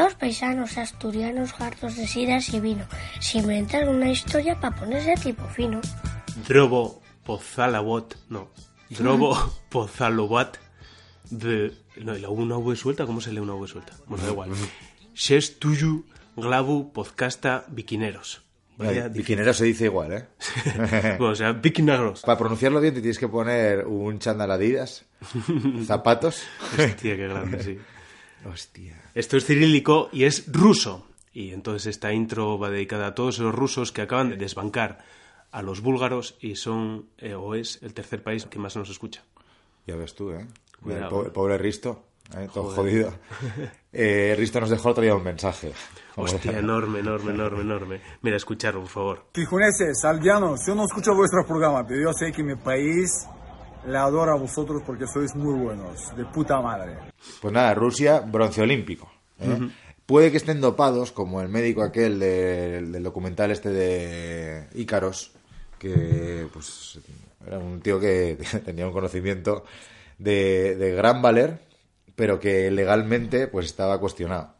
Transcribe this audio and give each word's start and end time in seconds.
Dos 0.00 0.14
paisanos 0.14 0.78
asturianos 0.78 1.52
hartos 1.60 1.94
de 1.94 2.06
sidas 2.06 2.54
y 2.54 2.58
vino, 2.58 2.86
se 3.20 3.36
inventan 3.36 3.86
una 3.86 4.10
historia 4.10 4.58
para 4.58 4.74
ponerse 4.74 5.12
tipo 5.22 5.44
fino. 5.48 5.78
Drobo 6.48 7.02
Pozalawat, 7.22 8.14
no, 8.30 8.48
Drobo 8.88 9.36
Pozalowat 9.68 10.56
de... 11.28 11.74
No, 12.02 12.16
¿y 12.16 12.20
la 12.20 12.30
una 12.30 12.56
V 12.56 12.76
suelta? 12.76 13.04
¿Cómo 13.04 13.20
se 13.20 13.30
lee 13.30 13.40
una 13.40 13.52
V 13.52 13.68
suelta? 13.68 13.92
Bueno, 14.06 14.24
da 14.24 14.30
igual. 14.30 14.50
Shes 15.14 15.58
tuyu 15.58 16.06
glavu 16.34 16.94
podcasta 16.94 17.66
Ay, 17.68 19.02
Bikinero 19.10 19.52
se 19.52 19.66
dice 19.66 19.84
igual, 19.84 20.14
¿eh? 20.14 20.26
bueno, 21.18 21.32
o 21.32 21.34
sea, 21.34 21.52
bikineros. 21.52 22.22
Para 22.22 22.38
pronunciarlo 22.38 22.80
bien 22.80 22.94
te 22.94 23.02
tienes 23.02 23.18
que 23.18 23.28
poner 23.28 23.86
un 23.86 24.18
chándal 24.18 24.50
Adidas, 24.50 25.04
zapatos. 25.84 26.44
Hostia, 26.72 27.16
qué 27.16 27.28
grande, 27.28 27.62
sí. 27.62 27.78
Hostia. 28.44 29.00
Esto 29.14 29.36
es 29.36 29.44
cirílico 29.44 30.08
y 30.12 30.24
es 30.24 30.50
ruso. 30.52 31.06
Y 31.32 31.52
entonces 31.52 31.86
esta 31.86 32.12
intro 32.12 32.58
va 32.58 32.70
dedicada 32.70 33.08
a 33.08 33.14
todos 33.14 33.38
los 33.38 33.54
rusos 33.54 33.92
que 33.92 34.02
acaban 34.02 34.30
de 34.30 34.36
desbancar 34.36 34.98
a 35.52 35.62
los 35.62 35.80
búlgaros 35.80 36.36
y 36.40 36.56
son 36.56 37.06
eh, 37.18 37.34
o 37.34 37.54
es 37.54 37.82
el 37.82 37.94
tercer 37.94 38.22
país 38.22 38.46
que 38.46 38.58
más 38.58 38.76
nos 38.76 38.90
escucha. 38.90 39.22
Ya 39.86 39.96
ves 39.96 40.14
tú, 40.14 40.30
¿eh? 40.32 40.46
Mira, 40.82 41.04
el, 41.04 41.08
pobre, 41.08 41.30
pobre 41.30 41.58
Risto, 41.58 42.04
¿eh? 42.36 42.48
todo 42.52 42.70
jodido. 42.70 43.12
Eh, 43.92 44.36
Risto 44.38 44.60
nos 44.60 44.70
dejó 44.70 44.90
otro 44.90 45.02
día 45.02 45.16
un 45.16 45.24
mensaje. 45.24 45.72
Hostia, 46.14 46.56
enorme, 46.56 47.00
enorme, 47.00 47.32
enorme, 47.32 47.62
enorme. 47.62 48.00
Mira, 48.22 48.36
escucharlo, 48.36 48.82
por 48.82 48.88
favor. 48.88 49.24
Fijuneses, 49.34 50.04
aldeanos, 50.04 50.60
yo 50.64 50.76
no 50.76 50.84
escucho 50.84 51.12
vuestro 51.12 51.44
programa, 51.44 51.84
pero 51.84 52.00
yo 52.00 52.12
sé 52.12 52.30
que 52.30 52.44
mi 52.44 52.54
país 52.54 53.26
le 53.86 53.96
adora 53.98 54.32
a 54.32 54.36
vosotros 54.36 54.82
porque 54.86 55.06
sois 55.06 55.34
muy 55.34 55.54
buenos, 55.58 56.14
de 56.16 56.24
puta 56.26 56.60
madre. 56.60 56.96
Pues 57.40 57.52
nada, 57.52 57.74
Rusia, 57.74 58.20
bronce 58.20 58.62
olímpico. 58.62 59.10
¿eh? 59.40 59.68
Puede 60.06 60.30
que 60.30 60.36
estén 60.38 60.60
dopados, 60.60 61.12
como 61.12 61.40
el 61.40 61.48
médico 61.48 61.82
aquel 61.82 62.18
de- 62.18 62.82
del 62.82 63.02
documental 63.02 63.50
este 63.52 63.70
de 63.70 64.66
Ícaros, 64.74 65.32
que 65.78 66.46
pues 66.52 66.98
era 67.46 67.58
un 67.58 67.80
tío 67.80 67.98
que 68.00 68.36
tenía 68.64 68.86
un 68.86 68.92
conocimiento 68.92 69.64
de, 70.18 70.76
de 70.76 70.94
gran 70.94 71.22
valer, 71.22 71.60
pero 72.16 72.38
que 72.40 72.70
legalmente 72.70 73.46
pues 73.46 73.66
estaba 73.66 73.98
cuestionado. 74.00 74.54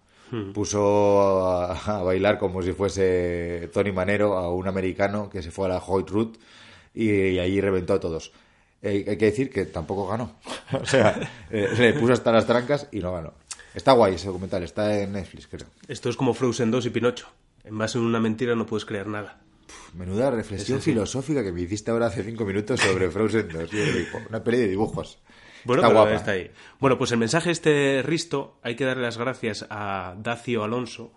Puso 0.54 1.40
a, 1.50 1.72
a 1.74 2.02
bailar 2.04 2.38
como 2.38 2.62
si 2.62 2.72
fuese 2.72 3.68
Tony 3.72 3.90
Manero 3.90 4.38
a 4.38 4.54
un 4.54 4.68
americano 4.68 5.28
que 5.28 5.42
se 5.42 5.50
fue 5.50 5.66
a 5.66 5.70
la 5.70 5.78
Hoyt 5.78 6.08
Root 6.08 6.38
y, 6.94 7.10
y 7.10 7.38
allí 7.40 7.60
reventó 7.60 7.94
a 7.94 8.00
todos. 8.00 8.32
Eh, 8.82 9.04
hay 9.08 9.16
que 9.16 9.26
decir 9.26 9.50
que 9.50 9.66
tampoco 9.66 10.06
ganó. 10.06 10.36
o 10.72 10.86
sea, 10.86 11.18
eh, 11.50 11.68
le 11.76 11.92
puso 11.94 12.12
hasta 12.12 12.32
las 12.32 12.46
trancas 12.46 12.88
y 12.92 13.00
no 13.00 13.12
ganó. 13.12 13.34
Está 13.74 13.92
guay 13.92 14.14
ese 14.14 14.26
documental, 14.26 14.62
está 14.62 15.00
en 15.00 15.12
Netflix, 15.12 15.46
creo. 15.46 15.66
Esto 15.86 16.08
es 16.08 16.16
como 16.16 16.34
Frozen 16.34 16.70
2 16.70 16.86
y 16.86 16.90
Pinocho. 16.90 17.28
En 17.64 17.78
base 17.78 17.98
a 17.98 18.00
una 18.00 18.18
mentira 18.18 18.56
no 18.56 18.66
puedes 18.66 18.84
crear 18.84 19.06
nada. 19.06 19.40
Menuda 19.94 20.30
reflexión 20.30 20.80
filosófica 20.80 21.44
que 21.44 21.52
me 21.52 21.62
hiciste 21.62 21.90
ahora 21.90 22.06
hace 22.06 22.24
cinco 22.24 22.44
minutos 22.44 22.80
sobre 22.80 23.10
Frozen 23.12 23.48
2. 23.48 23.70
Yo 23.70 23.84
digo, 23.84 24.18
Una 24.28 24.42
peli 24.42 24.58
de 24.58 24.68
dibujos. 24.68 25.18
Bueno, 25.64 25.82
está 25.82 25.92
guapa. 25.92 26.14
está 26.14 26.30
ahí. 26.32 26.50
Bueno, 26.78 26.96
pues 26.96 27.12
el 27.12 27.18
mensaje 27.18 27.50
este 27.50 28.02
Risto, 28.02 28.58
hay 28.62 28.76
que 28.76 28.84
darle 28.84 29.02
las 29.02 29.18
gracias 29.18 29.66
a 29.68 30.14
Dacio 30.18 30.64
Alonso, 30.64 31.12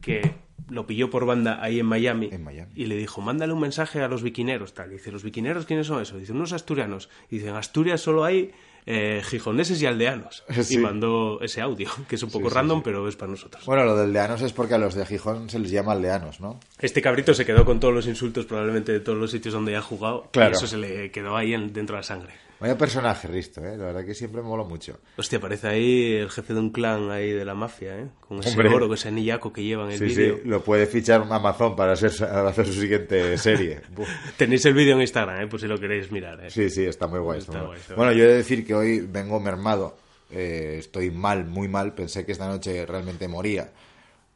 que 0.00 0.34
lo 0.70 0.86
pilló 0.86 1.10
por 1.10 1.26
banda 1.26 1.58
ahí 1.62 1.80
en 1.80 1.86
Miami, 1.86 2.28
En 2.32 2.44
Miami. 2.44 2.72
y 2.74 2.86
le 2.86 2.96
dijo, 2.96 3.20
mándale 3.20 3.52
un 3.52 3.60
mensaje 3.60 4.00
a 4.02 4.08
los 4.08 4.22
biquineros, 4.22 4.74
tal. 4.74 4.90
Dice, 4.90 5.10
¿los 5.12 5.22
biquineros 5.22 5.66
quiénes 5.66 5.86
son 5.86 6.00
eso? 6.02 6.16
Dice, 6.18 6.32
unos 6.32 6.52
asturianos. 6.52 7.08
Y 7.30 7.36
dice, 7.38 7.48
en 7.48 7.56
Asturias 7.56 8.00
solo 8.00 8.24
hay 8.24 8.52
eh, 8.86 9.22
gijoneses 9.24 9.80
y 9.82 9.86
aldeanos. 9.86 10.44
Sí. 10.62 10.74
Y 10.74 10.78
mandó 10.78 11.40
ese 11.40 11.60
audio, 11.60 11.88
que 12.08 12.16
es 12.16 12.22
un 12.22 12.30
poco 12.30 12.48
sí, 12.48 12.54
random, 12.54 12.82
pero 12.82 13.06
es 13.08 13.16
para 13.16 13.30
nosotros. 13.30 13.64
Bueno, 13.66 13.84
lo 13.84 13.96
de 13.96 14.04
aldeanos 14.04 14.42
es 14.42 14.52
porque 14.52 14.74
a 14.74 14.78
los 14.78 14.94
de 14.94 15.06
Gijón 15.06 15.48
se 15.50 15.58
les 15.58 15.70
llama 15.70 15.92
aldeanos, 15.92 16.40
¿no? 16.40 16.58
Este 16.80 17.00
cabrito 17.02 17.32
se 17.34 17.44
quedó 17.46 17.64
con 17.64 17.78
todos 17.80 17.94
los 17.94 18.06
insultos 18.06 18.46
probablemente 18.46 18.92
de 18.92 19.00
todos 19.00 19.18
los 19.18 19.30
sitios 19.30 19.54
donde 19.54 19.76
ha 19.76 19.82
jugado. 19.82 20.28
Claro. 20.32 20.50
Y 20.52 20.54
eso 20.54 20.66
se 20.66 20.78
le 20.78 21.10
quedó 21.10 21.36
ahí 21.36 21.54
en- 21.54 21.72
dentro 21.72 21.94
de 21.96 22.00
la 22.00 22.04
sangre. 22.04 22.32
Vaya 22.62 22.78
personaje, 22.78 23.26
Risto, 23.28 23.60
¿eh? 23.64 23.76
La 23.76 23.86
verdad 23.86 24.04
que 24.06 24.14
siempre 24.14 24.40
me 24.40 24.48
mola 24.48 24.62
mucho. 24.64 25.00
Hostia, 25.16 25.40
parece 25.40 25.66
ahí 25.68 26.12
el 26.14 26.30
jefe 26.30 26.54
de 26.54 26.60
un 26.60 26.70
clan 26.70 27.10
ahí 27.10 27.32
de 27.32 27.44
la 27.44 27.54
mafia, 27.54 27.98
¿eh? 27.98 28.06
Con 28.20 28.38
ese 28.38 28.50
Hombre. 28.50 28.68
oro, 28.68 28.86
con 28.86 28.94
ese 28.96 29.08
anillaco 29.08 29.52
que 29.52 29.64
lleva 29.64 29.84
en 29.86 29.90
el 29.90 29.98
Sí, 29.98 30.04
vídeo. 30.04 30.36
sí, 30.36 30.48
lo 30.48 30.62
puede 30.62 30.86
fichar 30.86 31.26
Amazon 31.28 31.74
para 31.74 31.92
hacer, 31.94 32.12
para 32.18 32.48
hacer 32.50 32.66
su 32.66 32.74
siguiente 32.80 33.36
serie. 33.36 33.80
Tenéis 34.36 34.64
el 34.64 34.74
vídeo 34.74 34.94
en 34.94 35.00
Instagram, 35.00 35.42
¿eh? 35.42 35.46
Por 35.48 35.60
si 35.60 35.66
lo 35.66 35.76
queréis 35.78 36.10
mirar, 36.12 36.42
¿eh? 36.44 36.50
Sí, 36.50 36.70
sí, 36.70 36.84
está 36.84 37.08
muy 37.08 37.18
guay. 37.18 37.40
Está 37.40 37.50
está 37.52 37.58
muy 37.58 37.66
guay, 37.66 37.76
guay. 37.78 37.80
está 37.82 37.94
Bueno, 37.96 38.12
yo 38.12 38.24
he 38.24 38.28
de 38.28 38.34
decir 38.36 38.64
que 38.64 38.74
hoy 38.74 39.00
vengo 39.00 39.40
mermado. 39.40 39.96
Eh, 40.30 40.76
estoy 40.78 41.10
mal, 41.10 41.44
muy 41.44 41.66
mal. 41.68 41.94
Pensé 41.94 42.24
que 42.24 42.32
esta 42.32 42.46
noche 42.46 42.86
realmente 42.86 43.26
moría 43.28 43.72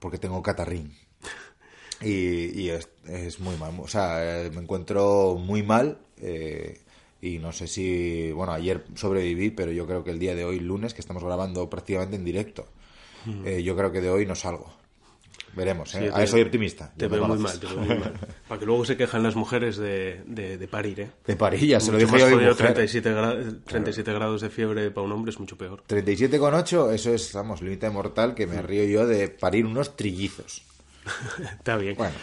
porque 0.01 0.19
tengo 0.19 0.43
catarrín. 0.43 0.93
Y, 2.03 2.61
y 2.61 2.69
es, 2.71 2.89
es 3.09 3.41
muy 3.41 3.57
mal. 3.57 3.73
O 3.81 3.89
sea, 3.89 4.45
eh, 4.45 4.51
me 4.51 4.61
encuentro 4.61 5.37
muy 5.37 5.63
mal. 5.63 5.97
eh, 6.21 6.81
y 7.21 7.39
no 7.39 7.53
sé 7.53 7.67
si. 7.67 8.31
Bueno, 8.33 8.53
ayer 8.53 8.85
sobreviví, 8.95 9.51
pero 9.51 9.73
yo 9.73 9.87
creo 9.87 10.05
que 10.05 10.11
el 10.11 10.19
día 10.19 10.35
de 10.35 10.45
hoy, 10.45 10.61
lunes, 10.61 10.95
que 10.95 11.01
estamos 11.01 11.25
grabando 11.25 11.69
prácticamente 11.71 12.17
en 12.17 12.25
directo, 12.25 12.67
eh, 13.45 13.63
yo 13.63 13.77
creo 13.77 13.91
que 13.93 14.01
de 14.01 14.11
hoy 14.11 14.27
no 14.27 14.35
salgo. 14.35 14.73
Veremos, 15.55 15.95
¿eh? 15.95 15.99
Sí, 16.01 16.05
a 16.09 16.13
te- 16.13 16.19
ver, 16.19 16.29
soy 16.29 16.43
optimista. 16.43 16.93
Te 16.95 17.07
ya 17.07 17.09
veo 17.09 17.25
muy 17.27 17.39
mal, 17.39 17.59
te 17.59 17.67
veo 17.67 17.79
muy 17.79 17.97
mal. 17.97 18.13
Para 18.49 18.61
que 18.61 18.67
luego 18.67 18.85
se 18.85 18.97
quejan 18.99 19.23
las 19.23 19.37
mujeres 19.37 19.79
de, 19.79 20.21
de, 20.27 20.59
de 20.59 20.69
parir, 20.69 21.01
¿eh? 21.01 21.11
De 21.27 21.35
parilla, 21.35 21.81
se 21.81 21.91
lo 21.93 21.99
dije 21.99 22.11
yo 22.19 22.27
a 22.27 22.31
jodido, 22.31 22.51
mujer. 22.51 22.75
37, 22.75 23.11
gra- 23.15 23.61
37 23.65 24.13
grados 24.13 24.43
de 24.43 24.51
fiebre 24.51 24.91
para 24.91 25.07
un 25.07 25.13
hombre 25.13 25.31
es 25.31 25.41
mucho 25.41 25.57
peor. 25.57 25.83
37,8, 25.89 26.93
eso 26.93 27.15
es, 27.15 27.33
vamos, 27.33 27.63
límite 27.63 27.89
mortal 27.89 28.35
que 28.35 28.47
me 28.47 28.61
río 28.61 28.85
yo 28.85 29.07
de 29.07 29.29
parir 29.29 29.65
unos 29.65 29.97
trillizos. 29.97 30.63
Está 31.59 31.79
bien. 31.79 31.97
Bueno. 31.97 32.15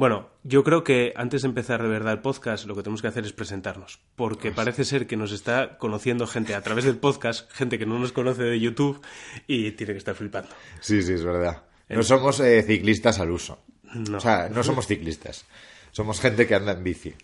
Bueno, 0.00 0.30
yo 0.44 0.64
creo 0.64 0.82
que 0.82 1.12
antes 1.14 1.42
de 1.42 1.48
empezar 1.48 1.82
de 1.82 1.88
verdad 1.90 2.14
el 2.14 2.20
podcast, 2.20 2.64
lo 2.64 2.74
que 2.74 2.82
tenemos 2.82 3.02
que 3.02 3.08
hacer 3.08 3.26
es 3.26 3.34
presentarnos. 3.34 4.00
Porque 4.16 4.50
parece 4.50 4.86
ser 4.86 5.06
que 5.06 5.18
nos 5.18 5.30
está 5.30 5.76
conociendo 5.76 6.26
gente 6.26 6.54
a 6.54 6.62
través 6.62 6.86
del 6.86 6.96
podcast, 6.96 7.52
gente 7.52 7.78
que 7.78 7.84
no 7.84 7.98
nos 7.98 8.10
conoce 8.10 8.44
de 8.44 8.58
YouTube 8.58 9.02
y 9.46 9.72
tiene 9.72 9.92
que 9.92 9.98
estar 9.98 10.14
flipando. 10.14 10.48
Sí, 10.80 11.02
sí, 11.02 11.12
es 11.12 11.22
verdad. 11.22 11.64
No 11.90 12.02
somos 12.02 12.40
eh, 12.40 12.62
ciclistas 12.62 13.18
al 13.18 13.30
uso. 13.30 13.58
No. 13.92 14.16
O 14.16 14.20
sea, 14.20 14.48
no 14.48 14.62
somos 14.62 14.86
ciclistas. 14.86 15.44
Somos 15.92 16.18
gente 16.18 16.46
que 16.46 16.54
anda 16.54 16.72
en 16.72 16.82
bici. 16.82 17.14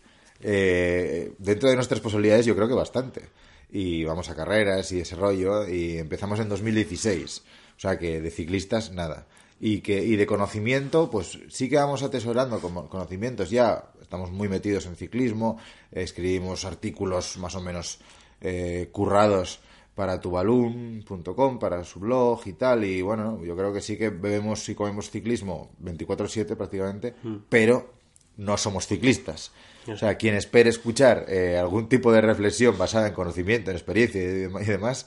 Eh, 0.42 1.32
dentro 1.38 1.70
de 1.70 1.76
nuestras 1.76 2.00
posibilidades 2.00 2.44
yo 2.44 2.54
creo 2.54 2.68
que 2.68 2.74
bastante. 2.74 3.22
Y 3.70 4.04
vamos 4.04 4.28
a 4.28 4.36
carreras 4.36 4.92
y 4.92 5.00
ese 5.00 5.16
rollo. 5.16 5.66
Y 5.66 5.96
empezamos 5.96 6.40
en 6.40 6.50
2016. 6.50 7.42
O 7.74 7.80
sea 7.80 7.98
que 7.98 8.20
de 8.20 8.30
ciclistas 8.30 8.92
nada. 8.92 9.26
Y, 9.58 9.80
que, 9.80 10.04
y 10.04 10.16
de 10.16 10.26
conocimiento, 10.26 11.10
pues 11.10 11.38
sí 11.48 11.70
que 11.70 11.76
vamos 11.76 12.02
atesorando 12.02 12.60
como 12.60 12.88
conocimientos. 12.88 13.48
Ya 13.48 13.90
estamos 14.02 14.30
muy 14.30 14.48
metidos 14.48 14.86
en 14.86 14.96
ciclismo. 14.96 15.58
Escribimos 15.90 16.64
artículos 16.64 17.38
más 17.38 17.54
o 17.54 17.62
menos 17.62 17.98
eh, 18.40 18.90
currados 18.92 19.60
para 19.94 20.20
tubalum.com, 20.20 21.58
para 21.58 21.82
su 21.84 22.00
blog 22.00 22.46
y 22.46 22.52
tal. 22.52 22.84
Y 22.84 23.00
bueno, 23.00 23.42
yo 23.42 23.56
creo 23.56 23.72
que 23.72 23.80
sí 23.80 23.96
que 23.96 24.10
bebemos 24.10 24.68
y 24.68 24.74
comemos 24.74 25.10
ciclismo 25.10 25.70
24-7 25.82 26.54
prácticamente, 26.54 27.14
pero 27.48 27.94
no 28.36 28.58
somos 28.58 28.86
ciclistas. 28.86 29.52
O 29.88 29.96
sea, 29.96 30.16
quien 30.16 30.34
espere 30.34 30.68
escuchar 30.68 31.24
eh, 31.28 31.56
algún 31.58 31.88
tipo 31.88 32.12
de 32.12 32.20
reflexión 32.20 32.76
basada 32.76 33.08
en 33.08 33.14
conocimiento, 33.14 33.70
en 33.70 33.76
experiencia 33.76 34.20
y 34.20 34.66
demás, 34.66 35.06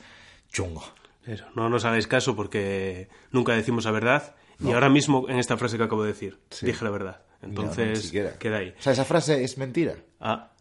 chungo. 0.50 0.84
Eso, 1.26 1.46
no 1.54 1.70
nos 1.70 1.86
hagáis 1.86 2.08
caso 2.08 2.36
porque 2.36 3.10
nunca 3.32 3.54
decimos 3.54 3.86
la 3.86 3.92
verdad. 3.92 4.36
Y 4.60 4.72
ahora 4.72 4.90
mismo, 4.90 5.28
en 5.30 5.40
esta 5.40 5.56
frase 5.58 5.78
que 5.78 5.84
acabo 5.84 6.04
de 6.04 6.10
decir, 6.10 6.38
dije 6.62 6.84
la 6.84 6.92
verdad. 6.92 7.22
No, 7.42 7.48
no, 7.48 7.50
Entonces, 7.62 8.02
siquiera. 8.04 8.38
queda 8.38 8.58
ahí. 8.58 8.74
O 8.78 8.82
sea, 8.82 8.92
esa 8.94 9.06
frase 9.06 9.42
es 9.44 9.58
mentira. 9.58 9.96
Ah, 10.20 10.52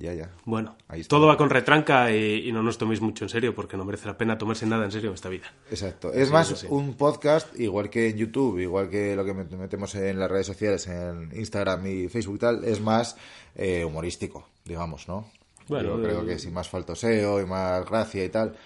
Ya, 0.00 0.12
ya. 0.12 0.32
bueno, 0.44 0.76
Ahí 0.88 1.02
está. 1.02 1.10
todo 1.10 1.28
va 1.28 1.36
con 1.36 1.48
retranca 1.50 2.10
y, 2.10 2.48
y 2.48 2.52
no 2.52 2.64
nos 2.64 2.78
toméis 2.78 3.00
mucho 3.00 3.24
en 3.24 3.28
serio 3.28 3.54
porque 3.54 3.76
no 3.76 3.84
merece 3.84 4.08
la 4.08 4.18
pena 4.18 4.36
tomarse 4.36 4.66
nada 4.66 4.84
en 4.84 4.90
serio 4.90 5.10
en 5.10 5.14
esta 5.14 5.28
vida. 5.28 5.52
Exacto. 5.70 6.12
Es 6.12 6.32
más 6.32 6.48
sí, 6.48 6.56
sí. 6.56 6.66
un 6.68 6.94
podcast, 6.94 7.56
igual 7.60 7.88
que 7.90 8.08
en 8.08 8.16
YouTube, 8.16 8.58
igual 8.58 8.90
que 8.90 9.14
lo 9.14 9.24
que 9.24 9.32
met- 9.32 9.56
metemos 9.56 9.94
en 9.94 10.18
las 10.18 10.28
redes 10.28 10.46
sociales, 10.48 10.88
en 10.88 11.30
Instagram 11.36 11.86
y 11.86 12.08
Facebook 12.08 12.34
y 12.34 12.38
tal, 12.40 12.64
es 12.64 12.80
más 12.80 13.16
eh, 13.54 13.84
humorístico, 13.84 14.48
digamos, 14.64 15.06
¿no? 15.06 15.30
Bueno, 15.68 15.96
Yo 15.96 16.02
creo 16.02 16.22
eh, 16.22 16.26
que 16.26 16.38
sin 16.40 16.52
más 16.52 16.68
faltoseo 16.68 17.40
y 17.40 17.46
más 17.46 17.86
gracia 17.88 18.24
y 18.24 18.28
tal, 18.30 18.56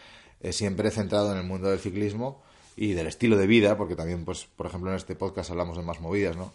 eh, 0.41 0.55
siempre 0.55 0.91
centrado 0.91 1.31
en 1.33 1.37
el 1.39 1.45
mundo 1.45 1.69
del 1.69 1.79
ciclismo 1.79 2.43
y 2.81 2.93
del 2.93 3.07
estilo 3.09 3.37
de 3.37 3.47
vida, 3.47 3.77
porque 3.77 3.97
también, 3.97 4.25
pues, 4.25 4.47
por 4.57 4.67
ejemplo, 4.67 4.91
en 4.91 4.97
este 4.97 5.17
podcast 5.17 5.51
hablamos 5.51 5.77
de 5.77 5.83
más 5.83 6.01
movidas, 6.01 6.37
¿no? 6.37 6.53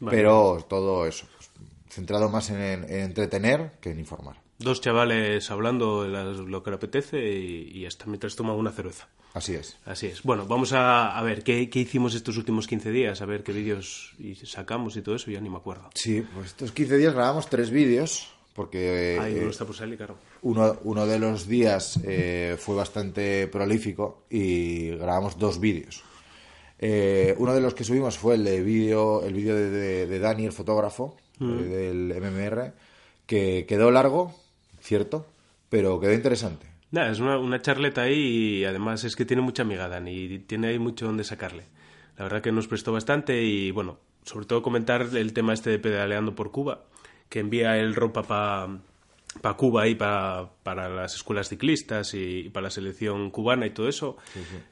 Vale. 0.00 0.16
Pero 0.16 0.66
todo 0.68 1.06
eso, 1.06 1.26
pues, 1.36 1.50
centrado 1.88 2.28
más 2.28 2.50
en, 2.50 2.60
en 2.60 2.90
entretener 3.00 3.72
que 3.80 3.90
en 3.92 4.00
informar. 4.00 4.36
Dos 4.58 4.80
chavales 4.80 5.50
hablando 5.50 6.02
de 6.04 6.08
las- 6.10 6.38
lo 6.38 6.62
que 6.62 6.70
le 6.70 6.76
apetece 6.76 7.18
y, 7.32 7.70
y 7.78 7.86
hasta 7.86 8.06
mientras 8.06 8.34
toman 8.36 8.56
una 8.56 8.70
cerveza. 8.72 9.08
Así 9.32 9.54
es. 9.54 9.76
Así 9.84 10.06
es. 10.06 10.22
Bueno, 10.22 10.46
vamos 10.46 10.72
a, 10.72 11.16
a 11.18 11.22
ver 11.22 11.42
¿qué, 11.42 11.68
qué 11.68 11.80
hicimos 11.80 12.14
estos 12.14 12.36
últimos 12.36 12.68
15 12.68 12.90
días, 12.92 13.20
a 13.20 13.26
ver 13.26 13.42
qué 13.42 13.52
vídeos 13.52 14.12
sacamos 14.44 14.96
y 14.96 15.02
todo 15.02 15.16
eso, 15.16 15.30
ya 15.30 15.40
ni 15.40 15.50
me 15.50 15.56
acuerdo. 15.56 15.90
Sí, 15.94 16.24
pues 16.34 16.46
estos 16.46 16.70
15 16.70 16.96
días 16.98 17.14
grabamos 17.14 17.48
tres 17.50 17.70
vídeos, 17.70 18.28
porque... 18.54 19.16
Eh, 19.16 19.38
uno 19.42 19.50
está 19.50 19.64
por 19.66 19.74
salir, 19.76 19.96
claro. 19.98 20.16
uno, 20.42 20.76
uno 20.84 21.06
de 21.06 21.18
los 21.18 21.46
días 21.46 22.00
eh, 22.04 22.56
fue 22.58 22.74
bastante 22.76 23.46
prolífico 23.48 24.24
y 24.30 24.90
grabamos 24.90 25.38
dos 25.38 25.60
vídeos. 25.60 26.02
Eh, 26.78 27.34
uno 27.38 27.54
de 27.54 27.60
los 27.60 27.74
que 27.74 27.84
subimos 27.84 28.18
fue 28.18 28.34
el 28.34 28.44
de 28.44 28.62
vídeo, 28.62 29.24
el 29.24 29.34
vídeo 29.34 29.54
de, 29.54 29.70
de- 29.70 30.06
de 30.06 30.18
Dani, 30.18 30.46
el 30.46 30.52
fotógrafo 30.52 31.16
eh, 31.40 31.44
del 31.44 32.14
MMR, 32.20 32.72
que 33.26 33.64
quedó 33.68 33.90
largo, 33.90 34.34
cierto, 34.80 35.26
pero 35.68 35.98
quedó 36.00 36.12
interesante. 36.12 36.66
Es 36.92 37.18
una, 37.18 37.38
una 37.38 37.60
charleta 37.60 38.02
ahí 38.02 38.60
y 38.60 38.64
además 38.64 39.02
es 39.04 39.16
que 39.16 39.24
tiene 39.24 39.42
mucha 39.42 39.62
amiga 39.62 39.88
Dani 39.88 40.12
y 40.12 40.38
tiene 40.40 40.68
ahí 40.68 40.78
mucho 40.78 41.06
donde 41.06 41.24
sacarle. 41.24 41.64
La 42.16 42.22
verdad 42.24 42.40
que 42.42 42.52
nos 42.52 42.68
prestó 42.68 42.92
bastante 42.92 43.42
y 43.42 43.72
bueno, 43.72 43.98
sobre 44.24 44.46
todo 44.46 44.62
comentar 44.62 45.02
el 45.16 45.32
tema 45.32 45.54
este 45.54 45.70
de 45.70 45.78
pedaleando 45.80 46.36
por 46.36 46.52
Cuba, 46.52 46.84
que 47.34 47.40
envía 47.40 47.76
el 47.78 47.96
ropa 47.96 48.22
para 48.22 49.56
Cuba 49.56 49.88
y 49.88 49.96
pa- 49.96 50.48
para 50.62 50.88
las 50.88 51.16
escuelas 51.16 51.48
ciclistas 51.48 52.14
y, 52.14 52.48
para 52.50 52.64
la 52.64 52.70
selección 52.70 53.30
cubana 53.32 53.66
y 53.66 53.70
todo 53.70 53.88
eso. 53.88 54.16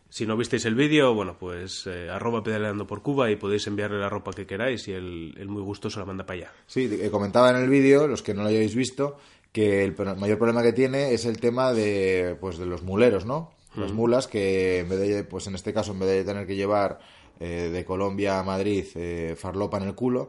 Si 0.09 0.27
no 0.27 0.37
visteis 0.37 0.65
el 0.67 0.77
vídeo, 0.77 1.13
bueno, 1.13 1.37
pues 1.41 1.89
eh, 1.89 2.09
arroba 2.09 2.45
pedaleando 2.45 2.87
por 2.87 3.03
Cuba 3.03 3.31
y 3.33 3.37
podéis 3.37 3.67
enviarle 3.67 3.99
la 3.99 4.09
ropa 4.09 4.31
que 4.33 4.47
queráis 4.47 4.87
y 4.87 4.93
él, 4.93 5.35
él 5.39 5.49
muy 5.49 5.63
gustoso 5.63 5.99
la 5.99 6.07
manda 6.07 6.25
para 6.25 6.39
allá. 6.39 6.53
Sí, 6.69 6.89
eh, 7.03 7.11
comentaba 7.11 7.51
en 7.51 7.57
el 7.57 7.69
vídeo, 7.69 8.07
los 8.07 8.23
que 8.23 8.33
no 8.33 8.43
lo 8.43 8.49
hayáis 8.51 8.77
visto, 8.77 9.19
que 9.51 9.85
el 9.85 9.97
mayor 10.19 10.39
problema 10.39 10.63
que 10.63 10.73
tiene 10.73 11.13
es 11.13 11.25
el 11.27 11.41
tema 11.41 11.73
de, 11.73 12.37
pues, 12.41 12.59
de 12.59 12.67
los 12.67 12.83
muleros, 12.83 13.25
¿no? 13.27 13.51
Las 13.75 13.91
mulas 13.93 14.29
que 14.29 14.81
en 14.81 14.89
vez 14.89 15.01
de, 15.01 15.25
pues 15.25 15.47
en 15.49 15.55
este 15.57 15.73
caso, 15.73 15.93
en 15.93 15.99
vez 15.99 16.09
de 16.11 16.25
tener 16.25 16.47
que 16.47 16.55
llevar 16.57 17.01
eh, 17.41 17.71
de 17.73 17.85
Colombia 17.87 18.39
a 18.39 18.43
Madrid 18.45 18.85
eh, 18.95 19.35
farlopa 19.37 19.79
en 19.79 19.85
el 19.85 19.95
culo, 19.95 20.29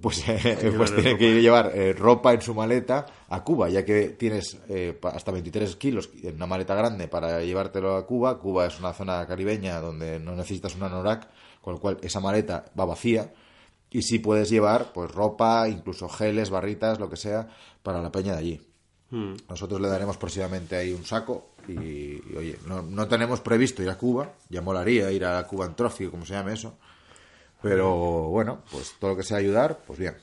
pues, 0.00 0.28
eh, 0.28 0.72
pues 0.76 0.94
tienen 0.94 1.18
que 1.18 1.40
llevar 1.40 1.72
eh, 1.74 1.92
ropa 1.92 2.32
en 2.32 2.42
su 2.42 2.54
maleta 2.54 3.06
a 3.28 3.42
Cuba, 3.42 3.68
ya 3.68 3.84
que 3.84 4.10
tienes 4.10 4.58
eh, 4.68 4.98
hasta 5.02 5.32
23 5.32 5.76
kilos 5.76 6.10
en 6.22 6.36
una 6.36 6.46
maleta 6.46 6.74
grande 6.74 7.08
para 7.08 7.42
llevártelo 7.42 7.96
a 7.96 8.06
Cuba. 8.06 8.38
Cuba 8.38 8.66
es 8.66 8.78
una 8.78 8.92
zona 8.92 9.26
caribeña 9.26 9.80
donde 9.80 10.18
no 10.18 10.34
necesitas 10.34 10.74
una 10.76 10.86
anorak, 10.86 11.28
con 11.60 11.74
lo 11.74 11.80
cual 11.80 11.98
esa 12.02 12.20
maleta 12.20 12.64
va 12.78 12.84
vacía 12.84 13.32
y 13.90 14.02
sí 14.02 14.18
puedes 14.18 14.50
llevar 14.50 14.92
pues 14.92 15.10
ropa, 15.10 15.68
incluso 15.68 16.08
geles, 16.08 16.50
barritas, 16.50 16.98
lo 16.98 17.08
que 17.08 17.16
sea, 17.16 17.48
para 17.82 18.02
la 18.02 18.10
peña 18.10 18.32
de 18.32 18.38
allí. 18.38 18.60
Mm. 19.10 19.34
Nosotros 19.48 19.80
le 19.80 19.88
daremos 19.88 20.16
próximamente 20.16 20.76
ahí 20.76 20.92
un 20.92 21.04
saco 21.04 21.54
y, 21.68 21.72
y, 21.72 22.34
oye, 22.36 22.58
no, 22.66 22.82
no 22.82 23.06
tenemos 23.06 23.40
previsto 23.40 23.82
ir 23.82 23.90
a 23.90 23.98
Cuba, 23.98 24.32
ya 24.48 24.60
molaría 24.60 25.10
ir 25.12 25.24
a 25.24 25.46
Cuba 25.46 25.66
en 25.66 25.74
Trophy, 25.74 26.08
como 26.08 26.26
se 26.26 26.34
llame 26.34 26.54
eso, 26.54 26.76
pero 27.64 28.28
bueno, 28.28 28.62
pues 28.70 28.94
todo 29.00 29.10
lo 29.12 29.16
que 29.16 29.22
sea 29.24 29.38
ayudar, 29.38 29.80
pues 29.86 29.98
bien. 29.98 30.14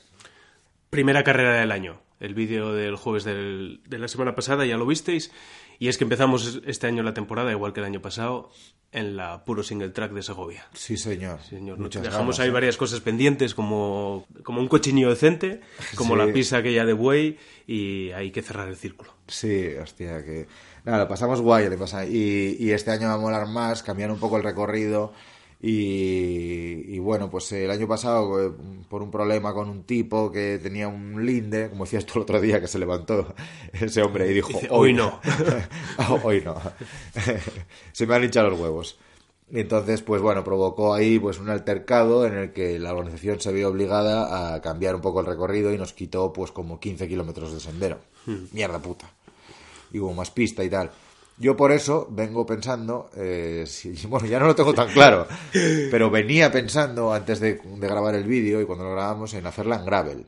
Primera 0.90 1.24
carrera 1.24 1.54
del 1.60 1.72
año. 1.72 2.00
El 2.20 2.34
vídeo 2.34 2.72
del 2.72 2.96
jueves 2.96 3.24
del- 3.24 3.80
de 3.86 3.98
la 3.98 4.08
semana 4.08 4.34
pasada 4.34 4.64
ya 4.64 4.76
lo 4.76 4.86
visteis. 4.86 5.32
Y 5.78 5.88
es 5.88 5.98
que 5.98 6.04
empezamos 6.04 6.60
este 6.64 6.86
año 6.86 7.02
la 7.02 7.14
temporada, 7.14 7.50
igual 7.50 7.72
que 7.72 7.80
el 7.80 7.86
año 7.86 8.00
pasado, 8.00 8.50
en 8.92 9.16
la 9.16 9.44
puro 9.44 9.64
single 9.64 9.88
track 9.88 10.12
de 10.12 10.22
Segovia. 10.22 10.64
Sí, 10.74 10.96
señor. 10.96 11.40
Señor, 11.42 11.78
Muchas 11.78 12.02
dejamos 12.04 12.38
ahí 12.38 12.50
¿eh? 12.50 12.52
varias 12.52 12.76
cosas 12.76 13.00
pendientes, 13.00 13.54
como, 13.54 14.26
como 14.44 14.60
un 14.60 14.68
cochinillo 14.68 15.08
decente, 15.10 15.60
como 15.96 16.14
Sí. 16.14 16.20
la 16.26 16.32
pizza 16.32 16.58
aquella 16.58 16.84
de 16.84 16.92
buey, 16.92 17.38
y 17.66 18.10
hay 18.12 18.30
que 18.30 18.42
cerrar 18.42 18.68
el 18.68 18.76
círculo. 18.76 19.12
Sí, 19.26 19.66
hostia, 19.82 20.22
que... 20.24 20.46
Nada, 20.84 20.98
lo 20.98 21.08
pasamos 21.08 21.40
guay, 21.40 21.68
le 21.68 21.78
pasa. 21.78 22.04
Y, 22.06 22.56
y 22.60 22.70
este 22.70 22.90
año 22.92 23.08
va 23.08 23.14
a 23.14 23.18
molar 23.18 23.46
más, 23.48 23.82
cambiar 23.82 24.10
un 24.12 24.18
poco 24.20 24.36
el 24.36 24.42
recorrido. 24.44 25.12
Y, 25.64 26.96
y 26.96 26.98
bueno, 26.98 27.30
pues 27.30 27.52
el 27.52 27.70
año 27.70 27.86
pasado, 27.86 28.44
eh, 28.44 28.52
por 28.88 29.00
un 29.00 29.12
problema 29.12 29.54
con 29.54 29.68
un 29.68 29.84
tipo 29.84 30.32
que 30.32 30.58
tenía 30.60 30.88
un 30.88 31.24
linde, 31.24 31.70
como 31.70 31.84
decías 31.84 32.04
tú 32.04 32.18
el 32.18 32.22
otro 32.22 32.40
día, 32.40 32.60
que 32.60 32.66
se 32.66 32.80
levantó 32.80 33.32
ese 33.72 34.02
hombre 34.02 34.28
y 34.28 34.34
dijo: 34.34 34.48
Dice, 34.48 34.66
"Hoy 34.70 34.92
no". 34.92 35.20
Hoy 36.24 36.42
no. 36.44 36.56
se 37.92 38.06
me 38.06 38.16
han 38.16 38.24
hinchado 38.24 38.50
los 38.50 38.58
huevos. 38.58 38.98
Y 39.52 39.60
entonces, 39.60 40.02
pues 40.02 40.20
bueno, 40.20 40.42
provocó 40.42 40.94
ahí 40.94 41.18
pues 41.18 41.38
un 41.38 41.50
altercado 41.50 42.26
en 42.26 42.34
el 42.34 42.52
que 42.52 42.78
la 42.78 42.92
organización 42.92 43.38
se 43.38 43.52
vio 43.52 43.68
obligada 43.68 44.54
a 44.54 44.62
cambiar 44.62 44.94
un 44.94 45.02
poco 45.02 45.20
el 45.20 45.26
recorrido 45.26 45.72
y 45.72 45.78
nos 45.78 45.92
quitó 45.92 46.32
pues 46.32 46.50
como 46.50 46.80
15 46.80 47.06
kilómetros 47.06 47.52
de 47.52 47.60
sendero. 47.60 47.98
Mierda 48.52 48.78
puta. 48.78 49.10
Y 49.92 49.98
hubo 49.98 50.14
más 50.14 50.30
pista 50.30 50.64
y 50.64 50.70
tal. 50.70 50.90
Yo 51.38 51.56
por 51.56 51.72
eso 51.72 52.06
vengo 52.10 52.46
pensando, 52.46 53.10
eh, 53.16 53.64
si- 53.66 54.06
bueno, 54.06 54.26
ya 54.26 54.38
no 54.38 54.46
lo 54.46 54.54
tengo 54.54 54.74
tan 54.74 54.88
claro, 54.92 55.26
pero 55.90 56.10
venía 56.10 56.52
pensando 56.52 57.12
antes 57.12 57.40
de, 57.40 57.54
de 57.54 57.88
grabar 57.88 58.14
el 58.14 58.24
vídeo 58.24 58.60
y 58.60 58.64
cuando 58.66 58.84
lo 58.84 58.92
grabamos 58.92 59.34
en 59.34 59.46
hacerla 59.46 59.76
en 59.76 59.84
gravel. 59.86 60.26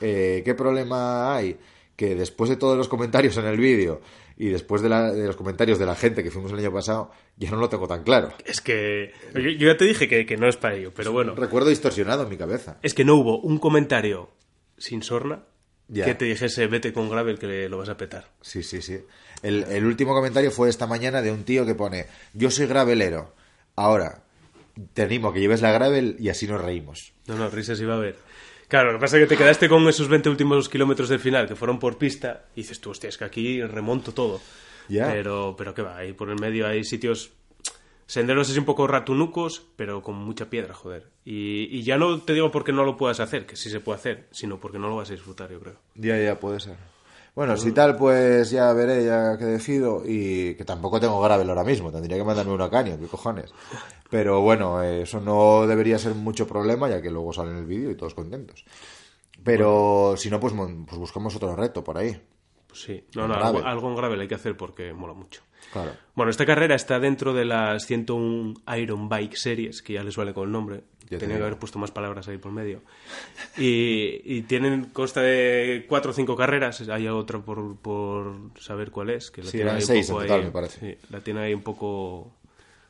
Eh, 0.00 0.42
¿Qué 0.44 0.54
problema 0.54 1.34
hay? 1.34 1.58
Que 1.96 2.14
después 2.14 2.50
de 2.50 2.56
todos 2.56 2.76
los 2.76 2.88
comentarios 2.88 3.36
en 3.38 3.46
el 3.46 3.56
vídeo 3.56 4.02
y 4.36 4.48
después 4.50 4.82
de, 4.82 4.90
la- 4.90 5.10
de 5.12 5.26
los 5.26 5.36
comentarios 5.36 5.78
de 5.78 5.86
la 5.86 5.94
gente 5.94 6.22
que 6.22 6.30
fuimos 6.30 6.52
el 6.52 6.58
año 6.58 6.72
pasado, 6.72 7.10
ya 7.38 7.50
no 7.50 7.56
lo 7.56 7.70
tengo 7.70 7.88
tan 7.88 8.02
claro. 8.04 8.32
Es 8.44 8.60
que 8.60 9.12
yo, 9.34 9.40
yo 9.40 9.66
ya 9.68 9.76
te 9.78 9.86
dije 9.86 10.06
que, 10.06 10.26
que 10.26 10.36
no 10.36 10.46
es 10.46 10.58
para 10.58 10.74
ello, 10.76 10.92
pero 10.94 11.12
bueno, 11.12 11.34
Recuerdo 11.34 11.70
distorsionado 11.70 12.24
en 12.24 12.28
mi 12.28 12.36
cabeza. 12.36 12.76
es 12.82 12.92
que 12.92 13.04
no 13.06 13.14
hubo 13.16 13.40
un 13.40 13.58
comentario 13.58 14.28
sin 14.76 15.02
sorna 15.02 15.44
Ya. 15.88 16.04
que 16.04 16.14
te 16.14 16.26
dijese 16.26 16.66
vete 16.66 16.92
con 16.92 17.08
gravel 17.08 17.38
que 17.38 17.66
lo 17.70 17.78
vas 17.78 17.88
a 17.88 17.96
petar. 17.96 18.28
Sí, 18.42 18.62
sí, 18.62 18.82
sí. 18.82 18.98
El, 19.42 19.64
el 19.64 19.84
último 19.84 20.14
comentario 20.14 20.50
fue 20.50 20.68
esta 20.68 20.86
mañana 20.86 21.22
de 21.22 21.30
un 21.30 21.44
tío 21.44 21.66
que 21.66 21.74
pone, 21.74 22.06
yo 22.32 22.50
soy 22.50 22.66
gravelero. 22.66 23.34
Ahora, 23.76 24.22
te 24.94 25.02
animo 25.02 25.28
a 25.28 25.34
que 25.34 25.40
lleves 25.40 25.62
la 25.62 25.72
gravel 25.72 26.16
y 26.18 26.28
así 26.28 26.46
nos 26.46 26.60
reímos. 26.60 27.12
No, 27.26 27.36
no, 27.36 27.48
risas 27.48 27.80
iba 27.80 27.94
a 27.94 27.96
haber. 27.96 28.16
Claro, 28.68 28.92
lo 28.92 28.98
que 28.98 29.02
pasa 29.02 29.16
es 29.16 29.22
que 29.22 29.28
te 29.28 29.36
quedaste 29.36 29.68
con 29.68 29.86
esos 29.88 30.08
20 30.08 30.28
últimos 30.28 30.68
kilómetros 30.68 31.08
del 31.08 31.20
final 31.20 31.46
que 31.46 31.54
fueron 31.54 31.78
por 31.78 31.98
pista 31.98 32.46
y 32.54 32.62
dices 32.62 32.80
tú, 32.80 32.90
hostia, 32.90 33.08
es 33.08 33.16
que 33.16 33.24
aquí 33.24 33.62
remonto 33.62 34.12
todo. 34.12 34.40
Ya. 34.88 35.06
Pero, 35.08 35.54
pero 35.56 35.74
qué 35.74 35.82
va, 35.82 35.96
ahí 35.96 36.12
por 36.12 36.30
el 36.30 36.40
medio 36.40 36.66
hay 36.66 36.84
sitios, 36.84 37.32
senderos 38.06 38.50
así 38.50 38.58
un 38.58 38.64
poco 38.64 38.86
ratunucos, 38.86 39.66
pero 39.76 40.02
con 40.02 40.16
mucha 40.16 40.50
piedra, 40.50 40.74
joder. 40.74 41.08
Y, 41.24 41.64
y 41.76 41.82
ya 41.82 41.96
no 41.96 42.20
te 42.20 42.34
digo 42.34 42.50
porque 42.50 42.72
no 42.72 42.84
lo 42.84 42.96
puedas 42.96 43.20
hacer, 43.20 43.46
que 43.46 43.56
sí 43.56 43.70
se 43.70 43.80
puede 43.80 43.98
hacer, 43.98 44.26
sino 44.32 44.58
porque 44.58 44.78
no 44.78 44.88
lo 44.88 44.96
vas 44.96 45.10
a 45.10 45.12
disfrutar, 45.12 45.50
yo 45.50 45.60
creo. 45.60 45.76
Ya, 45.94 46.18
ya, 46.18 46.38
puede 46.38 46.60
ser. 46.60 46.76
Bueno, 47.36 47.58
si 47.58 47.72
tal, 47.72 47.96
pues 47.96 48.50
ya 48.50 48.72
veré, 48.72 49.04
ya 49.04 49.36
que 49.36 49.44
decido. 49.44 50.02
Y 50.06 50.54
que 50.54 50.64
tampoco 50.64 50.98
tengo 50.98 51.20
gravel 51.20 51.46
ahora 51.50 51.64
mismo, 51.64 51.92
tendría 51.92 52.16
que 52.16 52.24
mandarme 52.24 52.54
una 52.54 52.70
caña, 52.70 52.96
qué 52.98 53.06
cojones. 53.06 53.52
Pero 54.08 54.40
bueno, 54.40 54.82
eh, 54.82 55.02
eso 55.02 55.20
no 55.20 55.66
debería 55.66 55.98
ser 55.98 56.14
mucho 56.14 56.46
problema, 56.46 56.88
ya 56.88 57.02
que 57.02 57.10
luego 57.10 57.34
sale 57.34 57.50
en 57.50 57.58
el 57.58 57.66
vídeo 57.66 57.90
y 57.90 57.94
todos 57.94 58.14
contentos. 58.14 58.64
Pero 59.44 60.14
si 60.16 60.30
no, 60.30 60.40
pues, 60.40 60.54
pues 60.54 60.98
buscamos 60.98 61.36
otro 61.36 61.54
reto 61.54 61.84
por 61.84 61.98
ahí. 61.98 62.18
Pues 62.68 62.80
sí, 62.80 63.04
no, 63.14 63.28
no, 63.28 63.34
algo 63.34 63.90
en 63.90 63.96
gravel 63.96 64.20
hay 64.20 64.28
que 64.28 64.34
hacer 64.34 64.56
porque 64.56 64.94
mola 64.94 65.12
mucho. 65.12 65.42
Claro. 65.74 65.92
Bueno, 66.14 66.30
esta 66.30 66.46
carrera 66.46 66.74
está 66.74 66.98
dentro 67.00 67.34
de 67.34 67.44
las 67.44 67.84
101 67.84 68.54
Iron 68.78 69.10
Bike 69.10 69.36
Series, 69.36 69.82
que 69.82 69.92
ya 69.92 70.02
les 70.02 70.16
vale 70.16 70.32
con 70.32 70.44
el 70.44 70.52
nombre. 70.52 70.84
Te 71.08 71.18
Tenía 71.18 71.36
que 71.36 71.42
haber 71.44 71.58
puesto 71.58 71.78
más 71.78 71.90
palabras 71.90 72.26
ahí 72.28 72.38
por 72.38 72.52
medio. 72.52 72.82
Y, 73.56 74.20
y 74.24 74.42
tienen, 74.42 74.86
consta 74.86 75.20
de 75.22 75.86
cuatro 75.88 76.10
o 76.10 76.14
cinco 76.14 76.36
carreras. 76.36 76.80
Hay 76.88 77.08
otra 77.08 77.38
por, 77.38 77.76
por 77.76 78.32
saber 78.60 78.90
cuál 78.90 79.10
es. 79.10 79.30
Que 79.30 79.42
la 79.42 79.46
Sí, 79.50 79.58
tiene 79.58 79.64
eran 79.70 79.76
ahí 79.76 79.82
un 79.82 79.86
seis 79.86 80.06
poco 80.08 80.20
en 80.22 80.26
total, 80.26 80.40
ahí- 80.40 80.46
me 80.46 80.52
parece. 80.52 80.80
sí, 80.80 81.06
la 81.10 81.20
tiene 81.20 81.40
ahí 81.40 81.54
un 81.54 81.62
poco 81.62 82.32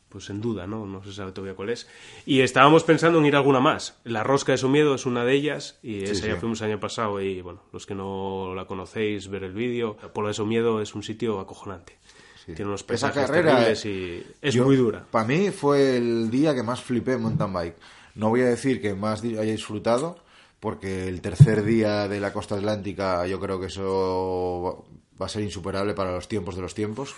pues 0.09 0.31
en 0.31 0.41
duda, 0.41 0.67
¿no? 0.67 0.87
No 0.87 1.03
se 1.05 1.13
sabe 1.13 1.33
todavía 1.33 1.55
cuál 1.57 1.71
es. 1.71 1.87
Y 2.25 2.41
estábamos 2.41 2.85
pensando 2.85 3.19
en 3.19 3.27
ir 3.27 3.35
a 3.35 3.39
alguna 3.39 3.61
más. 3.61 3.99
La 4.05 4.23
Rosca 4.23 4.53
de 4.53 4.59
su 4.59 4.69
miedo 4.69 4.95
es 4.95 5.05
una 5.05 5.25
de 5.25 5.35
ellas 5.35 5.79
y 5.83 6.05
esa 6.05 6.15
sí. 6.23 6.29
ya 6.29 6.37
fuimos 6.37 6.61
el 6.63 6.69
año 6.71 6.81
pasado 6.81 7.21
y 7.21 7.43
bueno, 7.43 7.61
los 7.73 7.85
que 7.87 7.95
no 7.95 8.55
la 8.55 8.67
conocéis, 8.67 9.29
ver 9.29 9.45
el 9.45 9.53
vídeo. 9.53 9.97
Polo 10.15 10.29
de 10.29 10.35
su 10.35 10.47
miedo 10.47 10.81
es 10.81 10.95
un 10.95 11.03
sitio 11.03 11.39
acojonante. 11.41 11.99
Tiene 12.47 12.67
unos 12.67 12.83
Esa 12.83 12.87
paisajes 12.87 13.27
carrera, 13.27 13.51
terribles 13.57 13.85
y 13.87 14.25
es 14.41 14.55
Yo- 14.55 14.65
muy 14.65 14.77
dura. 14.77 15.05
Para 15.11 15.27
mí 15.27 15.51
fue 15.51 15.97
el 15.97 16.31
día 16.31 16.55
que 16.55 16.63
más 16.63 16.81
flipé 16.81 17.15
en 17.15 17.23
mountain 17.23 17.53
bike. 17.53 17.77
No 18.17 18.31
voy 18.31 18.41
a 18.41 18.47
decir 18.47 18.81
que 18.83 18.95
más 18.95 19.23
haya 19.23 19.43
disfrutado, 19.43 20.19
porque 20.59 21.07
el 21.07 21.21
tercer 21.21 21.63
día 21.63 22.09
de 22.09 22.19
la 22.19 22.33
costa 22.33 22.57
atlántica 22.57 23.27
yo 23.27 23.39
creo 23.39 23.61
que 23.61 23.67
eso 23.67 24.87
va 25.21 25.27
a 25.27 25.29
ser 25.29 25.43
insuperable 25.43 25.95
para 25.95 26.13
los 26.13 26.27
tiempos 26.27 26.57
de 26.57 26.63
los 26.63 26.75
tiempos. 26.75 27.15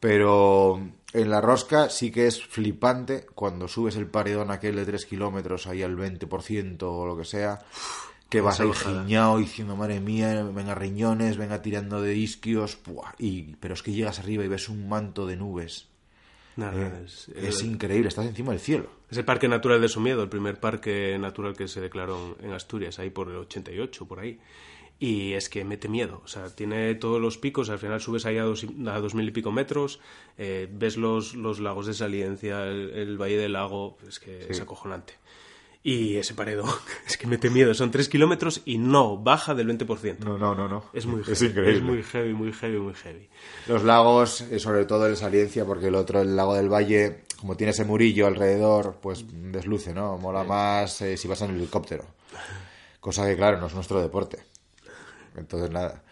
Pero 0.00 0.82
en 1.14 1.30
la 1.30 1.40
rosca 1.40 1.88
sí 1.88 2.10
que 2.10 2.26
es 2.26 2.44
flipante 2.44 3.24
cuando 3.34 3.68
subes 3.68 3.96
el 3.96 4.06
paredón 4.06 4.50
aquel 4.50 4.76
de 4.76 4.84
3 4.84 5.06
kilómetros 5.06 5.66
ahí 5.66 5.82
al 5.82 5.96
20% 5.96 6.82
o 6.82 7.06
lo 7.06 7.16
que 7.16 7.24
sea, 7.24 7.60
que 8.28 8.40
vas 8.40 8.60
ahí 8.60 8.72
giñado 8.72 9.38
diciendo, 9.38 9.76
madre 9.76 10.00
mía, 10.00 10.42
venga 10.42 10.74
riñones, 10.74 11.36
venga 11.36 11.62
tirando 11.62 12.02
de 12.02 12.16
isquios, 12.16 12.78
y, 13.18 13.54
pero 13.60 13.74
es 13.74 13.82
que 13.82 13.92
llegas 13.92 14.18
arriba 14.18 14.44
y 14.44 14.48
ves 14.48 14.68
un 14.68 14.88
manto 14.88 15.26
de 15.26 15.36
nubes. 15.36 15.86
Eh, 16.56 17.02
es, 17.04 17.28
es 17.30 17.60
el- 17.62 17.70
increíble, 17.72 18.08
estás 18.08 18.26
encima 18.26 18.52
del 18.52 18.60
cielo. 18.60 18.88
es 19.10 19.18
el 19.18 19.24
Parque 19.24 19.48
Natural 19.48 19.80
de 19.80 19.88
Somiedo, 19.88 20.22
el 20.22 20.28
primer 20.28 20.60
parque 20.60 21.16
natural 21.18 21.56
que 21.56 21.66
se 21.68 21.80
declaró 21.80 22.36
en 22.42 22.52
Asturias, 22.52 22.98
ahí 22.98 23.10
por 23.10 23.28
el 23.28 23.36
88, 23.36 24.06
por 24.06 24.20
ahí. 24.20 24.38
Y 25.00 25.32
es 25.32 25.48
que 25.48 25.64
mete 25.64 25.88
miedo, 25.88 26.22
o 26.24 26.28
sea, 26.28 26.54
tiene 26.54 26.94
todos 26.94 27.20
los 27.20 27.36
picos, 27.36 27.68
al 27.68 27.80
final 27.80 28.00
subes 28.00 28.26
ahí 28.26 28.38
a 28.38 28.44
dos, 28.44 28.64
a 28.86 28.98
dos 29.00 29.14
mil 29.16 29.26
y 29.26 29.32
pico 29.32 29.50
metros, 29.50 29.98
eh, 30.38 30.68
ves 30.70 30.96
los, 30.96 31.34
los 31.34 31.58
lagos 31.58 31.86
de 31.86 31.94
Saliencia, 31.94 32.64
el, 32.68 32.90
el 32.90 33.18
Valle 33.20 33.36
del 33.36 33.54
Lago, 33.54 33.98
es 34.08 34.20
que 34.20 34.46
es 34.48 34.60
acojonante. 34.60 35.14
Y 35.86 36.16
ese 36.16 36.32
paredón, 36.32 36.70
es 37.06 37.18
que 37.18 37.26
mete 37.26 37.50
miedo, 37.50 37.74
son 37.74 37.90
tres 37.90 38.08
kilómetros 38.08 38.62
y 38.64 38.78
no 38.78 39.18
baja 39.18 39.54
del 39.54 39.68
20%. 39.68 40.18
No, 40.20 40.38
no, 40.38 40.54
no, 40.54 40.66
no. 40.66 40.86
Es 40.94 41.04
muy 41.04 41.22
heavy, 41.22 41.32
Es 41.32 41.42
increíble. 41.42 41.76
es 41.76 41.82
muy 41.82 42.02
heavy, 42.02 42.32
muy 42.32 42.52
heavy, 42.54 42.78
muy 42.78 42.94
heavy. 42.94 43.28
Los 43.68 43.84
lagos, 43.84 44.40
eh, 44.40 44.58
sobre 44.58 44.86
todo 44.86 45.06
el 45.06 45.16
Saliencia, 45.18 45.66
porque 45.66 45.88
el 45.88 45.94
otro, 45.94 46.22
el 46.22 46.34
lago 46.34 46.54
del 46.54 46.72
Valle, 46.72 47.24
como 47.38 47.54
tiene 47.58 47.72
ese 47.72 47.84
murillo 47.84 48.26
alrededor, 48.26 48.96
pues 49.02 49.26
desluce, 49.28 49.92
¿no? 49.92 50.16
Mola 50.16 50.42
más 50.42 51.02
eh, 51.02 51.18
si 51.18 51.28
vas 51.28 51.42
en 51.42 51.50
el 51.50 51.56
helicóptero. 51.56 52.06
Cosa 52.98 53.26
que, 53.26 53.36
claro, 53.36 53.60
no 53.60 53.66
es 53.66 53.74
nuestro 53.74 54.00
deporte. 54.00 54.38
Entonces, 55.36 55.70
nada. 55.70 56.02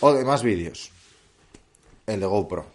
O 0.00 0.12
de 0.12 0.24
más 0.24 0.42
vídeos. 0.42 0.90
El 2.08 2.18
de 2.18 2.26
GoPro. 2.26 2.66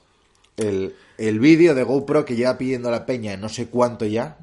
El, 0.56 0.96
el 1.18 1.40
vídeo 1.40 1.76
de 1.76 1.84
GoPro 1.84 2.24
que 2.24 2.38
lleva 2.38 2.58
pidiendo 2.58 2.90
la 2.90 3.06
peña 3.06 3.36
no 3.36 3.50
sé 3.50 3.68
cuánto 3.68 4.06
ya, 4.06 4.38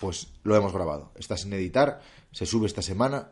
pues 0.00 0.28
lo 0.44 0.56
hemos 0.56 0.72
grabado. 0.72 1.12
Está 1.16 1.36
sin 1.36 1.52
editar, 1.52 2.00
se 2.32 2.46
sube 2.46 2.66
esta 2.66 2.82
semana 2.82 3.30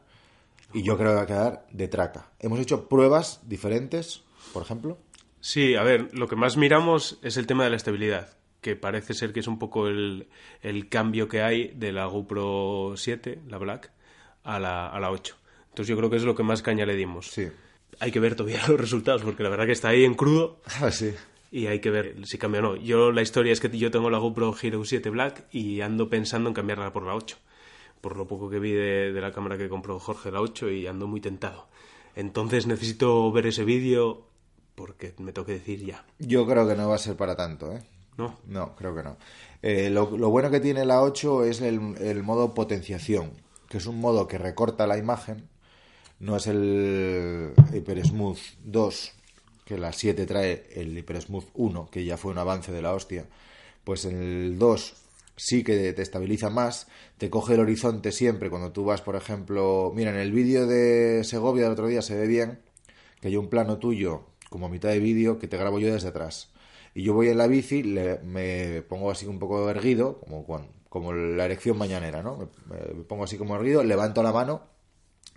y 0.72 0.82
yo 0.82 0.96
creo 0.96 1.10
que 1.10 1.16
va 1.16 1.22
a 1.22 1.26
quedar 1.26 1.66
de 1.70 1.88
traca. 1.88 2.30
Hemos 2.38 2.58
hecho 2.58 2.88
pruebas 2.88 3.40
diferentes, 3.46 4.22
por 4.52 4.62
ejemplo. 4.62 4.98
Sí, 5.40 5.74
a 5.74 5.82
ver, 5.82 6.08
lo 6.12 6.26
que 6.26 6.36
más 6.36 6.56
miramos 6.56 7.18
es 7.22 7.36
el 7.36 7.46
tema 7.46 7.64
de 7.64 7.70
la 7.70 7.76
estabilidad, 7.76 8.36
que 8.60 8.76
parece 8.76 9.14
ser 9.14 9.32
que 9.32 9.40
es 9.40 9.46
un 9.46 9.58
poco 9.58 9.88
el, 9.88 10.28
el 10.62 10.88
cambio 10.88 11.28
que 11.28 11.42
hay 11.42 11.68
de 11.68 11.92
la 11.92 12.06
GoPro 12.06 12.94
7, 12.96 13.40
la 13.48 13.58
Black, 13.58 13.92
a 14.42 14.58
la, 14.58 14.88
a 14.88 14.98
la 15.00 15.10
8. 15.10 15.36
Entonces 15.68 15.88
yo 15.88 15.96
creo 15.96 16.08
que 16.08 16.16
es 16.16 16.22
lo 16.22 16.34
que 16.34 16.42
más 16.42 16.62
caña 16.62 16.86
le 16.86 16.96
dimos. 16.96 17.30
Sí. 17.30 17.48
Hay 18.00 18.10
que 18.10 18.20
ver 18.20 18.36
todavía 18.36 18.62
los 18.68 18.80
resultados, 18.80 19.22
porque 19.22 19.42
la 19.42 19.50
verdad 19.50 19.66
que 19.66 19.72
está 19.72 19.88
ahí 19.88 20.04
en 20.04 20.14
crudo 20.14 20.60
Ah, 20.80 20.90
sí. 20.90 21.12
Y 21.54 21.68
hay 21.68 21.78
que 21.78 21.90
ver 21.90 22.16
si 22.26 22.36
cambia 22.36 22.58
o 22.58 22.62
no. 22.64 22.76
Yo 22.76 23.12
la 23.12 23.22
historia 23.22 23.52
es 23.52 23.60
que 23.60 23.68
yo 23.78 23.92
tengo 23.92 24.10
la 24.10 24.18
GoPro 24.18 24.56
Hero 24.60 24.84
7 24.84 25.08
Black 25.10 25.44
y 25.52 25.82
ando 25.82 26.10
pensando 26.10 26.48
en 26.50 26.54
cambiarla 26.54 26.92
por 26.92 27.06
la 27.06 27.14
8. 27.14 27.36
Por 28.00 28.16
lo 28.16 28.26
poco 28.26 28.50
que 28.50 28.58
vi 28.58 28.72
de, 28.72 29.12
de 29.12 29.20
la 29.20 29.30
cámara 29.30 29.56
que 29.56 29.68
compró 29.68 30.00
Jorge 30.00 30.32
la 30.32 30.40
8 30.40 30.72
y 30.72 30.88
ando 30.88 31.06
muy 31.06 31.20
tentado. 31.20 31.68
Entonces 32.16 32.66
necesito 32.66 33.30
ver 33.30 33.46
ese 33.46 33.62
vídeo 33.62 34.26
porque 34.74 35.14
me 35.18 35.32
toque 35.32 35.52
decir 35.52 35.86
ya. 35.86 36.04
Yo 36.18 36.44
creo 36.44 36.66
que 36.66 36.74
no 36.74 36.88
va 36.88 36.96
a 36.96 36.98
ser 36.98 37.14
para 37.14 37.36
tanto, 37.36 37.72
¿eh? 37.72 37.84
¿No? 38.16 38.36
No, 38.48 38.74
creo 38.74 38.92
que 38.92 39.04
no. 39.04 39.16
Eh, 39.62 39.90
lo, 39.90 40.10
lo 40.18 40.30
bueno 40.30 40.50
que 40.50 40.58
tiene 40.58 40.84
la 40.84 41.02
8 41.02 41.44
es 41.44 41.60
el, 41.60 41.94
el 42.00 42.24
modo 42.24 42.52
potenciación, 42.52 43.30
que 43.68 43.78
es 43.78 43.86
un 43.86 44.00
modo 44.00 44.26
que 44.26 44.38
recorta 44.38 44.88
la 44.88 44.98
imagen. 44.98 45.48
No 46.18 46.34
es 46.34 46.48
el 46.48 47.52
Hyper 47.72 48.04
Smooth 48.04 48.38
2, 48.64 49.13
que 49.64 49.78
la 49.78 49.92
7 49.92 50.26
trae 50.26 50.66
el 50.74 50.96
Hyper 50.98 51.20
Smooth 51.22 51.46
1, 51.54 51.88
que 51.90 52.04
ya 52.04 52.16
fue 52.16 52.32
un 52.32 52.38
avance 52.38 52.72
de 52.72 52.82
la 52.82 52.94
hostia. 52.94 53.26
Pues 53.84 54.04
el 54.04 54.58
2 54.58 54.94
sí 55.36 55.64
que 55.64 55.92
te 55.92 56.02
estabiliza 56.02 56.50
más, 56.50 56.86
te 57.18 57.30
coge 57.30 57.54
el 57.54 57.60
horizonte 57.60 58.12
siempre 58.12 58.50
cuando 58.50 58.72
tú 58.72 58.84
vas, 58.84 59.02
por 59.02 59.16
ejemplo, 59.16 59.92
mira, 59.94 60.10
en 60.10 60.16
el 60.18 60.32
vídeo 60.32 60.66
de 60.66 61.22
Segovia 61.24 61.64
del 61.64 61.72
otro 61.72 61.88
día 61.88 62.02
se 62.02 62.16
ve 62.16 62.26
bien 62.26 62.60
que 63.20 63.28
hay 63.28 63.36
un 63.36 63.48
plano 63.48 63.78
tuyo 63.78 64.26
como 64.50 64.66
a 64.66 64.68
mitad 64.68 64.90
de 64.90 65.00
vídeo 65.00 65.38
que 65.38 65.48
te 65.48 65.56
grabo 65.56 65.78
yo 65.80 65.92
desde 65.92 66.08
atrás. 66.08 66.50
Y 66.94 67.02
yo 67.02 67.14
voy 67.14 67.28
en 67.28 67.38
la 67.38 67.46
bici, 67.48 67.82
le- 67.82 68.20
me 68.20 68.82
pongo 68.82 69.10
así 69.10 69.26
un 69.26 69.38
poco 69.38 69.68
erguido, 69.70 70.20
como, 70.20 70.46
como 70.88 71.12
la 71.12 71.44
erección 71.46 71.76
mañanera, 71.78 72.22
¿no? 72.22 72.50
Me, 72.68 72.76
me 72.94 73.04
pongo 73.04 73.24
así 73.24 73.36
como 73.36 73.56
erguido, 73.56 73.82
levanto 73.82 74.22
la 74.22 74.32
mano 74.32 74.62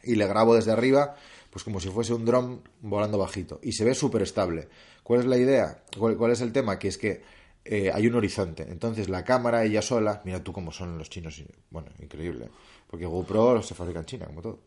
y 0.04 0.16
le 0.16 0.28
grabo 0.28 0.56
desde 0.56 0.72
arriba, 0.72 1.16
pues 1.58 1.64
como 1.64 1.80
si 1.80 1.90
fuese 1.90 2.14
un 2.14 2.24
dron 2.24 2.62
volando 2.82 3.18
bajito. 3.18 3.60
Y 3.64 3.72
se 3.72 3.84
ve 3.84 3.96
súper 3.96 4.22
estable. 4.22 4.68
¿Cuál 5.02 5.22
es 5.22 5.26
la 5.26 5.38
idea? 5.38 5.82
¿Cuál, 5.98 6.16
cuál 6.16 6.32
es 6.32 6.42
el 6.42 6.52
tema? 6.52 6.78
Que 6.78 6.90
es 6.90 7.00
que 7.00 7.24
eh, 7.66 7.90
hay 7.92 8.06
un 8.06 8.14
horizonte. 8.14 8.68
Entonces 8.70 9.10
la 9.10 9.24
cámara 9.24 9.64
ella 9.66 9.82
sola, 9.82 10.22
mira 10.24 10.44
tú 10.44 10.54
cómo 10.54 10.72
son 10.72 11.00
los 11.00 11.10
chinos, 11.10 11.44
bueno, 11.72 11.90
increíble. 11.98 12.48
Porque 12.86 13.08
GoPro 13.08 13.64
se 13.64 13.74
fabrica 13.74 13.98
en 14.02 14.06
China, 14.06 14.28
como 14.28 14.44
todo. 14.44 14.60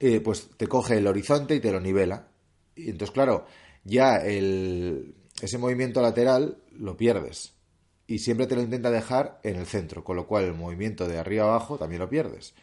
Eh, 0.00 0.20
pues 0.20 0.48
te 0.56 0.66
coge 0.66 0.98
el 0.98 1.06
horizonte 1.06 1.54
y 1.54 1.60
te 1.60 1.70
lo 1.70 1.78
nivela. 1.78 2.26
Y 2.74 2.90
entonces, 2.90 3.12
claro, 3.12 3.46
ya 3.84 4.16
el, 4.16 5.14
ese 5.40 5.56
movimiento 5.56 6.02
lateral 6.02 6.58
lo 6.72 6.96
pierdes. 6.96 7.54
Y 8.08 8.18
siempre 8.18 8.48
te 8.48 8.56
lo 8.56 8.62
intenta 8.62 8.90
dejar 8.90 9.38
en 9.44 9.54
el 9.54 9.66
centro, 9.66 10.02
con 10.02 10.16
lo 10.16 10.26
cual 10.26 10.46
el 10.46 10.54
movimiento 10.54 11.06
de 11.06 11.18
arriba 11.18 11.44
abajo 11.44 11.78
también 11.78 12.00
lo 12.00 12.10
pierdes. 12.10 12.54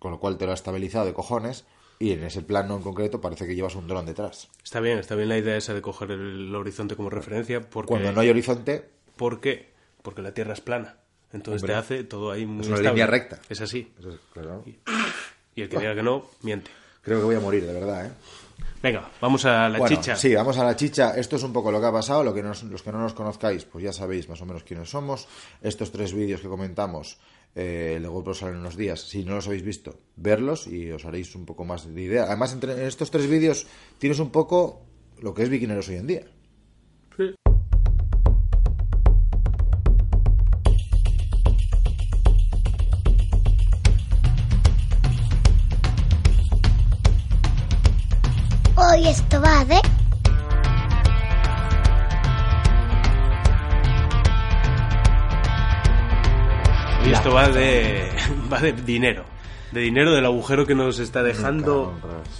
Con 0.00 0.10
lo 0.10 0.18
cual 0.18 0.38
te 0.38 0.46
lo 0.46 0.50
ha 0.50 0.54
estabilizado 0.54 1.06
de 1.06 1.14
cojones 1.14 1.66
y 2.00 2.12
en 2.12 2.24
ese 2.24 2.42
plano 2.42 2.74
en 2.76 2.82
concreto 2.82 3.20
parece 3.20 3.46
que 3.46 3.54
llevas 3.54 3.76
un 3.76 3.86
dron 3.86 4.06
detrás. 4.06 4.48
Está 4.64 4.80
bien, 4.80 4.98
está 4.98 5.14
bien 5.14 5.28
la 5.28 5.38
idea 5.38 5.56
esa 5.56 5.74
de 5.74 5.82
coger 5.82 6.10
el 6.10 6.52
horizonte 6.54 6.96
como 6.96 7.10
referencia 7.10 7.60
porque... 7.60 7.88
Cuando 7.88 8.10
no 8.10 8.20
hay 8.20 8.30
horizonte, 8.30 8.88
¿Por 9.16 9.40
qué? 9.40 9.70
Porque 10.02 10.22
la 10.22 10.32
Tierra 10.32 10.54
es 10.54 10.60
plana. 10.62 10.96
Entonces 11.32 11.62
Hombre, 11.62 11.74
te 11.74 11.78
hace 11.78 12.04
todo 12.04 12.32
ahí 12.32 12.46
muy 12.46 12.62
es 12.62 12.68
una 12.68 12.76
estable. 12.76 12.90
línea 12.94 13.06
recta. 13.06 13.38
Es 13.50 13.60
así. 13.60 13.92
Es 14.00 14.06
claro. 14.32 14.64
Y 15.54 15.62
el 15.62 15.68
que 15.68 15.78
diga 15.78 15.94
que 15.94 16.02
no, 16.02 16.24
miente. 16.42 16.70
creo 17.02 17.18
que 17.18 17.24
voy 17.26 17.34
a 17.36 17.40
morir, 17.40 17.66
de 17.66 17.72
verdad, 17.74 18.06
¿eh? 18.06 18.10
Venga, 18.82 19.10
vamos 19.20 19.44
a 19.44 19.68
la 19.68 19.78
Bueno, 19.78 19.94
chicha. 19.94 20.16
Sí, 20.16 20.34
vamos 20.34 20.56
a 20.56 20.64
la 20.64 20.74
chicha. 20.74 21.14
Esto 21.16 21.36
es 21.36 21.42
un 21.42 21.52
poco 21.52 21.70
lo 21.70 21.80
que 21.80 21.86
ha 21.86 21.92
pasado. 21.92 22.24
Lo 22.24 22.32
que 22.32 22.42
nos- 22.42 22.62
los 22.62 22.82
que 22.82 22.90
no 22.90 22.98
nos 22.98 23.12
conozcáis, 23.12 23.66
pues 23.66 23.84
ya 23.84 23.92
sabéis 23.92 24.26
más 24.28 24.40
o 24.40 24.46
menos 24.46 24.64
quiénes 24.64 24.88
somos. 24.88 25.28
Estos 25.60 25.92
tres 25.92 26.14
vídeos 26.14 26.40
que 26.40 26.48
comentamos, 26.48 27.18
eh, 27.54 27.94
el 27.96 28.02
de 28.02 28.08
GoPro 28.08 28.34
salen 28.34 28.56
en 28.56 28.60
unos 28.60 28.76
días. 28.76 29.00
Si 29.00 29.24
no 29.24 29.34
los 29.34 29.46
habéis 29.46 29.62
visto, 29.62 30.00
verlos 30.16 30.66
y 30.66 30.90
os 30.90 31.04
haréis 31.04 31.34
un 31.34 31.46
poco 31.46 31.64
más 31.64 31.92
de 31.92 32.02
idea. 32.02 32.24
Además, 32.24 32.52
entre, 32.52 32.72
en 32.72 32.86
estos 32.86 33.10
tres 33.10 33.28
vídeos 33.28 33.66
tienes 33.98 34.18
un 34.18 34.30
poco 34.30 34.86
lo 35.20 35.34
que 35.34 35.42
es 35.42 35.48
Viquineros 35.48 35.88
hoy 35.88 35.96
en 35.96 36.06
día. 36.06 36.26
Sí. 37.16 37.34
Hoy 48.76 49.06
esto 49.06 49.40
va 49.40 49.64
de... 49.66 49.99
Y 57.06 57.12
esto 57.12 57.32
va 57.32 57.48
de, 57.48 58.08
va 58.52 58.60
de 58.60 58.72
dinero. 58.72 59.24
De 59.72 59.80
dinero 59.80 60.12
del 60.12 60.26
agujero 60.26 60.66
que 60.66 60.74
nos 60.74 60.98
está 60.98 61.22
dejando 61.22 61.94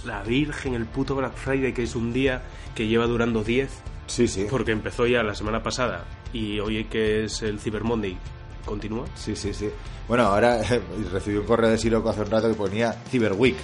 la 0.05 0.21
Virgen, 0.23 0.73
el 0.73 0.85
puto 0.85 1.15
Black 1.15 1.33
Friday, 1.35 1.73
que 1.73 1.83
es 1.83 1.95
un 1.95 2.11
día 2.11 2.41
que 2.75 2.87
lleva 2.87 3.05
durando 3.07 3.43
10, 3.43 3.69
Sí, 4.07 4.27
sí. 4.27 4.47
porque 4.49 4.71
empezó 4.71 5.07
ya 5.07 5.23
la 5.23 5.33
semana 5.33 5.63
pasada 5.63 6.03
y 6.33 6.59
hoy 6.59 6.83
que 6.85 7.23
es 7.23 7.41
el 7.41 7.59
Cyber 7.59 7.83
Monday, 7.85 8.17
continúa. 8.65 9.05
Sí, 9.15 9.35
sí, 9.37 9.53
sí. 9.53 9.69
Bueno, 10.09 10.23
ahora 10.23 10.61
recibí 11.11 11.37
un 11.37 11.45
correo 11.45 11.69
de 11.69 11.77
Siroco 11.77 12.09
hace 12.09 12.21
un 12.21 12.31
rato 12.31 12.49
que 12.49 12.55
ponía 12.55 12.91
Cyber 13.09 13.33
Week. 13.33 13.55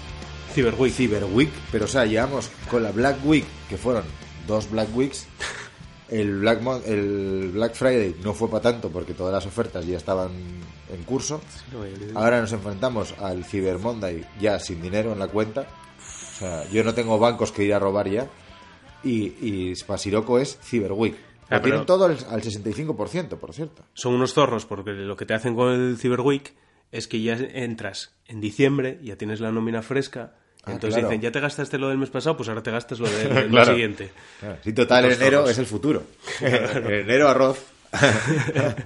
Cyber 0.54 0.76
Week. 0.76 0.94
Cyber 0.94 1.26
Week, 1.26 1.50
pero 1.70 1.86
o 1.86 1.88
sea, 1.90 2.06
llevamos 2.06 2.50
con 2.72 2.84
la 2.84 2.92
Black 2.92 3.18
Week, 3.26 3.46
que 3.70 3.78
fueron 3.78 4.04
dos 4.48 4.70
Black 4.72 4.96
Weeks. 4.96 5.28
El 6.10 6.40
Black, 6.40 6.62
Mon- 6.62 6.82
el 6.86 7.52
Black 7.54 7.74
Friday 7.76 8.16
no 8.24 8.34
fue 8.34 8.50
para 8.50 8.62
tanto 8.62 8.90
porque 8.90 9.14
todas 9.14 9.34
las 9.34 9.46
ofertas 9.46 9.86
ya 9.86 9.98
estaban 9.98 10.32
en 10.90 11.04
curso. 11.04 11.42
Ahora 12.16 12.40
nos 12.42 12.54
enfrentamos 12.54 13.14
al 13.20 13.44
Cyber 13.44 13.78
Monday 13.80 14.26
ya 14.40 14.60
sin 14.60 14.82
dinero 14.82 15.12
en 15.12 15.20
la 15.20 15.28
cuenta. 15.28 15.68
O 16.00 16.40
sea, 16.40 16.70
yo 16.70 16.84
no 16.84 16.94
tengo 16.94 17.18
bancos 17.20 17.52
que 17.52 17.64
ir 17.64 17.74
a 17.74 17.80
robar 17.80 18.10
ya. 18.10 18.28
Y, 19.04 19.34
y 19.42 19.74
para 19.86 19.98
Siroco 19.98 20.40
es 20.40 20.58
Cyber 20.62 20.92
Week. 20.94 21.16
Ah, 21.50 21.56
Lo 21.58 21.62
tienen 21.62 21.86
todo 21.86 22.06
al, 22.06 22.18
al 22.30 22.42
65%, 22.42 23.38
por 23.38 23.54
cierto. 23.54 23.84
Son 23.94 24.14
unos 24.14 24.34
zorros 24.34 24.66
porque 24.66 24.92
lo 24.92 25.16
que 25.16 25.26
te 25.26 25.34
hacen 25.34 25.56
con 25.56 25.72
el 25.74 25.98
Cyber 25.98 26.22
Week 26.22 26.54
es 26.92 27.08
que 27.08 27.22
ya 27.22 27.34
entras 27.36 28.16
en 28.26 28.40
diciembre, 28.42 29.00
ya 29.04 29.18
tienes 29.18 29.40
la 29.40 29.52
nómina 29.52 29.82
fresca. 29.82 30.36
Ah, 30.68 30.74
entonces 30.74 30.96
claro. 30.96 31.10
dicen, 31.10 31.22
ya 31.22 31.32
te 31.32 31.40
gastaste 31.40 31.78
lo 31.78 31.90
del 31.90 31.98
mes 31.98 32.10
pasado, 32.10 32.36
pues 32.38 32.50
ahora 32.50 32.64
te 32.64 32.72
gastas 32.72 33.00
lo 33.00 33.10
del, 33.10 33.30
del 33.34 33.50
Claro. 33.50 33.72
siguiente. 33.74 34.12
Claro, 34.40 34.58
Sí, 34.64 34.74
total, 34.74 35.12
enero 35.12 35.50
es 35.50 35.58
el 35.58 35.66
futuro. 35.66 36.04
En 36.42 36.86
enero 36.92 37.28
arroz. 37.30 37.64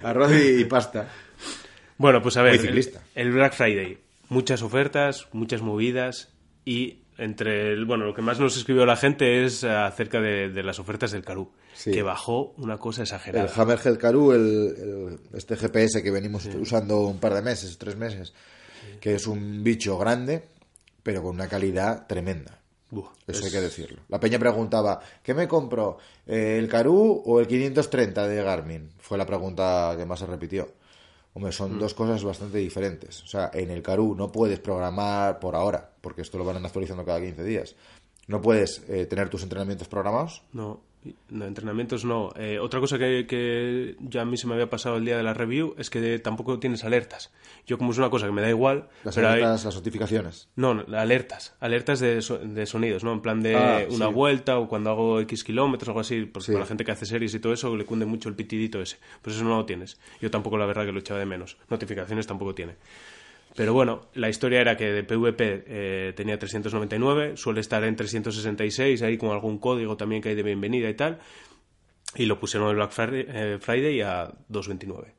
arroz 0.03 0.31
y, 0.33 0.61
y 0.61 0.65
pasta. 0.65 1.07
Bueno, 1.97 2.21
pues 2.21 2.37
a 2.37 2.41
ver, 2.41 2.55
el, 2.55 2.91
el 3.15 3.31
Black 3.31 3.53
Friday, 3.53 3.97
muchas 4.29 4.61
ofertas, 4.61 5.27
muchas 5.33 5.61
movidas 5.61 6.29
y 6.65 6.99
entre 7.17 7.73
el, 7.73 7.85
bueno, 7.85 8.05
lo 8.05 8.15
que 8.15 8.21
más 8.23 8.39
nos 8.39 8.57
escribió 8.57 8.85
la 8.85 8.95
gente 8.95 9.43
es 9.45 9.63
acerca 9.63 10.19
de, 10.19 10.49
de 10.49 10.63
las 10.63 10.79
ofertas 10.79 11.11
del 11.11 11.23
Carú, 11.23 11.51
Sí. 11.73 11.91
que 11.91 12.01
bajó 12.01 12.53
una 12.57 12.77
cosa 12.77 13.01
El 13.01 13.05
exagerada. 13.05 13.51
Hammerhead 13.55 13.97
Karoo, 13.97 14.33
el, 14.33 14.39
el- 14.41 15.19
este 15.37 15.55
GPS 15.55 16.01
que 16.01 16.09
venimos 16.11 16.45
usando 16.59 17.01
un 17.01 17.19
par 17.19 17.33
de 17.35 17.41
meses, 17.43 17.77
tres 17.77 17.95
meses, 17.95 18.33
que 18.99 19.13
es 19.15 19.27
un 19.27 19.63
bicho 19.63 19.97
grande, 19.99 20.43
pero 21.03 21.21
con 21.21 21.35
una 21.35 21.47
calidad 21.47 22.07
tremenda. 22.07 22.59
Eso 23.27 23.39
es- 23.39 23.45
hay 23.45 23.51
que 23.51 23.61
decirlo. 23.61 24.01
La 24.09 24.19
peña 24.19 24.37
preguntaba, 24.37 24.99
¿qué 25.23 25.33
me 25.33 25.47
compro? 25.47 25.97
eh, 26.27 26.57
¿El 26.59 26.67
Karoo 26.67 27.21
o 27.25 27.39
el 27.39 27.47
530 27.47 28.27
de 28.27 28.43
Garmin? 28.43 28.89
Fue 28.99 29.17
la 29.17 29.25
pregunta 29.25 29.93
que 29.97 30.05
más 30.05 30.19
se 30.19 30.25
repitió. 30.25 30.67
Hombre, 31.33 31.53
son 31.53 31.79
dos 31.79 31.93
cosas 31.93 32.21
bastante 32.25 32.57
diferentes. 32.57 33.23
O 33.23 33.27
sea, 33.27 33.49
en 33.53 33.71
el 33.71 33.81
Karoo 33.81 34.13
no 34.15 34.29
puedes 34.31 34.59
programar 34.59 35.39
por 35.39 35.55
ahora, 35.55 35.89
porque 36.01 36.21
esto 36.23 36.37
lo 36.37 36.43
van 36.43 36.65
actualizando 36.65 37.05
cada 37.05 37.21
15 37.21 37.43
días. 37.43 37.75
No 38.27 38.41
puedes 38.41 38.83
eh, 38.89 39.05
tener 39.05 39.29
tus 39.29 39.43
entrenamientos 39.43 39.87
programados. 39.87 40.43
No, 40.51 40.81
no 41.29 41.45
entrenamientos 41.45 42.05
no. 42.05 42.31
Eh, 42.35 42.59
otra 42.59 42.79
cosa 42.79 42.99
que, 42.99 43.25
que 43.27 43.95
ya 44.01 44.21
a 44.21 44.25
mí 44.25 44.37
se 44.37 44.45
me 44.47 44.53
había 44.53 44.69
pasado 44.69 44.97
el 44.97 45.05
día 45.05 45.17
de 45.17 45.23
la 45.23 45.33
review 45.33 45.73
es 45.77 45.89
que 45.89 46.19
tampoco 46.19 46.59
tienes 46.59 46.83
alertas. 46.83 47.31
Yo 47.65 47.77
como 47.77 47.91
es 47.91 47.97
una 47.97 48.09
cosa 48.09 48.27
que 48.27 48.31
me 48.31 48.41
da 48.41 48.49
igual... 48.49 48.89
Las 49.03 49.17
hay- 49.17 49.25
alertas, 49.25 49.65
las 49.65 49.75
notificaciones. 49.75 50.49
No, 50.55 50.73
no, 50.75 50.97
alertas. 50.97 51.55
Alertas 51.59 51.99
de, 51.99 52.21
so- 52.21 52.37
de 52.37 52.65
sonidos, 52.65 53.03
¿no? 53.03 53.13
En 53.13 53.21
plan 53.21 53.41
de 53.41 53.55
Ah, 53.55 53.85
una 53.89 54.07
sí. 54.09 54.13
vuelta 54.13 54.59
o 54.59 54.67
cuando 54.67 54.89
hago 54.91 55.19
X 55.21 55.43
kilómetros 55.43 55.87
o 55.87 55.91
algo 55.91 56.01
así. 56.01 56.25
Porque 56.25 56.45
Sí. 56.47 56.51
para 56.51 56.65
la 56.65 56.67
gente 56.67 56.85
que 56.85 56.91
hace 56.91 57.05
series 57.05 57.33
y 57.33 57.39
todo 57.39 57.53
eso 57.53 57.75
le 57.75 57.85
cunde 57.85 58.05
mucho 58.05 58.29
el 58.29 58.35
pitidito 58.35 58.81
ese. 58.81 58.97
Pues 59.21 59.35
eso 59.35 59.43
no 59.45 59.57
lo 59.57 59.65
tienes. 59.65 59.99
Yo 60.21 60.29
tampoco, 60.29 60.57
la 60.57 60.65
verdad, 60.65 60.85
que 60.85 60.91
lo 60.91 60.99
echaba 60.99 61.19
de 61.19 61.25
menos. 61.25 61.57
Notificaciones 61.69 62.27
tampoco 62.27 62.53
tiene. 62.53 62.75
Pero 63.55 63.73
bueno, 63.73 64.07
la 64.13 64.29
historia 64.29 64.61
era 64.61 64.77
que 64.77 64.85
de 64.91 65.03
PvP 65.03 65.63
eh, 65.67 66.13
tenía 66.15 66.39
399, 66.39 67.35
suele 67.35 67.59
estar 67.61 67.83
en 67.83 67.95
366, 67.95 69.01
ahí 69.01 69.17
con 69.17 69.31
algún 69.31 69.57
código 69.59 69.97
también 69.97 70.21
que 70.21 70.29
hay 70.29 70.35
de 70.35 70.43
bienvenida 70.43 70.89
y 70.89 70.93
tal. 70.93 71.19
Y 72.15 72.25
lo 72.25 72.39
pusieron 72.39 72.69
el 72.69 72.75
Black 72.75 72.91
Friday, 72.91 73.25
eh, 73.27 73.57
Friday 73.59 74.01
a 74.01 74.31
229. 74.49 75.13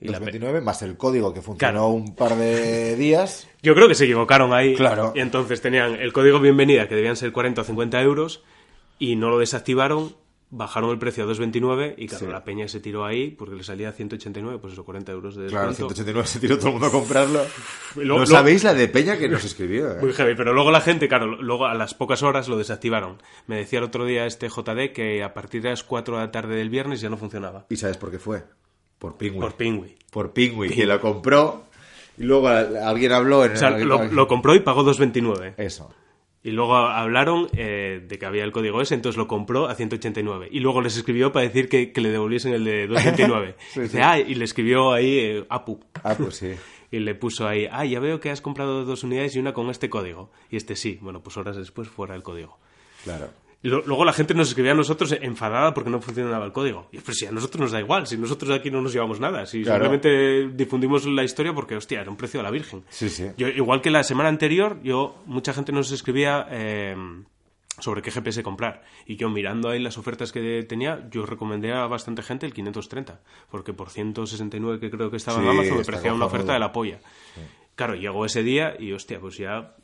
Y 0.00 0.06
la 0.08 0.12
pe- 0.18 0.26
229 0.26 0.60
más 0.60 0.82
el 0.82 0.96
código 0.96 1.32
que 1.32 1.40
funcionó 1.42 1.72
Claro. 1.72 1.88
un 1.88 2.14
par 2.14 2.34
de 2.36 2.96
días. 2.96 3.48
Yo 3.62 3.74
creo 3.74 3.88
que 3.88 3.94
se 3.94 4.04
equivocaron 4.04 4.52
ahí. 4.52 4.74
Claro. 4.74 5.12
Y 5.14 5.20
entonces 5.20 5.60
tenían 5.62 5.94
el 5.96 6.12
código 6.12 6.38
bienvenida, 6.40 6.88
que 6.88 6.94
debían 6.94 7.16
ser 7.16 7.32
40 7.32 7.62
o 7.62 7.64
50 7.64 8.00
euros, 8.02 8.42
y 8.98 9.16
no 9.16 9.30
lo 9.30 9.38
desactivaron, 9.38 10.14
bajaron 10.48 10.90
el 10.90 10.98
precio 10.98 11.24
a 11.24 11.26
2,29, 11.26 11.94
y 11.98 12.06
claro, 12.06 12.26
Sí. 12.26 12.30
la 12.32 12.44
peña 12.44 12.68
se 12.68 12.78
tiró 12.80 13.04
ahí 13.04 13.30
porque 13.32 13.56
le 13.56 13.64
salía 13.64 13.90
189, 13.92 14.58
pues 14.60 14.74
eso, 14.74 14.84
40 14.84 15.10
euros 15.12 15.34
de 15.34 15.46
Claro, 15.48 15.68
descuento. 15.68 15.94
189 15.94 16.26
se 16.28 16.38
tiró 16.40 16.56
todo 16.56 16.68
el 16.68 16.72
mundo 16.74 16.86
a 16.86 16.90
comprarlo. 16.92 17.40
Lo- 17.96 18.18
no 18.20 18.26
sabéis 18.26 18.62
la 18.64 18.72
de 18.72 18.86
Peña 18.88 19.18
que 19.18 19.28
nos 19.28 19.44
escribió. 19.44 19.90
eh? 19.92 19.96
Muy 20.00 20.12
heavy, 20.12 20.34
pero 20.36 20.52
luego 20.52 20.70
la 20.70 20.80
gente, 20.80 21.08
claro, 21.08 21.26
luego 21.42 21.66
a 21.66 21.74
las 21.74 21.94
pocas 21.94 22.22
horas 22.22 22.46
lo 22.48 22.56
desactivaron. 22.56 23.18
Me 23.48 23.56
decía 23.56 23.80
el 23.80 23.84
otro 23.86 24.04
día 24.04 24.24
este 24.26 24.48
JD 24.48 24.92
que 24.92 25.24
a 25.24 25.34
partir 25.34 25.62
de 25.62 25.70
las 25.70 25.82
4 25.82 26.16
de 26.16 26.22
la 26.26 26.30
tarde 26.30 26.54
del 26.54 26.70
viernes 26.70 27.00
ya 27.00 27.10
no 27.10 27.16
funcionaba. 27.16 27.66
¿Y 27.68 27.76
sabes 27.76 27.96
por 27.96 28.10
qué 28.12 28.18
fue? 28.20 28.44
Por 28.98 29.16
Pingüi. 29.16 29.40
Por 29.40 29.54
Pingui. 29.56 29.96
Por 30.10 30.32
Pingüi, 30.32 30.70
que 30.70 30.86
lo 30.86 31.00
compró 31.00 31.64
y 32.16 32.22
luego 32.22 32.48
alguien 32.48 33.12
habló 33.12 33.44
en 33.44 33.52
O 33.52 33.56
sea, 33.56 33.68
alguien- 33.68 33.88
lo, 33.88 34.04
lo 34.04 34.26
compró 34.28 34.54
y 34.54 34.60
pagó 34.60 34.84
2,29. 34.84 35.54
Eso. 35.58 35.92
Y 36.46 36.52
luego 36.52 36.76
hablaron 36.76 37.48
eh, 37.56 38.00
de 38.06 38.18
que 38.20 38.24
había 38.24 38.44
el 38.44 38.52
código 38.52 38.80
ese, 38.80 38.94
entonces 38.94 39.16
lo 39.18 39.26
compró 39.26 39.66
a 39.66 39.74
189. 39.74 40.46
Y 40.52 40.60
luego 40.60 40.80
les 40.80 40.96
escribió 40.96 41.32
para 41.32 41.44
decir 41.44 41.68
que, 41.68 41.90
que 41.90 42.00
le 42.00 42.10
devolviesen 42.10 42.52
el 42.52 42.62
de 42.62 42.86
229. 42.86 43.56
Sí, 43.72 43.80
Dice, 43.80 43.96
sí. 43.96 43.98
ah, 44.00 44.20
y 44.20 44.32
le 44.36 44.44
escribió 44.44 44.92
ahí 44.92 45.18
eh, 45.18 45.44
Apu. 45.48 45.80
Ah, 46.04 46.14
pues 46.16 46.36
sí. 46.36 46.52
Y 46.92 47.00
le 47.00 47.16
puso 47.16 47.48
ahí, 47.48 47.66
ah, 47.68 47.84
ya 47.84 47.98
veo 47.98 48.20
que 48.20 48.30
has 48.30 48.40
comprado 48.40 48.84
dos 48.84 49.02
unidades 49.02 49.34
y 49.34 49.40
una 49.40 49.52
con 49.52 49.68
este 49.70 49.90
código. 49.90 50.30
Y 50.48 50.56
este 50.56 50.76
sí. 50.76 51.00
Bueno, 51.02 51.20
pues 51.20 51.36
horas 51.36 51.56
después 51.56 51.88
fuera 51.88 52.14
el 52.14 52.22
código. 52.22 52.58
Claro. 53.02 53.30
Y 53.66 53.68
lo- 53.68 53.82
luego 53.84 54.04
la 54.04 54.12
gente 54.12 54.32
nos 54.32 54.46
escribía 54.48 54.72
a 54.72 54.74
nosotros 54.76 55.10
enfadada 55.20 55.74
porque 55.74 55.90
no 55.90 56.00
funcionaba 56.00 56.44
el 56.44 56.52
código. 56.52 56.88
Y 56.92 56.98
pues 56.98 57.16
si 57.18 57.26
a 57.26 57.32
nosotros 57.32 57.60
nos 57.62 57.72
da 57.72 57.80
igual, 57.80 58.06
si 58.06 58.16
nosotros 58.16 58.52
aquí 58.52 58.70
no 58.70 58.80
nos 58.80 58.92
llevamos 58.92 59.18
nada, 59.18 59.44
si 59.44 59.64
Claro. 59.64 59.86
simplemente 59.90 60.54
difundimos 60.56 61.04
la 61.06 61.24
historia 61.24 61.52
porque, 61.52 61.74
hostia, 61.74 62.00
era 62.00 62.08
un 62.10 62.16
precio 62.16 62.38
a 62.38 62.42
la 62.44 62.52
virgen. 62.52 62.84
Sí, 62.90 63.08
sí. 63.08 63.26
Yo, 63.36 63.48
igual 63.48 63.80
que 63.80 63.90
la 63.90 64.04
semana 64.04 64.28
anterior, 64.28 64.78
yo 64.84 65.20
mucha 65.26 65.52
gente 65.52 65.72
nos 65.72 65.90
escribía 65.90 66.46
eh, 66.50 66.94
sobre 67.80 68.02
qué 68.02 68.12
GPS 68.12 68.42
comprar. 68.44 68.84
Y 69.04 69.16
yo 69.16 69.28
mirando 69.30 69.68
ahí 69.68 69.80
las 69.82 69.98
ofertas 69.98 70.30
que 70.30 70.62
tenía, 70.62 71.08
yo 71.10 71.26
recomendé 71.26 71.72
a 71.72 71.86
bastante 71.88 72.22
gente 72.22 72.46
el 72.46 72.52
530, 72.54 73.20
porque 73.50 73.72
por 73.72 73.90
169 73.90 74.78
que 74.78 74.90
creo 74.92 75.10
que 75.10 75.16
estaba 75.16 75.42
en 75.42 75.48
Amazon 75.48 75.78
me 75.78 75.84
parecía 75.84 76.14
una 76.14 76.26
oferta 76.26 76.52
de 76.52 76.60
la 76.60 76.70
polla. 76.70 77.00
Claro, 77.74 77.94
llegó 77.96 78.24
ese 78.24 78.42
día 78.42 78.76
y, 78.78 78.92
hostia, 78.92 79.18
pues 79.20 79.36
ya, 79.36 79.74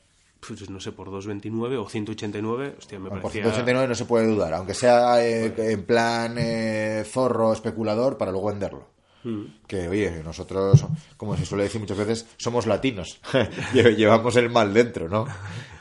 pues 0.46 0.68
no 0.70 0.80
sé, 0.80 0.92
por 0.92 1.10
229 1.10 1.76
o 1.76 1.88
189, 1.88 2.74
hostia, 2.78 2.98
me 2.98 3.08
Por 3.10 3.20
parecía... 3.22 3.42
189 3.44 3.88
no 3.88 3.94
se 3.94 4.04
puede 4.04 4.26
dudar, 4.26 4.54
aunque 4.54 4.74
sea 4.74 5.24
eh, 5.24 5.54
en 5.56 5.84
plan 5.84 6.34
eh, 6.38 7.04
zorro 7.06 7.52
especulador 7.52 8.18
para 8.18 8.32
luego 8.32 8.48
venderlo. 8.48 8.88
Mm. 9.24 9.44
Que, 9.68 9.86
oye, 9.88 10.20
nosotros, 10.24 10.84
como 11.16 11.36
se 11.36 11.46
suele 11.46 11.64
decir 11.64 11.80
muchas 11.80 11.96
veces, 11.96 12.26
somos 12.38 12.66
latinos. 12.66 13.20
Lle- 13.72 13.94
Llevamos 13.94 14.34
el 14.36 14.50
mal 14.50 14.74
dentro, 14.74 15.08
¿no? 15.08 15.26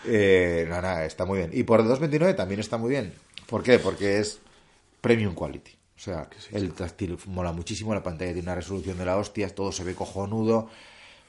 Eh, 0.05 0.65
no, 0.69 0.79
nada, 0.81 1.05
está 1.05 1.25
muy 1.25 1.39
bien. 1.39 1.49
Y 1.53 1.63
por 1.63 1.79
229 1.79 2.35
también 2.35 2.59
está 2.59 2.77
muy 2.77 2.91
bien. 2.91 3.13
¿Por 3.47 3.63
qué? 3.63 3.79
Porque 3.79 4.19
es 4.19 4.39
premium 5.01 5.33
quality. 5.33 5.71
O 5.71 5.99
sea, 6.03 6.29
el 6.51 6.73
táctil 6.73 7.17
mola 7.27 7.51
muchísimo, 7.51 7.93
la 7.95 8.01
pantalla 8.03 8.31
tiene 8.33 8.45
una 8.47 8.55
resolución 8.55 8.97
de 8.97 9.05
la 9.05 9.17
hostia, 9.17 9.49
todo 9.53 9.71
se 9.71 9.83
ve 9.83 9.93
cojonudo, 9.95 10.69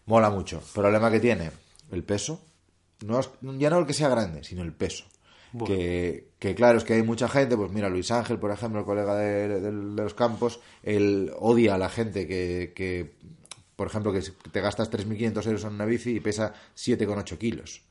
mola 0.07 0.29
mucho. 0.31 0.63
Problema 0.75 1.11
que 1.11 1.21
tiene, 1.21 1.51
el 1.91 2.03
peso. 2.05 2.41
No 3.05 3.21
ya 3.59 3.71
no 3.71 3.79
el 3.79 3.87
que 3.87 3.95
sea 3.95 4.09
grande, 4.09 4.45
sino 4.45 4.63
el 4.63 4.73
peso. 4.73 5.05
Que, 5.67 6.29
que 6.39 6.55
claro, 6.55 6.79
es 6.79 6.85
que 6.85 6.95
hay 6.95 7.03
mucha 7.03 7.29
gente, 7.29 7.57
pues 7.59 7.71
mira, 7.71 7.91
Luis 7.91 8.11
Ángel, 8.11 8.39
por 8.39 8.51
ejemplo, 8.51 8.81
el 8.81 8.87
colega 8.87 9.15
de, 9.17 9.49
de- 9.49 9.61
de 9.61 9.71
los 9.73 10.15
campos, 10.15 10.61
él 10.83 11.31
odia 11.39 11.75
a 11.75 11.79
la 11.79 11.91
gente 11.91 12.27
que, 12.27 12.73
que 12.75 13.13
por 13.77 13.87
ejemplo, 13.89 14.13
que 14.15 14.23
te 14.51 14.61
gastas 14.63 14.91
3.500 14.91 15.47
euros 15.47 15.65
en 15.65 15.75
una 15.75 15.85
bici 15.85 16.11
y 16.17 16.21
pesa 16.21 16.55
7,8 16.75 17.37
kilos. 17.37 17.83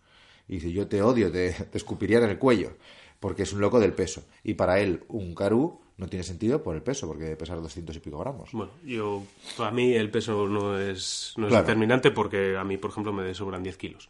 Y 0.48 0.56
dice, 0.56 0.72
yo 0.72 0.88
te 0.88 1.02
odio, 1.04 1.32
te, 1.32 1.52
te 1.54 1.78
escupiría 1.78 2.18
en 2.18 2.32
el 2.32 2.40
cuello, 2.40 2.72
porque 3.20 3.44
es 3.44 3.54
un 3.54 3.62
loco 3.62 3.80
del 3.80 3.94
peso. 3.94 4.24
Y 4.44 4.56
para 4.56 4.80
él, 4.80 5.04
un 5.10 5.36
carú 5.36 5.80
no 5.98 6.08
tiene 6.08 6.24
sentido 6.24 6.64
por 6.64 6.76
el 6.76 6.82
peso, 6.82 7.08
porque 7.08 7.26
debe 7.26 7.36
pesar 7.38 7.62
200 7.62 7.96
y 7.96 8.00
pico 8.00 8.18
gramos. 8.18 8.50
Bueno, 8.54 8.72
yo, 8.84 9.22
para 9.56 9.70
mí 9.70 9.94
el 9.94 10.10
peso 10.10 10.48
no 10.48 10.80
es, 10.80 11.34
no 11.38 11.46
es 11.46 11.50
Claro. 11.52 11.64
determinante 11.64 12.10
porque 12.10 12.58
a 12.58 12.64
mí, 12.64 12.78
por 12.78 12.90
ejemplo, 12.90 13.14
me 13.14 13.32
sobran 13.36 13.62
10 13.62 13.78
kilos. 13.78 14.10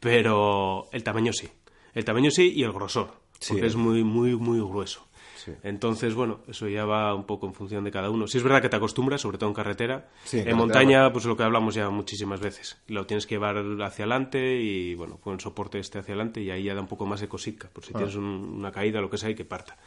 Pero 0.00 0.88
el 0.92 1.02
tamaño 1.04 1.32
sí. 1.32 1.48
El 1.94 2.04
tamaño 2.04 2.30
sí 2.30 2.52
y 2.54 2.62
el 2.64 2.72
grosor. 2.72 3.12
Sí. 3.38 3.52
Porque 3.54 3.66
es 3.66 3.76
muy, 3.76 4.02
muy, 4.04 4.34
muy 4.36 4.58
grueso. 4.60 5.06
Sí. 5.36 5.52
Entonces, 5.62 6.12
bueno, 6.14 6.40
eso 6.48 6.68
ya 6.68 6.84
va 6.84 7.14
un 7.14 7.24
poco 7.24 7.46
en 7.46 7.54
función 7.54 7.82
de 7.82 7.90
cada 7.90 8.10
uno. 8.10 8.26
Sí 8.26 8.36
es 8.36 8.44
verdad 8.44 8.60
que 8.60 8.68
te 8.68 8.76
acostumbras, 8.76 9.22
sobre 9.22 9.38
todo 9.38 9.48
en 9.48 9.54
carretera. 9.54 10.10
Sí, 10.24 10.36
en 10.36 10.42
carretera, 10.44 10.56
montaña, 10.56 10.98
bueno. 11.00 11.12
pues 11.14 11.24
lo 11.24 11.36
que 11.36 11.42
hablamos 11.44 11.74
ya 11.74 11.88
muchísimas 11.88 12.40
veces. 12.40 12.78
Lo 12.88 13.06
tienes 13.06 13.26
que 13.26 13.36
llevar 13.36 13.56
hacia 13.56 14.04
adelante 14.04 14.60
y, 14.60 14.94
bueno, 14.96 15.16
con 15.16 15.32
el 15.34 15.40
soporte 15.40 15.78
este 15.78 15.98
hacia 15.98 16.12
adelante 16.12 16.42
y 16.42 16.50
ahí 16.50 16.64
ya 16.64 16.74
da 16.74 16.82
un 16.82 16.88
poco 16.88 17.06
más 17.06 17.20
de 17.22 17.28
cosica. 17.28 17.70
Por 17.72 17.82
Ah. 17.84 17.86
si 17.86 17.92
tienes 17.94 18.14
un- 18.16 18.24
una 18.58 18.70
caída, 18.70 19.00
lo 19.00 19.08
que 19.08 19.16
sea, 19.16 19.30
y 19.30 19.34
que 19.34 19.46
parta. 19.46 19.78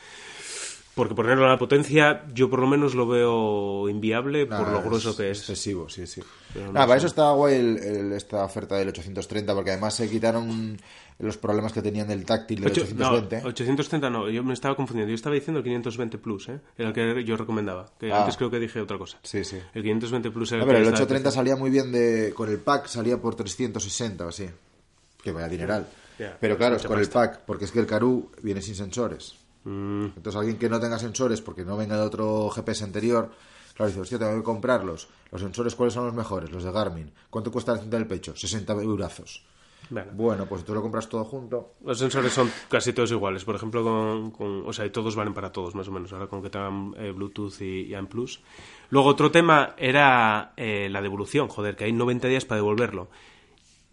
Porque 0.96 1.16
ponerlo 1.16 1.46
a 1.48 1.50
la 1.50 1.58
potencia, 1.58 2.24
yo 2.36 2.52
por 2.52 2.60
lo 2.60 2.68
menos 2.68 2.94
lo 2.94 3.08
veo 3.08 3.90
inviable 3.90 4.46
por 4.46 4.60
Nada, 4.60 4.72
lo 4.74 4.84
grueso 4.84 5.18
que 5.18 5.32
es. 5.32 5.40
Excesivo, 5.40 5.90
sí, 5.90 6.06
sí. 6.06 6.22
Pero 6.54 6.68
no 6.68 6.74
Nada, 6.74 6.86
para 6.86 7.00
sé. 7.00 7.06
eso 7.06 7.08
estaba 7.08 7.34
guay 7.34 7.56
el- 7.56 7.78
el- 7.80 8.14
esta 8.14 8.44
oferta 8.46 8.76
del 8.76 8.90
830, 8.90 9.56
porque 9.56 9.72
además 9.72 9.96
se 9.96 10.08
quitaron 10.08 10.78
los 11.18 11.38
problemas 11.38 11.74
que 11.74 11.82
tenían 11.82 12.08
del 12.08 12.26
táctil 12.26 12.60
del 12.62 12.70
Ocho- 12.72 12.82
820. 12.82 13.42
No, 13.42 13.48
830 13.50 14.10
no, 14.12 14.30
yo 14.30 14.44
me 14.44 14.54
estaba 14.54 14.76
confundiendo. 14.76 15.10
Yo 15.10 15.16
estaba 15.16 15.34
diciendo 15.34 15.60
el 15.60 15.64
520 15.64 16.18
Plus, 16.20 16.50
¿eh? 16.50 16.60
Era 16.78 16.90
el 16.90 16.94
que 16.94 17.24
yo 17.24 17.38
recomendaba. 17.38 17.88
Que 18.00 18.12
Ah. 18.12 18.20
antes 18.20 18.38
creo 18.38 18.52
que 18.52 18.60
dije 18.60 18.80
otra 18.80 19.00
cosa. 19.00 19.18
Sí, 19.24 19.44
sí. 19.44 19.58
El 19.74 19.82
520 19.82 20.30
Plus 20.30 20.52
era 20.52 20.62
A 20.62 20.66
ver, 20.66 20.76
que 20.76 20.82
el 20.82 20.88
estaba 20.90 21.06
830 21.06 21.30
diciendo. 21.30 21.52
salía 21.52 21.56
muy 21.60 21.72
bien 21.72 21.92
de 21.92 22.34
con 22.36 22.50
el 22.50 22.60
pack, 22.60 22.86
salía 22.86 23.18
por 23.18 23.34
360 23.34 24.26
o 24.26 24.30
así. 24.30 24.48
Que 25.24 25.32
vaya 25.32 25.48
dineral. 25.50 25.88
Pero 26.40 26.56
claro, 26.56 26.76
es 26.76 26.84
con 26.84 27.00
el 27.00 27.10
pack, 27.10 27.40
porque 27.48 27.66
es 27.66 27.72
que 27.72 27.80
el 27.80 27.88
Karoo 27.88 28.30
viene 28.44 28.62
sin 28.62 28.76
sensores. 28.76 29.36
Mm, 29.64 30.06
Entonces 30.18 30.36
alguien 30.36 30.58
que 30.58 30.70
no 30.70 30.80
tenga 30.80 31.00
sensores 31.00 31.42
porque 31.42 31.64
no 31.66 31.78
venga 31.78 31.96
de 31.96 32.04
otro 32.04 32.50
GPS 32.50 32.84
anterior, 32.84 33.32
claro, 33.76 33.88
dice, 33.90 34.02
hostia, 34.02 34.20
tengo 34.20 34.36
que 34.36 34.44
comprarlos. 34.44 35.08
Los 35.32 35.42
sensores, 35.42 35.76
¿cuáles 35.76 35.94
son 35.94 36.06
los 36.06 36.14
mejores? 36.14 36.52
Los 36.52 36.64
de 36.64 36.72
Garmin. 36.72 37.12
¿Cuánto 37.30 37.52
cuesta 37.52 37.74
la 37.74 37.80
cinta 37.80 37.98
del 37.98 38.08
pecho? 38.08 38.36
60 38.36 38.74
eurazos. 38.74 39.44
bueno. 39.90 40.12
Bueno, 40.16 40.46
pues 40.48 40.64
tú 40.64 40.74
lo 40.74 40.82
compras 40.82 41.08
todo 41.10 41.24
junto. 41.26 41.74
Los 41.84 41.98
sensores 42.00 42.34
son 42.34 42.52
casi 42.70 42.94
todos 42.94 43.12
iguales. 43.12 43.44
Por 43.46 43.56
ejemplo, 43.56 43.84
con, 43.84 44.32
con- 44.32 44.64
o 44.68 44.74
sea, 44.74 44.86
y 44.86 44.90
todos 44.90 45.16
valen 45.16 45.34
para 45.34 45.52
todos, 45.52 45.76
más 45.76 45.88
o 45.88 45.92
menos. 45.92 46.12
Ahora 46.14 46.28
con 46.28 46.42
que 46.44 46.50
tengan 46.50 46.94
eh, 46.98 47.12
Bluetooth 47.12 47.62
y, 47.62 47.84
y 47.88 47.94
AN+. 47.96 48.08
Luego 48.90 49.08
otro 49.10 49.32
tema 49.32 49.74
era 49.78 50.54
eh, 50.58 50.88
la 50.92 51.02
devolución. 51.02 51.48
Joder, 51.48 51.76
que 51.76 51.86
hay 51.86 51.94
90 51.94 52.28
días 52.28 52.46
para 52.46 52.58
devolverlo. 52.62 53.08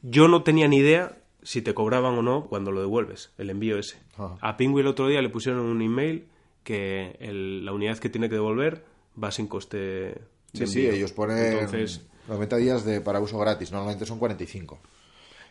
Yo 0.02 0.28
no 0.28 0.42
tenía 0.42 0.66
ni 0.68 0.78
idea 0.78 1.18
si 1.42 1.62
te 1.62 1.74
cobraban 1.74 2.14
o 2.18 2.22
no 2.22 2.44
cuando 2.46 2.70
lo 2.72 2.80
devuelves, 2.80 3.30
el 3.38 3.50
envío 3.50 3.78
ese. 3.78 3.96
Ajá. 4.14 4.36
A 4.40 4.56
Pingüi 4.56 4.80
el 4.80 4.86
otro 4.86 5.08
día 5.08 5.22
le 5.22 5.28
pusieron 5.28 5.60
un 5.64 5.80
email 5.82 6.26
que 6.64 7.16
el- 7.20 7.64
la 7.64 7.72
unidad 7.72 7.98
que 7.98 8.08
tiene 8.10 8.28
que 8.28 8.34
devolver 8.34 8.84
va 9.22 9.30
sin 9.30 9.46
coste 9.46 9.76
de 9.78 10.20
Sí, 10.52 10.66
sí, 10.66 10.86
ellos 10.86 11.12
ponen 11.12 11.38
Entonces, 11.58 12.02
90 12.28 12.56
días 12.56 12.84
de, 12.84 13.00
para 13.00 13.20
uso 13.20 13.38
gratis, 13.38 13.70
normalmente 13.72 14.04
son 14.06 14.18
45. 14.18 14.78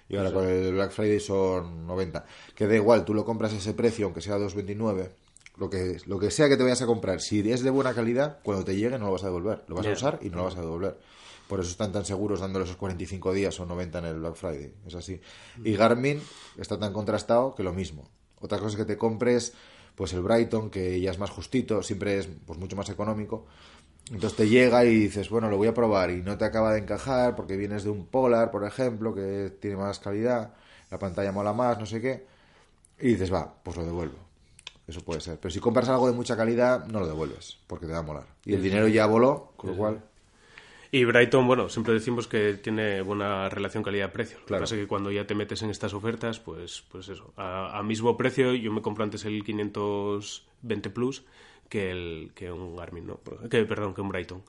Y 0.09 0.15
ahora 0.17 0.31
con 0.33 0.47
el 0.47 0.73
Black 0.73 0.91
Friday 0.91 1.19
son 1.19 1.85
90. 1.85 2.25
Que 2.55 2.67
da 2.67 2.75
igual, 2.75 3.05
tú 3.05 3.13
lo 3.13 3.23
compras 3.25 3.53
a 3.53 3.57
ese 3.57 3.73
precio, 3.73 4.05
aunque 4.05 4.21
sea 4.21 4.37
2,29. 4.37 5.09
Lo 5.57 5.69
que, 5.69 5.97
lo 6.05 6.19
que 6.19 6.31
sea 6.31 6.47
que 6.49 6.57
te 6.57 6.63
vayas 6.63 6.81
a 6.81 6.85
comprar, 6.85 7.21
si 7.21 7.39
es 7.51 7.63
de 7.63 7.69
buena 7.69 7.93
calidad, 7.93 8.39
cuando 8.43 8.63
te 8.65 8.75
llegue 8.75 8.97
no 8.97 9.05
lo 9.07 9.11
vas 9.11 9.23
a 9.23 9.27
devolver. 9.27 9.63
Lo 9.67 9.75
vas 9.75 9.85
a 9.85 9.91
usar 9.91 10.19
y 10.21 10.29
no 10.29 10.37
lo 10.37 10.43
vas 10.45 10.55
a 10.57 10.61
devolver. 10.61 10.97
Por 11.49 11.59
eso 11.61 11.71
están 11.71 11.91
tan 11.91 12.05
seguros 12.05 12.41
dándole 12.41 12.65
esos 12.65 12.77
45 12.77 13.33
días 13.33 13.59
o 13.59 13.65
90 13.65 13.97
en 13.97 14.05
el 14.05 14.19
Black 14.19 14.35
Friday. 14.35 14.71
Es 14.85 14.93
así. 14.93 15.19
Y 15.63 15.73
Garmin 15.73 16.21
está 16.59 16.77
tan 16.77 16.93
contrastado 16.93 17.55
que 17.55 17.63
lo 17.63 17.73
mismo. 17.73 18.07
Otra 18.39 18.59
cosa 18.59 18.69
es 18.69 18.75
que 18.75 18.85
te 18.85 18.99
compres 18.99 19.53
pues 19.95 20.13
el 20.13 20.21
Brighton, 20.21 20.69
que 20.69 21.01
ya 21.01 21.09
es 21.09 21.17
más 21.17 21.31
justito, 21.31 21.81
siempre 21.81 22.19
es 22.19 22.29
pues 22.45 22.59
mucho 22.59 22.75
más 22.75 22.87
económico. 22.91 23.47
Entonces 24.11 24.37
te 24.37 24.47
llega 24.47 24.85
y 24.85 24.93
dices, 24.93 25.31
bueno, 25.31 25.49
lo 25.49 25.57
voy 25.57 25.67
a 25.67 25.73
probar 25.73 26.11
y 26.11 26.21
no 26.21 26.37
te 26.37 26.45
acaba 26.45 26.71
de 26.73 26.81
encajar 26.81 27.35
porque 27.35 27.57
vienes 27.57 27.83
de 27.83 27.89
un 27.89 28.05
Polar, 28.05 28.51
por 28.51 28.63
ejemplo, 28.63 29.15
que 29.15 29.51
tiene 29.59 29.75
más 29.75 29.97
calidad, 29.97 30.53
la 30.91 30.99
pantalla 30.99 31.31
mola 31.31 31.53
más, 31.53 31.79
no 31.79 31.87
sé 31.87 31.99
qué. 31.99 32.27
y 32.99 33.07
dices, 33.07 33.33
va, 33.33 33.51
pues 33.63 33.75
lo 33.75 33.85
devuelvo. 33.85 34.19
Eso 34.87 35.01
puede 35.01 35.19
ser. 35.19 35.39
Pero 35.39 35.51
si 35.51 35.59
compras 35.59 35.89
algo 35.89 36.05
de 36.05 36.13
mucha 36.13 36.37
calidad, 36.37 36.85
no 36.85 36.99
lo 36.99 37.07
devuelves, 37.07 37.57
porque 37.65 37.87
te 37.87 37.93
va 37.93 37.99
a 37.99 38.03
molar. 38.03 38.27
Y 38.45 38.53
el 38.53 38.61
dinero 38.61 38.87
ya 38.87 39.07
voló, 39.07 39.53
con 39.57 39.71
lo 39.71 39.75
cual... 39.77 40.08
Y 40.91 41.05
Brighton, 41.05 41.45
bueno, 41.45 41.69
siempre 41.69 41.93
decimos 41.93 42.27
que 42.27 42.55
tiene 42.55 43.01
buena 43.01 43.47
relación 43.49 43.83
calidad-precio. 43.83 44.39
Lo 44.39 44.45
Claro. 44.45 44.59
que 44.61 44.63
pasa 44.63 44.75
es 44.75 44.81
que 44.81 44.87
cuando 44.87 45.11
ya 45.11 45.27
te 45.27 45.35
metes 45.35 45.61
en 45.61 45.69
estas 45.69 45.93
ofertas, 45.93 46.39
pues, 46.39 46.83
pues 46.91 47.09
eso. 47.09 47.31
A, 47.37 47.77
a 47.77 47.83
mismo 47.83 48.17
precio, 48.17 48.53
yo 48.55 48.71
me 48.71 48.81
compro 48.81 49.03
antes 49.03 49.23
el 49.25 49.43
520 49.43 50.89
Plus 50.89 51.23
que, 51.69 51.91
el, 51.91 52.31
que 52.33 52.51
un 52.51 52.75
Garmin, 52.75 53.05
¿no? 53.07 53.19
Que, 53.49 53.65
perdón, 53.65 53.93
que 53.93 54.01
un 54.01 54.09
Brighton. 54.09 54.41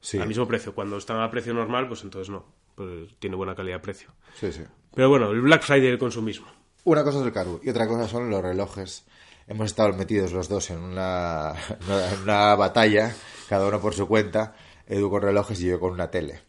Sí, 0.00 0.18
Al 0.18 0.26
mismo 0.26 0.48
precio. 0.48 0.74
Cuando 0.74 0.96
está 0.96 1.22
a 1.22 1.30
precio 1.30 1.54
normal, 1.54 1.86
pues 1.86 2.02
entonces 2.02 2.28
no. 2.28 2.44
Pues 2.74 3.14
tiene 3.20 3.36
buena 3.36 3.54
calidad-precio. 3.54 4.08
sí, 4.34 4.50
sí. 4.52 4.62
Pero 4.94 5.08
bueno, 5.08 5.30
el 5.30 5.40
Black 5.40 5.62
Friday 5.62 5.86
del 5.88 5.98
consumismo. 5.98 6.46
Una 6.84 7.04
cosa 7.04 7.20
es 7.20 7.24
el 7.26 7.32
cargo 7.32 7.60
y 7.62 7.70
otra 7.70 7.86
cosa 7.86 8.08
son 8.08 8.28
los 8.28 8.42
relojes. 8.42 9.06
Hemos 9.46 9.66
estado 9.66 9.92
metidos 9.94 10.32
los 10.32 10.48
dos 10.48 10.70
en 10.70 10.80
una, 10.80 11.54
en 12.12 12.22
una 12.24 12.54
batalla, 12.56 13.14
cada 13.48 13.66
uno 13.68 13.80
por 13.80 13.94
su 13.94 14.06
cuenta. 14.08 14.54
Edu 14.86 15.10
con 15.10 15.22
relojes 15.22 15.60
y 15.60 15.66
yo 15.66 15.80
con 15.80 15.92
una 15.92 16.10
tele, 16.10 16.40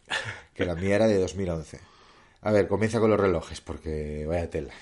que 0.54 0.64
la 0.64 0.74
mía 0.74 0.96
era 0.96 1.06
de 1.06 1.18
2011. 1.18 1.80
A 2.42 2.52
ver, 2.52 2.68
comienza 2.68 3.00
con 3.00 3.08
los 3.08 3.18
relojes, 3.18 3.62
porque 3.62 4.26
vaya 4.28 4.50
tela. 4.50 4.74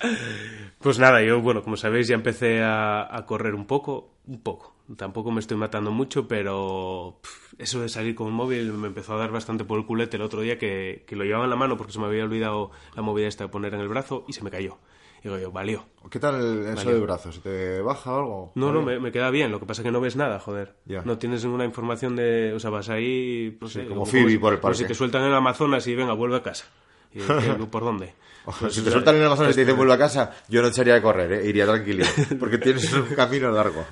Pues 0.79 0.99
nada, 0.99 1.21
yo, 1.21 1.39
bueno, 1.39 1.63
como 1.63 1.77
sabéis, 1.77 2.09
ya 2.09 2.15
empecé 2.15 2.61
a, 2.61 3.23
correr 3.25 3.55
un 3.55 3.65
poco, 3.65 4.09
un 4.27 4.41
poco. 4.41 4.75
Tampoco 4.97 5.31
me 5.31 5.39
estoy 5.39 5.55
matando 5.55 5.89
mucho, 5.91 6.27
pero 6.27 7.21
eso 7.57 7.79
de 7.79 7.87
salir 7.87 8.15
con 8.15 8.27
un 8.27 8.33
móvil 8.33 8.73
me 8.73 8.87
empezó 8.87 9.13
a 9.13 9.17
dar 9.17 9.31
bastante 9.31 9.63
por 9.63 9.79
el 9.79 9.85
culete 9.85 10.17
el 10.17 10.23
otro 10.23 10.41
día 10.41 10.57
que, 10.57 11.05
que 11.07 11.15
lo 11.15 11.23
llevaba 11.23 11.45
en 11.45 11.51
la 11.51 11.55
mano 11.55 11.77
porque 11.77 11.93
se 11.93 11.99
me 11.99 12.07
había 12.07 12.25
olvidado 12.25 12.71
la 12.95 13.01
movida 13.01 13.29
esta 13.29 13.45
de 13.45 13.49
poner 13.49 13.73
en 13.73 13.79
el 13.79 13.87
brazo 13.87 14.25
y 14.27 14.33
se 14.33 14.43
me 14.43 14.51
cayó. 14.51 14.77
Digo 15.23 15.37
yo, 15.37 15.51
valió. 15.51 15.85
¿Qué 16.11 16.19
tal 16.19 16.35
el, 16.35 16.65
eso 16.65 16.75
Vale. 16.75 16.91
del 16.93 17.01
brazo? 17.01 17.31
¿Se 17.31 17.39
te 17.39 17.81
baja 17.81 18.11
o 18.13 18.17
algo? 18.19 18.51
No, 18.55 18.73
no, 18.73 18.81
me, 18.81 18.99
me 18.99 19.11
queda 19.11 19.29
bien. 19.29 19.51
Lo 19.51 19.59
que 19.59 19.65
pasa 19.65 19.81
es 19.81 19.85
que 19.85 19.91
no 19.91 20.01
ves 20.01 20.15
nada, 20.17 20.37
joder. 20.39 20.75
Ya. 20.85 21.01
No 21.05 21.17
tienes 21.17 21.43
ninguna 21.45 21.63
información 21.63 22.15
de... 22.17 22.51
O 22.53 22.59
sea, 22.59 22.69
vas 22.71 22.89
ahí... 22.89 23.57
No 23.61 23.69
sé, 23.69 23.85
como 23.87 24.05
Phoebe 24.05 24.31
si- 24.31 24.37
por 24.37 24.53
el 24.53 24.59
como 24.59 24.73
si 24.73 24.81
parque. 24.83 24.93
te 24.93 24.97
sueltan 24.97 25.21
en 25.21 25.29
el 25.29 25.35
Amazonas 25.35 25.87
y 25.87 25.95
venga, 25.95 26.11
vuelve 26.13 26.35
a 26.37 26.43
casa. 26.43 26.65
Y, 27.13 27.19
¿qué? 27.19 27.65
¿Por 27.71 27.83
dónde? 27.83 28.13
Pues, 28.59 28.73
si 28.73 28.81
te 28.83 28.91
sueltan 28.91 29.15
en 29.15 29.21
el 29.21 29.27
Amazonas 29.27 29.53
y 29.53 29.55
te 29.55 29.61
dicen 29.61 29.77
vuelve 29.77 29.93
a 29.93 29.97
casa, 29.97 30.31
yo 30.49 30.61
no 30.61 30.67
echaría 30.67 30.95
a 30.95 31.01
correr, 31.01 31.31
¿eh? 31.31 31.47
iría 31.47 31.65
tranquilo, 31.65 32.05
porque 32.39 32.57
tienes 32.57 32.91
un 32.91 33.03
camino 33.15 33.49
largo. 33.51 33.85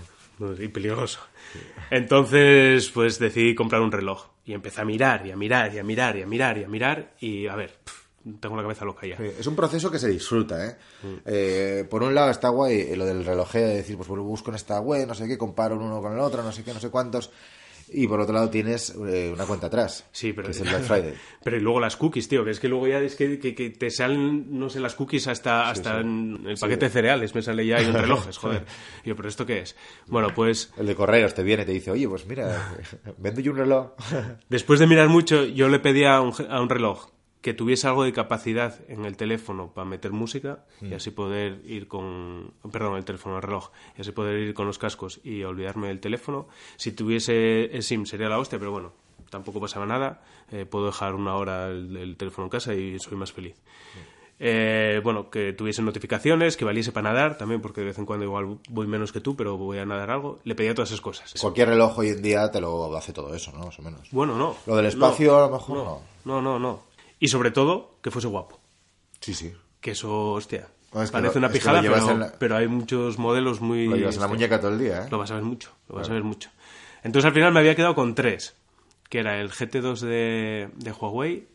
Y 0.60 0.68
peligroso. 0.68 1.20
Entonces, 1.92 2.90
pues 2.90 3.20
decidí 3.20 3.54
comprar 3.56 3.82
un 3.82 3.92
reloj. 3.92 4.28
Y 4.44 4.54
empecé 4.54 4.82
a 4.82 4.86
mirar, 4.86 5.26
y 5.26 5.32
a 5.32 5.36
mirar, 5.38 5.74
y 5.74 5.78
a 5.80 5.84
mirar, 5.84 6.18
y 6.18 6.24
a 6.24 6.26
mirar, 6.28 6.58
y 6.58 6.64
a 6.64 6.68
mirar. 6.68 7.14
Y 7.20 7.48
a 7.48 7.56
ver, 7.56 7.78
tengo 8.40 8.56
la 8.56 8.62
cabeza 8.62 8.86
loca 8.86 9.06
ya. 9.08 9.18
Sí, 9.18 9.24
Es 9.40 9.48
un 9.48 9.56
proceso 9.56 9.90
que 9.92 10.00
se 10.00 10.08
disfruta, 10.10 10.66
¿eh? 10.66 10.76
Mm. 11.04 11.08
Eh, 11.26 11.86
por 11.90 12.04
un 12.04 12.14
lado 12.14 12.32
está 12.32 12.50
guay 12.50 12.80
eh, 12.82 12.96
lo 12.98 13.06
del 13.06 13.26
relojeo, 13.26 13.68
de 13.68 13.76
decir, 13.76 13.98
pues 13.98 14.08
busco 14.10 14.52
en 14.52 14.56
esta 14.56 14.80
web, 14.80 15.08
no 15.08 15.14
sé 15.16 15.28
qué, 15.28 15.38
comparo 15.38 15.76
uno 15.78 16.02
con 16.02 16.14
el 16.14 16.20
otro, 16.20 16.44
no 16.44 16.52
sé 16.52 16.64
qué, 16.64 16.74
no 16.74 16.80
sé 16.80 16.90
cuántos. 16.90 17.32
Y 17.94 18.08
por 18.08 18.22
otro 18.22 18.34
lado 18.34 18.50
tienes 18.50 18.96
eh, 19.06 19.32
una 19.34 19.46
cuenta 19.46 19.68
atrás, 19.68 20.06
Sí, 20.14 20.32
pero... 20.32 20.46
que 20.46 20.52
es 20.52 20.62
el 20.62 20.70
Black 20.70 20.84
Friday. 20.84 21.14
Pero 21.44 21.58
y 21.58 21.60
luego 21.60 21.82
las 21.82 21.98
cookies, 21.98 22.30
tío, 22.30 22.46
que 22.46 22.52
es 22.52 22.60
que 22.62 22.70
luego 22.70 22.88
ya 22.88 23.00
es 23.00 23.16
que, 23.18 23.38
que- 23.38 23.54
que 23.54 23.70
te 23.72 23.90
salen, 23.90 24.58
no 24.58 24.70
sé, 24.70 24.80
las 24.80 24.96
cookies 24.96 25.28
hasta, 25.28 25.70
hasta 25.70 26.00
en 26.00 26.42
el 26.48 26.58
paquete 26.58 26.86
de 26.86 26.92
cereales, 26.92 27.36
me 27.36 27.42
sale 27.42 27.66
ya 27.66 27.78
hay 27.80 27.88
un 27.88 27.94
relojes, 27.96 28.38
joder. 28.38 28.64
Y 29.04 29.10
yo, 29.10 29.16
¿pero 29.18 29.28
esto 29.28 29.46
qué 29.46 29.60
es? 29.60 29.76
Bueno, 30.08 30.30
pues 30.34 30.72
El 30.78 30.86
de 30.86 30.96
correos 30.96 31.34
te 31.34 31.44
viene 31.44 31.64
y 31.64 31.66
te 31.66 31.72
dice, 31.74 31.92
oye, 31.92 32.08
pues 32.08 32.26
mira, 32.26 32.78
vendo 33.18 33.42
yo 33.42 33.52
un 33.52 33.58
reloj. 33.58 33.90
después 34.48 34.80
de 34.80 34.88
mirar 34.88 35.10
mucho, 35.10 35.44
yo 35.44 35.68
le 35.68 35.80
pedí 35.80 36.06
a 36.06 36.22
un, 36.22 36.34
a 36.50 36.62
un 36.62 36.70
reloj 36.70 37.10
que 37.42 37.54
tuviese 37.54 37.88
algo 37.88 38.04
de 38.04 38.14
capacidad 38.14 38.80
en 38.88 39.06
el 39.06 39.18
teléfono 39.18 39.72
para 39.74 39.86
meter 39.86 40.12
música 40.12 40.64
y 40.82 40.94
así 40.94 41.10
poder 41.12 41.62
ir 41.66 41.88
con 41.88 42.54
perdón 42.72 42.98
el 42.98 43.04
teléfono 43.06 43.38
el 43.38 43.42
reloj 43.42 43.70
y 43.98 44.02
así 44.02 44.12
poder 44.12 44.38
ir 44.40 44.54
con 44.54 44.68
los 44.68 44.78
cascos 44.78 45.20
y 45.24 45.44
olvidarme 45.44 45.88
del 45.88 46.00
teléfono 46.00 46.48
si 46.78 46.92
tuviese 46.92 47.66
el 47.76 47.82
sim 47.84 48.06
sería 48.06 48.30
la 48.30 48.38
hostia 48.38 48.60
pero 48.60 48.72
bueno 48.72 48.92
tampoco 49.30 49.60
pasaba 49.60 49.86
nada 49.86 50.22
Eh, 50.54 50.66
puedo 50.66 50.88
dejar 50.88 51.16
una 51.16 51.36
hora 51.36 51.68
el, 51.70 51.96
el 51.96 52.18
teléfono 52.18 52.46
en 52.48 52.50
casa 52.50 52.74
y 52.76 53.00
soy 53.00 53.18
más 53.18 53.32
feliz 53.32 53.56
Eh, 54.44 55.00
bueno, 55.04 55.30
que 55.30 55.54
tuviese 55.54 55.84
notificaciones, 55.84 56.58
que 56.58 56.66
valiese 56.66 56.92
para 56.92 57.14
nadar 57.14 57.38
también, 57.38 57.62
porque 57.62 57.82
de 57.82 57.88
vez 57.88 58.00
en 58.00 58.08
cuando 58.08 58.26
igual 58.26 58.58
voy 58.70 58.88
menos 58.88 59.12
que 59.12 59.22
tú, 59.22 59.36
pero 59.36 59.56
voy 59.56 59.78
a 59.78 59.86
nadar 59.86 60.10
algo. 60.10 60.40
Le 60.46 60.56
pedía 60.56 60.74
todas 60.74 60.90
esas 60.90 61.00
cosas. 61.00 61.36
Cualquier 61.40 61.70
reloj 61.70 62.00
hoy 62.00 62.10
en 62.10 62.24
día 62.24 62.50
te 62.50 62.60
lo 62.60 62.98
hace 62.98 63.14
todo 63.14 63.36
eso, 63.36 63.52
¿no? 63.52 63.66
Más 63.66 63.78
o 63.78 63.84
menos. 63.84 64.10
Bueno, 64.12 64.36
no. 64.40 64.56
Lo 64.66 64.76
del 64.76 64.88
espacio, 64.88 65.34
No, 65.34 65.38
a 65.38 65.42
lo 65.48 65.52
mejor, 65.52 65.78
no. 65.78 66.02
No, 66.26 66.42
no, 66.42 66.58
no. 66.58 66.80
Y 67.22 67.30
sobre 67.30 67.52
todo, 67.52 67.96
que 68.02 68.12
fuese 68.12 68.28
guapo. 68.28 68.60
Sí, 69.22 69.34
sí. 69.34 69.54
Que 69.80 69.92
eso, 69.92 70.34
hostia. 70.34 70.68
No, 70.94 71.02
es 71.04 71.10
que 71.10 71.14
parece 71.14 71.40
lo- 71.40 71.46
una 71.46 71.54
pijada, 71.54 71.82
pero, 71.82 72.18
la- 72.18 72.34
pero 72.38 72.58
hay 72.58 72.68
muchos 72.68 73.18
modelos 73.18 73.62
muy... 73.62 73.88
Lo 73.88 73.96
llevas 73.96 74.16
en 74.16 74.20
la 74.22 74.26
hostia, 74.26 74.28
muñeca 74.28 74.60
todo 74.60 74.72
el 74.74 74.80
día, 74.80 75.06
¿eh? 75.06 75.08
Lo 75.10 75.18
vas 75.20 75.32
a 75.32 75.36
ver 75.36 75.44
mucho, 75.44 75.72
lo 75.88 75.96
vas 75.96 76.10
a 76.10 76.14
ver 76.14 76.24
mucho. 76.24 76.50
Entonces 77.04 77.26
al 77.28 77.34
final 77.34 77.54
me 77.54 77.60
había 77.62 77.76
quedado 77.76 77.96
con 77.96 78.14
tres, 78.14 78.56
que 79.08 79.20
era 79.20 79.40
el 79.40 79.52
GT2 79.52 80.00
de, 80.02 80.70
de 80.76 80.92
Huawei, 80.92 81.48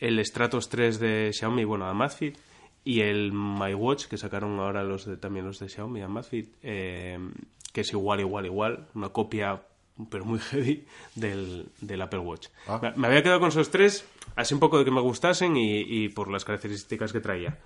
el 0.00 0.24
Stratos 0.26 0.68
3 0.68 0.98
de 0.98 1.30
Xiaomi, 1.32 1.62
bueno, 1.64 1.86
Amazfit, 1.86 2.36
y 2.84 3.02
el 3.02 3.32
My 3.32 3.74
Watch, 3.74 4.06
que 4.06 4.18
sacaron 4.18 4.58
ahora 4.58 4.82
los 4.82 5.04
de, 5.06 5.16
también 5.16 5.46
los 5.46 5.60
de 5.60 5.68
Xiaomi, 5.68 6.02
Amazfit, 6.02 6.52
eh, 6.62 7.18
que 7.72 7.82
es 7.82 7.92
igual, 7.92 8.18
igual, 8.20 8.46
igual, 8.46 8.88
una 8.94 9.10
copia 9.10 9.62
pero 10.06 10.24
muy 10.24 10.38
heavy 10.50 10.86
del, 11.14 11.66
del 11.80 12.02
Apple 12.02 12.20
Watch. 12.20 12.48
Ah. 12.66 12.92
Me, 12.96 13.06
había 13.06 13.22
quedado 13.22 13.40
con 13.40 13.48
esos 13.48 13.70
tres, 13.70 14.04
así 14.36 14.54
un 14.54 14.60
poco 14.60 14.78
de 14.78 14.84
que 14.84 14.90
me 14.90 15.00
gustasen 15.00 15.56
y, 15.56 15.80
y 15.80 16.08
por 16.08 16.30
las 16.30 16.44
características 16.44 17.12
que 17.12 17.20
traía. 17.20 17.58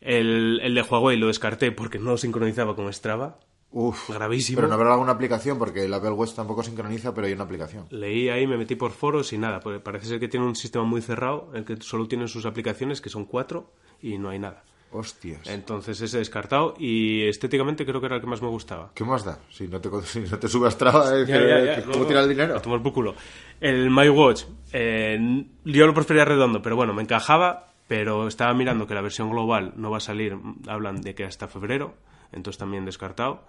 El, 0.00 0.60
el 0.62 0.74
de 0.74 0.82
Huawei 0.82 1.16
lo 1.16 1.26
descarté 1.26 1.72
porque 1.72 1.98
no 1.98 2.16
sincronizaba 2.16 2.76
con 2.76 2.92
Strava. 2.92 3.38
Uf, 3.70 4.10
Gravísimo. 4.10 4.56
Pero 4.56 4.68
no 4.68 4.74
habrá 4.74 4.92
alguna 4.92 5.12
aplicación, 5.12 5.58
porque 5.58 5.84
el 5.84 5.92
Apple 5.92 6.12
Watch 6.12 6.34
tampoco 6.34 6.62
sincroniza, 6.62 7.12
pero 7.12 7.26
hay 7.26 7.34
una 7.34 7.44
aplicación. 7.44 7.86
Leí 7.90 8.28
ahí, 8.30 8.46
me 8.46 8.56
metí 8.56 8.76
por 8.76 8.92
foros 8.92 9.32
y 9.32 9.38
nada, 9.38 9.60
parece 9.60 10.06
ser 10.06 10.20
que 10.20 10.28
tiene 10.28 10.46
un 10.46 10.56
sistema 10.56 10.84
muy 10.84 11.02
cerrado, 11.02 11.50
el 11.54 11.64
que 11.64 11.76
solo 11.80 12.08
tiene 12.08 12.28
sus 12.28 12.46
aplicaciones, 12.46 13.02
que 13.02 13.10
son 13.10 13.26
cuatro, 13.26 13.70
y 14.00 14.16
no 14.16 14.30
hay 14.30 14.38
nada. 14.38 14.64
Hostias. 14.90 15.46
Entonces 15.48 16.00
ese 16.00 16.18
descartado 16.18 16.74
y 16.78 17.26
estéticamente 17.28 17.84
creo 17.84 18.00
que 18.00 18.06
era 18.06 18.16
el 18.16 18.20
que 18.22 18.26
más 18.26 18.40
me 18.42 18.48
gustaba. 18.48 18.90
¿Qué 18.94 19.04
más 19.04 19.24
da? 19.24 19.38
Si 19.50 19.68
no 19.68 19.80
te, 19.80 19.90
si 20.04 20.20
no 20.20 20.38
te 20.38 20.48
subas 20.48 20.76
traba, 20.78 21.14
es 21.18 21.26
Ya, 21.28 21.38
que- 21.38 21.64
ya, 21.66 21.84
¿cómo 21.84 21.98
no, 22.00 22.06
tira 22.06 22.20
el 22.22 22.28
dinero? 22.28 22.56
a 22.56 22.62
tomar 22.62 22.82
por 22.82 22.92
culo. 22.92 23.14
El 23.60 23.90
My 23.90 24.08
Watch, 24.08 24.44
eh, 24.72 25.44
yo 25.64 25.86
lo 25.86 25.94
prefería 25.94 26.24
redondo, 26.24 26.62
pero 26.62 26.76
bueno, 26.76 26.94
me 26.94 27.02
encajaba, 27.02 27.66
pero 27.86 28.28
estaba 28.28 28.54
mirando 28.54 28.86
que 28.86 28.94
la 28.94 29.00
versión 29.02 29.30
global 29.30 29.72
no 29.76 29.90
va 29.90 29.96
a 29.98 30.00
salir, 30.00 30.36
hablan 30.66 31.00
de 31.00 31.14
que 31.14 31.24
hasta 31.24 31.48
febrero, 31.48 31.94
entonces 32.32 32.58
también 32.58 32.84
descartado, 32.84 33.44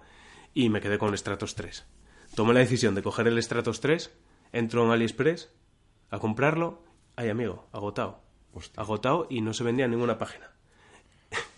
y 0.54 0.68
me 0.68 0.80
quedé 0.80 0.98
con 0.98 1.10
el 1.10 1.18
Stratos 1.18 1.54
3. 1.54 1.86
Tomé 2.34 2.54
la 2.54 2.60
decisión 2.60 2.94
de 2.94 3.02
coger 3.02 3.26
el 3.28 3.42
Stratos 3.42 3.80
3, 3.80 4.10
entro 4.52 4.84
en 4.84 4.90
AliExpress 4.90 5.50
a 6.10 6.18
comprarlo, 6.18 6.82
ay 7.16 7.28
amigo, 7.28 7.68
agotado. 7.72 8.20
Agotado 8.76 9.26
y 9.30 9.42
no 9.42 9.52
se 9.54 9.62
vendía 9.62 9.84
en 9.84 9.92
ninguna 9.92 10.18
página. 10.18 10.50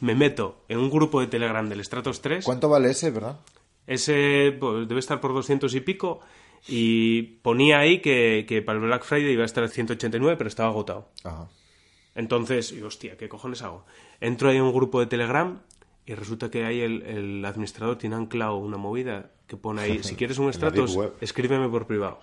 Me 0.01 0.15
meto 0.15 0.65
en 0.69 0.79
un 0.79 0.91
grupo 0.91 1.21
de 1.21 1.27
Telegram 1.27 1.69
del 1.69 1.85
Stratos 1.85 2.21
3. 2.21 2.45
¿Cuánto 2.45 2.69
vale 2.69 2.91
ese, 2.91 3.11
verdad? 3.11 3.41
Ese 3.87 4.57
pues, 4.59 4.89
debe 4.89 5.01
estar 5.01 5.21
por 5.21 5.33
200 5.33 5.75
y 5.75 5.81
pico. 5.81 6.21
Y 6.69 7.23
ponía 7.43 7.81
ahí 7.81 8.01
que, 8.01 8.45
que 8.49 8.63
para 8.63 8.79
el 8.79 8.85
Black 8.85 9.05
Friday 9.05 9.33
iba 9.33 9.43
a 9.43 9.47
estar 9.47 9.65
a 9.65 9.69
189, 9.69 10.37
pero 10.37 10.49
estaba 10.49 10.69
agotado. 10.69 11.09
Ajá. 11.25 11.49
Entonces, 12.15 12.73
y, 12.73 12.83
hostia, 12.83 13.17
¿qué 13.17 13.29
cojones 13.29 13.63
hago? 13.63 13.85
Entro 14.21 14.49
ahí 14.49 14.57
en 14.57 14.63
un 14.63 14.73
grupo 14.73 15.01
de 15.01 15.07
Telegram 15.07 15.61
y 16.05 16.15
resulta 16.15 16.51
que 16.51 16.65
ahí 16.65 16.81
el, 16.81 17.03
el 17.03 17.45
administrador 17.45 17.97
tiene 17.97 18.17
anclado 18.17 18.57
una 18.57 18.77
movida 18.77 19.31
que 19.47 19.57
pone 19.57 19.83
ahí, 19.83 20.03
si 20.03 20.15
quieres 20.17 20.39
un 20.39 20.47
la 20.47 20.53
Stratos, 20.53 20.91
deep 20.91 20.99
web. 21.01 21.15
escríbeme 21.21 21.69
por 21.69 21.87
privado. 21.87 22.21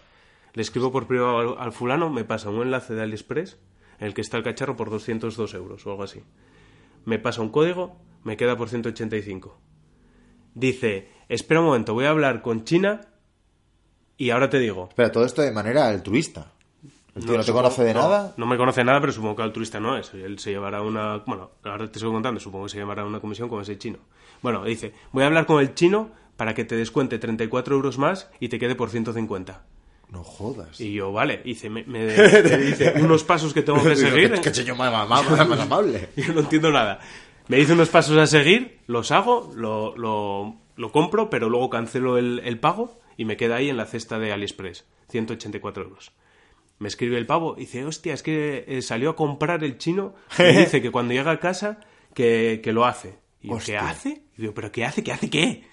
Le 0.53 0.62
escribo 0.62 0.91
por 0.91 1.07
privado 1.07 1.38
al, 1.38 1.55
al 1.57 1.71
fulano, 1.71 2.09
me 2.09 2.23
pasa 2.23 2.49
un 2.49 2.62
enlace 2.62 2.93
de 2.93 3.01
AliExpress 3.01 3.57
en 3.99 4.07
el 4.07 4.13
que 4.13 4.21
está 4.21 4.38
el 4.38 4.43
cacharro 4.43 4.75
por 4.75 4.89
202 4.89 5.53
euros 5.53 5.85
o 5.85 5.91
algo 5.91 6.03
así. 6.03 6.21
Me 7.05 7.19
pasa 7.19 7.41
un 7.41 7.49
código, 7.49 7.97
me 8.23 8.38
queda 8.38 8.55
por 8.57 8.69
185. 8.69 9.57
Dice, 10.53 11.09
espera 11.29 11.59
un 11.62 11.67
momento, 11.67 11.93
voy 11.93 12.05
a 12.05 12.09
hablar 12.09 12.41
con 12.41 12.63
China 12.65 13.01
y 14.17 14.31
ahora 14.31 14.49
te 14.49 14.59
digo. 14.59 14.88
Espera, 14.89 15.12
todo 15.12 15.25
esto 15.25 15.41
de 15.41 15.51
manera 15.51 15.88
altruista. 15.88 16.51
El 17.15 17.23
tío 17.25 17.33
no, 17.33 17.39
te 17.39 17.43
supongo- 17.47 17.63
conoce 17.63 17.83
de 17.83 17.93
no, 17.93 18.01
nada. 18.01 18.33
No 18.38 18.45
me 18.45 18.57
conoce 18.57 18.83
nada, 18.83 18.99
pero 19.01 19.12
supongo 19.12 19.35
que 19.38 19.41
altruista 19.43 19.79
no 19.79 19.97
es. 19.97 20.13
Él 20.13 20.39
se 20.39 20.51
llevará 20.51 20.81
una. 20.81 21.17
Bueno, 21.25 21.51
ahora 21.63 21.89
te 21.91 21.99
sigo 21.99 22.12
contando, 22.12 22.39
supongo 22.39 22.65
que 22.65 22.71
se 22.71 22.77
llevará 22.77 23.03
una 23.05 23.19
comisión 23.19 23.49
con 23.49 23.62
ese 23.62 23.77
chino. 23.77 23.99
Bueno, 24.41 24.63
dice: 24.63 24.93
Voy 25.12 25.23
a 25.23 25.27
hablar 25.27 25.45
con 25.45 25.59
el 25.59 25.73
chino 25.73 26.12
para 26.38 26.53
que 26.53 26.65
te 26.65 26.75
descuente 26.75 27.17
34 27.19 27.75
euros 27.75 27.97
más 27.97 28.29
y 28.39 28.49
te 28.49 28.59
quede 28.59 28.75
por 28.75 28.89
150. 28.89 29.65
No 30.12 30.24
jodas. 30.24 30.80
Y 30.82 30.93
yo, 30.93 31.12
vale, 31.12 31.41
me, 31.45 31.69
me- 31.69 31.84
me 31.86 32.58
dice 32.58 32.93
unos 32.98 33.24
pasos 33.24 33.54
que 33.54 33.62
tengo 33.62 33.84
que 33.84 33.95
seguir. 33.95 34.34
¿Qué, 34.34 34.41
qué 34.41 34.54
señor 34.54 34.78
más, 34.78 35.08
más- 35.08 35.60
amable? 35.60 36.10
Yo 36.15 36.34
no 36.34 36.39
entiendo 36.41 36.72
nada. 36.72 37.00
Me 37.48 37.58
dice 37.58 37.74
unos 37.74 37.89
pasos 37.89 38.17
a 38.17 38.28
seguir, 38.28 38.80
los 38.88 39.12
hago, 39.12 39.52
lo, 39.56 39.95
lo, 39.98 40.56
lo 40.76 40.91
compro, 40.91 41.30
pero 41.30 41.50
luego 41.50 41.69
cancelo 41.69 42.17
el, 42.17 42.41
el 42.45 42.60
pago 42.60 43.00
y 43.17 43.26
me 43.26 43.38
queda 43.38 43.56
ahí 43.58 43.69
en 43.69 43.78
la 43.78 43.86
cesta 43.86 44.19
de 44.19 44.32
AliExpress. 44.32 44.86
184 45.10 45.84
euros. 45.84 46.12
Me 46.78 46.88
escribe 46.88 47.17
el 47.17 47.26
pavo 47.26 47.56
y 47.58 47.62
dice, 47.62 47.84
hostia, 47.86 48.13
es 48.13 48.24
que 48.24 48.65
eh, 48.67 48.82
salió 48.82 49.10
a 49.10 49.15
comprar 49.15 49.63
el 49.63 49.78
chino 49.78 50.15
y 50.38 50.43
dice 50.58 50.82
que 50.82 50.91
cuando 50.91 51.13
llega 51.13 51.32
a 51.32 51.39
casa 51.39 51.80
que, 52.13 52.62
que 52.63 52.72
lo 52.72 52.86
hace. 52.86 53.17
Y 53.41 53.50
yo, 53.50 53.58
¿qué 53.65 53.78
hace? 53.78 54.22
Y 54.38 54.41
digo, 54.41 54.54
¿pero 54.54 54.72
qué 54.72 54.86
hace? 54.86 55.04
¿Qué 55.04 55.12
hace 55.12 55.30
qué? 55.30 55.63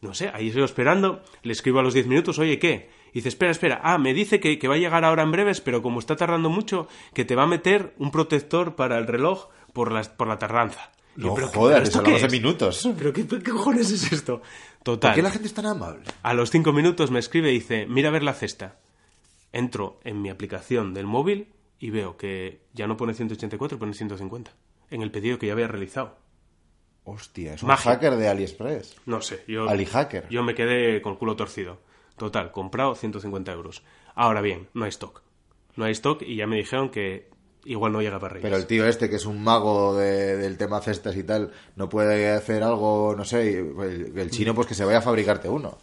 No 0.00 0.14
sé, 0.14 0.30
ahí 0.34 0.50
sigo 0.50 0.64
esperando, 0.64 1.22
le 1.44 1.52
escribo 1.52 1.78
a 1.78 1.82
los 1.82 1.94
10 1.94 2.08
minutos, 2.08 2.38
oye, 2.40 2.58
¿qué? 2.58 2.90
Y 3.12 3.16
dice, 3.16 3.28
espera, 3.28 3.50
espera, 3.52 3.80
ah, 3.84 3.98
me 3.98 4.14
dice 4.14 4.40
que, 4.40 4.58
que 4.58 4.68
va 4.68 4.74
a 4.74 4.78
llegar 4.78 5.04
ahora 5.04 5.22
en 5.22 5.30
breves, 5.32 5.60
pero 5.60 5.82
como 5.82 5.98
está 6.00 6.16
tardando 6.16 6.48
mucho, 6.48 6.88
que 7.14 7.24
te 7.24 7.34
va 7.36 7.42
a 7.42 7.46
meter 7.46 7.94
un 7.98 8.10
protector 8.10 8.74
para 8.74 8.98
el 8.98 9.06
reloj 9.06 9.48
por 9.72 9.92
la, 9.92 10.02
por 10.02 10.28
la 10.28 10.38
tardanza. 10.38 10.90
No 11.14 11.34
¿pero 11.34 11.50
pero 11.52 11.76
esto 11.76 12.02
qué 12.02 12.12
de 12.12 12.26
es? 12.26 12.32
minutos. 12.32 12.88
¿Pero 12.96 13.12
qué, 13.12 13.26
qué 13.26 13.50
cojones 13.50 13.90
es 13.90 14.10
esto? 14.12 14.40
Total. 14.82 15.10
¿Por 15.10 15.16
qué 15.16 15.22
la 15.22 15.30
gente 15.30 15.46
es 15.46 15.52
tan 15.54 15.66
amable? 15.66 16.00
A 16.22 16.32
los 16.32 16.50
cinco 16.50 16.72
minutos 16.72 17.10
me 17.10 17.18
escribe 17.18 17.50
y 17.50 17.54
dice, 17.54 17.86
mira 17.86 18.08
a 18.08 18.12
ver 18.12 18.22
la 18.22 18.32
cesta. 18.32 18.78
Entro 19.52 20.00
en 20.04 20.22
mi 20.22 20.30
aplicación 20.30 20.94
del 20.94 21.06
móvil 21.06 21.48
y 21.78 21.90
veo 21.90 22.16
que 22.16 22.62
ya 22.72 22.86
no 22.86 22.96
pone 22.96 23.12
184, 23.12 23.78
pone 23.78 23.92
150. 23.92 24.52
En 24.90 25.02
el 25.02 25.10
pedido 25.10 25.38
que 25.38 25.48
ya 25.48 25.52
había 25.52 25.68
realizado. 25.68 26.16
Hostia, 27.04 27.54
es 27.54 27.62
un 27.62 27.68
Magia. 27.68 27.92
hacker 27.92 28.16
de 28.16 28.28
AliExpress. 28.28 28.96
No 29.06 29.20
sé, 29.20 29.44
yo... 29.48 29.68
AliHacker. 29.68 30.28
Yo 30.30 30.42
me 30.42 30.54
quedé 30.54 31.02
con 31.02 31.12
el 31.12 31.18
culo 31.18 31.36
torcido. 31.36 31.80
Total, 32.16 32.50
comprado 32.52 32.94
150 32.94 33.52
euros. 33.52 33.82
Ahora 34.14 34.40
bien, 34.40 34.68
no 34.74 34.84
hay 34.84 34.90
stock. 34.90 35.22
No 35.76 35.84
hay 35.84 35.92
stock 35.92 36.22
y 36.22 36.36
ya 36.36 36.46
me 36.46 36.56
dijeron 36.56 36.90
que 36.90 37.30
igual 37.64 37.92
no 37.92 38.02
llega 38.02 38.18
para 38.18 38.34
Reyes. 38.34 38.42
Pero 38.44 38.56
el 38.56 38.66
tío 38.66 38.86
este, 38.86 39.08
que 39.08 39.16
es 39.16 39.24
un 39.26 39.42
mago 39.42 39.94
de- 39.96 40.36
del 40.36 40.58
tema 40.58 40.80
cestas 40.80 41.16
y 41.16 41.24
tal, 41.24 41.52
no 41.76 41.88
puede 41.88 42.30
hacer 42.30 42.62
algo, 42.62 43.14
no 43.16 43.24
sé, 43.24 43.58
el, 43.60 44.12
el 44.18 44.30
chino 44.30 44.54
pues 44.54 44.66
que 44.66 44.74
se 44.74 44.84
vaya 44.84 44.98
a 44.98 45.02
fabricarte 45.02 45.48
uno. 45.48 45.78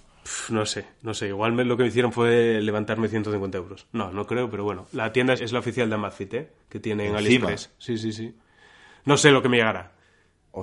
No 0.49 0.65
sé, 0.67 0.85
no 1.01 1.13
sé. 1.15 1.29
Igual 1.29 1.53
me- 1.53 1.63
lo 1.65 1.75
que 1.75 1.83
me 1.83 1.89
hicieron 1.89 2.11
fue 2.13 2.61
levantarme 2.61 3.07
150 3.07 3.57
euros. 3.57 3.87
No, 3.93 4.11
no 4.11 4.27
creo, 4.27 4.49
pero 4.51 4.63
bueno. 4.63 4.85
La 4.91 5.11
tienda 5.11 5.33
es, 5.33 5.41
es 5.41 5.51
la 5.53 5.59
oficial 5.59 5.89
de 5.89 5.95
Amazfit, 5.95 6.33
¿eh? 6.35 6.49
Que 6.69 6.79
tiene 6.79 7.07
en. 7.07 7.15
AliExpress. 7.15 7.71
Sí, 7.79 7.97
sí, 7.97 8.11
sí. 8.13 8.35
No 9.05 9.17
sé 9.17 9.31
lo 9.31 9.41
que 9.41 9.49
me 9.49 9.57
llegará. 9.57 9.93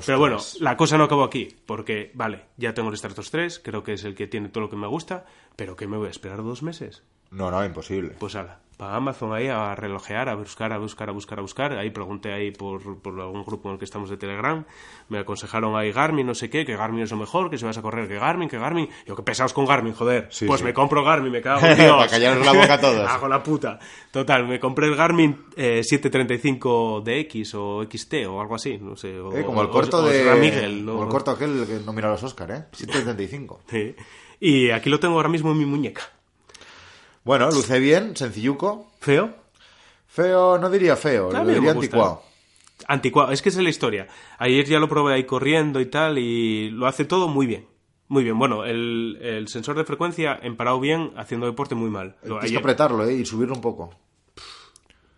Pero 0.05 0.19
bueno, 0.19 0.39
la 0.61 0.77
cosa 0.77 0.99
no 0.99 1.05
acabó 1.05 1.25
aquí. 1.25 1.49
Porque, 1.65 2.11
vale, 2.15 2.45
ya 2.57 2.75
tengo 2.75 2.91
el 2.91 2.97
Stratos 2.97 3.31
3. 3.31 3.61
Creo 3.61 3.83
que 3.83 3.95
es 3.95 4.05
el 4.05 4.15
que 4.15 4.27
tiene 4.27 4.49
todo 4.49 4.65
lo 4.65 4.71
que 4.71 4.77
me 4.77 4.87
gusta. 4.87 5.25
Pero 5.57 5.77
¿qué 5.77 5.87
me 5.87 5.97
voy 5.97 6.09
a 6.09 6.11
esperar 6.11 6.43
dos 6.43 6.63
meses? 6.63 7.03
No, 7.31 7.51
no, 7.51 7.65
imposible. 7.65 8.15
Pues 8.19 8.35
ala, 8.35 8.61
para 8.77 8.97
Amazon 8.97 9.33
ahí 9.33 9.49
a 9.49 9.75
relojear, 9.75 10.29
a 10.29 10.35
buscar, 10.35 10.73
a 10.73 10.79
buscar, 10.79 11.09
a 11.09 11.13
buscar, 11.13 11.39
a 11.39 11.43
buscar. 11.43 11.73
Ahí 11.79 11.91
pregunté 11.91 12.33
ahí 12.33 12.51
por, 12.51 12.99
por 13.01 13.19
algún 13.21 13.43
grupo 13.45 13.69
en 13.69 13.75
el 13.75 13.79
que 13.79 13.85
estamos 13.87 14.11
de 14.11 14.17
Telegram. 14.19 14.65
Me 15.09 15.19
aconsejaron 15.19 15.77
ahí 15.77 15.93
Garmin, 15.93 16.27
no 16.27 16.35
sé 16.35 16.51
qué, 16.51 16.67
que 16.67 16.77
Garmin 16.77 17.03
es 17.05 17.11
lo 17.11 17.17
mejor, 17.17 17.49
que 17.49 17.57
si 17.59 17.65
vas 17.65 17.79
a 17.79 17.83
correr, 17.83 18.07
que 18.07 18.19
Garmin, 18.19 18.49
que 18.49 18.59
Garmin. 18.59 18.89
Yo, 19.07 19.17
que 19.17 19.23
pesados 19.23 19.53
con 19.55 19.65
Garmin, 19.67 19.95
joder. 19.95 20.29
Sí, 20.31 20.47
pues 20.47 20.61
sí. 20.61 20.67
me 20.67 20.75
compro 20.75 21.03
Garmin, 21.05 21.33
me 21.33 21.41
cago 21.41 21.65
en 21.67 21.77
Dios. 21.77 21.97
Para 21.97 22.11
callaros 22.11 22.45
la 22.45 22.53
boca 22.53 22.75
a 22.75 22.81
todos. 22.81 23.09
Hago 23.11 23.29
la 23.29 23.43
puta. 23.43 23.79
Total, 24.11 24.47
me 24.47 24.61
compré 24.61 24.89
el 24.89 24.97
Garmin 24.97 25.45
eh, 25.57 25.81
735DX 25.83 27.55
o 27.55 27.85
XT 27.91 28.15
o 28.29 28.41
algo 28.41 28.55
así, 28.55 28.79
no 28.79 28.97
sé. 28.97 29.19
o- 29.21 29.33
Eh, 29.37 29.45
como 29.45 29.63
el 29.63 29.69
corto 29.71 29.99
o 29.99 30.03
de... 30.07 30.25
¿no? 30.83 30.93
Como 30.93 31.05
el 31.05 31.09
corto 31.11 31.31
aquel 31.31 31.65
que 31.67 31.81
no 31.85 31.93
mira 31.93 32.11
los 32.11 32.23
Oscar, 32.23 32.51
¿eh? 32.51 32.65
775. 32.73 33.61
Sí. 33.71 33.95
Y 34.39 34.71
aquí 34.71 34.91
lo 34.91 35.01
tengo 35.01 35.15
ahora 35.15 35.29
mismo 35.31 35.51
en 35.53 35.59
mi 35.59 35.65
muñeca. 35.65 36.03
Bueno, 37.27 37.51
luce 37.51 37.81
bien, 37.81 38.15
sencilluco. 38.17 38.87
¿Feo? 39.01 39.35
Feo, 40.07 40.59
no 40.59 40.71
diría 40.71 40.95
feo, 40.95 41.33
lo 41.33 41.45
diría 41.45 41.73
anticuado. 41.73 42.23
Anticuado, 42.87 43.33
es 43.33 43.43
que 43.43 43.49
esa 43.49 43.59
es 43.59 43.65
la 43.65 43.71
historia. 43.71 44.07
Ayer 44.39 44.65
ya 44.65 44.79
lo 44.79 44.89
probé 44.89 45.15
ahí 45.15 45.25
corriendo 45.25 45.81
y 45.81 45.87
tal, 45.87 46.19
y 46.19 46.71
lo 46.71 46.87
hace 46.87 47.05
todo 47.05 47.27
muy 47.27 47.47
bien. 47.47 47.67
Muy 48.07 48.23
bien. 48.23 48.39
Bueno, 48.39 48.65
el, 48.65 49.19
el 49.21 49.49
sensor 49.49 49.77
de 49.77 49.85
frecuencia 49.85 50.39
en 50.41 50.57
parado 50.57 50.79
bien, 50.79 51.11
haciendo 51.17 51.47
deporte 51.47 51.75
muy 51.75 51.91
mal. 51.91 52.15
Lo- 52.23 52.37
Tienes 52.37 52.53
que 52.53 52.59
apretarlo, 52.59 53.05
¿eh? 53.05 53.15
Y 53.15 53.27
subirlo 53.27 53.57
un 53.57 53.61
poco. 53.61 53.91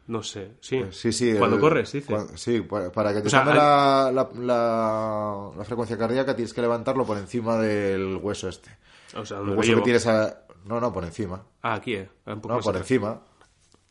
no 0.06 0.22
sé, 0.22 0.52
sí. 0.62 0.82
Sí, 0.92 1.12
sí. 1.12 1.34
Cuando 1.38 1.56
el- 1.56 1.60
corres, 1.60 1.92
dice. 1.92 2.16
Sí, 2.36 2.62
para, 2.62 3.12
que 3.12 3.20
te 3.20 3.26
O 3.26 3.30
sea, 3.30 3.44
la, 3.44 4.10
la, 4.10 4.28
la- 4.40 5.50
la 5.58 5.64
frecuencia 5.64 5.98
cardíaca 5.98 6.34
tienes 6.34 6.54
que 6.54 6.62
levantarlo 6.62 7.04
por 7.04 7.18
encima 7.18 7.58
del 7.58 8.16
hueso 8.22 8.48
este. 8.48 8.70
O 9.14 9.26
sea, 9.26 9.40
El 9.40 9.46
lo 9.48 9.52
hueso 9.52 9.74
que 9.74 9.82
tienes 9.82 10.06
a... 10.06 10.44
No, 10.64 10.80
no, 10.80 10.92
por 10.92 11.04
encima. 11.04 11.44
Ah, 11.62 11.74
aquí, 11.74 11.94
eh. 11.94 12.08
Un 12.26 12.40
poco 12.40 12.54
No, 12.54 12.60
por 12.60 12.74
atrás. 12.76 12.90
encima. 12.90 13.20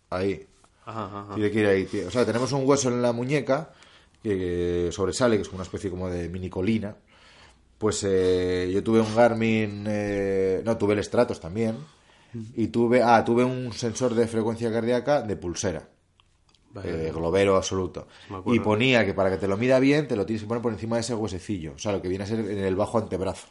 Ahí. 0.10 0.46
Ajá, 0.86 1.06
ajá. 1.06 1.36
Tiene 1.36 1.52
que 1.52 1.60
ir 1.60 1.68
ahí, 1.68 1.86
tío. 1.86 2.08
O 2.08 2.12
sea, 2.12 2.26
tenemos 2.26 2.52
un 2.52 2.68
hueso 2.68 2.90
en 2.90 3.02
la 3.02 3.12
muñeca 3.12 3.72
que 4.24 4.90
sobresale, 4.92 5.36
que 5.36 5.42
es 5.44 5.52
una 5.52 5.64
especie 5.64 5.90
como 5.90 6.10
de 6.10 6.30
mini 6.30 6.50
colina. 6.50 6.96
Pues 7.78 8.04
eh, 8.08 8.70
yo 8.74 8.84
tuve 8.84 9.02
un 9.02 9.14
Garmin, 9.16 9.86
eh, 9.88 10.62
no, 10.66 10.78
tuve 10.78 10.94
el 10.94 11.04
Stratos 11.04 11.40
también. 11.40 11.78
Y 12.56 12.68
tuve, 12.68 13.02
ah, 13.04 13.24
tuve 13.26 13.44
un 13.44 13.72
sensor 13.74 14.14
de 14.14 14.28
frecuencia 14.28 14.72
cardíaca 14.72 15.22
de 15.22 15.36
pulsera. 15.36 15.90
Vale. 16.72 17.08
eh, 17.08 17.12
globero 17.12 17.56
absoluto. 17.56 18.08
Y 18.46 18.60
ponía 18.60 19.06
que 19.06 19.14
para 19.14 19.30
que 19.32 19.38
te 19.38 19.48
lo 19.48 19.58
mida 19.58 19.80
bien, 19.80 20.08
te 20.08 20.16
lo 20.16 20.26
tienes 20.26 20.44
que 20.44 20.48
poner 20.48 20.62
por 20.62 20.72
encima 20.74 20.98
de 20.98 21.02
ese 21.02 21.16
huesecillo. 21.16 21.74
O 21.76 21.80
sea, 21.80 21.92
lo 21.94 22.02
que 22.02 22.08
viene 22.08 22.24
a 22.26 22.28
ser 22.28 22.40
en 22.40 22.60
el 22.60 22.76
bajo 22.76 22.98
antebrazo. 23.00 23.48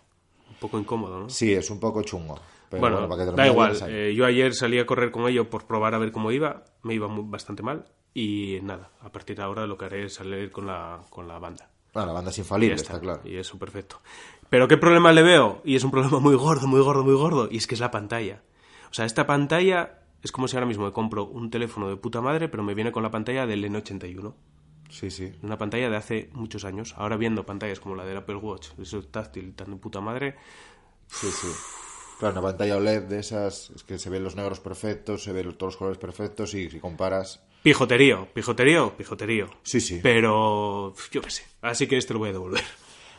Un 0.48 0.56
poco 0.56 0.78
incómodo, 0.78 1.20
¿no? 1.20 1.28
Sí, 1.30 1.52
es 1.52 1.68
un 1.70 1.80
poco 1.80 2.02
chungo. 2.02 2.38
Pero 2.70 2.80
bueno, 2.80 3.06
bueno, 3.06 3.32
da 3.32 3.46
igual. 3.46 3.76
eh, 3.88 4.14
yo 4.14 4.24
ayer 4.26 4.54
salí 4.54 4.78
a 4.78 4.86
correr 4.86 5.10
con 5.10 5.26
ello 5.28 5.48
por 5.48 5.66
probar 5.66 5.94
a 5.94 5.98
ver 5.98 6.10
cómo 6.12 6.32
iba. 6.32 6.64
Me 6.82 6.94
iba 6.94 7.06
muy- 7.08 7.24
bastante 7.28 7.62
mal. 7.62 7.86
Y 8.14 8.58
nada, 8.62 8.90
a 9.02 9.10
partir 9.12 9.36
de 9.36 9.42
ahora 9.42 9.66
lo 9.66 9.76
que 9.76 9.84
haré 9.84 10.04
es 10.06 10.14
salir 10.14 10.50
con 10.50 10.66
la, 10.66 11.02
con 11.10 11.28
la 11.28 11.38
banda. 11.38 11.70
Ah, 11.94 12.04
la 12.06 12.12
banda 12.12 12.30
es 12.30 12.38
infalible, 12.38 12.74
está, 12.74 12.98
claro. 13.00 13.20
Y 13.24 13.36
eso, 13.36 13.58
perfecto. 13.58 14.00
Pero 14.50 14.68
¿qué 14.68 14.76
problema 14.76 15.12
le 15.12 15.22
veo? 15.22 15.60
Y 15.64 15.76
es 15.76 15.84
un 15.84 15.90
problema 15.90 16.18
muy 16.18 16.34
gordo, 16.34 16.66
muy 16.66 16.80
gordo, 16.80 17.04
muy 17.04 17.14
gordo. 17.14 17.48
Y 17.50 17.58
es 17.58 17.66
que 17.66 17.74
es 17.74 17.80
la 17.80 17.90
pantalla. 17.90 18.42
O 18.90 18.94
sea, 18.94 19.04
esta 19.04 19.26
pantalla 19.26 20.00
es 20.22 20.32
como 20.32 20.48
si 20.48 20.56
ahora 20.56 20.66
mismo 20.66 20.84
me 20.86 20.92
compro 20.92 21.24
un 21.24 21.50
teléfono 21.50 21.88
de 21.88 21.96
puta 21.96 22.20
madre, 22.20 22.48
pero 22.48 22.62
me 22.62 22.74
viene 22.74 22.90
con 22.92 23.02
la 23.02 23.10
pantalla 23.10 23.46
del 23.46 23.64
N81. 23.64 24.34
Sí, 24.88 25.10
sí. 25.10 25.32
Una 25.42 25.58
pantalla 25.58 25.90
de 25.90 25.96
hace 25.96 26.30
muchos 26.32 26.64
años. 26.64 26.94
Ahora 26.96 27.16
viendo 27.16 27.44
pantallas 27.44 27.80
como 27.80 27.94
la 27.96 28.04
del 28.04 28.16
Apple 28.18 28.36
Watch, 28.36 28.68
eso 28.80 29.02
táctil 29.04 29.54
tan 29.54 29.70
de 29.72 29.76
puta 29.76 30.00
madre. 30.00 30.36
Sí, 31.08 31.28
sí. 31.30 31.48
Claro, 32.18 32.32
una 32.32 32.48
pantalla 32.48 32.76
OLED 32.76 33.02
de 33.02 33.18
esas, 33.18 33.70
es 33.70 33.82
que 33.82 33.98
se 33.98 34.08
ven 34.08 34.24
los 34.24 34.36
negros 34.36 34.60
perfectos, 34.60 35.22
se 35.22 35.32
ven 35.32 35.52
todos 35.54 35.74
los 35.74 35.76
colores 35.76 35.98
perfectos 35.98 36.54
y 36.54 36.70
si 36.70 36.80
comparas... 36.80 37.40
Pijoterío, 37.62 38.28
pijoterío, 38.32 38.96
pijoterío. 38.96 39.50
Sí, 39.62 39.80
sí. 39.80 40.00
Pero 40.02 40.94
yo 41.10 41.20
qué 41.20 41.30
sé. 41.30 41.42
Así 41.60 41.86
que 41.86 41.96
este 41.98 42.14
lo 42.14 42.20
voy 42.20 42.30
a 42.30 42.32
devolver. 42.32 42.62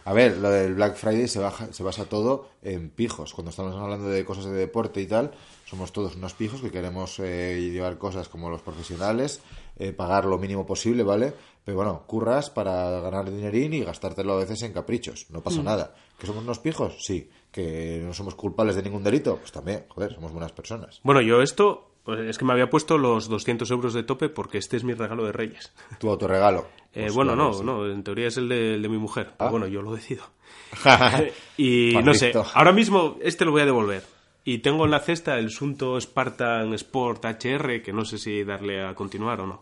A 0.07 0.13
ver, 0.13 0.38
lo 0.38 0.49
del 0.49 0.75
Black 0.75 0.95
Friday 0.95 1.27
se, 1.27 1.39
baja, 1.39 1.73
se 1.73 1.83
basa 1.83 2.05
todo 2.05 2.49
en 2.62 2.89
pijos. 2.89 3.33
Cuando 3.33 3.49
estamos 3.49 3.75
hablando 3.75 4.07
de 4.07 4.23
cosas 4.23 4.45
de 4.45 4.53
deporte 4.53 5.01
y 5.01 5.05
tal, 5.05 5.31
somos 5.65 5.91
todos 5.91 6.15
unos 6.15 6.33
pijos 6.33 6.62
que 6.62 6.71
queremos 6.71 7.19
eh, 7.19 7.69
llevar 7.73 7.97
cosas 7.97 8.29
como 8.29 8.49
los 8.49 8.62
profesionales, 8.62 9.41
eh, 9.77 9.91
pagar 9.91 10.23
lo 10.23 10.38
mínimo 10.38 10.65
posible, 10.65 11.03
¿vale? 11.03 11.33
Pero 11.67 11.75
bueno, 11.75 12.03
curras 12.08 12.49
para 12.49 13.01
ganar 13.01 13.30
dinerín 13.30 13.73
y 13.73 13.84
gastártelo 13.84 14.32
a 14.36 14.38
veces 14.38 14.62
en 14.63 14.71
caprichos. 14.71 15.25
No 15.32 15.41
pasa 15.41 15.62
nada. 15.62 15.93
¿Que 16.17 16.25
somos 16.25 16.45
unos 16.45 16.60
pijos? 16.60 16.95
Sí. 17.01 17.30
¿Que 17.51 17.99
no 18.06 18.13
somos 18.13 18.36
culpables 18.36 18.77
de 18.77 18.84
ningún 18.84 19.03
delito? 19.03 19.36
Pues 19.36 19.51
también, 19.51 19.84
joder, 19.89 20.13
somos 20.13 20.32
buenas 20.32 20.53
personas. 20.53 21.01
Bueno, 21.03 21.19
yo 21.19 21.41
esto 21.41 21.91
pues, 22.06 22.21
es 22.21 22.38
que 22.38 22.45
me 22.45 22.53
había 22.53 22.69
puesto 22.69 22.97
los 22.97 23.27
200 23.27 23.69
euros 23.71 23.93
de 23.93 24.03
tope 24.03 24.30
porque 24.30 24.60
este 24.60 24.77
es 24.77 24.86
mi 24.86 24.93
regalo 24.93 25.25
de 25.25 25.34
Reyes. 25.34 25.73
Tu 25.99 26.10
autorregalo. 26.10 26.67
Eh, 26.93 27.01
Pues 27.01 27.13
bueno, 27.15 27.36
no, 27.36 27.51
no, 27.62 27.86
en 27.86 28.01
teoría 28.01 28.30
es 28.30 28.38
el 28.38 28.47
de, 28.49 28.75
el 28.75 28.82
de 28.82 28.89
mi 28.89 28.97
mujer. 28.97 29.34
Pero 29.38 29.49
Ah. 29.49 29.51
bueno, 29.51 29.67
yo 29.67 29.82
lo 29.84 29.93
decido. 29.93 30.23
y 31.58 31.91
Juan 31.91 32.06
no 32.06 32.13
sé, 32.13 32.32
ahora 32.53 32.71
mismo 32.71 33.17
este 33.21 33.45
lo 33.45 33.51
voy 33.51 33.62
a 33.62 33.65
devolver. 33.65 34.03
Y 34.45 34.60
tengo 34.60 34.86
en 34.86 34.91
la 34.91 35.01
cesta 35.01 35.38
el 35.38 35.51
Sunto 35.51 35.99
Spartan 35.99 36.73
Sport 36.75 37.25
HR, 37.25 37.82
que 37.84 37.91
no 37.91 38.06
sé 38.06 38.17
si 38.17 38.43
darle 38.45 38.82
a 38.84 38.95
continuar 38.95 39.41
o 39.41 39.45
no. 39.47 39.60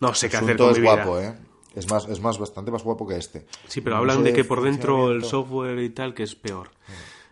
No 0.00 0.14
sé 0.14 0.28
qué 0.28 0.36
hacer 0.36 0.56
con 0.56 0.70
es 0.70 0.76
mi 0.76 0.82
vida. 0.82 0.94
guapo, 1.04 1.20
¿eh? 1.20 1.34
Es 1.74 1.90
más, 1.90 2.06
es 2.08 2.20
más, 2.20 2.38
bastante 2.38 2.70
más 2.70 2.82
guapo 2.84 3.06
que 3.06 3.16
este. 3.16 3.46
Sí, 3.68 3.80
pero 3.80 3.96
No 3.96 4.02
hablan 4.02 4.22
de 4.22 4.32
que 4.32 4.44
por 4.44 4.62
dentro 4.62 5.10
el 5.10 5.24
software 5.24 5.78
y 5.80 5.90
tal 5.90 6.14
que 6.14 6.22
es 6.22 6.34
peor. 6.34 6.70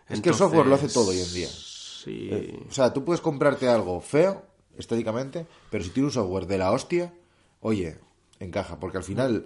Es 0.09 0.19
que 0.21 0.29
el 0.29 0.35
software 0.35 0.65
lo 0.67 0.75
hace 0.75 0.89
todo 0.89 1.11
hoy 1.11 1.19
en 1.21 1.33
día. 1.33 1.47
Sí. 1.47 2.27
Eh, 2.31 2.65
O 2.69 2.73
sea, 2.73 2.91
tú 2.91 3.05
puedes 3.05 3.21
comprarte 3.21 3.69
algo 3.69 4.01
feo, 4.01 4.43
estéticamente, 4.77 5.47
pero 5.69 5.83
si 5.83 5.91
tiene 5.91 6.07
un 6.07 6.11
software 6.11 6.45
de 6.45 6.57
la 6.57 6.71
hostia, 6.71 7.13
oye, 7.61 7.97
encaja, 8.39 8.77
porque 8.79 8.97
al 8.97 9.03
final 9.05 9.45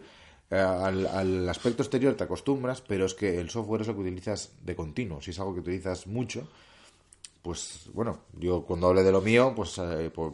eh, 0.50 0.56
al, 0.58 1.06
al 1.06 1.48
aspecto 1.50 1.84
exterior 1.84 2.16
te 2.16 2.24
acostumbras, 2.24 2.82
pero 2.82 3.06
es 3.06 3.14
que 3.14 3.38
el 3.40 3.52
software 3.52 3.82
es 3.82 3.88
lo 3.88 3.94
que 3.94 4.02
utilizas 4.02 4.52
de 4.64 4.76
continuo. 4.76 5.22
Si 5.22 5.30
es 5.30 5.40
algo 5.40 5.54
que 5.54 5.60
utilizas 5.60 6.08
mucho, 6.08 6.48
pues 7.44 7.90
bueno, 7.94 8.20
yo 8.34 8.64
cuando 8.64 8.88
hable 8.88 9.04
de 9.04 9.12
lo 9.12 9.22
mío, 9.22 9.54
pues 9.56 9.78
eh, 9.78 10.10
por- 10.14 10.34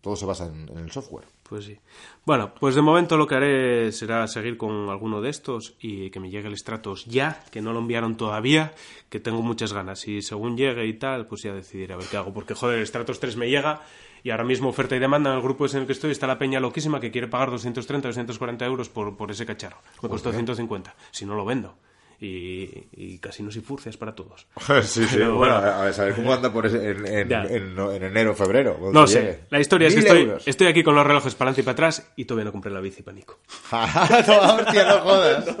todo 0.00 0.16
se 0.16 0.26
basa 0.26 0.46
en, 0.46 0.68
en 0.68 0.78
el 0.78 0.90
software. 0.90 1.26
Pues 1.50 1.64
sí. 1.64 1.76
Bueno, 2.24 2.54
pues 2.54 2.76
de 2.76 2.80
momento 2.80 3.16
lo 3.16 3.26
que 3.26 3.34
haré 3.34 3.90
será 3.90 4.28
seguir 4.28 4.56
con 4.56 4.88
alguno 4.88 5.20
de 5.20 5.30
estos 5.30 5.74
y 5.80 6.08
que 6.10 6.20
me 6.20 6.30
llegue 6.30 6.46
el 6.46 6.56
Stratos 6.56 7.06
ya, 7.06 7.42
que 7.50 7.60
no 7.60 7.72
lo 7.72 7.80
enviaron 7.80 8.16
todavía, 8.16 8.72
que 9.08 9.18
tengo 9.18 9.42
muchas 9.42 9.72
ganas. 9.72 10.06
Y 10.06 10.22
según 10.22 10.56
llegue 10.56 10.86
y 10.86 10.92
tal, 10.92 11.26
pues 11.26 11.42
ya 11.42 11.52
decidiré 11.52 11.94
a 11.94 11.96
ver 11.96 12.06
qué 12.08 12.18
hago. 12.18 12.32
Porque, 12.32 12.54
joder, 12.54 12.78
el 12.78 12.86
Stratos 12.86 13.18
3 13.18 13.36
me 13.36 13.50
llega 13.50 13.82
y 14.22 14.30
ahora 14.30 14.44
mismo 14.44 14.68
oferta 14.68 14.94
y 14.94 15.00
demanda 15.00 15.30
en 15.30 15.38
el 15.38 15.42
grupo 15.42 15.66
ese 15.66 15.78
en 15.78 15.80
el 15.80 15.86
que 15.88 15.92
estoy 15.92 16.12
está 16.12 16.28
la 16.28 16.38
peña 16.38 16.60
loquísima 16.60 17.00
que 17.00 17.10
quiere 17.10 17.26
pagar 17.26 17.50
230, 17.50 18.06
240 18.06 18.64
euros 18.64 18.88
por, 18.88 19.16
por 19.16 19.32
ese 19.32 19.44
cacharro. 19.44 19.78
Me 20.04 20.08
costó 20.08 20.32
150. 20.32 20.94
Si 21.10 21.26
no 21.26 21.34
lo 21.34 21.44
vendo. 21.44 21.74
Y, 22.20 22.68
y 22.92 23.18
casinos 23.18 23.56
y 23.56 23.60
furcias 23.60 23.96
para 23.96 24.14
todos. 24.14 24.46
sí, 24.82 25.06
sí. 25.06 25.16
Bueno, 25.18 25.36
bueno. 25.36 25.54
a 25.54 25.84
ver, 25.84 25.94
saber 25.94 26.14
cómo 26.14 26.32
anda 26.34 26.52
por 26.52 26.66
ese- 26.66 26.90
en, 26.90 27.06
en, 27.06 27.32
en- 27.32 27.78
en 27.78 28.02
enero, 28.02 28.34
febrero. 28.34 28.76
cuando 28.78 29.00
No 29.00 29.06
sé, 29.06 29.20
llegue. 29.20 29.38
la 29.50 29.60
historia 29.60 29.88
es 29.88 29.94
que 29.94 30.00
estoy, 30.00 30.32
estoy 30.44 30.66
aquí 30.66 30.82
con 30.82 30.94
los 30.94 31.06
relojes 31.06 31.34
para 31.34 31.50
adelante 31.50 31.62
y 31.62 31.64
para 31.64 31.72
atrás 31.72 32.12
y 32.16 32.24
todavía 32.26 32.44
no 32.44 32.52
compré 32.52 32.70
la 32.72 32.80
bici 32.80 33.02
para 33.02 33.16
Nico. 33.16 33.38
no, 33.72 33.78
hostia, 34.56 34.84
no 34.84 34.98
jodas. 35.00 35.56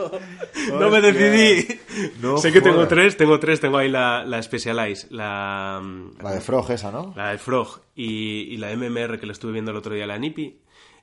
No 0.78 0.90
me 0.90 1.00
decidí. 1.00 1.80
No 2.20 2.36
sé 2.38 2.52
que 2.52 2.60
tengo 2.60 2.86
tres, 2.86 3.16
tengo 3.16 3.40
tres, 3.40 3.60
tengo 3.60 3.78
ahí 3.78 3.88
la, 3.88 4.24
la 4.24 4.42
Specialized, 4.42 5.10
la, 5.10 5.82
La 6.22 6.32
de 6.32 6.40
Frog 6.40 6.70
esa, 6.70 6.90
¿no? 6.92 7.12
la 7.16 7.30
de 7.32 7.38
Frog 7.38 7.80
y, 7.96 8.42
y 8.52 8.56
la 8.58 8.74
MMR 8.76 9.18
que 9.18 9.26
le 9.26 9.32
estuve 9.32 9.52
viendo 9.52 9.70
el 9.70 9.76
otro 9.78 9.94
día, 9.94 10.06
la 10.06 10.18
Nipi, 10.18 10.58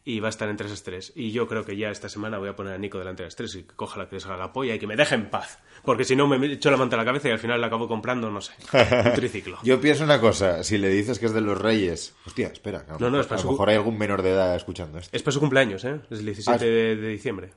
y 0.10 0.22
va 0.22 0.28
a 0.28 0.30
estar 0.30 0.48
entre 0.48 0.67
esas 0.67 0.84
tres. 0.84 1.12
Y 1.15 1.32
yo 1.32 1.48
creo 1.50 1.65
que 1.65 1.76
ya 1.76 1.89
esta 1.89 2.08
semana 2.08 2.38
voy 2.38 2.48
a 2.48 2.56
poner 2.56 2.74
a 2.74 2.78
Nico 2.78 2.98
delante 2.98 3.24
de 3.24 3.28
las 3.28 3.36
tres 3.36 3.54
y 3.56 3.63
que 3.63 3.76
coja 3.76 4.00
la 4.00 4.08
que 4.08 4.15
le 4.15 4.22
salga 4.22 4.38
la 4.38 4.54
polla 4.54 4.74
y 4.74 4.80
que 4.80 4.88
me 4.88 4.96
deje 4.96 5.15
en 5.15 5.30
paz. 5.30 5.60
Porque 5.84 6.06
si 6.06 6.15
no 6.15 6.28
me 6.28 6.54
echo 6.54 6.72
la 6.72 6.78
manta 6.78 6.96
a 6.96 7.00
la 7.00 7.04
cabeza 7.06 7.28
y 7.28 7.32
al 7.32 7.39
final 7.39 7.60
la 7.60 7.67
acabo 7.67 7.89
comprando, 7.89 8.32
no 8.32 8.39
sé, 8.39 8.54
un 8.74 9.13
triciclo. 9.15 9.58
Yo 9.63 9.82
pienso 9.82 10.06
una 10.06 10.22
cosa, 10.22 10.63
si 10.63 10.78
le 10.78 10.88
dices 10.89 11.20
que 11.20 11.26
es 11.26 11.34
de 11.34 11.41
los 11.41 11.60
Reyes... 11.60 12.15
Hostia, 12.26 12.48
espera, 12.48 12.86
a 12.88 12.98
No, 12.98 13.10
no, 13.10 13.20
es 13.20 13.28
para 13.28 13.41
a 13.41 13.43
lo 13.43 13.50
su- 13.50 13.52
mejor 13.52 13.70
hay 13.70 13.76
algún 13.76 13.98
menor 13.98 14.22
de 14.22 14.32
edad 14.32 14.56
escuchando 14.56 14.98
esto. 14.98 15.15
Es 15.15 15.22
para 15.24 15.34
su 15.34 15.39
cumpleaños, 15.41 15.84
¿eh? 15.84 16.00
Es 16.10 16.20
el 16.20 16.26
17 16.26 16.52
Ah, 16.56 16.58
de, 16.58 16.96
de 16.96 17.08
diciembre. 17.10 17.52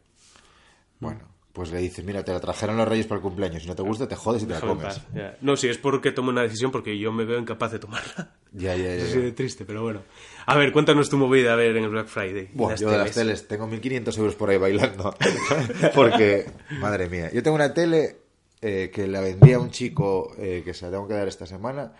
Bueno, 0.98 1.20
pues 1.52 1.72
le 1.72 1.80
dices, 1.80 2.04
mira, 2.04 2.24
te 2.24 2.32
la 2.32 2.40
trajeron 2.40 2.76
los 2.76 2.86
Reyes 2.86 3.06
para 3.06 3.16
el 3.16 3.22
cumpleaños, 3.22 3.62
si 3.62 3.68
no 3.68 3.74
te 3.74 3.82
gusta 3.82 4.06
te 4.06 4.16
jodes 4.16 4.42
y 4.42 4.46
te 4.46 4.54
la 4.54 4.60
comes. 4.60 5.00
No, 5.40 5.56
si 5.56 5.68
es 5.68 5.78
porque 5.78 6.12
tomo 6.12 6.30
una 6.30 6.42
decisión 6.42 6.70
porque 6.70 6.98
yo 6.98 7.12
me 7.12 7.24
veo 7.24 7.38
incapaz 7.38 7.72
de 7.72 7.78
tomarla. 7.78 8.34
Ya, 8.52 8.76
ya, 8.76 8.96
ya. 8.96 9.04
Es 9.04 9.34
triste, 9.34 9.64
pero 9.64 9.82
bueno. 9.82 10.02
A 10.46 10.56
ver, 10.56 10.72
cuéntanos 10.72 11.08
tu 11.08 11.16
movida, 11.16 11.52
a 11.52 11.56
ver, 11.56 11.76
en 11.76 11.84
el 11.84 11.90
Black 11.90 12.08
Friday. 12.08 12.50
Las 12.54 12.80
yo 12.80 12.90
de 12.90 12.98
las 12.98 13.12
teles. 13.12 13.46
teles 13.46 13.48
tengo 13.48 13.68
1.500 13.68 14.18
euros 14.18 14.34
por 14.34 14.50
ahí 14.50 14.58
bailando. 14.58 15.14
Porque, 15.94 16.50
madre 16.80 17.08
mía, 17.08 17.30
yo 17.32 17.42
tengo 17.42 17.54
una 17.54 17.72
tele 17.72 18.16
eh, 18.60 18.90
que 18.92 19.06
la 19.06 19.20
vendí 19.20 19.52
a 19.52 19.58
un 19.58 19.70
chico 19.70 20.34
eh, 20.38 20.62
que 20.64 20.74
se 20.74 20.86
la 20.86 20.92
tengo 20.92 21.06
que 21.06 21.14
dar 21.14 21.28
esta 21.28 21.46
semana. 21.46 21.92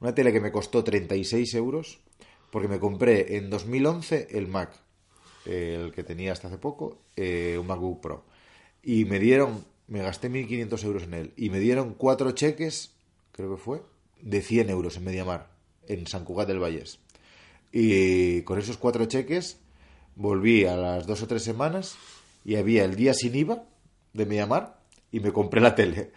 Una 0.00 0.14
tele 0.14 0.32
que 0.32 0.40
me 0.40 0.50
costó 0.50 0.82
36 0.82 1.54
euros 1.54 2.00
porque 2.52 2.68
me 2.68 2.78
compré 2.78 3.38
en 3.38 3.48
2011 3.48 4.28
el 4.32 4.46
Mac, 4.46 4.70
eh, 5.46 5.80
el 5.82 5.92
que 5.92 6.04
tenía 6.04 6.32
hasta 6.32 6.48
hace 6.48 6.58
poco, 6.58 6.98
eh, 7.16 7.56
un 7.58 7.66
MacBook 7.66 8.02
Pro. 8.02 8.24
Y 8.82 9.04
me 9.04 9.18
dieron, 9.18 9.64
me 9.86 10.02
gasté 10.02 10.30
1.500 10.30 10.84
euros 10.84 11.02
en 11.04 11.14
él. 11.14 11.32
Y 11.36 11.50
me 11.50 11.60
dieron 11.60 11.94
cuatro 11.94 12.32
cheques, 12.32 12.92
creo 13.32 13.54
que 13.54 13.62
fue, 13.62 13.82
de 14.20 14.42
100 14.42 14.70
euros 14.70 14.96
en 14.96 15.04
Mediamar, 15.04 15.48
en 15.88 16.06
San 16.06 16.24
Cugat 16.24 16.48
del 16.48 16.58
Vallés. 16.60 16.98
Y 17.72 18.42
con 18.42 18.58
esos 18.58 18.76
cuatro 18.76 19.06
cheques 19.06 19.58
volví 20.14 20.66
a 20.66 20.76
las 20.76 21.06
dos 21.06 21.22
o 21.22 21.26
tres 21.26 21.42
semanas 21.42 21.96
y 22.44 22.56
había 22.56 22.84
el 22.84 22.96
día 22.96 23.14
sin 23.14 23.34
IVA 23.34 23.64
de 24.12 24.26
Mediamar 24.26 24.78
y 25.10 25.20
me 25.20 25.32
compré 25.32 25.60
la 25.60 25.74
tele. 25.74 26.12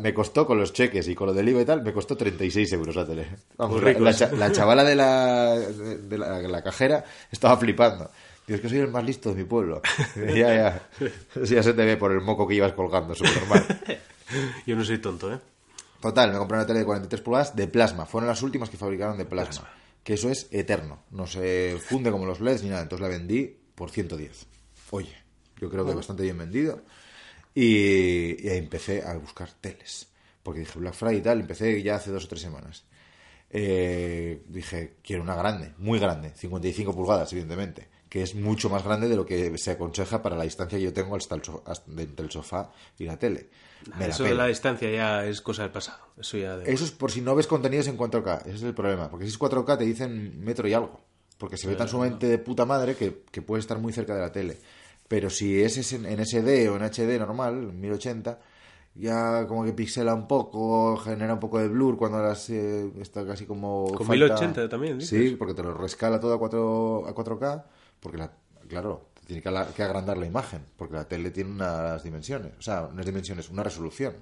Me 0.00 0.14
costó 0.14 0.46
con 0.46 0.58
los 0.58 0.72
cheques 0.72 1.08
y 1.08 1.14
con 1.14 1.26
lo 1.26 1.34
del 1.34 1.48
IVA 1.50 1.60
y 1.60 1.64
tal, 1.66 1.82
me 1.82 1.92
costó 1.92 2.16
36 2.16 2.72
euros 2.72 2.96
la 2.96 3.06
tele. 3.06 3.26
Vamos, 3.58 3.82
la, 3.82 4.30
la 4.32 4.52
chavala 4.52 4.82
de 4.82 4.94
la, 4.94 5.58
de, 5.58 6.18
la 6.18 6.62
cajera 6.62 7.04
estaba 7.30 7.58
flipando. 7.58 8.10
Dios, 8.46 8.60
que 8.60 8.68
soy 8.68 8.78
el 8.78 8.88
más 8.88 9.04
listo 9.04 9.30
de 9.30 9.36
mi 9.36 9.44
pueblo. 9.44 9.80
ya, 10.16 10.54
ya. 10.54 10.88
Ya 11.42 11.62
se 11.62 11.72
te 11.72 11.84
ve 11.84 11.96
por 11.96 12.12
el 12.12 12.20
moco 12.20 12.46
que 12.46 12.54
ibas 12.54 12.72
colgando, 12.72 13.14
súper 13.14 13.36
normal. 13.40 13.80
Yo 14.66 14.76
no 14.76 14.84
soy 14.84 14.98
tonto, 14.98 15.32
¿eh? 15.32 15.38
Total, 16.00 16.32
me 16.32 16.38
compré 16.38 16.58
una 16.58 16.66
tele 16.66 16.80
de 16.80 16.84
43 16.84 17.22
pulgadas 17.22 17.56
de 17.56 17.66
plasma. 17.66 18.04
Fueron 18.04 18.28
las 18.28 18.42
últimas 18.42 18.68
que 18.68 18.76
fabricaron 18.76 19.16
de 19.16 19.24
plasma. 19.24 19.70
Que 20.02 20.14
eso 20.14 20.28
es 20.28 20.48
eterno. 20.50 21.04
No 21.10 21.26
se 21.26 21.78
funde 21.80 22.10
como 22.10 22.26
los 22.26 22.40
LEDs 22.40 22.62
ni 22.62 22.68
nada. 22.68 22.82
Entonces 22.82 23.02
la 23.02 23.08
vendí 23.08 23.56
por 23.74 23.90
110. 23.90 24.46
Oye, 24.90 25.16
yo 25.58 25.70
creo 25.70 25.86
que 25.86 25.94
bastante 25.94 26.22
bien 26.22 26.36
vendido. 26.36 26.82
Y, 27.54 28.46
y 28.46 28.48
ahí 28.50 28.58
empecé 28.58 29.02
a 29.02 29.14
buscar 29.16 29.50
teles. 29.52 30.08
Porque 30.42 30.60
dije 30.60 30.78
Black 30.78 30.92
Friday 30.92 31.18
y 31.18 31.22
tal. 31.22 31.40
Empecé 31.40 31.82
ya 31.82 31.96
hace 31.96 32.10
dos 32.10 32.26
o 32.26 32.28
tres 32.28 32.42
semanas. 32.42 32.84
Eh, 33.56 34.42
dije, 34.48 34.96
quiero 35.02 35.22
una 35.22 35.36
grande, 35.36 35.72
muy 35.78 35.98
grande. 35.98 36.32
55 36.34 36.94
pulgadas, 36.94 37.32
evidentemente. 37.32 37.88
Que 38.14 38.22
es 38.22 38.36
mucho 38.36 38.70
más 38.70 38.84
grande 38.84 39.08
de 39.08 39.16
lo 39.16 39.26
que 39.26 39.58
se 39.58 39.72
aconseja 39.72 40.22
para 40.22 40.36
la 40.36 40.44
distancia 40.44 40.78
que 40.78 40.84
yo 40.84 40.92
tengo 40.92 41.16
hasta 41.16 41.34
el 41.34 41.42
hasta- 41.66 41.90
de 41.90 42.02
entre 42.04 42.26
el 42.26 42.30
sofá 42.30 42.70
y 42.96 43.06
la 43.06 43.18
tele. 43.18 43.48
Me 43.98 44.06
la 44.06 44.14
Eso 44.14 44.22
de 44.22 44.28
pela. 44.28 44.42
la 44.44 44.48
distancia 44.50 44.88
ya 44.88 45.24
es 45.26 45.40
cosa 45.40 45.62
del 45.62 45.72
pasado. 45.72 45.98
Eso 46.16 46.38
ya 46.38 46.56
de... 46.56 46.72
Eso 46.72 46.84
es 46.84 46.92
por 46.92 47.10
si 47.10 47.20
no 47.22 47.34
ves 47.34 47.48
contenidos 47.48 47.88
en 47.88 47.98
4K. 47.98 48.42
Ese 48.46 48.54
es 48.54 48.62
el 48.62 48.72
problema. 48.72 49.10
Porque 49.10 49.24
si 49.24 49.32
es 49.32 49.38
4K 49.40 49.78
te 49.78 49.84
dicen 49.84 50.38
metro 50.44 50.68
y 50.68 50.74
algo. 50.74 51.00
Porque 51.38 51.56
se 51.56 51.66
ve 51.66 51.74
tan 51.74 51.88
sumamente 51.88 52.28
de 52.28 52.38
puta 52.38 52.64
madre 52.64 52.94
que, 52.94 53.24
que 53.32 53.42
puede 53.42 53.58
estar 53.58 53.80
muy 53.80 53.92
cerca 53.92 54.14
de 54.14 54.20
la 54.20 54.30
tele. 54.30 54.58
Pero 55.08 55.28
si 55.28 55.60
es 55.60 55.92
en 55.92 56.24
SD 56.24 56.68
o 56.70 56.76
en 56.76 56.82
HD 56.84 57.18
normal, 57.18 57.54
en 57.70 57.80
1080, 57.80 58.38
ya 58.94 59.44
como 59.48 59.64
que 59.64 59.72
pixela 59.72 60.14
un 60.14 60.28
poco, 60.28 60.96
genera 60.98 61.34
un 61.34 61.40
poco 61.40 61.58
de 61.58 61.66
blur 61.66 61.96
cuando 61.96 62.22
las, 62.22 62.48
eh, 62.48 62.92
está 63.00 63.26
casi 63.26 63.44
como... 63.44 63.86
Con 63.92 64.06
falta- 64.06 64.26
1080 64.34 64.68
también, 64.68 64.98
dices. 65.00 65.18
Sí, 65.30 65.34
porque 65.36 65.52
te 65.54 65.64
lo 65.64 65.74
rescala 65.74 66.20
todo 66.20 66.32
a, 66.34 66.38
4, 66.38 67.08
a 67.08 67.12
4K. 67.14 67.64
Porque, 68.04 68.18
la, 68.18 68.30
claro, 68.68 69.08
tiene 69.26 69.40
que, 69.40 69.48
agrandar 69.48 70.18
la 70.18 70.26
imagen. 70.26 70.60
Porque 70.76 70.94
la 70.94 71.08
tele 71.08 71.30
tiene 71.30 71.50
unas 71.50 72.02
dimensiones. 72.02 72.52
O 72.58 72.60
sea, 72.60 72.82
unas 72.82 73.06
dimensiones, 73.06 73.48
una 73.48 73.62
resolución. 73.62 74.14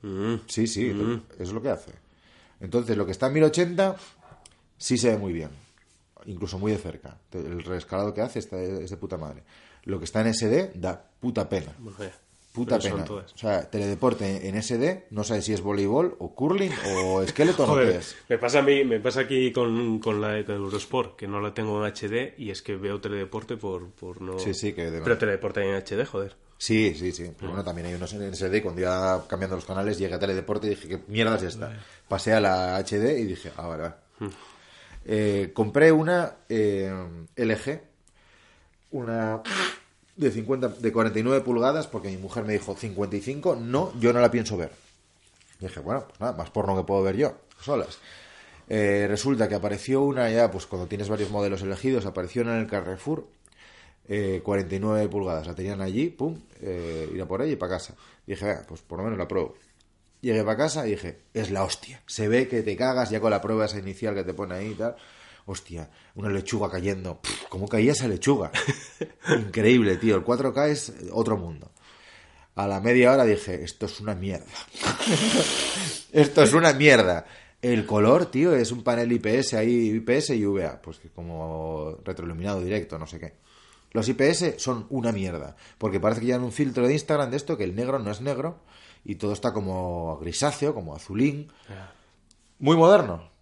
Mm. 0.00 0.36
Sí, 0.46 0.66
sí, 0.66 0.88
eso 0.88 1.22
es 1.38 1.52
lo 1.52 1.60
que 1.60 1.68
hace. 1.68 1.92
Entonces, 2.60 2.96
lo 2.96 3.04
que 3.04 3.12
está 3.12 3.26
en 3.26 3.34
1080 3.34 3.96
sí 4.78 4.96
se 4.96 5.10
ve 5.10 5.18
muy 5.18 5.34
bien, 5.34 5.50
incluso 6.24 6.58
muy 6.58 6.72
de 6.72 6.78
cerca. 6.78 7.18
El 7.30 7.62
rescalado 7.62 8.14
que 8.14 8.22
hace 8.22 8.38
está, 8.38 8.58
es 8.58 8.88
de 8.88 8.96
puta 8.96 9.18
madre. 9.18 9.44
Lo 9.84 9.98
que 9.98 10.06
está 10.06 10.22
en 10.22 10.32
SD 10.32 10.72
da 10.76 11.10
puta 11.20 11.46
pena. 11.46 11.74
Bueno. 11.78 11.98
Puta 12.52 12.78
pena. 12.78 13.04
O 13.08 13.22
sea, 13.38 13.68
teledeporte 13.70 14.48
en 14.48 14.60
SD, 14.60 15.06
no 15.10 15.22
sabes 15.22 15.44
si 15.44 15.52
es 15.52 15.60
voleibol 15.60 16.16
o 16.18 16.34
curling 16.34 16.72
o 16.96 17.22
esqueleto 17.22 17.64
o 17.64 17.66
qué 17.66 17.72
Joder, 17.72 17.96
es. 17.96 18.16
me 18.28 18.38
pasa 18.38 18.60
a 18.60 18.62
mí, 18.62 18.84
me 18.84 19.00
pasa 19.00 19.20
aquí 19.20 19.52
con, 19.52 19.98
con 20.00 20.20
la 20.20 20.44
con 20.44 20.56
Eurosport, 20.56 21.16
que 21.16 21.28
no 21.28 21.40
la 21.40 21.54
tengo 21.54 21.84
en 21.84 21.92
HD 21.92 22.34
y 22.38 22.50
es 22.50 22.62
que 22.62 22.76
veo 22.76 23.00
teledeporte 23.00 23.56
por, 23.56 23.90
por 23.90 24.20
no... 24.20 24.38
Sí, 24.38 24.54
sí, 24.54 24.72
que 24.72 24.90
Pero 25.02 25.18
teledeporte 25.18 25.62
en 25.62 25.76
HD, 25.76 26.04
joder. 26.06 26.36
Sí, 26.56 26.94
sí, 26.96 27.12
sí. 27.12 27.30
Pero 27.36 27.50
bueno, 27.50 27.62
también 27.64 27.86
hay 27.86 27.94
unos 27.94 28.12
en 28.14 28.34
SD 28.34 28.56
y 28.56 28.60
cuando 28.60 28.80
iba 28.80 29.24
cambiando 29.28 29.54
los 29.54 29.64
canales 29.64 29.96
llegué 29.96 30.14
a 30.14 30.18
teledeporte 30.18 30.66
y 30.66 30.70
dije, 30.70 30.88
¿qué 30.88 31.00
mierda 31.06 31.36
es 31.36 31.42
esta? 31.44 31.72
Pasé 32.08 32.32
a 32.32 32.40
la 32.40 32.76
HD 32.78 33.16
y 33.18 33.24
dije, 33.24 33.52
ah, 33.56 33.68
vale, 33.68 33.82
vale. 33.82 33.94
Eh, 35.04 35.52
compré 35.54 35.92
una 35.92 36.38
eh, 36.48 36.92
LG, 37.36 37.80
una 38.90 39.40
de 40.18 40.30
50, 40.30 40.68
de 40.68 40.92
49 40.92 41.40
pulgadas, 41.42 41.86
porque 41.86 42.08
mi 42.08 42.16
mujer 42.16 42.44
me 42.44 42.52
dijo 42.52 42.74
55, 42.74 43.56
no, 43.56 43.92
yo 43.98 44.12
no 44.12 44.20
la 44.20 44.30
pienso 44.30 44.56
ver. 44.56 44.72
Y 45.60 45.66
dije, 45.66 45.80
bueno, 45.80 46.04
pues 46.06 46.20
nada, 46.20 46.32
más 46.32 46.50
porno 46.50 46.76
que 46.76 46.82
puedo 46.82 47.02
ver 47.02 47.16
yo, 47.16 47.34
solas. 47.60 47.98
Eh, 48.68 49.06
resulta 49.08 49.48
que 49.48 49.54
apareció 49.54 50.02
una 50.02 50.28
ya, 50.28 50.50
pues 50.50 50.66
cuando 50.66 50.88
tienes 50.88 51.08
varios 51.08 51.30
modelos 51.30 51.62
elegidos, 51.62 52.04
apareció 52.04 52.42
en 52.42 52.48
el 52.48 52.66
Carrefour, 52.66 53.26
eh, 54.08 54.40
49 54.44 55.08
pulgadas, 55.08 55.46
la 55.46 55.54
tenían 55.54 55.80
allí, 55.80 56.08
pum, 56.10 56.38
eh, 56.60 57.10
ir 57.14 57.22
a 57.22 57.26
por 57.26 57.42
ella 57.42 57.52
y 57.52 57.56
para 57.56 57.74
casa. 57.74 57.94
dije, 58.26 58.44
"Venga, 58.44 58.64
pues 58.68 58.82
por 58.82 58.98
lo 58.98 59.04
menos 59.04 59.18
la 59.18 59.26
pruebo. 59.26 59.54
Llegué 60.20 60.42
para 60.44 60.56
casa 60.56 60.86
y 60.86 60.90
dije, 60.90 61.20
es 61.32 61.50
la 61.50 61.62
hostia. 61.64 62.02
Se 62.06 62.28
ve 62.28 62.48
que 62.48 62.62
te 62.62 62.76
cagas 62.76 63.08
ya 63.10 63.20
con 63.20 63.30
la 63.30 63.40
prueba 63.40 63.66
esa 63.66 63.78
inicial 63.78 64.14
que 64.14 64.24
te 64.24 64.34
pone 64.34 64.54
ahí 64.56 64.72
y 64.72 64.74
tal. 64.74 64.96
Hostia, 65.50 65.88
una 66.14 66.28
lechuga 66.28 66.70
cayendo. 66.70 67.22
Pff, 67.22 67.46
¿Cómo 67.48 67.68
caía 67.68 67.92
esa 67.92 68.06
lechuga? 68.06 68.52
Increíble, 69.30 69.96
tío. 69.96 70.16
El 70.16 70.22
4K 70.22 70.68
es 70.68 70.92
otro 71.10 71.38
mundo. 71.38 71.70
A 72.54 72.66
la 72.66 72.80
media 72.80 73.12
hora 73.12 73.24
dije, 73.24 73.64
esto 73.64 73.86
es 73.86 73.98
una 73.98 74.14
mierda. 74.14 74.44
esto 76.12 76.42
es 76.42 76.52
una 76.52 76.74
mierda. 76.74 77.24
El 77.62 77.86
color, 77.86 78.26
tío, 78.26 78.54
es 78.54 78.72
un 78.72 78.82
panel 78.82 79.10
IPS 79.10 79.54
ahí, 79.54 79.88
IPS 79.88 80.30
y 80.30 80.44
VA. 80.44 80.82
Pues 80.82 80.98
que 80.98 81.08
como 81.08 81.96
retroiluminado 82.04 82.60
directo, 82.60 82.98
no 82.98 83.06
sé 83.06 83.18
qué. 83.18 83.32
Los 83.92 84.06
IPS 84.06 84.60
son 84.62 84.86
una 84.90 85.12
mierda. 85.12 85.56
Porque 85.78 85.98
parece 85.98 86.20
que 86.20 86.26
llevan 86.26 86.44
un 86.44 86.52
filtro 86.52 86.86
de 86.86 86.92
Instagram 86.92 87.30
de 87.30 87.38
esto, 87.38 87.56
que 87.56 87.64
el 87.64 87.74
negro 87.74 87.98
no 87.98 88.10
es 88.10 88.20
negro. 88.20 88.60
Y 89.02 89.14
todo 89.14 89.32
está 89.32 89.54
como 89.54 90.18
grisáceo, 90.18 90.74
como 90.74 90.94
azulín. 90.94 91.50
Muy 92.58 92.76
moderno. 92.76 93.37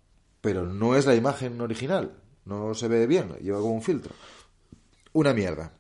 Pero 0.47 0.65
no 0.65 0.95
es 0.95 1.07
la 1.07 1.17
imagen 1.17 1.61
original. 1.61 2.13
No 2.45 2.73
se 2.73 2.87
ve 2.87 3.09
bien. 3.09 3.35
Lleva 3.41 3.59
como 3.59 3.75
un 3.75 3.83
filtro. 3.83 4.15
Una 5.13 5.35
mierda. 5.35 5.73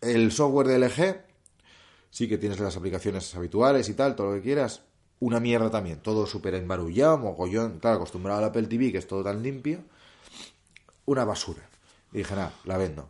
El 0.00 0.32
software 0.32 0.66
de 0.66 0.80
LG, 0.80 1.20
sí 2.10 2.28
que 2.28 2.38
tienes 2.38 2.58
las 2.58 2.76
aplicaciones 2.76 3.32
habituales 3.36 3.88
y 3.88 3.94
tal, 3.94 4.16
todo 4.16 4.30
lo 4.30 4.34
que 4.34 4.42
quieras. 4.42 4.82
Una 5.20 5.38
mierda 5.38 5.70
también. 5.70 6.00
Todo 6.00 6.26
súper 6.26 6.56
embarullado, 6.56 7.18
mogollón. 7.18 7.78
Claro, 7.78 7.98
acostumbrado 7.98 8.40
al 8.40 8.46
Apple 8.46 8.66
TV, 8.66 8.90
que 8.90 8.98
es 8.98 9.06
todo 9.06 9.22
tan 9.22 9.44
limpio. 9.44 9.84
Una 11.04 11.24
basura. 11.24 11.62
Y 12.12 12.18
dije, 12.18 12.34
nada, 12.34 12.54
la 12.64 12.78
vendo. 12.78 13.08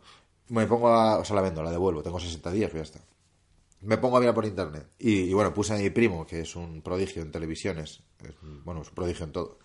Me 0.49 0.67
pongo 0.67 0.89
a... 0.89 1.17
O 1.17 1.25
sea, 1.25 1.35
la 1.35 1.41
vendo, 1.41 1.63
la 1.63 1.71
devuelvo. 1.71 2.03
Tengo 2.03 2.19
60 2.19 2.51
días 2.51 2.71
ya 2.71 2.81
está. 2.81 2.99
Me 3.81 3.97
pongo 3.97 4.17
a 4.17 4.19
mirar 4.19 4.35
por 4.35 4.45
internet. 4.45 4.87
Y, 4.99 5.33
bueno, 5.33 5.51
puse 5.51 5.73
a 5.73 5.77
mi 5.77 5.89
primo, 5.89 6.27
que 6.27 6.41
es 6.41 6.55
un 6.55 6.83
prodigio 6.83 7.23
en 7.23 7.31
televisiones. 7.31 8.03
Es, 8.23 8.35
bueno, 8.63 8.83
es 8.83 8.89
un 8.89 8.93
prodigio 8.93 9.25
en 9.25 9.31
todo. 9.31 9.57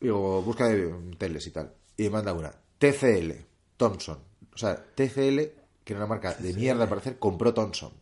Digo, 0.00 0.42
busca 0.42 0.68
de 0.68 0.94
teles 1.18 1.46
y 1.46 1.50
tal. 1.50 1.72
Y 1.96 2.04
me 2.04 2.10
manda 2.10 2.32
una. 2.32 2.52
TCL, 2.78 3.32
Thomson. 3.76 4.18
O 4.54 4.58
sea, 4.58 4.76
TCL, 4.76 5.40
que 5.84 5.92
era 5.92 5.98
una 5.98 6.06
marca 6.06 6.34
de 6.34 6.52
mierda 6.52 6.84
al 6.84 6.88
parecer, 6.88 7.18
compró 7.18 7.54
Thomson. 7.54 7.92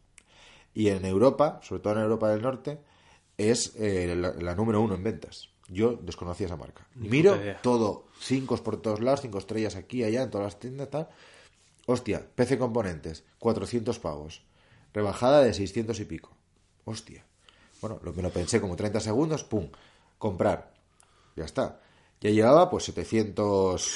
Y 0.74 0.88
en 0.88 1.04
Europa, 1.04 1.60
sobre 1.62 1.82
todo 1.82 1.94
en 1.94 2.00
Europa 2.00 2.30
del 2.30 2.42
Norte, 2.42 2.80
es 3.38 3.74
eh, 3.76 4.14
la, 4.16 4.32
la 4.32 4.54
número 4.54 4.80
uno 4.80 4.94
en 4.94 5.04
ventas. 5.04 5.50
Yo 5.68 5.98
desconocía 6.02 6.46
esa 6.46 6.56
marca. 6.56 6.86
Ni 6.94 7.08
Miro 7.08 7.38
todo, 7.62 8.06
cinco 8.20 8.56
por 8.58 8.82
todos 8.82 9.00
lados, 9.00 9.22
cinco 9.22 9.38
estrellas 9.38 9.76
aquí, 9.76 10.04
allá, 10.04 10.22
en 10.22 10.30
todas 10.30 10.46
las 10.46 10.60
tiendas, 10.60 10.90
tal. 10.90 11.08
Hostia, 11.86 12.26
PC 12.34 12.58
Componentes, 12.58 13.24
400 13.38 13.98
pavos. 13.98 14.42
Rebajada 14.92 15.42
de 15.42 15.54
600 15.54 15.98
y 16.00 16.04
pico. 16.04 16.36
Hostia. 16.84 17.24
Bueno, 17.80 18.00
lo, 18.02 18.12
me 18.12 18.22
lo 18.22 18.30
pensé 18.30 18.60
como 18.60 18.76
30 18.76 19.00
segundos, 19.00 19.44
pum, 19.44 19.68
comprar. 20.18 20.73
Ya 21.36 21.44
está. 21.44 21.80
Ya 22.20 22.30
llevaba 22.30 22.70
pues 22.70 22.84
700, 22.84 23.92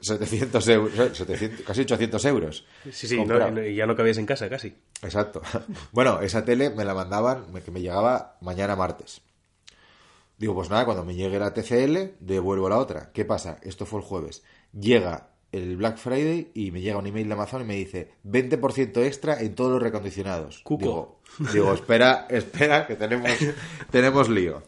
700 0.00 0.68
euros, 0.68 1.16
700, 1.16 1.64
casi 1.64 1.80
800 1.82 2.24
euros. 2.26 2.66
Sí, 2.90 3.06
sí, 3.08 3.24
no- 3.24 3.62
ya 3.62 3.86
no 3.86 3.96
cabías 3.96 4.18
en 4.18 4.26
casa 4.26 4.48
casi. 4.50 4.74
Exacto. 5.02 5.40
Bueno, 5.92 6.20
esa 6.20 6.44
tele 6.44 6.70
me 6.70 6.84
la 6.84 6.94
mandaban, 6.94 7.46
que 7.64 7.70
me 7.70 7.80
llegaba 7.80 8.36
mañana 8.42 8.76
martes. 8.76 9.22
Digo, 10.36 10.54
pues 10.54 10.70
nada, 10.70 10.84
cuando 10.84 11.04
me 11.04 11.14
llegue 11.14 11.38
la 11.38 11.52
TCL, 11.54 12.16
devuelvo 12.20 12.68
la 12.68 12.78
otra. 12.78 13.10
¿Qué 13.12 13.24
pasa? 13.24 13.58
Esto 13.62 13.84
fue 13.86 14.00
el 14.00 14.06
jueves. 14.06 14.42
Llega 14.78 15.28
el 15.52 15.76
Black 15.76 15.96
Friday 15.98 16.50
y 16.54 16.70
me 16.70 16.80
llega 16.80 16.98
un 16.98 17.06
email 17.06 17.28
de 17.28 17.34
Amazon 17.34 17.62
y 17.62 17.64
me 17.64 17.74
dice 17.76 18.12
20% 18.26 19.04
extra 19.04 19.40
en 19.40 19.54
todos 19.54 19.72
los 19.72 19.82
recondicionados. 19.82 20.60
Cuco. 20.64 21.20
Digo, 21.38 21.50
digo, 21.52 21.74
espera, 21.74 22.26
espera, 22.30 22.86
que 22.86 22.96
tenemos, 22.96 23.30
tenemos 23.90 24.28
lío. 24.28 24.62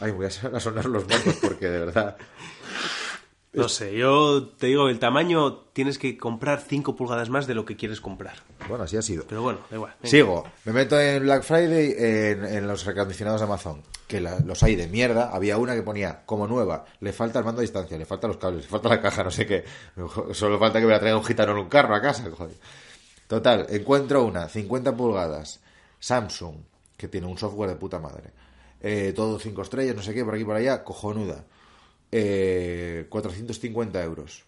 Ay, 0.00 0.12
voy 0.12 0.26
a 0.26 0.30
son- 0.30 0.54
a 0.56 0.60
sonar 0.60 0.84
los 0.86 1.04
mocos 1.04 1.34
porque 1.42 1.66
de 1.68 1.78
verdad... 1.80 2.16
No 3.50 3.68
sé, 3.68 3.96
yo 3.96 4.46
te 4.58 4.66
digo, 4.66 4.88
el 4.90 4.98
tamaño 4.98 5.56
tienes 5.72 5.98
que 5.98 6.18
comprar 6.18 6.60
5 6.60 6.94
pulgadas 6.94 7.30
más 7.30 7.46
de 7.46 7.54
lo 7.54 7.64
que 7.64 7.76
quieres 7.76 8.00
comprar. 8.00 8.34
Bueno, 8.68 8.84
así 8.84 8.96
ha 8.98 9.02
sido. 9.02 9.24
Pero 9.26 9.42
bueno, 9.42 9.60
da 9.70 9.76
igual. 9.76 9.94
venga. 10.00 10.10
Sigo, 10.10 10.44
me 10.66 10.72
meto 10.74 11.00
en 11.00 11.22
Black 11.22 11.42
Friday 11.42 11.94
en, 11.96 12.44
en 12.44 12.68
los 12.68 12.84
recondicionados 12.84 13.40
de 13.40 13.46
Amazon, 13.46 13.82
que 14.06 14.20
la- 14.20 14.38
los 14.40 14.62
hay 14.62 14.76
de 14.76 14.86
mierda. 14.86 15.30
Había 15.32 15.56
una 15.56 15.74
que 15.74 15.82
ponía 15.82 16.24
como 16.26 16.46
nueva, 16.46 16.84
le 17.00 17.12
falta 17.14 17.38
el 17.38 17.44
mando 17.46 17.60
a 17.60 17.62
distancia, 17.62 17.96
le 17.98 18.04
faltan 18.04 18.28
los 18.28 18.36
cables, 18.36 18.64
le 18.64 18.68
falta 18.68 18.90
la 18.90 19.00
caja, 19.00 19.24
no 19.24 19.30
sé 19.30 19.46
qué. 19.46 19.64
Solo 20.34 20.58
falta 20.58 20.78
que 20.78 20.86
me 20.86 20.92
la 20.92 21.00
traiga 21.00 21.16
un 21.16 21.24
gitano 21.24 21.52
en 21.52 21.58
un 21.58 21.68
carro 21.70 21.94
a 21.96 22.02
casa, 22.02 22.28
joder. 22.30 22.54
Total, 23.26 23.66
encuentro 23.70 24.24
una, 24.24 24.48
50 24.48 24.94
pulgadas, 24.94 25.60
Samsung, 25.98 26.56
que 26.98 27.08
tiene 27.08 27.26
un 27.26 27.38
software 27.38 27.70
de 27.70 27.76
puta 27.76 27.98
madre. 27.98 28.30
Eh, 28.80 29.12
todo 29.14 29.38
5 29.38 29.62
estrellas, 29.62 29.96
no 29.96 30.02
sé 30.02 30.14
qué, 30.14 30.24
por 30.24 30.34
aquí 30.34 30.44
por 30.44 30.56
allá, 30.56 30.84
cojonuda. 30.84 31.44
Eh, 32.12 33.06
450 33.08 34.02
euros. 34.02 34.44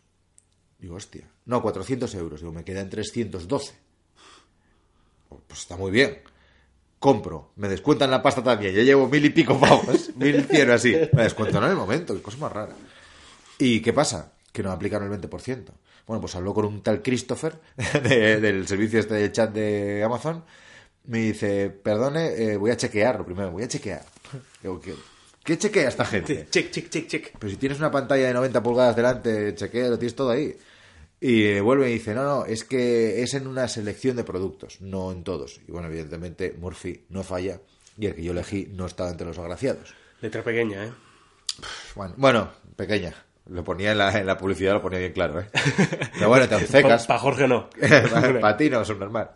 Digo, 0.78 0.94
hostia. 0.96 1.28
No, 1.46 1.60
400 1.62 2.14
euros. 2.14 2.40
Digo, 2.40 2.52
me 2.52 2.64
quedan 2.64 2.88
312. 2.88 3.74
Pues 5.46 5.60
está 5.60 5.76
muy 5.76 5.90
bien. 5.90 6.18
Compro, 6.98 7.52
me 7.56 7.68
descuentan 7.68 8.10
la 8.10 8.22
pasta 8.22 8.42
también. 8.42 8.74
Yo 8.74 8.82
llevo 8.82 9.08
mil 9.08 9.24
y 9.24 9.30
pico 9.30 9.58
pavos, 9.58 10.10
mil 10.16 10.44
cien 10.44 10.70
así. 10.70 10.94
Me 11.12 11.22
descuentan 11.22 11.64
en 11.64 11.70
el 11.70 11.76
momento, 11.76 12.14
qué 12.14 12.20
cosa 12.22 12.36
más 12.38 12.52
rara. 12.52 12.74
¿Y 13.58 13.80
qué 13.80 13.92
pasa? 13.92 14.32
Que 14.52 14.62
no 14.62 14.70
aplicaron 14.70 15.10
el 15.12 15.20
20%. 15.20 15.64
Bueno, 16.06 16.20
pues 16.20 16.34
habló 16.34 16.52
con 16.52 16.64
un 16.66 16.82
tal 16.82 17.02
Christopher 17.02 17.58
de- 18.02 18.40
del 18.40 18.66
servicio 18.68 19.00
este 19.00 19.14
de 19.14 19.32
chat 19.32 19.52
de 19.52 20.02
Amazon. 20.04 20.44
Me 21.04 21.18
dice, 21.18 21.70
perdone, 21.70 22.26
eh, 22.34 22.56
voy 22.56 22.70
a 22.70 22.76
chequearlo 22.76 23.24
primero, 23.24 23.50
voy 23.50 23.62
a 23.62 23.68
chequear. 23.68 24.04
Digo, 24.62 24.80
¿qué, 24.80 24.94
qué 25.44 25.58
chequea 25.58 25.88
esta 25.88 26.04
gente? 26.04 26.46
Check, 26.50 26.70
check, 26.70 26.88
check, 26.88 27.06
check. 27.06 27.32
Pero 27.38 27.50
si 27.50 27.56
tienes 27.56 27.78
una 27.78 27.90
pantalla 27.90 28.26
de 28.26 28.34
90 28.34 28.62
pulgadas 28.62 28.96
delante, 28.96 29.54
chequea, 29.54 29.88
lo 29.88 29.98
tienes 29.98 30.14
todo 30.14 30.30
ahí. 30.30 30.56
Y 31.20 31.44
eh, 31.44 31.60
vuelve 31.60 31.90
y 31.90 31.94
dice, 31.94 32.14
no, 32.14 32.24
no, 32.24 32.44
es 32.46 32.64
que 32.64 33.22
es 33.22 33.34
en 33.34 33.46
una 33.46 33.68
selección 33.68 34.16
de 34.16 34.24
productos, 34.24 34.80
no 34.80 35.12
en 35.12 35.22
todos. 35.22 35.60
Y 35.68 35.72
bueno, 35.72 35.88
evidentemente 35.88 36.54
Murphy 36.58 37.04
no 37.10 37.22
falla 37.22 37.60
y 37.98 38.06
el 38.06 38.14
que 38.14 38.22
yo 38.22 38.32
elegí 38.32 38.66
no 38.72 38.86
estaba 38.86 39.10
entre 39.10 39.26
los 39.26 39.38
agraciados. 39.38 39.94
Letra 40.22 40.42
pequeña, 40.42 40.86
¿eh? 40.86 40.92
Bueno, 41.94 42.14
bueno, 42.16 42.50
pequeña. 42.74 43.14
Lo 43.46 43.62
ponía 43.64 43.92
en 43.92 43.98
la, 43.98 44.18
en 44.18 44.26
la 44.26 44.38
publicidad, 44.38 44.72
lo 44.74 44.82
ponía 44.82 44.98
bien 44.98 45.12
claro, 45.12 45.40
¿eh? 45.40 45.50
Pero 46.14 46.28
bueno, 46.28 46.48
te 46.48 46.66
secas. 46.66 47.06
Para 47.06 47.18
Jorge 47.18 47.46
no. 47.46 47.68
Para 48.40 48.56
ti 48.56 48.70
no, 48.70 48.80
es 48.80 48.88
normal. 48.90 49.32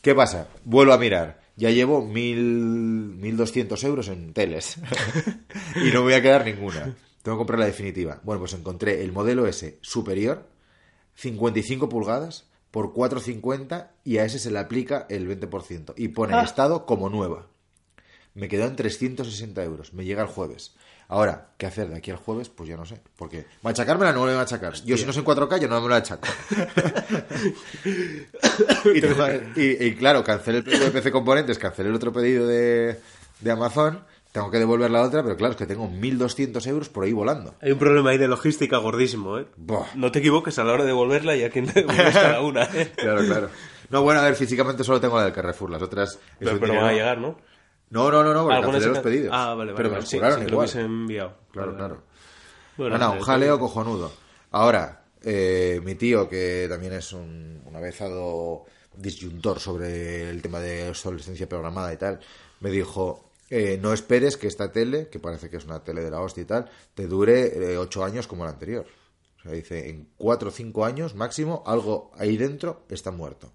¿Qué 0.00 0.14
pasa? 0.14 0.48
Vuelvo 0.64 0.92
a 0.92 0.98
mirar. 0.98 1.39
Ya 1.60 1.68
llevo 1.68 2.02
mil, 2.06 3.20
1.200 3.20 3.84
euros 3.84 4.08
en 4.08 4.32
teles. 4.32 4.78
y 5.76 5.88
no 5.92 6.00
me 6.00 6.00
voy 6.00 6.12
a 6.14 6.22
quedar 6.22 6.46
ninguna. 6.46 6.96
Tengo 7.22 7.36
que 7.36 7.40
comprar 7.40 7.58
la 7.58 7.66
definitiva. 7.66 8.18
Bueno, 8.24 8.38
pues 8.40 8.54
encontré 8.54 9.02
el 9.04 9.12
modelo 9.12 9.46
S 9.46 9.76
superior, 9.82 10.48
55 11.16 11.90
pulgadas, 11.90 12.46
por 12.70 12.94
4,50 12.94 13.90
y 14.04 14.16
a 14.16 14.24
ese 14.24 14.38
se 14.38 14.50
le 14.50 14.58
aplica 14.58 15.06
el 15.10 15.28
20%. 15.28 15.92
Y 15.98 16.08
pone 16.08 16.32
Ah. 16.34 16.44
estado 16.44 16.86
como 16.86 17.10
nueva. 17.10 17.48
Me 18.32 18.48
quedó 18.48 18.64
en 18.64 18.76
360 18.76 19.62
euros. 19.62 19.92
Me 19.92 20.06
llega 20.06 20.22
el 20.22 20.28
jueves. 20.28 20.74
Ahora, 21.12 21.48
¿qué 21.58 21.66
hacer 21.66 21.88
de 21.88 21.96
aquí 21.96 22.12
al 22.12 22.18
jueves? 22.18 22.48
Pues 22.48 22.68
ya 22.68 22.76
no 22.76 22.86
sé. 22.86 23.00
Porque 23.16 23.44
machacármela 23.62 24.12
no 24.12 24.20
me 24.20 24.26
voy 24.26 24.34
a 24.36 24.38
machacar. 24.38 24.74
Yo 24.84 24.96
si 24.96 25.04
no 25.04 25.12
soy 25.12 25.20
en 25.22 25.26
4K, 25.26 25.58
yo 25.58 25.66
no 25.68 25.80
me 25.80 25.88
lo 25.88 25.94
achaco. 25.96 26.28
y, 29.56 29.60
y- 29.60 29.84
y 29.86 29.94
claro, 29.96 30.22
cancelé 30.24 30.58
el 30.58 30.64
pedido 30.64 30.84
de 30.84 30.90
PC 30.90 31.10
Componentes, 31.10 31.58
cancelé 31.58 31.88
el 31.88 31.94
otro 31.94 32.12
pedido 32.12 32.46
de, 32.46 32.98
de 33.40 33.50
Amazon. 33.50 34.04
Tengo 34.32 34.50
que 34.52 34.58
devolver 34.60 34.88
la 34.92 35.02
otra, 35.02 35.24
pero 35.24 35.36
claro, 35.36 35.52
es 35.52 35.56
que 35.58 35.66
tengo 35.66 35.88
1.200 35.90 36.64
euros 36.68 36.88
por 36.88 37.02
ahí 37.04 37.12
volando. 37.12 37.56
Hay 37.60 37.72
un 37.72 37.78
problema 37.80 38.10
ahí 38.10 38.18
de 38.18 38.28
logística 38.28 38.76
gordísimo, 38.78 39.38
¿eh? 39.40 39.46
Buah. 39.56 39.86
No 39.96 40.12
te 40.12 40.20
equivoques 40.20 40.56
a 40.60 40.64
la 40.64 40.72
hora 40.74 40.84
de 40.84 40.88
devolverla 40.90 41.34
y 41.34 41.42
a 41.42 41.50
quien 41.50 41.66
devuelves 41.66 42.14
cada 42.14 42.40
una, 42.42 42.62
¿eh? 42.72 42.92
Claro, 42.94 43.24
claro. 43.26 43.48
No, 43.90 44.02
bueno, 44.02 44.20
a 44.20 44.22
ver, 44.22 44.36
físicamente 44.36 44.84
solo 44.84 45.00
tengo 45.00 45.16
la 45.18 45.24
del 45.24 45.32
Carrefour. 45.32 45.70
Las 45.70 45.82
otras... 45.82 46.16
Pero, 46.38 46.60
pero 46.60 46.74
van 46.76 46.84
a 46.84 46.92
llegar, 46.92 47.18
¿no? 47.18 47.36
No, 47.90 48.10
no, 48.10 48.22
no, 48.22 48.32
no, 48.32 48.46
porque 48.62 48.80
se 48.80 48.86
los 48.88 48.98
pedidos. 49.00 49.30
Ah, 49.32 49.54
vale, 49.54 49.72
vale. 49.72 49.74
Pero 49.76 49.88
me 49.88 49.94
vale. 49.96 50.00
los 50.02 50.08
Sí, 50.08 50.16
sí, 50.16 50.20
lo 50.20 50.48
igual. 50.48 50.58
hubiese 50.58 50.80
enviado. 50.80 51.36
Claro, 51.50 51.72
Vale, 51.72 51.78
claro. 51.78 52.02
Bueno, 52.76 52.98
no, 52.98 53.06
no, 53.08 53.12
un 53.14 53.20
jaleo 53.20 53.58
cojonudo. 53.58 54.12
Ahora, 54.52 55.04
eh, 55.22 55.80
mi 55.84 55.96
tío, 55.96 56.28
que 56.28 56.66
también 56.68 56.92
es 56.94 57.12
un, 57.12 57.62
un 57.64 57.76
avezado 57.76 58.64
disyuntor 58.96 59.60
sobre 59.60 60.30
el 60.30 60.40
tema 60.42 60.60
de 60.60 60.88
obsolescencia 60.88 61.48
programada 61.48 61.92
y 61.92 61.96
tal, 61.96 62.20
me 62.60 62.70
dijo, 62.70 63.30
eh, 63.50 63.78
no 63.80 63.92
esperes 63.92 64.36
que 64.36 64.46
esta 64.46 64.70
tele, 64.72 65.08
que 65.08 65.18
parece 65.18 65.50
que 65.50 65.56
es 65.56 65.64
una 65.64 65.82
tele 65.82 66.02
de 66.02 66.10
la 66.10 66.20
hostia 66.20 66.42
y 66.42 66.46
tal, 66.46 66.70
te 66.94 67.06
dure 67.06 67.72
eh, 67.72 67.76
ocho 67.78 68.04
años 68.04 68.26
como 68.26 68.44
la 68.44 68.50
anterior. 68.50 68.86
O 69.38 69.42
sea, 69.42 69.52
dice, 69.52 69.88
en 69.88 70.08
cuatro 70.16 70.50
o 70.50 70.52
cinco 70.52 70.84
años 70.84 71.14
máximo, 71.14 71.62
algo 71.66 72.12
ahí 72.16 72.36
dentro 72.36 72.82
está 72.88 73.10
muerto. 73.10 73.50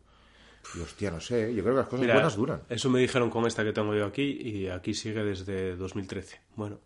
Y 0.74 0.80
hostia, 0.82 1.12
no 1.12 1.20
sé, 1.20 1.54
yo 1.54 1.62
creo 1.64 1.76
que 1.76 1.80
las 1.82 1.86
cosas 1.88 2.00
Mira, 2.02 2.14
buenas 2.16 2.36
duran. 2.36 2.62
Eso 2.70 2.90
me 2.90 3.00
dijeron 3.00 3.30
con 3.30 3.46
esta 3.46 3.64
que 3.64 3.72
tengo 3.72 3.94
yo 3.96 4.06
aquí 4.06 4.24
y 4.24 4.68
aquí 4.70 4.94
sigue 4.94 5.24
desde 5.24 5.76
2013. 5.76 6.42
Bueno, 6.56 6.80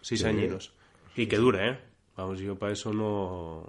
seis 0.00 0.20
Sí. 0.22 0.26
añinos. 0.26 0.72
Y 1.16 1.26
que 1.26 1.36
dure, 1.36 1.70
¿eh? 1.70 1.78
Vamos, 2.16 2.38
yo 2.40 2.56
para 2.58 2.72
eso 2.72 2.92
no, 2.92 3.68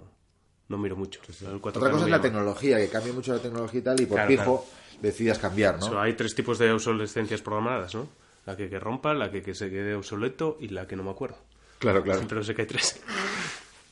no 0.68 0.78
miro 0.78 0.96
mucho. 0.96 1.20
El 1.42 1.60
4K 1.60 1.68
Otra 1.68 1.82
no 1.88 1.90
cosa 1.92 2.04
es 2.06 2.10
la 2.10 2.20
tecnología, 2.20 2.78
que 2.78 2.88
cambie 2.88 3.12
mucho 3.12 3.32
la 3.34 3.40
tecnología 3.40 3.80
y 3.80 3.82
tal, 3.82 4.00
y 4.00 4.06
por 4.06 4.16
Claro, 4.16 4.30
fijo 4.30 4.66
decidas 5.00 5.38
cambiar, 5.38 5.78
¿no? 5.78 5.86
Eso, 5.86 6.00
hay 6.00 6.14
tres 6.14 6.34
tipos 6.34 6.58
de 6.58 6.72
obsolescencias 6.72 7.42
programadas, 7.42 7.94
¿no? 7.94 8.08
La 8.46 8.56
que, 8.56 8.68
que 8.70 8.78
rompa, 8.78 9.12
la 9.14 9.30
que, 9.30 9.42
que 9.42 9.54
se 9.54 9.68
quede 9.70 9.94
obsoleto 9.94 10.56
y 10.60 10.68
la 10.68 10.86
que 10.86 10.96
no 10.96 11.02
me 11.02 11.10
acuerdo. 11.10 11.36
Claro, 11.78 12.02
claro. 12.02 12.22
Pero 12.28 12.42
sé 12.42 12.54
que 12.54 12.62
hay 12.62 12.68
tres. 12.68 13.00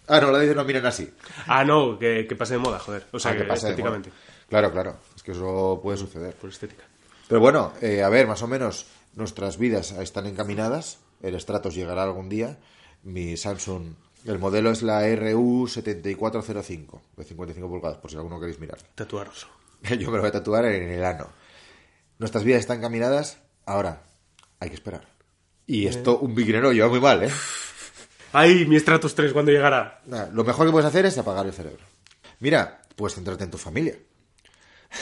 Ah, 0.06 0.20
no, 0.20 0.30
la 0.30 0.38
dice 0.38 0.54
no 0.54 0.64
miren 0.64 0.84
así. 0.86 1.10
Ah, 1.46 1.64
no, 1.64 1.98
que, 1.98 2.26
que 2.28 2.36
pase 2.36 2.54
de 2.54 2.58
moda, 2.58 2.78
joder. 2.78 3.04
O 3.12 3.18
sea, 3.18 3.32
Ah, 3.32 3.36
que, 3.36 3.44
de 3.44 3.54
estéticamente. 3.54 4.10
Claro, 4.48 4.70
claro. 4.70 4.96
Que 5.24 5.32
eso 5.32 5.80
puede 5.82 5.98
suceder. 5.98 6.34
Por 6.34 6.50
estética. 6.50 6.84
Pero 7.28 7.40
bueno, 7.40 7.72
eh, 7.80 8.02
a 8.02 8.08
ver, 8.08 8.26
más 8.26 8.42
o 8.42 8.46
menos 8.46 8.86
nuestras 9.14 9.58
vidas 9.58 9.92
están 9.92 10.26
encaminadas. 10.26 10.98
El 11.22 11.40
Stratos 11.40 11.74
llegará 11.74 12.02
algún 12.02 12.28
día. 12.28 12.58
Mi 13.02 13.36
Samsung, 13.36 13.94
el 14.26 14.38
modelo 14.38 14.70
es 14.70 14.82
la 14.82 15.06
RU7405 15.06 17.00
de 17.16 17.24
55 17.24 17.68
pulgadas, 17.68 17.98
por 17.98 18.10
si 18.10 18.16
alguno 18.16 18.38
queréis 18.38 18.60
mirar. 18.60 18.78
Tatuaros. 18.94 19.46
Yo 19.82 20.10
me 20.10 20.16
lo 20.16 20.20
voy 20.20 20.28
a 20.28 20.32
tatuar 20.32 20.66
en 20.66 20.90
el 20.90 21.04
ano. 21.04 21.28
Nuestras 22.18 22.44
vidas 22.44 22.60
están 22.60 22.78
encaminadas. 22.78 23.38
Ahora, 23.66 24.02
hay 24.60 24.68
que 24.68 24.74
esperar. 24.74 25.08
Y 25.66 25.86
esto, 25.86 26.18
un 26.18 26.34
biguinero 26.34 26.72
lleva 26.72 26.88
muy 26.88 27.00
mal, 27.00 27.24
¿eh? 27.24 27.30
¡Ay, 28.32 28.66
mi 28.66 28.78
Stratos 28.78 29.14
3 29.14 29.32
cuando 29.32 29.52
llegará! 29.52 30.02
Lo 30.32 30.44
mejor 30.44 30.66
que 30.66 30.72
puedes 30.72 30.86
hacer 30.86 31.06
es 31.06 31.16
apagar 31.16 31.46
el 31.46 31.52
cerebro. 31.52 31.84
Mira, 32.40 32.82
puedes 32.96 33.14
centrarte 33.14 33.44
en 33.44 33.50
tu 33.50 33.58
familia. 33.58 33.96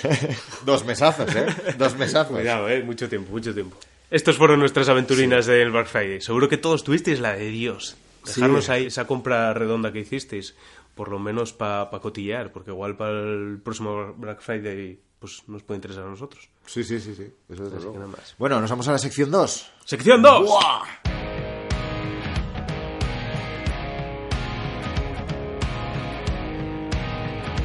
Dos 0.65 0.85
mesazos, 0.85 1.35
¿eh? 1.35 1.47
Dos 1.79 1.97
mesazos. 1.97 2.33
Cuidado, 2.37 2.69
eh, 2.69 2.83
mucho 2.83 3.09
tiempo, 3.09 3.31
mucho 3.33 3.53
tiempo. 3.55 3.77
Estos 4.11 4.37
fueron 4.37 4.61
nuestras 4.61 4.89
aventurinas 4.89 5.47
del 5.47 5.71
Black 5.71 5.87
Friday. 5.87 6.21
Seguro 6.21 6.49
que 6.49 6.57
todos 6.59 6.85
tuvisteis 6.85 7.21
la 7.21 7.33
de 7.35 7.49
Dios. 7.49 7.97
Dejarnos 8.27 8.67
Sí. 8.67 8.73
ahí 8.73 8.87
esa 8.87 9.07
compra 9.07 9.53
redonda 9.55 9.93
que 9.93 10.01
hicisteis, 10.01 10.55
por 10.95 11.09
lo 11.09 11.19
menos 11.19 11.53
para 11.53 11.89
cotillear, 11.91 12.53
porque 12.53 12.71
igual 12.71 12.97
para 12.97 13.13
el 13.13 13.61
próximo 13.63 14.15
Black 14.17 14.41
Friday 14.41 14.99
pues 15.19 15.45
nos 15.47 15.63
puede 15.63 15.77
interesar 15.79 16.05
a 16.05 16.09
nosotros. 16.11 16.49
Sí, 16.67 16.83
sí, 16.85 17.01
sí, 17.01 17.15
sí. 17.15 17.33
Eso 17.49 17.63
luego. 17.65 17.95
nada 17.95 18.09
más. 18.09 18.35
Bueno, 18.39 18.61
nos 18.61 18.69
vamos 18.69 18.87
a 18.89 18.93
la 18.93 18.99
sección 18.99 19.31
2. 19.31 19.71
¡Sección 19.85 20.21
2! 20.21 20.51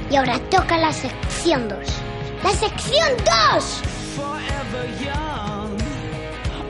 Y 0.09 0.15
ahora 0.15 0.39
toca 0.49 0.77
la 0.77 0.93
sección 0.93 1.67
2. 1.67 1.79
¡La 2.43 2.51
sección 2.53 3.09
2! 3.17 3.81
forever 4.15 4.87
young? 5.03 5.77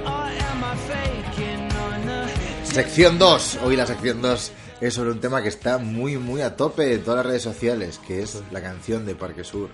Or 0.05 0.29
am 0.29 0.63
I 0.63 0.75
faking 0.87 1.69
on 1.77 2.05
the 2.05 2.65
Sección 2.65 3.17
2. 3.17 3.59
Hoy 3.63 3.75
la 3.75 3.85
sección 3.85 4.21
2 4.21 4.51
es 4.81 4.93
sobre 4.93 5.11
un 5.11 5.19
tema 5.19 5.41
que 5.41 5.49
está 5.49 5.77
muy, 5.77 6.17
muy 6.17 6.41
a 6.41 6.55
tope 6.55 6.93
en 6.93 7.03
todas 7.03 7.17
las 7.17 7.25
redes 7.25 7.43
sociales, 7.43 7.99
que 8.05 8.21
es 8.21 8.41
la 8.51 8.61
canción 8.61 9.05
de 9.05 9.15
Parque 9.15 9.43
Sur. 9.43 9.69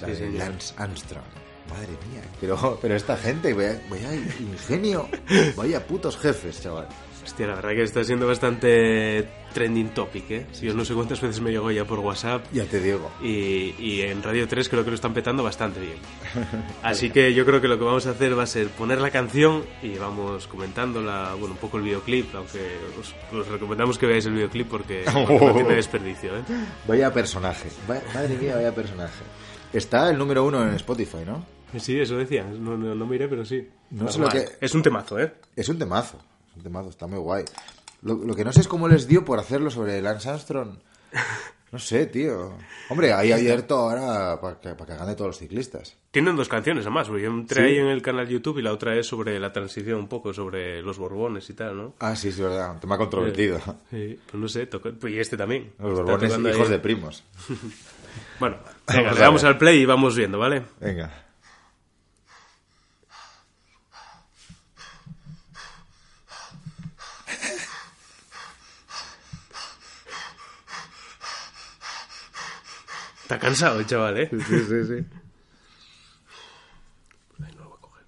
La 0.00 0.08
Sí, 0.08 0.14
de. 0.14 0.30
Lance 0.32 0.74
Armstrong. 0.76 1.24
Madre 1.70 1.92
mía. 2.10 2.22
Pero, 2.40 2.78
pero 2.80 2.96
esta 2.96 3.16
gente, 3.16 3.52
vaya, 3.54 3.80
vaya 3.88 4.14
ingenio. 4.14 5.08
Vaya 5.56 5.86
putos 5.86 6.16
jefes, 6.16 6.60
chaval. 6.62 6.88
Hostia, 7.24 7.46
la 7.46 7.54
verdad 7.54 7.70
que 7.70 7.82
está 7.84 8.02
siendo 8.02 8.26
bastante 8.26 9.28
trending 9.54 9.90
topic, 9.90 10.30
¿eh? 10.30 10.46
Yo 10.60 10.74
no 10.74 10.84
sé 10.84 10.92
cuántas 10.94 11.20
veces 11.20 11.40
me 11.40 11.50
llegó 11.52 11.70
ya 11.70 11.84
por 11.84 12.00
WhatsApp. 12.00 12.44
Ya 12.52 12.64
te 12.64 12.80
digo. 12.80 13.10
Y, 13.22 13.74
y 13.78 14.02
en 14.02 14.22
Radio 14.22 14.48
3 14.48 14.68
creo 14.68 14.82
que 14.82 14.90
lo 14.90 14.96
están 14.96 15.14
petando 15.14 15.42
bastante 15.42 15.78
bien. 15.80 15.96
Así 16.82 17.10
que 17.10 17.32
yo 17.32 17.44
creo 17.46 17.60
que 17.60 17.68
lo 17.68 17.78
que 17.78 17.84
vamos 17.84 18.06
a 18.06 18.10
hacer 18.10 18.36
va 18.36 18.42
a 18.42 18.46
ser 18.46 18.68
poner 18.68 19.00
la 19.00 19.10
canción 19.10 19.62
y 19.82 19.96
vamos 19.98 20.46
comentándola, 20.48 21.34
bueno, 21.38 21.54
un 21.54 21.58
poco 21.60 21.76
el 21.78 21.84
videoclip, 21.84 22.34
aunque 22.34 22.58
os, 22.98 23.14
os 23.32 23.46
recomendamos 23.48 23.98
que 23.98 24.06
veáis 24.06 24.26
el 24.26 24.32
videoclip 24.32 24.68
porque, 24.68 25.04
no 25.14 25.52
tiene 25.54 25.74
desperdicio, 25.76 26.36
¿eh? 26.38 26.42
Vaya 26.88 27.12
personaje. 27.12 27.68
Vaya- 27.86 28.02
madre 28.14 28.36
mía, 28.36 28.56
vaya 28.56 28.74
personaje. 28.74 29.22
Está 29.72 30.10
el 30.10 30.18
número 30.18 30.44
uno 30.44 30.62
en 30.66 30.74
Spotify, 30.74 31.18
¿no? 31.24 31.44
Sí, 31.78 31.98
eso 31.98 32.16
decía, 32.18 32.42
no, 32.44 32.76
no, 32.76 32.94
no 32.94 33.06
miré, 33.06 33.28
pero 33.28 33.44
sí. 33.46 33.66
No 33.92 34.08
sé 34.08 34.18
lo 34.18 34.28
que- 34.28 34.44
Es 34.60 34.74
un 34.74 34.82
temazo, 34.82 35.18
¿eh? 35.18 35.32
Es 35.56 35.68
un 35.70 35.78
temazo. 35.78 36.18
Un 36.56 36.62
temazo, 36.62 36.90
está 36.90 37.06
muy 37.06 37.18
guay. 37.18 37.44
Lo, 38.02 38.14
lo 38.14 38.34
que 38.34 38.44
no 38.44 38.52
sé 38.52 38.60
es 38.60 38.68
cómo 38.68 38.88
les 38.88 39.06
dio 39.06 39.24
por 39.24 39.38
hacerlo 39.38 39.70
sobre 39.70 40.00
Lance 40.02 40.28
Armstrong. 40.28 40.70
No 41.70 41.78
sé, 41.78 42.04
tío. 42.06 42.52
Hombre, 42.90 43.14
hay 43.14 43.32
abierto 43.32 43.76
ahora 43.76 44.38
para 44.40 44.60
que, 44.60 44.70
para 44.74 44.84
que 44.86 44.92
hagan 44.92 45.06
de 45.06 45.14
todos 45.14 45.28
los 45.28 45.38
ciclistas. 45.38 45.96
Tienen 46.10 46.36
dos 46.36 46.48
canciones, 46.50 46.84
además, 46.84 47.08
yo 47.08 47.16
entré 47.16 47.64
ahí 47.64 47.78
en 47.78 47.86
el 47.86 48.02
canal 48.02 48.28
YouTube 48.28 48.58
y 48.58 48.62
la 48.62 48.72
otra 48.74 48.94
es 48.96 49.06
sobre 49.06 49.40
la 49.40 49.54
transición, 49.54 49.98
un 50.00 50.08
poco 50.08 50.34
sobre 50.34 50.82
los 50.82 50.98
Borbones 50.98 51.48
y 51.48 51.54
tal, 51.54 51.76
¿no? 51.78 51.94
Ah, 51.98 52.14
sí, 52.14 52.28
es 52.28 52.38
verdad. 52.38 52.72
Un 52.72 52.80
tema 52.80 52.98
controvertido. 52.98 53.58
Sí, 53.90 54.18
pues 54.26 54.34
no 54.34 54.48
sé, 54.48 54.66
toca- 54.66 54.92
pues 55.00 55.14
y 55.14 55.18
este 55.18 55.38
también. 55.38 55.72
Los 55.78 55.94
borbones 56.00 56.30
hijos 56.38 56.66
ahí. 56.66 56.68
de 56.72 56.78
primos. 56.78 57.24
Bueno, 58.38 58.56
Vamos 58.58 58.82
venga, 58.88 59.10
a 59.10 59.14
le 59.14 59.20
damos 59.20 59.44
al 59.44 59.56
play 59.56 59.78
y 59.80 59.86
vamos 59.86 60.14
viendo, 60.14 60.38
¿vale? 60.38 60.64
Venga. 60.80 61.21
Está 73.32 73.46
cansado 73.46 73.80
el 73.80 73.86
chaval, 73.86 74.18
¿eh? 74.18 74.28
Sí, 74.30 74.38
sí, 74.40 74.84
sí. 74.84 75.06
Ahí 77.42 77.54
no 77.54 77.62
lo 77.62 77.70
voy 77.70 77.78
a 77.78 77.80
coger. 77.80 78.04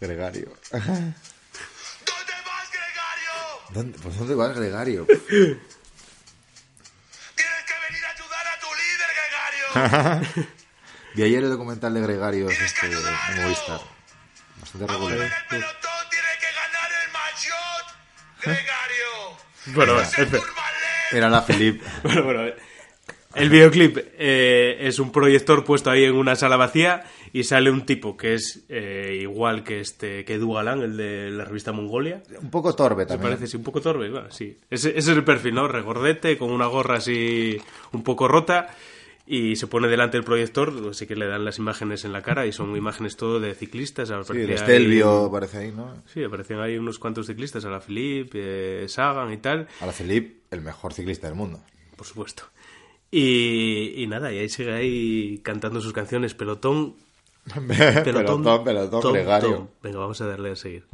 Gregario. 0.00 0.56
¿Dónde 0.72 1.12
vas, 2.46 2.70
Gregario? 2.72 3.34
¿Dónde, 3.74 3.98
pues 3.98 4.16
¿Dónde 4.16 4.34
vas, 4.34 4.56
Gregario? 4.56 5.04
Tienes 5.04 5.58
que 7.66 7.74
venir 7.88 8.04
a 8.06 8.10
ayudar 8.10 8.46
a 8.46 8.58
tu 8.58 8.68
líder, 8.80 9.10
Gregario. 9.74 10.48
Vi 11.14 11.22
ayer 11.24 11.44
el 11.44 11.50
documental 11.50 11.92
de 11.92 12.00
Gregario 12.00 12.46
Tienes 12.46 12.72
este, 12.72 12.88
que 12.88 12.96
en. 12.96 13.42
Movistar. 13.42 13.82
Bastante 14.62 14.86
regular. 14.86 15.30
Bueno. 19.74 19.94
Tourmalet. 19.94 20.42
Era 21.12 21.28
la 21.28 21.42
Philippe. 21.42 21.84
Bueno, 22.02 22.24
bueno, 22.24 22.46
eh. 22.46 22.54
el 23.34 23.50
videoclip 23.50 23.98
eh, 24.18 24.76
es 24.80 24.98
un 24.98 25.12
proyector 25.12 25.64
puesto 25.64 25.90
ahí 25.90 26.04
en 26.04 26.14
una 26.14 26.36
sala 26.36 26.56
vacía 26.56 27.04
y 27.32 27.44
sale 27.44 27.70
un 27.70 27.84
tipo 27.86 28.16
que 28.16 28.34
es 28.34 28.64
eh, 28.68 29.18
igual 29.20 29.64
que 29.64 29.80
este 29.80 30.24
que 30.24 30.34
Edu 30.34 30.54
Galán, 30.54 30.80
el 30.82 30.96
de 30.96 31.30
la 31.30 31.44
revista 31.44 31.72
Mongolia. 31.72 32.22
Un 32.40 32.50
poco 32.50 32.74
torpe 32.74 33.02
Me 33.02 33.06
también. 33.06 33.30
parece, 33.32 33.46
sí, 33.46 33.56
un 33.56 33.62
poco 33.62 33.80
torpe, 33.80 34.08
bueno, 34.10 34.30
sí. 34.30 34.58
Ese, 34.70 34.90
ese 34.90 34.98
es 34.98 35.08
el 35.16 35.24
perfil, 35.24 35.54
¿no? 35.54 35.68
Regordete, 35.68 36.36
con 36.38 36.50
una 36.50 36.66
gorra 36.66 36.96
así 36.96 37.58
un 37.92 38.02
poco 38.02 38.28
rota 38.28 38.68
y 39.30 39.56
se 39.56 39.66
pone 39.66 39.88
delante 39.88 40.16
del 40.16 40.24
proyector, 40.24 40.72
así 40.90 41.06
que 41.06 41.14
le 41.14 41.26
dan 41.26 41.44
las 41.44 41.58
imágenes 41.58 42.04
en 42.06 42.12
la 42.12 42.22
cara 42.22 42.46
y 42.46 42.52
son 42.52 42.74
imágenes 42.76 43.16
todo 43.16 43.40
de 43.40 43.54
ciclistas. 43.54 44.08
Sí, 44.08 44.14
ahí- 44.38 44.50
Estelvio 44.52 45.26
aparece 45.26 45.58
ahí, 45.58 45.70
¿no? 45.72 46.02
Sí, 46.06 46.24
aparecían 46.24 46.60
ahí 46.60 46.78
unos 46.78 46.98
cuantos 46.98 47.26
ciclistas, 47.26 47.64
a 47.66 47.68
la 47.70 47.80
Philippe, 47.80 48.84
eh, 48.84 48.88
Sagan 48.88 49.30
y 49.32 49.36
tal, 49.36 49.68
A 49.80 49.86
la 49.86 49.92
Philippe, 49.92 50.40
el 50.50 50.62
mejor 50.62 50.94
ciclista 50.94 51.26
del 51.26 51.36
mundo. 51.36 51.60
por 51.96 52.06
supuesto. 52.06 52.44
Y, 53.10 53.94
y 54.02 54.06
nada, 54.06 54.32
y 54.32 54.38
ahí 54.38 54.48
sigue 54.48 54.72
ahí 54.72 55.38
cantando 55.42 55.80
sus 55.80 55.92
canciones, 55.92 56.34
pelotón, 56.34 56.94
pelotón, 57.66 58.04
pelotón, 58.04 58.64
pelotón, 58.64 59.12
Gregario. 59.14 59.56
tom. 59.56 59.68
Venga, 59.82 59.98
vamos 59.98 60.20
a 60.20 60.26
darle 60.26 60.50
a 60.52 60.56
seguir. 60.56 60.84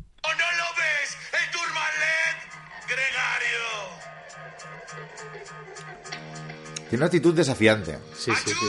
Tiene 6.94 7.02
una 7.02 7.06
actitud 7.06 7.34
desafiante. 7.34 7.98
Sí, 8.16 8.30
sí, 8.36 8.52
sí. 8.52 8.66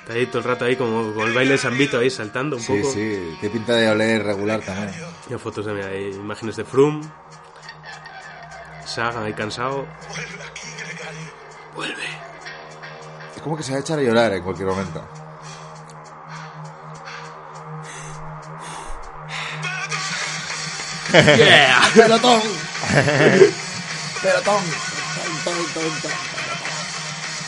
Está 0.00 0.14
ahí 0.14 0.24
todo 0.24 0.38
el 0.38 0.44
rato 0.44 0.64
ahí 0.64 0.74
como 0.74 1.12
con 1.12 1.28
el 1.28 1.34
baile 1.34 1.52
de 1.52 1.58
Sambito 1.58 1.98
ahí 1.98 2.08
saltando 2.08 2.56
un 2.56 2.62
Sí, 2.62 2.78
poco. 2.80 2.94
sí. 2.94 3.36
Tiene 3.38 3.52
pinta 3.52 3.74
de 3.74 3.90
oler 3.90 4.24
regular 4.24 4.62
también. 4.62 4.94
Hay 5.30 5.36
fotos 5.36 5.66
de 5.66 5.74
mira, 5.74 5.88
hay 5.88 6.12
imágenes 6.14 6.56
de 6.56 6.64
Froome. 6.64 7.06
Sagan 8.86 9.24
ahí 9.24 9.34
cansado. 9.34 9.86
Vuelve 10.08 10.42
aquí, 10.44 10.66
Gregario. 10.78 11.32
Vuelve. 11.74 12.04
Es 13.36 13.42
como 13.42 13.54
que 13.54 13.62
se 13.64 13.72
va 13.72 13.76
a 13.76 13.80
echar 13.82 13.98
a 13.98 14.02
llorar 14.02 14.32
en 14.32 14.42
cualquier 14.42 14.68
momento. 14.68 15.06
Yeah. 21.12 21.90
¡Pelotón! 21.94 22.42
¡Pelotón! 24.26 24.60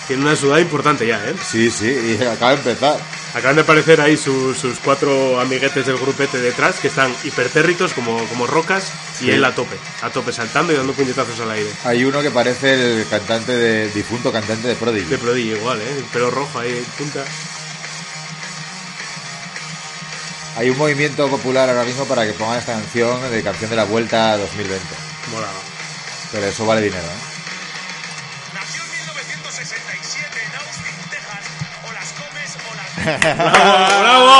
Tiene 0.06 0.22
una 0.22 0.36
sudada 0.36 0.60
importante 0.60 1.06
ya, 1.08 1.16
¿eh? 1.26 1.34
Sí, 1.50 1.72
sí, 1.72 1.86
y 2.20 2.24
acaba 2.24 2.52
de 2.52 2.58
empezar. 2.58 2.96
Acaban 3.34 3.56
de 3.56 3.62
aparecer 3.62 4.00
ahí 4.00 4.16
su- 4.16 4.54
sus 4.54 4.78
cuatro 4.78 5.40
amiguetes 5.40 5.84
del 5.86 5.98
grupete 5.98 6.38
detrás 6.38 6.76
que 6.76 6.86
están 6.86 7.12
hipertérritos 7.24 7.92
como, 7.94 8.24
como 8.28 8.46
rocas 8.46 8.84
y 9.20 9.30
él 9.30 9.44
a 9.44 9.54
tope, 9.56 9.76
a 10.02 10.08
tope 10.10 10.32
saltando 10.32 10.72
y 10.72 10.76
dando 10.76 10.92
puñetazos 10.92 11.38
al 11.40 11.50
aire. 11.50 11.68
Hay 11.84 12.04
uno 12.04 12.22
que 12.22 12.30
parece 12.30 12.74
el 13.00 13.06
cantante 13.08 13.52
de 13.56 13.90
difunto 13.90 14.30
cantante 14.30 14.68
de 14.68 14.76
Prodigy. 14.76 15.06
De 15.06 15.18
Prodigy 15.18 15.50
igual, 15.54 15.80
¿eh? 15.80 15.94
El 15.98 16.04
pelo 16.04 16.30
rojo 16.30 16.60
ahí 16.60 16.80
punta. 16.96 17.24
Hay 20.56 20.70
un 20.70 20.78
movimiento 20.78 21.28
popular 21.28 21.68
ahora 21.68 21.84
mismo 21.84 22.04
para 22.06 22.24
que 22.24 22.32
pongan 22.34 22.58
esta 22.60 22.72
canción 22.74 23.30
de 23.32 23.42
canción 23.42 23.68
de 23.68 23.76
la 23.76 23.84
Vuelta 23.84 24.36
2020. 24.38 24.80
Molaba. 25.32 25.52
Pero 26.30 26.46
eso 26.46 26.66
vale 26.66 26.82
dinero, 26.82 27.02
¿eh? 27.02 27.20
Nació 28.52 28.82
en 28.82 28.90
1967 28.90 30.42
en 30.44 30.54
Austin, 30.56 30.96
Texas. 31.10 31.44
O 31.88 31.92
las 31.92 32.12
comes 32.12 32.52
o 32.68 32.74
las 32.76 32.90
¡Bravo! 34.00 34.36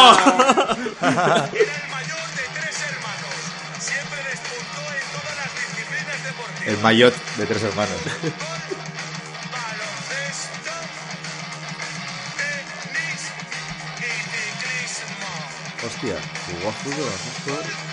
Era 1.57 1.76
el 1.76 1.89
mayor 1.89 2.28
de 2.36 2.45
tres 2.53 2.76
hermanos. 2.91 3.34
Siempre 3.80 4.18
despuntó 4.28 4.82
en 4.93 5.07
todas 5.16 5.34
las 5.36 5.51
disciplinas 5.57 6.18
deportivas. 6.24 6.66
El 6.66 6.76
maillot 6.78 7.14
de 7.36 7.47
tres 7.47 7.62
hermanos. 7.62 8.01
Baloncesto, 9.51 10.74
tenis 12.36 13.22
y 13.97 14.01
ciclismo. 14.28 15.30
Hostia, 15.86 16.16
jugó 16.47 16.68
a 16.68 16.72
fútbol, 16.72 17.09
a 17.09 17.16
fútbol. 17.16 17.88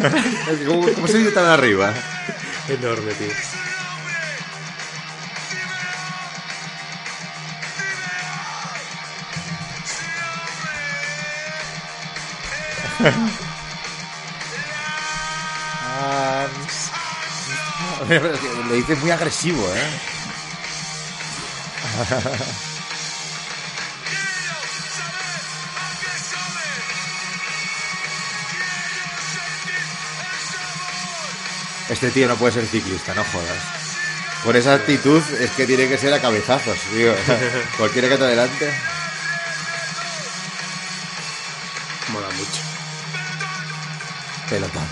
¿Cómo, 0.66 0.92
cómo 0.92 1.06
se 1.06 1.18
dice 1.18 1.32
tan 1.32 1.46
arriba? 1.46 1.92
Enorme, 2.68 3.12
tío. 3.14 3.28
Su 9.84 10.20
nombre. 10.20 10.50
Hans. 15.82 16.90
Pero 18.08 18.32
es 18.32 18.40
que 18.40 18.48
Lo 18.68 18.74
dice 18.74 18.94
muy 18.96 19.10
agresivo, 19.10 19.62
¿eh? 19.74 20.00
Este 32.00 32.12
tío 32.12 32.28
no 32.28 32.36
puede 32.36 32.54
ser 32.54 32.64
ciclista, 32.66 33.12
no 33.14 33.22
jodas. 33.24 33.58
Con 34.42 34.56
esa 34.56 34.72
actitud 34.72 35.22
es 35.38 35.50
que 35.50 35.66
tiene 35.66 35.86
que 35.86 35.98
ser 35.98 36.14
a 36.14 36.18
cabezazos, 36.20 36.78
digo. 36.94 37.14
Cualquiera 37.76 38.08
que 38.08 38.16
te 38.16 38.24
adelante. 38.24 38.72
Mola 42.10 42.28
mucho. 42.30 42.62
Pelotón. 44.48 44.82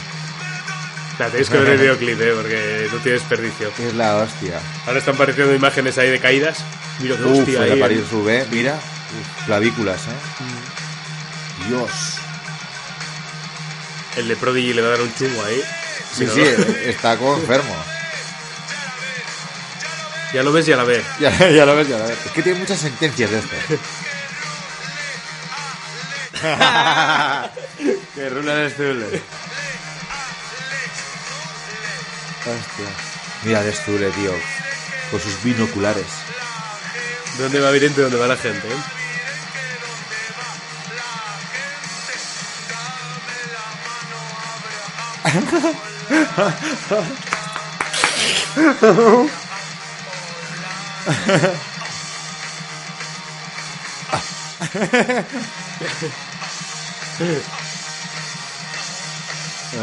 La 1.18 1.28
tenéis 1.30 1.48
que 1.48 1.56
ver 1.56 1.68
el 1.70 1.78
videoclip, 1.80 2.20
eh, 2.20 2.32
porque 2.36 2.88
no 2.92 2.98
tiene 2.98 3.18
desperdicio. 3.18 3.72
Es 3.78 3.94
la 3.94 4.16
hostia. 4.18 4.60
Ahora 4.86 4.98
están 4.98 5.14
apareciendo 5.14 5.54
imágenes 5.54 5.96
ahí 5.96 6.10
de 6.10 6.20
caídas. 6.20 6.58
Mira 7.00 7.16
qué 7.16 7.22
Uf, 7.24 7.38
hostia 7.38 7.64
el 7.64 7.72
ahí. 7.72 7.80
París. 7.80 8.10
Roubaix, 8.12 8.48
mira. 8.50 8.74
Uf, 8.74 9.46
clavículas, 9.46 10.02
¿eh? 10.08 11.68
Dios. 11.68 11.90
El 14.16 14.28
de 14.28 14.36
Prodigy 14.36 14.74
le 14.74 14.82
va 14.82 14.88
a 14.88 14.90
dar 14.90 15.00
un 15.00 15.14
chungo 15.14 15.42
ahí. 15.42 15.62
Sí, 16.18 16.26
Pero 16.26 16.34
sí, 16.34 16.42
está 16.86 17.16
como 17.16 17.36
enfermo. 17.36 17.74
Ya 20.34 20.42
lo 20.42 20.52
ves, 20.52 20.66
ya 20.66 20.76
la 20.76 20.84
ves. 20.84 21.04
Ya, 21.20 21.30
ya 21.50 21.64
lo 21.64 21.76
ves, 21.76 21.88
ya 21.88 21.98
lo 21.98 22.06
ves. 22.06 22.18
Es 22.26 22.32
que 22.32 22.42
tiene 22.42 22.58
muchas 22.58 22.78
sentencias 22.80 23.30
de 23.30 23.38
estas. 23.38 23.58
que 28.14 28.28
rula 28.30 28.64
el 28.64 28.72
Zule. 28.72 29.06
Hostia. 32.40 32.86
Mira 33.44 33.60
el 33.62 33.74
Zule, 33.74 34.10
tío. 34.10 34.32
Con 35.10 35.20
sus 35.20 35.42
binoculares. 35.42 36.06
¿De 37.36 37.44
dónde 37.44 37.60
va 37.60 37.70
Virente 37.70 38.00
y 38.00 38.02
dónde 38.04 38.18
va 38.18 38.26
la 38.26 38.36
gente? 38.36 38.66
eh? 38.68 38.82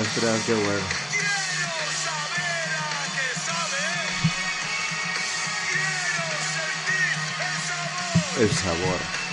Ostras, 0.01 0.41
qué 0.45 0.53
bueno. 0.53 1.05
El 8.39 8.51
sabor. 8.51 9.24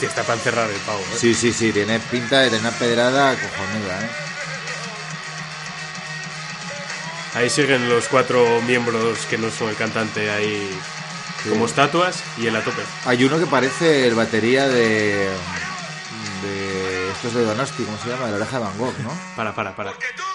Hostia, 0.00 0.08
está 0.08 0.22
para 0.22 0.38
encerrar 0.38 0.70
el 0.70 0.80
pavo. 0.80 0.98
¿eh? 0.98 1.18
Sí, 1.18 1.34
sí, 1.34 1.52
sí, 1.52 1.74
tiene 1.74 2.00
pinta 2.00 2.38
de 2.38 2.46
tener 2.48 2.62
una 2.62 2.70
pedrada 2.70 3.34
cojonuda, 3.34 4.00
¿eh? 4.02 4.10
Ahí 7.34 7.50
siguen 7.50 7.86
los 7.86 8.08
cuatro 8.08 8.62
miembros 8.62 9.26
que 9.26 9.36
no 9.36 9.50
son 9.50 9.68
el 9.68 9.76
cantante 9.76 10.30
ahí 10.30 10.74
como 11.46 11.66
estatuas 11.66 12.24
y 12.38 12.46
él 12.46 12.56
a 12.56 12.64
tope. 12.64 12.80
Hay 13.04 13.22
uno 13.24 13.38
que 13.38 13.44
parece 13.44 14.06
el 14.06 14.14
batería 14.14 14.68
de. 14.68 15.28
de. 16.44 17.10
estos 17.12 17.34
de 17.34 17.44
Donosti, 17.44 17.84
¿cómo 17.84 17.98
se 17.98 18.08
llama? 18.08 18.24
De 18.24 18.30
la 18.30 18.36
oreja 18.38 18.58
de 18.58 18.64
Van 18.64 18.78
Gogh, 18.78 18.98
¿no? 19.00 19.12
Para, 19.36 19.54
para, 19.54 19.76
para. 19.76 19.90
Porque 19.90 20.06
tú, 20.16 20.22
tú 20.22 20.29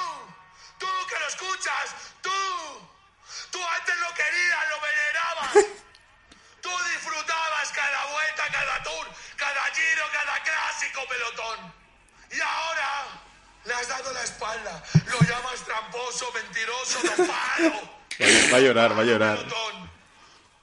llorar, 18.66 18.97
va 18.97 19.01
a 19.01 19.05
llorar. 19.05 19.45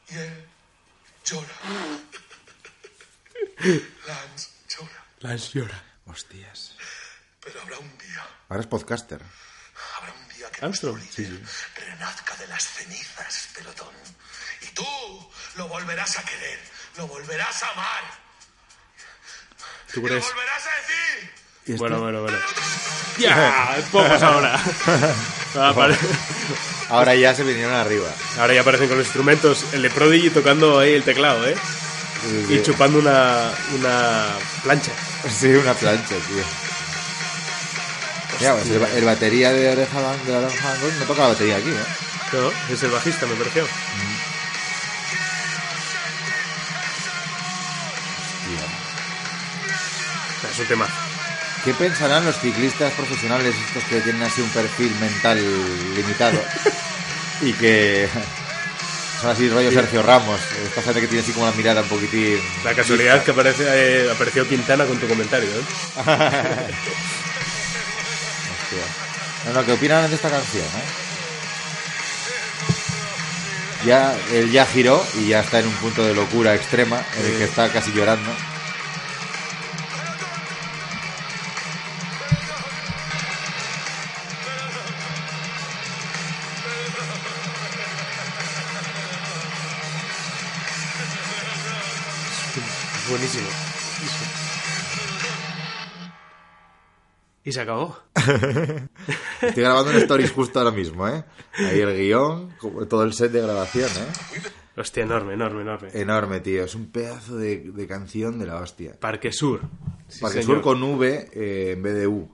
Y 0.09 0.15
él 0.17 0.47
llora. 1.25 1.49
Lance 4.07 4.49
llora. 4.69 5.05
Lance 5.21 5.51
llora. 5.59 5.83
Hostias. 6.07 6.75
Pero 7.41 7.61
habrá 7.63 7.79
un 7.79 7.99
día, 7.99 8.27
Ahora 8.49 8.61
es 8.61 8.67
podcaster. 8.67 9.21
habrá 9.99 10.13
un 10.13 10.29
día 10.29 10.51
que 10.51 10.65
Armstrong, 10.65 10.97
nuestro 10.97 11.25
líder 11.25 11.43
renazca 11.77 12.37
de 12.37 12.47
las 12.49 12.65
cenizas, 12.65 13.49
pelotón. 13.55 13.95
Y 14.63 14.67
tú 14.75 14.87
lo 15.57 15.69
volverás 15.69 16.19
a 16.19 16.25
querer, 16.25 16.61
lo 16.97 17.07
volverás 17.07 17.63
a 17.63 17.71
amar. 17.71 18.05
¿Tú 19.93 20.01
Y 20.01 20.09
lo 20.11 20.21
volverás 20.21 20.67
a 20.67 20.71
decir. 20.81 21.79
Bueno, 21.79 22.01
bueno, 22.01 22.23
bueno. 22.23 22.39
¡Ya! 23.19 23.77
¡Pocos 23.93 24.23
ahora! 24.23 24.61
Ah, 25.55 25.73
pare- 25.75 25.97
Ahora 26.89 27.15
ya 27.15 27.35
se 27.35 27.43
vinieron 27.45 27.75
arriba. 27.75 28.09
Ahora 28.39 28.55
ya 28.55 28.61
aparecen 28.63 28.89
con 28.89 28.99
los 28.99 29.07
instrumentos. 29.07 29.65
El 29.73 29.83
de 29.83 29.91
Prodigy 29.91 30.31
tocando 30.31 30.79
ahí 30.79 30.93
el 30.93 31.03
teclado, 31.05 31.47
¿eh? 31.47 31.57
Y 32.49 32.63
chupando 32.63 32.99
una, 32.99 33.51
una 33.75 34.27
plancha. 34.63 34.93
Sí, 35.31 35.49
una 35.49 35.75
plancha, 35.75 36.15
tío. 36.15 36.45
Mira, 38.41 38.55
pues 38.55 38.69
el, 38.71 38.79
ba- 38.79 38.91
el 38.95 39.05
batería 39.05 39.53
de 39.53 39.71
oreja 39.71 40.01
de 40.27 40.37
oreja 40.37 40.75
no 40.99 41.05
toca 41.07 41.23
la 41.23 41.29
batería 41.29 41.57
aquí, 41.57 41.71
¿eh? 41.71 41.85
No, 42.33 42.51
es 42.75 42.83
el 42.83 42.91
bajista, 42.91 43.27
me 43.27 43.35
pareció. 43.37 43.67
Es 50.51 50.59
un 50.59 50.67
tema. 50.67 50.87
¿Qué 51.65 51.73
pensarán 51.75 52.25
los 52.25 52.41
ciclistas 52.41 52.93
profesionales, 52.95 53.55
estos 53.69 53.85
que 53.85 54.01
tienen 54.01 54.23
así 54.23 54.41
un 54.41 54.49
perfil 54.51 54.93
mental 55.01 55.39
limitado? 55.95 56.43
y 57.43 57.53
que 57.53 58.09
son 59.21 59.31
así 59.31 59.49
rollo 59.49 59.71
Sergio 59.71 60.03
Ramos, 60.03 60.41
esta 60.65 60.83
gente 60.83 61.01
que 61.03 61.07
tiene 61.07 61.23
así 61.23 61.33
como 61.33 61.47
la 61.47 61.53
mirada 61.53 61.83
un 61.83 61.89
poquitín... 61.89 62.41
La 62.65 62.75
casualidad 62.75 63.23
que 63.23 63.31
aparece, 63.31 63.65
eh, 63.69 64.11
apareció 64.11 64.49
Quintana 64.49 64.85
con 64.87 64.99
tu 64.99 65.07
comentario, 65.07 65.49
¿eh? 65.49 65.63
Hostia. 68.51 68.85
No, 69.47 69.53
no, 69.53 69.65
¿qué 69.65 69.73
opinan 69.73 70.11
de 70.11 70.17
esta 70.17 70.31
canción, 70.31 70.65
eh? 70.65 71.03
Ya, 73.87 74.17
él 74.33 74.51
ya 74.51 74.67
giró 74.67 75.05
y 75.15 75.29
ya 75.29 75.41
está 75.41 75.61
en 75.61 75.69
un 75.69 75.75
punto 75.75 76.05
de 76.05 76.15
locura 76.15 76.57
extrema 76.57 77.05
en 77.17 77.27
el 77.27 77.39
que 77.39 77.45
está 77.45 77.69
casi 77.69 77.93
llorando. 77.93 78.31
Buenísimo. 93.23 93.49
Y 97.45 97.53
se 97.53 97.61
acabó. 97.61 97.97
Estoy 99.41 99.63
grabando 99.63 99.93
un 99.93 99.97
stories 99.99 100.33
justo 100.33 100.59
ahora 100.59 100.73
mismo, 100.73 101.07
¿eh? 101.07 101.23
Ahí 101.57 101.79
el 101.79 101.97
guion, 101.97 102.53
todo 102.89 103.05
el 103.05 103.13
set 103.13 103.31
de 103.31 103.43
grabación, 103.43 103.89
¿eh? 103.91 104.43
Hostia, 104.77 105.05
enorme, 105.05 105.35
enorme, 105.35 105.63
enorme. 105.63 105.89
Enorme, 105.93 106.41
tío. 106.41 106.65
Es 106.65 106.75
un 106.75 106.91
pedazo 106.91 107.37
de, 107.37 107.59
de 107.59 107.87
canción 107.87 108.41
de 108.41 108.47
la 108.47 108.57
hostia. 108.57 108.99
Parque 108.99 109.31
Sur. 109.31 109.61
Sí, 110.09 110.21
Parque 110.21 110.43
señor. 110.43 110.57
Sur 110.57 110.63
con 110.65 110.83
V 110.83 111.31
eh, 111.33 111.75
en 111.77 111.83
vez 111.83 111.95
de 111.95 112.09
U 112.09 112.29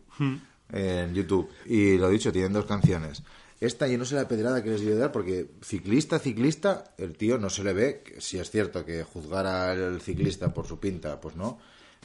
en 0.73 1.15
YouTube. 1.15 1.51
Y 1.67 1.99
lo 1.99 2.09
dicho, 2.09 2.33
tienen 2.33 2.55
dos 2.55 2.65
canciones. 2.65 3.23
Esta 3.61 3.89
yo 3.89 3.99
no 3.99 4.05
sé 4.05 4.15
la 4.15 4.29
pedrada 4.29 4.63
que 4.63 4.71
les 4.71 4.81
dio 4.81 4.97
dar 4.97 5.11
porque 5.11 5.47
ciclista, 5.63 6.19
ciclista, 6.21 6.95
el 6.97 7.17
tío 7.17 7.39
no 7.39 7.51
se 7.51 7.65
le 7.65 7.73
ve. 7.73 8.05
Si 8.19 8.39
es 8.39 8.51
cierto 8.51 8.85
que 8.85 9.03
juzgar 9.03 9.47
al 9.47 10.01
ciclista 10.01 10.55
por 10.55 10.67
su 10.67 10.79
pinta, 10.79 11.21
pues 11.21 11.35
no. 11.35 11.59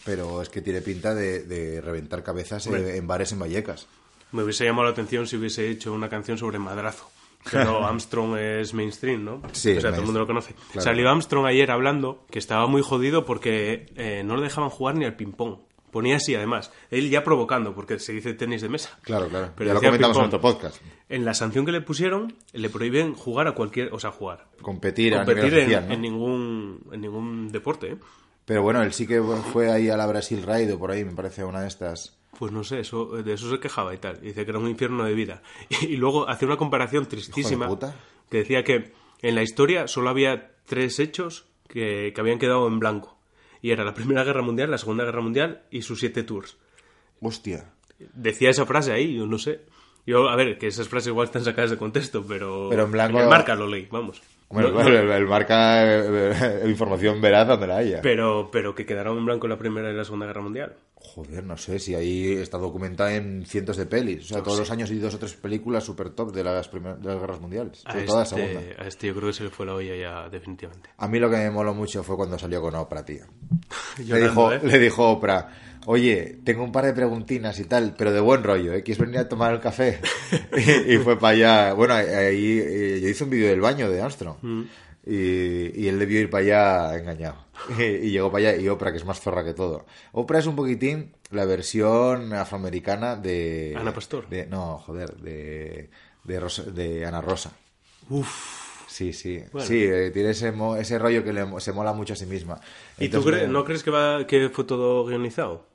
Pero 0.04 0.42
es 0.42 0.50
que 0.50 0.62
tiene 0.62 0.82
pinta 0.82 1.14
de, 1.14 1.44
de 1.44 1.80
reventar 1.80 2.24
cabezas 2.24 2.66
eh, 2.68 2.98
en 2.98 3.06
bares 3.06 3.32
en 3.32 3.40
Vallecas. 3.40 3.88
Me 4.32 4.42
hubiese 4.44 4.66
llamado 4.66 4.86
la 4.86 4.92
atención 4.92 5.28
si 5.28 5.38
hubiese 5.38 5.70
hecho 5.70 5.94
una 5.94 6.10
canción 6.10 6.40
sobre 6.40 6.58
madrazo. 6.58 7.08
Pero 7.52 7.86
Armstrong 7.86 8.36
es 8.38 8.74
mainstream, 8.74 9.24
¿no? 9.24 9.42
Sí, 9.52 9.78
o 9.78 9.82
sea, 9.82 9.92
todo 9.92 10.00
el 10.00 10.06
mundo 10.06 10.22
lo 10.22 10.28
conoce. 10.28 10.56
Claro. 10.72 10.82
Salió 10.82 11.10
Armstrong 11.10 11.46
ayer 11.46 11.70
hablando 11.70 12.26
que 12.32 12.40
estaba 12.40 12.66
muy 12.66 12.82
jodido 12.82 13.26
porque 13.26 13.86
eh, 13.96 14.24
no 14.26 14.38
le 14.38 14.44
dejaban 14.44 14.72
jugar 14.72 14.96
ni 14.96 15.06
al 15.06 15.16
ping-pong. 15.16 15.60
Ponía 15.94 16.16
así, 16.16 16.34
además. 16.34 16.72
Él 16.90 17.12
ya 17.12 17.24
provocando, 17.24 17.76
porque 17.76 18.00
se 18.00 18.14
dice 18.14 18.34
tenis 18.34 18.64
de 18.64 18.68
mesa. 18.68 18.98
Claro, 19.04 19.30
claro. 19.30 19.52
Pero 19.56 19.68
ya 19.68 19.74
lo 19.76 19.80
comentamos 19.80 20.18
en 20.18 20.24
otro 20.24 20.42
podcast. 20.42 20.82
En 21.08 21.24
la 21.24 21.36
sanción 21.36 21.68
que 21.68 21.72
le 21.72 21.82
pusieron, 21.82 22.34
le 22.52 22.68
prohíben 22.72 23.14
jugar 23.14 23.48
a 23.48 23.52
cualquier... 23.52 23.94
O 23.94 24.00
sea, 24.00 24.10
jugar. 24.10 24.48
Competir, 24.60 25.14
a 25.14 25.20
Competir 25.20 25.54
nivel 25.54 25.72
en, 25.72 25.88
¿no? 25.88 25.94
en 25.94 26.02
ningún, 26.02 26.88
en 26.92 27.02
ningún 27.02 27.48
deporte, 27.50 27.92
¿eh? 27.92 27.98
Pero 28.44 28.64
bueno, 28.64 28.82
él 28.82 28.92
sí 28.92 29.06
que 29.06 29.22
fue 29.22 29.72
ahí 29.72 29.90
a 29.90 29.96
la 29.96 30.08
Brasil 30.08 30.42
Ride 30.42 30.74
o 30.74 30.80
por 30.80 30.90
ahí, 30.90 31.06
me 31.06 31.14
parece 31.14 31.44
una 31.44 31.62
de 31.62 31.68
estas. 31.68 32.18
Pues 32.40 32.52
no 32.52 32.64
sé, 32.64 32.80
eso, 32.80 33.06
de 33.06 33.32
eso 33.32 33.48
se 33.52 33.60
quejaba 33.60 33.94
y 33.94 34.00
tal. 34.00 34.20
Dice 34.20 34.44
que 34.44 34.50
era 34.50 34.60
un 34.60 34.68
infierno 34.68 35.06
de 35.06 35.14
vida. 35.14 35.44
Y, 35.82 35.96
luego 35.96 36.28
hacía 36.28 36.48
una 36.48 36.58
comparación 36.58 37.06
tristísima 37.06 37.66
Hijo 37.66 37.76
de 37.76 37.88
puta. 37.88 37.96
que 38.32 38.38
decía 38.38 38.64
que 38.64 38.94
en 39.22 39.36
la 39.36 39.44
historia 39.44 39.88
solo 39.88 40.10
había 40.10 40.56
tres 40.66 41.00
hechos 41.00 41.46
que, 41.68 42.14
que 42.16 42.20
habían 42.20 42.40
quedado 42.40 42.68
en 42.68 42.80
blanco. 42.80 43.13
Y 43.64 43.72
era 43.72 43.84
la 43.84 43.96
Primera 43.96 44.24
Guerra 44.24 44.44
Mundial, 44.44 44.70
la 44.70 44.78
Segunda 44.78 45.06
Guerra 45.06 45.22
Mundial 45.22 45.64
y 45.72 45.82
sus 45.82 46.00
siete 46.02 46.22
tours. 46.22 46.58
Hostia. 47.22 47.74
Decía 48.14 48.50
esa 48.52 48.66
frase 48.68 48.92
ahí, 48.92 49.16
yo 49.16 49.26
no 49.26 49.40
sé. 49.40 49.62
Yo, 50.06 50.28
a 50.30 50.36
ver, 50.36 50.58
que 50.60 50.68
esas 50.68 50.90
frases 50.90 51.08
igual 51.08 51.26
están 51.26 51.46
sacadas 51.46 51.72
de 51.72 51.78
contexto, 51.78 52.26
pero... 52.28 52.68
Pero 52.70 52.84
en 52.84 52.92
blanco- 52.92 53.22
el 53.22 53.30
marca 53.30 53.56
lo 53.56 53.66
leí, 53.68 53.88
vamos. 53.90 54.22
Bueno, 54.50 54.70
No- 54.70 54.76
claro, 54.76 55.00
el, 55.00 55.10
el 55.12 55.28
marca 55.28 55.84
eh, 55.84 56.64
información 56.68 57.20
veraz 57.22 57.48
donde 57.48 57.68
la 57.68 57.78
haya. 57.78 58.02
Pero, 58.02 58.50
pero 58.52 58.76
que 58.76 58.86
quedaron 58.86 59.18
en 59.18 59.26
blanco 59.26 59.48
en 59.48 59.52
la 59.52 59.58
Primera 59.58 59.90
y 59.92 59.96
la 59.96 60.04
Segunda 60.06 60.26
Guerra 60.28 60.42
Mundial. 60.42 60.76
Joder, 60.96 61.44
no 61.44 61.58
sé 61.58 61.80
si 61.80 61.96
ahí 61.96 62.32
está 62.34 62.58
documentada 62.58 63.14
en 63.14 63.46
cientos 63.46 63.76
de 63.78 63.86
pelis. 63.86 64.24
O 64.26 64.34
sea, 64.36 64.42
todos 64.44 64.60
los 64.60 64.72
años 64.72 64.90
hay 64.90 65.00
dos 65.00 65.14
o 65.14 65.20
tres 65.20 65.34
películas 65.34 65.84
super 65.84 66.10
top 66.12 66.32
de 66.34 66.44
las, 66.46 66.70
primer- 66.70 66.96
de 66.98 67.10
las 67.10 67.20
guerras 67.20 67.42
mundiales. 67.42 67.84
A 67.86 67.92
Sobre 67.92 68.06
la 68.08 68.24
este, 68.24 68.36
segunda. 68.36 68.84
a 68.84 68.88
este 68.88 69.08
yo 69.08 69.16
creo 69.16 69.28
que 69.28 69.34
se 69.34 69.44
le 69.44 69.50
fue 69.50 69.66
la 69.66 69.74
olla 69.76 69.96
ya 69.96 70.30
definitivamente. 70.30 70.90
A 70.98 71.08
mí 71.10 71.20
lo 71.20 71.30
que 71.30 71.36
me 71.38 71.52
moló 71.52 71.74
mucho 71.74 72.04
fue 72.04 72.16
cuando 72.16 72.40
salió 72.40 72.62
con 72.62 72.74
Oprah, 72.76 73.04
tío. 73.04 73.26
Le 74.08 74.20
dijo, 74.22 74.52
¿eh? 74.54 74.62
le 74.64 74.80
dijo 74.80 75.10
Oprah, 75.12 75.50
oye, 75.86 76.40
tengo 76.44 76.64
un 76.64 76.72
par 76.72 76.86
de 76.86 76.94
preguntinas 76.94 77.60
y 77.60 77.66
tal, 77.66 77.96
pero 77.98 78.12
de 78.12 78.20
buen 78.20 78.44
rollo, 78.44 78.74
¿eh? 78.74 78.84
¿Quieres 78.84 79.00
venir 79.04 79.20
a 79.20 79.30
tomar 79.30 79.54
el 79.54 79.60
café? 79.60 80.00
y, 80.88 80.94
y 80.94 80.98
fue 80.98 81.18
para 81.20 81.34
allá. 81.34 81.74
Bueno, 81.74 81.94
ahí 81.94 82.60
eh, 82.60 83.00
yo 83.02 83.10
hice 83.10 83.24
un 83.24 83.30
vídeo 83.30 83.50
del 83.50 83.62
baño 83.62 83.90
de 83.90 84.02
Armstrong. 84.02 84.38
Mm. 84.42 84.64
Y, 85.06 85.82
y 85.84 85.88
él 85.90 86.00
debió 86.00 86.22
ir 86.22 86.30
para 86.30 86.44
allá 86.90 86.98
engañado. 87.00 87.44
Y, 87.78 87.84
y 87.84 88.12
llegó 88.12 88.32
para 88.32 88.50
allá 88.50 88.62
y 88.62 88.68
Oprah, 88.68 88.92
que 88.92 88.98
es 88.98 89.06
más 89.06 89.22
zorra 89.22 89.44
que 89.46 89.54
todo. 89.54 89.86
Oprah 90.12 90.40
es 90.40 90.48
un 90.48 90.56
poquitín 90.56 91.14
la 91.32 91.46
versión 91.46 92.34
afroamericana 92.34 93.16
de... 93.16 93.74
Ana 93.78 93.94
Pastor. 93.94 94.28
de- 94.30 94.46
no, 94.48 94.78
joder, 94.80 95.16
de, 95.18 95.90
de, 96.24 96.40
Rosa- 96.40 96.64
de 96.64 97.06
Ana 97.06 97.22
Rosa. 97.22 97.52
Uf. 98.10 98.86
Sí, 98.88 99.14
sí. 99.14 99.42
Bueno. 99.52 99.68
Sí, 99.68 99.82
eh, 99.84 100.12
tiene 100.14 100.32
ese, 100.32 100.52
mo- 100.52 100.76
ese 100.76 101.00
rollo 101.00 101.24
que 101.24 101.32
le- 101.34 101.60
se 101.62 101.72
mola 101.74 101.94
mucho 101.94 102.14
a 102.14 102.16
sí 102.16 102.26
misma. 102.26 102.60
¿Y 103.00 103.10
tú 103.10 103.22
cre- 103.24 103.42
me- 103.44 103.48
no 103.48 103.64
crees 103.66 103.82
que, 103.84 103.92
va, 103.92 104.26
que 104.28 104.50
fue 104.50 104.64
todo 104.66 105.06
guionizado? 105.06 105.68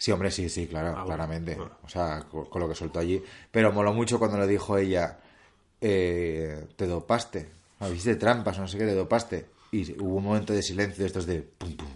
Sí, 0.00 0.10
hombre, 0.12 0.30
sí, 0.30 0.48
sí, 0.48 0.66
claro, 0.66 0.94
Ah, 0.96 1.04
claramente. 1.04 1.56
Bueno. 1.56 1.72
O 1.82 1.88
sea, 1.88 2.20
con, 2.30 2.46
con 2.46 2.62
lo 2.62 2.66
que 2.70 2.74
soltó 2.74 3.00
allí. 3.00 3.22
Pero 3.50 3.70
moló 3.70 3.92
mucho 3.92 4.18
cuando 4.18 4.38
le 4.38 4.46
dijo 4.46 4.78
ella, 4.78 5.18
eh, 5.78 6.68
te 6.74 6.86
dopaste, 6.86 7.50
me 7.80 7.90
hiciste 7.90 8.16
trampas, 8.16 8.58
no 8.58 8.66
sé 8.66 8.78
qué, 8.78 8.86
te 8.86 8.94
dopaste. 8.94 9.44
Y 9.72 9.92
hubo 10.00 10.16
un 10.16 10.24
momento 10.24 10.54
de 10.54 10.62
silencio 10.62 11.02
de 11.02 11.06
estos 11.06 11.26
de 11.26 11.42
pum, 11.42 11.76
pum, 11.76 11.88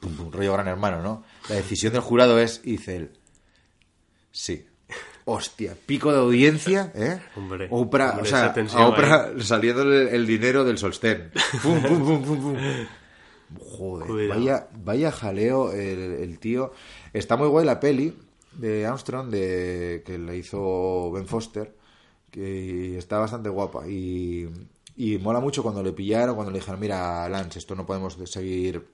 pum, 0.00 0.16
pum, 0.16 0.32
rollo 0.32 0.54
gran 0.54 0.68
hermano, 0.68 1.02
¿no? 1.02 1.22
La 1.50 1.56
decisión 1.56 1.92
del 1.92 2.00
jurado 2.00 2.38
es, 2.38 2.62
y 2.64 2.72
dice 2.72 2.96
él, 2.96 3.10
sí. 4.32 4.66
Hostia, 5.26 5.76
pico 5.84 6.10
de 6.10 6.20
audiencia, 6.20 6.90
¿eh? 6.94 7.20
Hombre, 7.36 7.68
Oprah, 7.70 8.12
hombre, 8.12 8.22
o 8.22 8.24
sea, 8.24 8.54
a 8.72 8.88
Oprah 8.88 9.32
saliendo 9.40 9.82
el, 9.82 10.08
el 10.08 10.26
dinero 10.26 10.64
del 10.64 10.78
Solsten. 10.78 11.30
Pum, 11.62 11.82
pum, 11.82 11.98
pum, 12.06 12.24
pum, 12.24 12.42
pum. 12.42 12.56
Joder, 13.56 14.06
Cuidado. 14.08 14.40
vaya, 14.40 14.68
vaya 14.84 15.12
jaleo 15.12 15.72
el, 15.72 15.98
el 16.22 16.38
tío. 16.38 16.72
Está 17.12 17.36
muy 17.36 17.48
guay 17.48 17.64
la 17.64 17.80
peli 17.80 18.16
de 18.52 18.86
Armstrong 18.86 19.30
de, 19.30 20.02
que 20.04 20.18
la 20.18 20.34
hizo 20.34 21.10
Ben 21.12 21.26
Foster, 21.26 21.74
que 22.30 22.98
está 22.98 23.18
bastante 23.18 23.48
guapa. 23.48 23.88
Y, 23.88 24.48
y 24.96 25.18
mola 25.18 25.40
mucho 25.40 25.62
cuando 25.62 25.82
le 25.82 25.92
pillaron, 25.92 26.34
cuando 26.34 26.50
le 26.52 26.58
dijeron, 26.58 26.80
mira, 26.80 27.28
Lance, 27.28 27.58
esto 27.58 27.74
no 27.74 27.86
podemos 27.86 28.18
seguir 28.24 28.86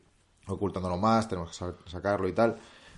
ocultándolo 0.46 0.98
más, 0.98 1.28
tenemos 1.28 1.50
que 1.50 1.57
sa- 1.57 1.76
sacarlo 1.86 2.28
y 2.28 2.32
tal. 2.32 2.57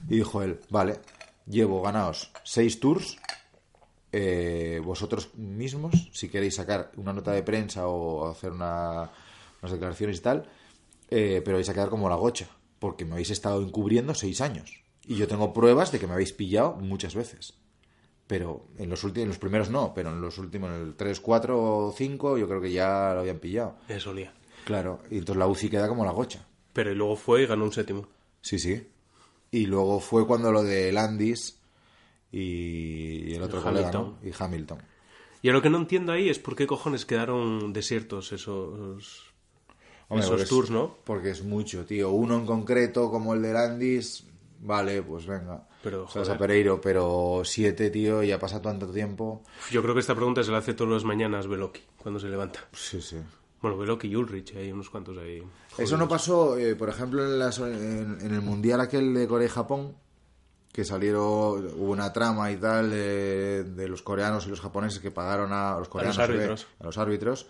Y 0.09 0.17
dijo 0.17 0.43
él, 0.43 0.61
vale, 0.69 0.99
llevo 1.47 1.81
ganaos 1.81 2.33
seis 2.45 2.81
tours, 2.81 3.17
eh, 4.13 4.81
vosotros 4.85 5.35
mismos, 5.37 6.11
si 6.13 6.29
queréis 6.29 6.57
sacar 6.57 6.91
una 6.97 7.13
nota 7.13 7.33
de 7.33 7.43
prensa 7.43 7.87
o 7.87 8.29
hacer 8.31 8.53
una, 8.53 9.11
unas 9.63 9.73
declaraciones 9.73 10.19
y 10.19 10.21
tal, 10.21 10.49
eh, 11.11 11.43
pero 11.45 11.57
vais 11.57 11.69
a 11.69 11.75
quedar 11.75 11.89
como 11.89 12.09
la 12.09 12.17
gocha, 12.17 12.49
porque 12.79 13.05
me 13.05 13.13
habéis 13.13 13.31
estado 13.31 13.63
encubriendo 13.63 14.15
seis 14.15 14.41
años. 14.41 14.83
Y 15.07 15.17
yo 15.17 15.29
tengo 15.29 15.53
pruebas 15.53 15.93
de 15.93 15.99
que 15.99 16.07
me 16.07 16.15
habéis 16.15 16.33
pillado 16.33 16.75
muchas 16.75 17.15
veces. 17.15 17.55
Pero 18.27 18.67
en 18.77 18.91
los 18.91 19.05
últimos, 19.05 19.23
en 19.23 19.29
los 19.29 19.39
primeros 19.39 19.71
no, 19.71 19.95
pero 19.95 20.11
en 20.11 20.21
los 20.21 20.37
últimos, 20.39 20.71
en 20.71 20.83
el 20.83 20.95
3, 20.97 21.21
4 21.21 21.87
o 21.87 21.93
5, 21.93 22.39
yo 22.39 22.49
creo 22.49 22.61
que 22.61 22.73
ya 22.73 23.13
lo 23.15 23.21
habían 23.21 23.39
pillado. 23.39 23.77
Eso 23.89 24.11
olía. 24.11 24.35
Claro, 24.65 25.01
y 25.11 25.19
entonces 25.19 25.39
la 25.39 25.47
UCI 25.47 25.69
queda 25.71 25.87
como 25.87 26.05
la 26.05 26.11
gocha. 26.11 26.45
Pero 26.73 26.91
y 26.91 26.97
luego 26.97 27.15
fue 27.15 27.43
y 27.43 27.47
ganó 27.47 27.65
un 27.65 27.73
séptimo. 27.73 28.09
Sí, 28.41 28.59
sí. 28.59 28.89
Y 29.53 29.67
luego 29.67 30.01
fue 30.01 30.27
cuando 30.27 30.51
lo 30.51 30.65
de 30.65 30.91
Landis 30.91 31.61
y, 32.33 33.31
y 33.31 33.35
el 33.35 33.43
otro 33.43 33.61
Y 33.61 33.63
colega, 33.63 33.89
Hamilton. 33.89 34.19
¿no? 34.21 34.29
Y 34.29 34.33
Hamilton. 34.37 34.79
Y 35.43 35.51
lo 35.51 35.63
que 35.63 35.71
no 35.71 35.79
entiendo 35.79 36.13
ahí 36.13 36.29
es 36.29 36.41
por 36.41 36.57
qué 36.57 36.67
cojones 36.67 37.07
quedaron 37.07 37.73
desiertos 37.73 38.33
esos... 38.33 39.26
Hombre, 40.09 40.21
Esos 40.25 40.31
porque 40.31 40.43
es- 40.45 40.49
tours, 40.49 40.71
¿no? 40.71 40.97
Porque 41.05 41.31
es 41.31 41.43
mucho, 41.43 41.85
tío. 41.85 42.11
Uno 42.11 42.37
en 42.37 42.47
concreto, 42.47 43.11
como 43.11 43.35
el 43.35 43.43
de 43.43 43.53
Landis, 43.53 44.25
vale, 44.61 45.03
pues 45.03 45.27
venga. 45.27 45.67
Pero, 45.83 46.07
joder. 46.07 46.39
Pereiro, 46.39 46.81
pero 46.81 47.43
siete, 47.45 47.91
tío, 47.91 48.23
ya 48.23 48.39
pasa 48.39 48.61
tanto 48.63 48.89
tiempo. 48.91 49.43
Yo 49.71 49.83
creo 49.83 49.95
que 49.95 50.01
esta 50.01 50.15
pregunta 50.15 50.43
se 50.43 50.51
la 50.53 50.59
hace 50.59 50.75
todas 50.75 50.93
las 50.93 51.05
mañanas 51.05 51.47
Beloki, 51.47 51.81
cuando 51.99 52.19
se 52.21 52.29
levanta. 52.29 52.61
Sí, 52.73 53.01
sí. 53.01 53.17
Bueno, 53.63 53.79
Beloki 53.79 54.09
y 54.09 54.17
Ulrich, 54.17 54.55
hay 54.57 54.71
unos 54.71 54.91
cuantos 54.91 55.17
ahí. 55.19 55.43
Eso 55.79 55.97
no 55.97 56.07
pasó, 56.09 56.57
eh, 56.59 56.77
por 56.77 56.89
ejemplo, 56.89 57.25
en, 57.25 57.39
las- 57.39 57.59
en- 57.59 58.19
en 58.21 58.35
el 58.35 58.41
mundial 58.43 58.81
aquel 58.81 59.13
de 59.15 59.27
Corea 59.27 59.47
y 59.47 59.51
Japón, 59.51 59.97
que 60.73 60.85
salieron, 60.85 61.23
hubo 61.77 61.91
una 61.93 62.13
trama 62.13 62.51
y 62.53 62.57
tal 62.57 62.91
de, 62.91 63.65
de 63.65 63.89
los 63.89 64.03
coreanos 64.03 64.47
y 64.47 64.51
los 64.51 64.61
japoneses 64.61 65.01
que 65.01 65.11
pagaron 65.11 65.53
a 65.53 65.79
los 65.79 65.89
coreanos 65.89 66.19
árbitros. 66.19 66.67
a 66.81 66.85
los 66.85 66.99
árbitros 66.99 67.47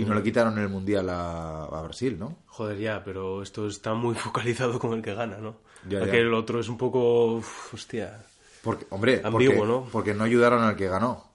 y 0.00 0.04
no 0.04 0.14
le 0.14 0.22
quitaron 0.22 0.58
el 0.58 0.68
mundial 0.68 1.08
a, 1.10 1.64
a 1.64 1.82
Brasil, 1.82 2.18
¿no? 2.18 2.36
Joder, 2.46 2.78
ya, 2.78 3.02
pero 3.04 3.42
esto 3.42 3.66
está 3.68 3.94
muy 3.94 4.14
focalizado 4.26 4.78
con 4.78 4.92
el 4.94 5.02
que 5.02 5.14
gana, 5.14 5.38
¿no? 5.38 5.56
Ya, 5.88 6.00
ya. 6.00 6.06
Aquel 6.06 6.32
otro 6.34 6.60
es 6.60 6.68
un 6.68 6.76
poco... 6.76 7.34
uf, 7.36 7.74
hostia... 7.74 8.24
Porque, 8.62 8.86
hombre, 8.90 9.20
Ambiguo, 9.24 9.54
porque, 9.56 9.72
¿no? 9.72 9.88
porque 9.92 10.14
no 10.14 10.24
ayudaron 10.24 10.62
al 10.62 10.74
que 10.76 10.88
ganó, 10.88 11.32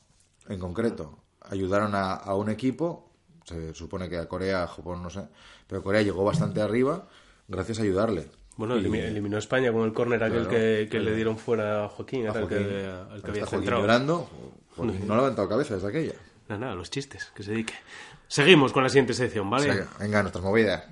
en 0.49 0.59
concreto. 0.59 1.17
Ayudaron 1.41 1.95
a, 1.95 2.13
a 2.13 2.35
un 2.35 2.49
equipo, 2.49 3.09
se 3.45 3.73
supone 3.73 4.09
que 4.09 4.17
a 4.17 4.27
Corea, 4.27 4.63
a 4.63 4.67
Japón, 4.67 5.01
no 5.01 5.09
sé, 5.09 5.27
pero 5.67 5.81
Corea 5.81 6.01
llegó 6.01 6.23
bastante 6.23 6.61
arriba 6.61 7.07
gracias 7.47 7.79
a 7.79 7.83
ayudarle. 7.83 8.27
Bueno, 8.55 8.75
eliminó 8.75 9.37
a 9.37 9.39
España 9.39 9.71
con 9.71 9.83
el 9.83 9.93
córner 9.93 10.23
aquel 10.23 10.43
Claro, 10.43 10.49
que, 10.51 10.81
que 10.83 10.89
claro. 10.89 11.05
le 11.05 11.15
dieron 11.15 11.37
fuera 11.37 11.85
a 11.85 11.89
Joaquín, 11.89 12.27
a 12.27 12.31
era 12.31 12.41
el 12.41 12.47
que, 12.47 12.55
al 12.55 13.23
que 13.23 13.31
había 13.31 13.45
Joaquín 13.45 13.69
llorando, 13.71 14.29
no 14.77 15.13
ha 15.13 15.17
levantado 15.17 15.49
cabeza 15.49 15.75
desde 15.75 15.87
aquella. 15.87 16.13
Nada, 16.49 16.59
nada, 16.59 16.75
los 16.75 16.91
chistes, 16.91 17.31
que 17.33 17.41
se 17.41 17.51
dedique. 17.51 17.73
Seguimos 18.33 18.73
con 18.73 18.81
la 18.81 18.89
siguiente 18.89 19.13
sección, 19.13 19.47
¿vale? 19.47 19.71
Sea, 19.71 19.87
venga, 19.99 20.23
nuestras 20.23 20.43
movidas. 20.43 20.85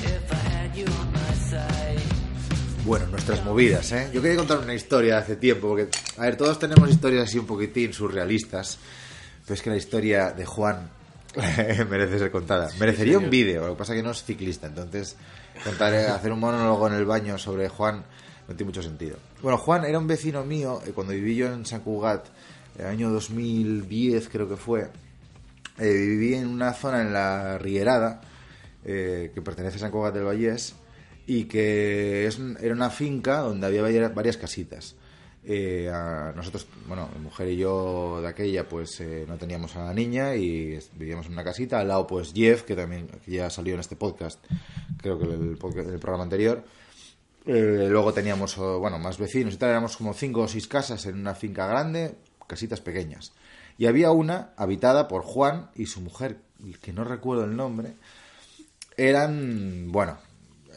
if 0.04 0.32
I 0.32 0.36
had 0.36 0.74
you 0.74 0.86
on 0.86 1.12
my 1.12 1.36
side? 1.48 2.02
Bueno, 2.86 3.06
nuestras 3.06 3.46
movidas, 3.46 3.92
¿eh? 3.92 4.10
Yo 4.12 4.20
quería 4.20 4.38
contar 4.38 4.58
una 4.58 4.74
historia 4.74 5.14
de 5.14 5.22
hace 5.22 5.36
tiempo, 5.36 5.68
porque, 5.68 5.90
a 6.18 6.22
ver, 6.24 6.38
todos 6.38 6.58
tenemos 6.58 6.90
historias 6.90 7.30
así 7.30 7.38
un 7.38 7.46
poquitín 7.46 7.94
surrealistas, 7.94 8.80
pero 9.44 9.54
es 9.54 9.62
que 9.62 9.70
la 9.70 9.78
historia 9.78 10.32
de 10.32 10.48
Juan 10.48 10.98
merece 11.90 12.20
ser 12.20 12.32
contada. 12.32 12.70
Merecería 12.80 13.18
un 13.18 13.30
vídeo, 13.30 13.66
lo 13.66 13.74
que 13.74 13.80
pasa 13.80 13.94
es 13.94 14.00
que 14.00 14.04
no 14.04 14.12
es 14.12 14.24
ciclista, 14.24 14.68
entonces 14.68 15.16
contar, 15.64 15.94
hacer 16.10 16.32
un 16.32 16.40
monólogo 16.40 16.88
en 16.88 16.94
el 16.94 17.06
baño 17.06 17.38
sobre 17.38 17.70
Juan 17.70 18.04
no 18.48 18.56
tiene 18.56 18.70
mucho 18.70 18.82
sentido. 18.82 19.18
Bueno, 19.42 19.58
Juan 19.58 19.86
era 19.86 20.00
un 20.00 20.08
vecino 20.08 20.44
mío, 20.44 20.82
eh, 20.86 20.92
cuando 20.94 21.14
viví 21.14 21.36
yo 21.36 21.54
en 21.54 21.66
San 21.66 21.82
Cugat, 21.82 22.26
el 22.78 22.86
año 22.88 23.12
2010 23.12 24.28
creo 24.30 24.50
que 24.50 24.56
fue, 24.56 24.90
eh, 25.78 25.94
viví 25.94 26.34
en 26.34 26.48
una 26.48 26.74
zona 26.74 27.02
en 27.02 27.14
la 27.14 27.58
Rierada, 27.60 28.22
eh, 28.84 29.32
que 29.34 29.42
pertenece 29.42 29.78
a 29.78 29.80
San 29.82 29.92
Cugat 29.92 30.16
del 30.16 30.24
Vallés, 30.24 30.74
y 31.28 31.44
que 31.44 32.26
es, 32.26 32.40
era 32.60 32.74
una 32.74 32.90
finca 32.90 33.40
donde 33.40 33.68
había 33.68 34.10
varias 34.10 34.38
casitas. 34.38 34.96
Eh, 35.52 35.90
a- 35.92 36.32
nosotros, 36.36 36.68
bueno, 36.88 37.10
mi 37.16 37.22
mujer 37.24 37.50
y 37.50 37.58
yo 37.58 38.22
de 38.22 38.28
aquella, 38.28 38.70
pues 38.70 39.02
eh, 39.02 39.26
no 39.28 39.36
teníamos 39.38 39.76
a 39.76 39.86
la 39.86 39.94
niña 39.96 40.36
y 40.36 40.78
vivíamos 40.94 41.26
en 41.26 41.34
una 41.34 41.44
casita. 41.44 41.80
Al 41.80 41.88
lado, 41.88 42.06
pues 42.06 42.34
Jeff, 42.36 42.62
que 42.62 42.76
también 42.76 43.08
que 43.26 43.32
ya 43.32 43.50
salió 43.50 43.74
en 43.74 43.80
este 43.80 43.96
podcast, 43.96 44.40
creo 45.02 45.18
que 45.18 45.26
el, 45.26 45.58
el 45.90 46.00
programa 46.00 46.24
anterior. 46.24 46.64
Eh, 47.48 47.88
luego 47.90 48.14
teníamos, 48.14 48.56
oh, 48.60 48.78
bueno, 48.78 49.00
más 49.00 49.18
vecinos 49.18 49.56
y 49.56 49.58
tal. 49.58 49.72
Éramos 49.72 49.98
como 49.98 50.14
cinco 50.14 50.42
o 50.42 50.48
seis 50.48 50.68
casas 50.68 51.04
en 51.08 51.18
una 51.20 51.34
finca 51.34 51.66
grande, 51.66 52.14
casitas 52.46 52.80
pequeñas. 52.80 53.32
Y 53.80 53.88
había 53.88 54.12
una 54.12 54.52
habitada 54.56 55.08
por 55.08 55.24
Juan 55.24 55.72
y 55.74 55.88
su 55.88 56.02
mujer, 56.02 56.42
que 56.80 56.94
no 56.94 57.06
recuerdo 57.06 57.46
el 57.46 57.56
nombre. 57.56 57.94
Eran, 58.98 59.92
bueno, 59.92 60.18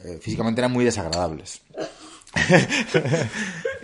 eh, 0.05 0.19
físicamente 0.19 0.61
eran 0.63 0.73
muy 0.73 0.85
desagradables. 0.87 1.61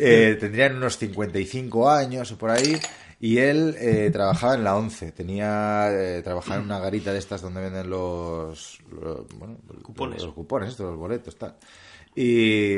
Eh, 0.01 0.37
tendrían 0.39 0.77
unos 0.77 0.97
55 0.97 1.91
años 1.91 2.31
o 2.31 2.39
por 2.39 2.51
ahí. 2.51 2.79
Y 3.21 3.39
él 3.39 3.75
eh, 3.81 4.11
trabajaba 4.13 4.55
en 4.55 4.63
la 4.63 4.77
11. 4.77 5.11
Tenía, 5.11 5.89
eh, 5.91 6.23
trabajaba 6.23 6.59
en 6.59 6.63
una 6.67 6.79
garita 6.79 7.13
de 7.13 7.19
estas 7.19 7.43
donde 7.43 7.61
venden 7.61 7.91
los, 7.91 8.79
los- 8.93 9.27
bueno, 9.37 9.59
Cupones. 9.83 10.23
Los 10.23 10.35
cupones, 10.35 10.69
estos, 10.71 10.87
los 10.87 10.97
boletos, 10.97 11.37
tal. 11.37 11.57
Y, 12.15 12.77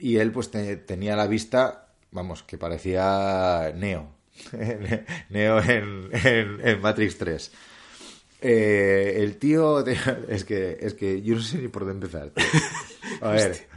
y 0.00 0.16
él 0.16 0.32
pues 0.32 0.50
te- 0.50 0.78
tenía 0.78 1.14
la 1.14 1.28
vista, 1.28 1.86
vamos, 2.10 2.42
que 2.42 2.58
parecía 2.58 3.72
Neo. 3.76 4.08
Neo 5.30 5.60
en, 5.62 6.08
en- 6.12 6.60
en 6.66 6.80
Matrix 6.80 7.18
3. 7.18 7.52
Eh, 8.40 9.14
el 9.18 9.36
tío, 9.36 9.84
es 10.28 10.44
que, 10.44 10.76
es 10.80 10.94
que 10.94 11.22
yo 11.22 11.36
no 11.36 11.40
sé 11.42 11.58
ni 11.58 11.68
por 11.68 11.86
dónde 11.86 12.06
empezar. 12.06 12.30
tío. 12.30 12.44
A 13.20 13.30
ver, 13.30 13.68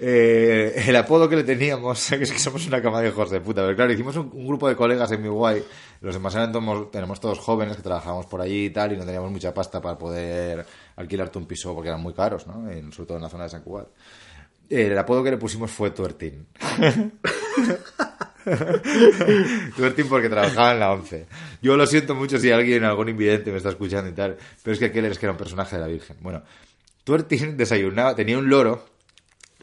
eh, 0.00 0.84
el 0.88 0.96
apodo 0.96 1.28
que 1.28 1.36
le 1.36 1.44
teníamos, 1.44 2.06
que 2.10 2.22
es 2.22 2.32
que 2.32 2.38
somos 2.38 2.66
una 2.66 2.82
cama 2.82 3.00
de 3.00 3.08
hijos 3.08 3.30
de 3.30 3.40
puta, 3.40 3.62
pero 3.62 3.76
claro, 3.76 3.92
hicimos 3.92 4.16
un, 4.16 4.30
un 4.32 4.46
grupo 4.46 4.68
de 4.68 4.76
colegas 4.76 5.10
en 5.12 5.22
mi 5.22 5.28
guay, 5.28 5.62
los 6.00 6.14
demás 6.14 6.34
eran 6.34 6.52
tenemos 6.90 7.20
todos 7.20 7.38
jóvenes 7.38 7.76
que 7.76 7.82
trabajábamos 7.82 8.26
por 8.26 8.40
allí 8.40 8.66
y 8.66 8.70
tal, 8.70 8.92
y 8.92 8.96
no 8.96 9.04
teníamos 9.04 9.30
mucha 9.30 9.52
pasta 9.54 9.80
para 9.80 9.96
poder 9.98 10.64
alquilarte 10.96 11.38
un 11.38 11.46
piso 11.46 11.74
porque 11.74 11.88
eran 11.88 12.00
muy 12.02 12.14
caros, 12.14 12.46
¿no? 12.46 12.70
En- 12.70 12.92
sobre 12.92 13.06
todo 13.08 13.16
en 13.18 13.22
la 13.24 13.28
zona 13.30 13.44
de 13.44 13.50
San 13.50 13.62
Cugat. 13.62 13.88
El 14.68 14.98
apodo 14.98 15.22
que 15.22 15.30
le 15.30 15.36
pusimos 15.36 15.70
fue 15.70 15.90
Tuertín. 15.92 16.46
Tuertín 19.76 20.08
porque 20.08 20.28
trabajaba 20.28 20.72
en 20.72 20.80
la 20.80 20.92
11. 20.92 21.26
Yo 21.62 21.76
lo 21.76 21.86
siento 21.86 22.14
mucho 22.14 22.38
si 22.38 22.50
alguien, 22.50 22.84
algún 22.84 23.08
invidente 23.08 23.50
me 23.50 23.56
está 23.58 23.70
escuchando 23.70 24.10
y 24.10 24.14
tal, 24.14 24.36
pero 24.62 24.72
es 24.74 24.78
que 24.78 24.86
aquel 24.86 25.04
es 25.06 25.18
que 25.18 25.26
era 25.26 25.32
un 25.32 25.38
personaje 25.38 25.76
de 25.76 25.82
la 25.82 25.88
Virgen. 25.88 26.16
Bueno, 26.20 26.42
Tuertín 27.04 27.56
desayunaba, 27.56 28.14
tenía 28.14 28.38
un 28.38 28.48
loro, 28.48 28.84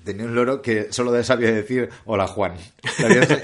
tenía 0.03 0.25
un 0.25 0.35
loro 0.35 0.61
que 0.61 0.91
solo 0.91 1.23
sabía 1.23 1.51
decir 1.51 1.89
hola 2.05 2.27
Juan. 2.27 2.53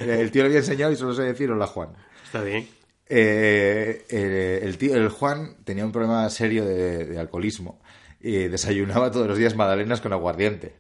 El 0.08 0.32
tío 0.32 0.44
le 0.44 0.48
había 0.48 0.60
enseñado 0.60 0.92
y 0.92 0.96
solo 0.96 1.14
sabía 1.14 1.32
decir 1.32 1.50
hola 1.52 1.68
Juan. 1.68 1.90
Está 2.26 2.42
bien. 2.42 2.68
Eh, 3.12 4.06
eh, 4.10 4.60
el, 4.64 4.78
tío, 4.78 4.96
el 4.96 5.10
Juan 5.10 5.56
tenía 5.64 5.84
un 5.84 5.92
problema 5.92 6.30
serio 6.30 6.64
de, 6.66 7.06
de 7.06 7.20
alcoholismo 7.20 7.82
y 8.22 8.48
desayunaba 8.48 9.10
todos 9.12 9.28
los 9.28 9.38
días 9.38 9.56
magdalenas 9.56 10.00
con 10.02 10.14
aguardiente. 10.14 10.76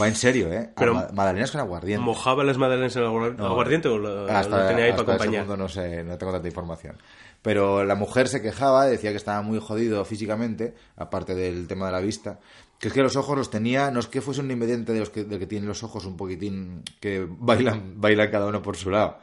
Va 0.00 0.06
en 0.06 0.14
serio, 0.14 0.52
¿eh? 0.52 0.70
Pero- 0.76 0.92
Ama- 0.92 1.08
magdalenas 1.14 1.50
con 1.50 1.60
aguardiente. 1.62 2.04
¿Mojaba 2.04 2.44
las 2.44 2.58
magdalenas 2.58 2.94
en 2.94 3.02
aguar- 3.04 3.34
No, 3.36 3.46
aguardiente 3.46 3.88
o 3.88 3.98
lo, 3.98 4.26
hasta, 4.30 4.58
lo 4.62 4.68
tenía 4.68 4.84
ahí 4.84 4.90
hasta 4.90 5.04
para 5.04 5.16
ese 5.16 5.24
acompañar? 5.24 5.58
no 5.58 5.68
sé, 5.68 6.04
no 6.04 6.16
tengo 6.18 6.32
tanta 6.32 6.46
información. 6.46 6.96
Pero 7.42 7.84
la 7.84 7.94
mujer 7.94 8.28
se 8.28 8.42
quejaba, 8.42 8.86
decía 8.86 9.10
que 9.10 9.16
estaba 9.16 9.40
muy 9.42 9.58
jodido 9.60 10.04
físicamente, 10.04 10.74
aparte 10.96 11.34
del 11.34 11.66
tema 11.66 11.86
de 11.86 11.92
la 11.92 12.00
vista, 12.00 12.38
que 12.78 12.88
es 12.88 12.94
que 12.94 13.02
los 13.02 13.16
ojos 13.16 13.36
los 13.36 13.50
tenía, 13.50 13.90
no 13.90 14.00
es 14.00 14.06
que 14.06 14.20
fuese 14.20 14.40
un 14.40 14.50
ingrediente 14.50 14.92
de 14.92 15.00
los 15.00 15.10
que, 15.10 15.24
del 15.24 15.38
que 15.38 15.46
tienen 15.46 15.68
los 15.68 15.82
ojos 15.82 16.04
un 16.06 16.16
poquitín 16.16 16.82
que 17.00 17.26
bailan, 17.28 17.94
bailan 18.00 18.30
cada 18.30 18.46
uno 18.46 18.62
por 18.62 18.76
su 18.76 18.90
lado. 18.90 19.18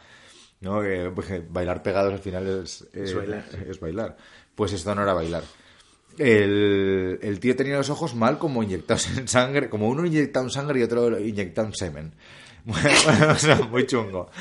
¿no? 0.61 0.81
Que 0.81 1.11
bailar 1.49 1.83
pegados 1.83 2.13
al 2.13 2.19
final 2.19 2.63
es, 2.63 2.85
Es 2.93 3.15
bailar. 3.15 3.45
es 3.67 3.79
bailar. 3.79 4.17
Pues 4.55 4.73
esto 4.73 4.93
no 4.95 5.03
era 5.03 5.13
bailar. 5.13 5.43
El, 6.17 7.19
el 7.21 7.39
tío 7.39 7.55
tenía 7.55 7.77
los 7.77 7.89
ojos 7.89 8.15
mal 8.15 8.37
como 8.37 8.63
inyectados 8.63 9.17
en 9.17 9.27
sangre, 9.27 9.69
como 9.69 9.89
uno 9.89 10.05
inyectado 10.05 10.45
en 10.45 10.51
sangre 10.51 10.79
y 10.79 10.83
otro 10.83 11.19
inyectado 11.19 11.67
en 11.67 11.73
semen. 11.73 12.13
Bueno, 12.65 12.89
o 13.31 13.35
sea, 13.35 13.57
muy 13.57 13.85
chungo. 13.85 14.31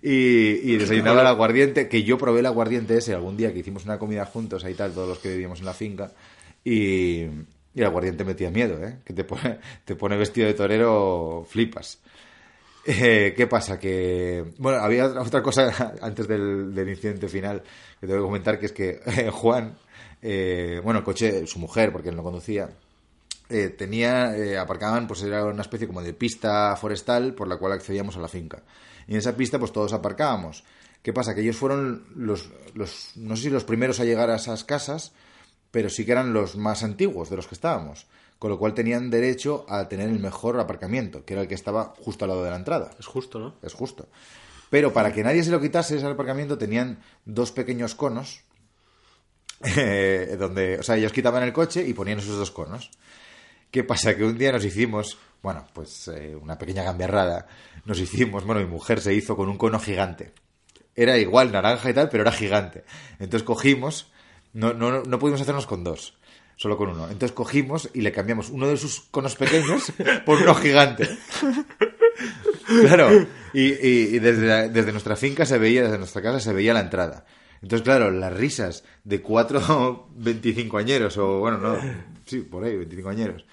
Y, 0.00 0.72
y 0.72 0.76
desayunaba 0.78 1.20
el 1.20 1.26
aguardiente, 1.26 1.86
que 1.86 2.02
yo 2.02 2.16
probé 2.16 2.40
el 2.40 2.46
aguardiente 2.46 2.96
ese 2.96 3.12
algún 3.12 3.36
día 3.36 3.52
que 3.52 3.58
hicimos 3.58 3.84
una 3.84 3.98
comida 3.98 4.24
juntos, 4.24 4.64
ahí 4.64 4.72
tal, 4.72 4.92
todos 4.92 5.06
los 5.06 5.18
que 5.18 5.28
vivíamos 5.28 5.58
en 5.58 5.66
la 5.66 5.74
finca, 5.74 6.10
y, 6.64 7.26
y 7.74 7.80
el 7.80 7.86
aguardiente 7.86 8.24
metía 8.24 8.50
miedo, 8.50 8.82
¿eh? 8.84 8.98
Que 9.04 9.12
te 9.12 9.24
pone, 9.24 9.58
te 9.84 9.96
pone 9.96 10.16
vestido 10.16 10.46
de 10.46 10.54
torero, 10.54 11.44
flipas. 11.48 11.98
Eh, 12.86 13.32
¿Qué 13.36 13.46
pasa? 13.46 13.78
Que, 13.78 14.44
bueno, 14.58 14.78
había 14.78 15.06
otra- 15.06 15.42
cosa 15.42 15.94
antes 16.02 16.28
del, 16.28 16.74
del 16.74 16.88
incidente 16.90 17.28
final 17.28 17.62
que 18.00 18.06
tengo 18.06 18.20
que 18.20 18.26
comentar, 18.26 18.58
que 18.58 18.66
es 18.66 18.72
que 18.72 19.00
eh, 19.06 19.30
Juan, 19.30 19.76
eh, 20.20 20.80
bueno, 20.84 20.98
el 21.00 21.04
coche, 21.04 21.46
su 21.46 21.58
mujer, 21.58 21.90
porque 21.92 22.10
él 22.10 22.16
no 22.16 22.22
conducía, 22.22 22.68
eh, 23.48 23.70
tenía, 23.70 24.60
aparcaban, 24.60 25.06
pues 25.06 25.22
era 25.22 25.44
una 25.44 25.62
especie 25.62 25.86
como 25.86 26.02
de 26.02 26.12
pista 26.12 26.76
forestal 26.76 27.34
por 27.34 27.48
la 27.48 27.56
cual 27.56 27.72
accedíamos 27.72 28.16
a 28.16 28.20
la 28.20 28.28
finca. 28.28 28.62
Y 29.08 29.12
en 29.12 29.18
esa 29.18 29.34
pista, 29.36 29.58
pues 29.58 29.72
todos 29.72 29.92
aparcábamos. 29.92 30.64
¿Qué 31.02 31.12
pasa? 31.12 31.34
Que 31.34 31.42
ellos 31.42 31.56
fueron 31.56 32.06
los, 32.16 32.50
los, 32.74 33.12
no 33.16 33.36
sé 33.36 33.42
si 33.44 33.50
los 33.50 33.64
primeros 33.64 34.00
a 34.00 34.04
llegar 34.04 34.30
a 34.30 34.36
esas 34.36 34.64
casas, 34.64 35.12
pero 35.74 35.90
sí 35.90 36.06
que 36.06 36.12
eran 36.12 36.32
los 36.32 36.54
más 36.54 36.84
antiguos 36.84 37.30
de 37.30 37.34
los 37.34 37.48
que 37.48 37.56
estábamos. 37.56 38.06
Con 38.38 38.48
lo 38.48 38.60
cual 38.60 38.74
tenían 38.74 39.10
derecho 39.10 39.66
a 39.68 39.88
tener 39.88 40.08
el 40.08 40.20
mejor 40.20 40.60
aparcamiento, 40.60 41.24
que 41.24 41.32
era 41.32 41.42
el 41.42 41.48
que 41.48 41.56
estaba 41.56 41.94
justo 41.98 42.24
al 42.24 42.28
lado 42.28 42.44
de 42.44 42.50
la 42.50 42.56
entrada. 42.56 42.92
Es 42.96 43.06
justo, 43.06 43.40
¿no? 43.40 43.56
Es 43.60 43.74
justo. 43.74 44.06
Pero 44.70 44.92
para 44.92 45.12
que 45.12 45.24
nadie 45.24 45.42
se 45.42 45.50
lo 45.50 45.60
quitase 45.60 45.96
ese 45.96 46.06
aparcamiento 46.06 46.56
tenían 46.56 47.00
dos 47.24 47.50
pequeños 47.50 47.96
conos 47.96 48.42
eh, 49.64 50.36
donde, 50.38 50.78
o 50.78 50.84
sea, 50.84 50.96
ellos 50.96 51.12
quitaban 51.12 51.42
el 51.42 51.52
coche 51.52 51.84
y 51.84 51.92
ponían 51.92 52.20
esos 52.20 52.38
dos 52.38 52.52
conos. 52.52 52.92
¿Qué 53.72 53.82
pasa? 53.82 54.16
Que 54.16 54.22
un 54.22 54.38
día 54.38 54.52
nos 54.52 54.64
hicimos, 54.64 55.18
bueno, 55.42 55.66
pues 55.72 56.06
eh, 56.06 56.36
una 56.40 56.56
pequeña 56.56 56.84
gamberrada, 56.84 57.48
nos 57.84 57.98
hicimos, 57.98 58.44
bueno, 58.44 58.60
mi 58.60 58.68
mujer 58.68 59.00
se 59.00 59.12
hizo 59.12 59.34
con 59.36 59.48
un 59.48 59.58
cono 59.58 59.80
gigante. 59.80 60.34
Era 60.94 61.18
igual, 61.18 61.50
naranja 61.50 61.90
y 61.90 61.94
tal, 61.94 62.10
pero 62.10 62.22
era 62.22 62.30
gigante. 62.30 62.84
Entonces 63.18 63.42
cogimos, 63.42 64.12
no, 64.54 64.72
no, 64.72 65.02
no 65.02 65.18
pudimos 65.18 65.40
hacernos 65.42 65.66
con 65.66 65.84
dos, 65.84 66.14
solo 66.56 66.76
con 66.78 66.88
uno. 66.90 67.04
Entonces 67.04 67.32
cogimos 67.32 67.90
y 67.92 68.00
le 68.00 68.12
cambiamos 68.12 68.48
uno 68.50 68.66
de 68.68 68.76
sus 68.78 69.00
conos 69.10 69.34
pequeños 69.36 69.92
por 70.24 70.40
uno 70.40 70.54
gigante. 70.54 71.08
Claro, 72.82 73.26
y, 73.52 73.62
y- 73.86 74.18
desde, 74.18 74.46
la- 74.46 74.68
desde 74.68 74.92
nuestra 74.92 75.16
finca 75.16 75.44
se 75.46 75.58
veía, 75.58 75.82
desde 75.82 75.98
nuestra 75.98 76.22
casa 76.22 76.40
se 76.40 76.52
veía 76.52 76.72
la 76.74 76.80
entrada. 76.80 77.24
Entonces, 77.62 77.84
claro, 77.84 78.10
las 78.10 78.32
risas 78.32 78.84
de 79.04 79.20
cuatro 79.22 80.08
25 80.16 80.78
añeros, 80.78 81.16
o 81.18 81.38
bueno, 81.40 81.58
no, 81.58 81.76
sí, 82.26 82.40
por 82.40 82.64
ahí, 82.64 82.76
25 82.76 83.08
añeros, 83.08 83.44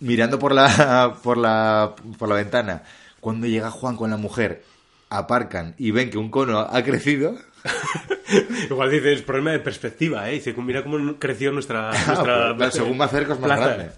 mirando 0.00 0.38
por 0.38 0.52
la, 0.54 1.16
por 1.22 1.36
la, 1.36 1.94
por 2.18 2.28
la 2.28 2.34
ventana, 2.36 2.82
cuando 3.20 3.46
llega 3.46 3.70
Juan 3.70 3.96
con 3.96 4.10
la 4.10 4.16
mujer, 4.16 4.64
aparcan 5.10 5.74
y 5.78 5.90
ven 5.90 6.10
que 6.10 6.18
un 6.18 6.30
cono 6.30 6.60
ha 6.60 6.82
crecido, 6.84 7.36
Igual 8.70 8.90
dices, 8.90 9.22
problema 9.22 9.52
de 9.52 9.60
perspectiva, 9.60 10.28
¿eh? 10.30 10.34
Dice, 10.34 10.54
mira 10.54 10.82
cómo 10.82 11.18
creció 11.18 11.52
nuestra... 11.52 11.90
nuestra 12.06 12.50
Ah, 12.50 12.54
pues, 12.56 12.74
según 12.74 12.98
me 12.98 13.04
acerco 13.04 13.32
es 13.34 13.40
más 13.40 13.48
plaza. 13.48 13.74
grande. 13.74 13.92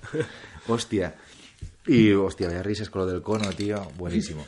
Hostia. 0.68 1.14
Y, 1.86 2.12
hostia, 2.12 2.48
vaya 2.48 2.62
risas 2.62 2.90
con 2.90 3.02
lo 3.02 3.12
del 3.12 3.22
cono, 3.22 3.50
tío. 3.50 3.82
Buenísimo. 3.96 4.44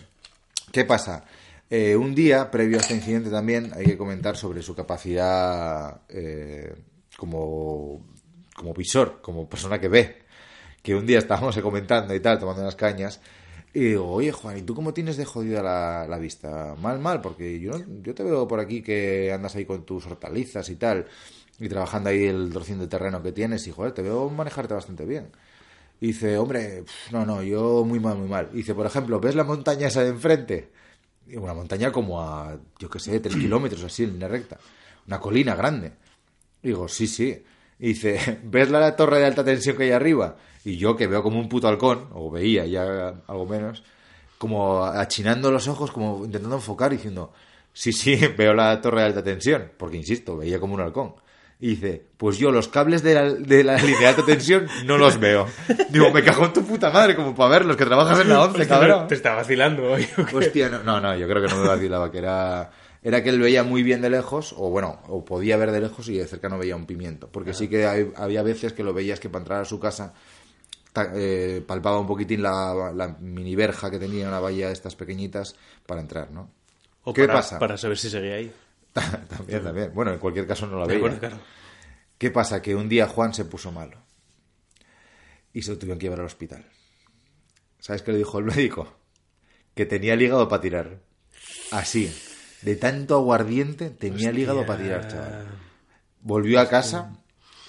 ¿Qué 0.73 0.85
pasa? 0.85 1.25
Eh, 1.69 1.97
un 1.97 2.15
día, 2.15 2.51
previo 2.51 2.79
a 2.79 2.81
este 2.81 2.95
incidente 2.95 3.31
también, 3.31 3.73
hay 3.75 3.85
que 3.85 3.97
comentar 3.97 4.37
sobre 4.37 4.62
su 4.62 4.75
capacidad 4.75 6.03
eh, 6.09 6.75
como, 7.17 8.07
como 8.55 8.75
visor, 8.75 9.21
como 9.21 9.49
persona 9.49 9.79
que 9.79 9.89
ve. 9.89 10.23
Que 10.83 10.95
un 10.95 11.07
día 11.07 11.19
estábamos 11.19 11.57
comentando 11.59 12.15
y 12.15 12.21
tal, 12.21 12.39
tomando 12.39 12.62
unas 12.62 12.77
cañas, 12.77 13.21
y 13.75 13.81
digo, 13.81 14.09
oye 14.09 14.31
Juan, 14.31 14.57
¿y 14.57 14.62
tú 14.62 14.75
cómo 14.75 14.95
tienes 14.95 15.16
de 15.16 15.25
jodida 15.25 15.61
la, 15.62 16.07
la 16.09 16.18
vista? 16.18 16.77
Mal, 16.81 17.01
mal, 17.01 17.20
porque 17.20 17.59
yo, 17.59 17.72
yo 18.03 18.14
te 18.14 18.22
veo 18.22 18.47
por 18.47 18.61
aquí 18.61 18.83
que 18.83 19.33
andas 19.33 19.57
ahí 19.57 19.64
con 19.64 19.85
tus 19.85 20.07
hortalizas 20.07 20.68
y 20.68 20.77
tal, 20.77 21.07
y 21.59 21.68
trabajando 21.68 22.11
ahí 22.11 22.25
el 22.25 22.51
trocín 22.53 22.79
de 22.79 22.87
terreno 22.87 23.20
que 23.20 23.33
tienes, 23.33 23.66
y 23.66 23.72
joder, 23.72 23.93
te 23.93 24.03
veo 24.03 24.31
manejarte 24.31 24.75
bastante 24.75 25.05
bien. 25.05 25.33
Y 26.01 26.09
dice, 26.09 26.39
hombre, 26.39 26.85
no, 27.11 27.27
no, 27.27 27.43
yo 27.43 27.85
muy 27.85 27.99
mal, 27.99 28.16
muy 28.16 28.29
mal. 28.29 28.49
Y 28.53 28.59
dice, 28.59 28.75
por 28.75 28.87
ejemplo, 28.87 29.18
¿ves 29.20 29.35
la 29.35 29.45
montaña 29.45 29.89
esa 29.89 30.03
de 30.03 30.11
enfrente? 30.11 30.70
Una 31.35 31.55
montaña 31.55 31.91
como 31.91 32.20
a, 32.20 32.57
yo 32.79 32.91
qué 32.91 32.99
sé, 32.99 33.18
tres 33.20 33.37
kilómetros 33.37 33.83
así, 33.83 34.05
en 34.05 34.12
línea 34.12 34.29
recta. 34.29 34.59
Una 35.07 35.18
colina 35.18 35.55
grande. 35.55 35.93
Y 36.62 36.68
digo, 36.68 36.89
sí, 36.89 37.07
sí. 37.07 37.43
Y 37.79 37.89
dice, 37.89 38.41
¿ves 38.45 38.70
la 38.70 38.97
torre 38.97 39.18
de 39.18 39.27
alta 39.27 39.45
tensión 39.45 39.77
que 39.77 39.85
hay 39.85 39.91
arriba? 39.91 40.37
Y 40.64 40.77
yo, 40.77 40.97
que 40.97 41.07
veo 41.07 41.22
como 41.22 41.39
un 41.39 41.49
puto 41.49 41.68
halcón, 41.68 42.09
o 42.12 42.31
veía 42.31 42.64
ya 42.66 43.14
algo 43.27 43.47
menos, 43.47 43.83
como 44.39 44.85
achinando 44.85 45.51
los 45.51 45.68
ojos, 45.68 45.91
como 45.91 46.25
intentando 46.25 46.57
enfocar, 46.57 46.91
diciendo, 46.91 47.33
sí, 47.72 47.93
sí, 47.93 48.16
veo 48.39 48.55
la 48.55 48.81
torre 48.81 49.01
de 49.01 49.07
alta 49.07 49.22
tensión. 49.22 49.72
Porque, 49.77 49.97
insisto, 49.97 50.37
veía 50.37 50.59
como 50.59 50.75
un 50.75 50.81
halcón. 50.81 51.14
Y 51.61 51.68
dice, 51.68 52.05
pues 52.16 52.37
yo 52.37 52.51
los 52.51 52.68
cables 52.68 53.03
de 53.03 53.14
la, 53.14 53.33
de 53.33 53.64
la 53.64 53.77
línea 53.77 54.01
de 54.01 54.07
alta 54.09 54.25
tensión 54.25 54.66
no 54.85 54.99
los 54.99 55.18
veo. 55.20 55.47
Digo, 55.91 56.11
me 56.11 56.22
cago 56.22 56.47
en 56.47 56.53
tu 56.53 56.64
puta 56.64 56.91
madre, 56.91 57.14
como 57.14 57.35
para 57.35 57.51
verlos, 57.51 57.77
que 57.77 57.85
trabajas 57.85 58.20
en 58.20 58.29
la 58.29 58.43
11, 58.43 58.66
cabrón. 58.66 59.07
Te 59.07 59.14
está 59.14 59.35
vacilando 59.35 59.93
hoy. 59.93 60.07
Hostia, 60.35 60.68
no, 60.68 60.83
no, 60.83 61.01
no, 61.01 61.16
yo 61.16 61.29
creo 61.29 61.43
que 61.43 61.49
no 61.49 61.62
me 61.62 61.68
vacilaba, 61.68 62.11
que 62.11 62.18
era, 62.18 62.70
era 63.05 63.23
que 63.23 63.29
él 63.31 63.39
veía 63.39 63.63
muy 63.63 63.83
bien 63.85 64.01
de 64.01 64.11
lejos, 64.11 64.53
o 64.57 64.71
bueno, 64.71 65.01
o 65.09 65.25
podía 65.25 65.57
ver 65.57 65.71
de 65.71 65.81
lejos 65.81 66.09
y 66.09 66.17
de 66.19 66.27
cerca 66.27 66.49
no 66.49 66.59
veía 66.59 66.75
un 66.75 66.87
pimiento. 66.87 67.29
Porque 67.31 67.55
sí 67.55 67.69
que 67.69 67.87
hay- 67.87 68.11
había 68.17 68.43
veces 68.43 68.73
que 68.73 68.83
lo 68.83 68.93
veías 68.93 69.21
que 69.21 69.29
para 69.29 69.43
entrar 69.43 69.61
a 69.61 69.65
su 69.65 69.79
casa 69.79 70.15
ta- 70.93 71.13
eh, 71.15 71.63
palpaba 71.67 72.01
un 72.01 72.07
poquitín 72.07 72.43
la, 72.43 72.93
la 72.95 73.09
mini 73.21 73.55
verja 73.55 73.91
que 73.91 73.99
tenía, 73.99 74.27
una 74.27 74.41
valla 74.41 74.69
de 74.69 74.73
estas 74.73 74.97
pequeñitas 74.97 75.55
para 75.87 76.01
entrar, 76.01 76.31
¿no? 76.33 76.51
O 77.05 77.13
¿Qué 77.13 77.27
para, 77.27 77.35
pasa? 77.41 77.59
Para 77.59 77.77
saber 77.77 77.99
si 77.99 78.09
seguía 78.09 78.35
ahí. 78.37 78.51
también, 78.93 79.63
también. 79.63 79.93
Bueno, 79.95 80.13
en 80.13 80.19
cualquier 80.19 80.47
caso 80.47 80.67
no 80.67 80.79
la 80.81 80.87
veía. 80.87 80.99
acuerdo, 80.99 81.19
claro. 81.21 81.39
¿Qué 82.17 82.31
pasa? 82.31 82.63
Que 82.63 82.75
un 82.75 82.89
día 82.89 83.07
Juan 83.07 83.35
se 83.35 83.45
puso 83.45 83.71
malo 83.71 83.99
y 85.53 85.63
se 85.63 85.73
lo 85.73 85.79
tuvieron 85.79 85.99
que 85.99 86.07
llevar 86.07 86.21
al 86.21 86.27
hospital. 86.27 86.65
¿Sabes 87.81 88.03
qué 88.03 88.13
le 88.13 88.19
dijo 88.19 88.39
el 88.39 88.47
médico? 88.47 88.89
Que 89.75 89.85
tenía 89.85 90.15
el 90.15 90.23
hígado 90.23 90.49
para 90.49 90.63
tirar. 90.63 91.01
Así. 91.71 92.11
De 92.65 92.77
tanto 92.77 93.17
aguardiente 93.17 93.91
tenía 93.91 94.31
el 94.31 94.39
hígado 94.39 94.65
para 94.65 94.83
tirar, 94.83 95.09
chaval. 95.09 95.47
Volvió 96.23 96.61
a 96.61 96.69
casa 96.69 97.12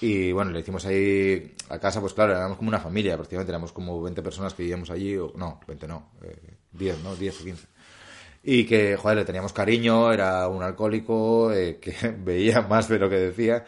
y 0.00 0.32
bueno, 0.32 0.52
le 0.52 0.60
hicimos 0.60 0.86
ahí 0.86 1.54
a 1.68 1.78
casa, 1.78 2.00
pues 2.00 2.14
claro, 2.14 2.32
éramos 2.32 2.56
como 2.56 2.68
una 2.68 2.80
familia, 2.80 3.14
prácticamente 3.16 3.50
éramos 3.50 3.72
como 3.72 4.00
20 4.02 4.22
personas 4.22 4.54
que 4.54 4.62
vivíamos 4.62 4.90
allí, 4.90 5.16
o 5.16 5.32
no, 5.36 5.60
20 5.66 5.86
no, 5.86 6.12
eh, 6.22 6.54
10, 6.72 7.02
¿no? 7.02 7.14
10 7.14 7.40
o 7.40 7.44
15. 7.44 7.66
y 8.44 8.64
que, 8.64 8.96
joder, 8.96 9.18
le 9.18 9.24
teníamos 9.26 9.52
cariño, 9.52 10.12
era 10.12 10.48
un 10.48 10.62
alcohólico 10.62 11.52
eh, 11.52 11.78
que 11.78 11.94
veía 12.24 12.62
más 12.62 12.88
de 12.88 12.98
lo 12.98 13.10
que 13.10 13.16
decía, 13.16 13.66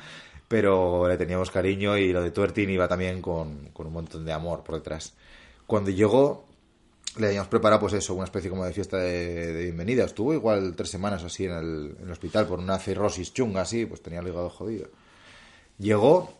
pero 0.48 1.06
le 1.08 1.18
teníamos 1.18 1.50
cariño 1.50 1.98
y 1.98 2.10
lo 2.10 2.22
de 2.22 2.30
Tuertin 2.30 2.70
iba 2.70 2.88
también 2.88 3.20
con, 3.20 3.68
con 3.74 3.86
un 3.86 3.92
montón 3.92 4.24
de 4.24 4.32
amor 4.32 4.64
por 4.64 4.76
detrás. 4.76 5.14
Cuando 5.66 5.90
llegó, 5.90 6.47
le 7.18 7.28
habíamos 7.28 7.48
preparado, 7.48 7.80
pues 7.80 7.94
eso, 7.94 8.14
una 8.14 8.24
especie 8.24 8.50
como 8.50 8.64
de 8.64 8.72
fiesta 8.72 8.96
de, 8.98 9.64
bienvenida. 9.64 10.04
Estuvo 10.04 10.32
igual 10.34 10.74
tres 10.76 10.90
semanas 10.90 11.22
así 11.24 11.44
en 11.46 11.52
el, 11.52 11.96
en 11.98 12.04
el 12.06 12.12
hospital 12.12 12.46
por 12.46 12.58
una 12.58 12.78
cirrosis 12.78 13.32
chunga 13.32 13.62
así, 13.62 13.86
pues 13.86 14.02
tenía 14.02 14.20
el 14.20 14.28
hígado 14.28 14.50
jodido. 14.50 14.88
Llegó 15.78 16.32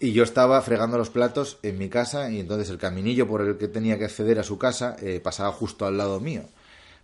y 0.00 0.12
yo 0.12 0.24
estaba 0.24 0.60
fregando 0.62 0.98
los 0.98 1.10
platos 1.10 1.58
en 1.62 1.78
mi 1.78 1.88
casa 1.88 2.30
y 2.30 2.40
entonces 2.40 2.68
el 2.70 2.78
caminillo 2.78 3.26
por 3.26 3.40
el 3.42 3.56
que 3.56 3.68
tenía 3.68 3.98
que 3.98 4.04
acceder 4.04 4.38
a 4.38 4.42
su 4.44 4.58
casa 4.58 4.96
eh, 5.00 5.20
pasaba 5.22 5.52
justo 5.52 5.86
al 5.86 5.96
lado 5.96 6.20
mío. 6.20 6.42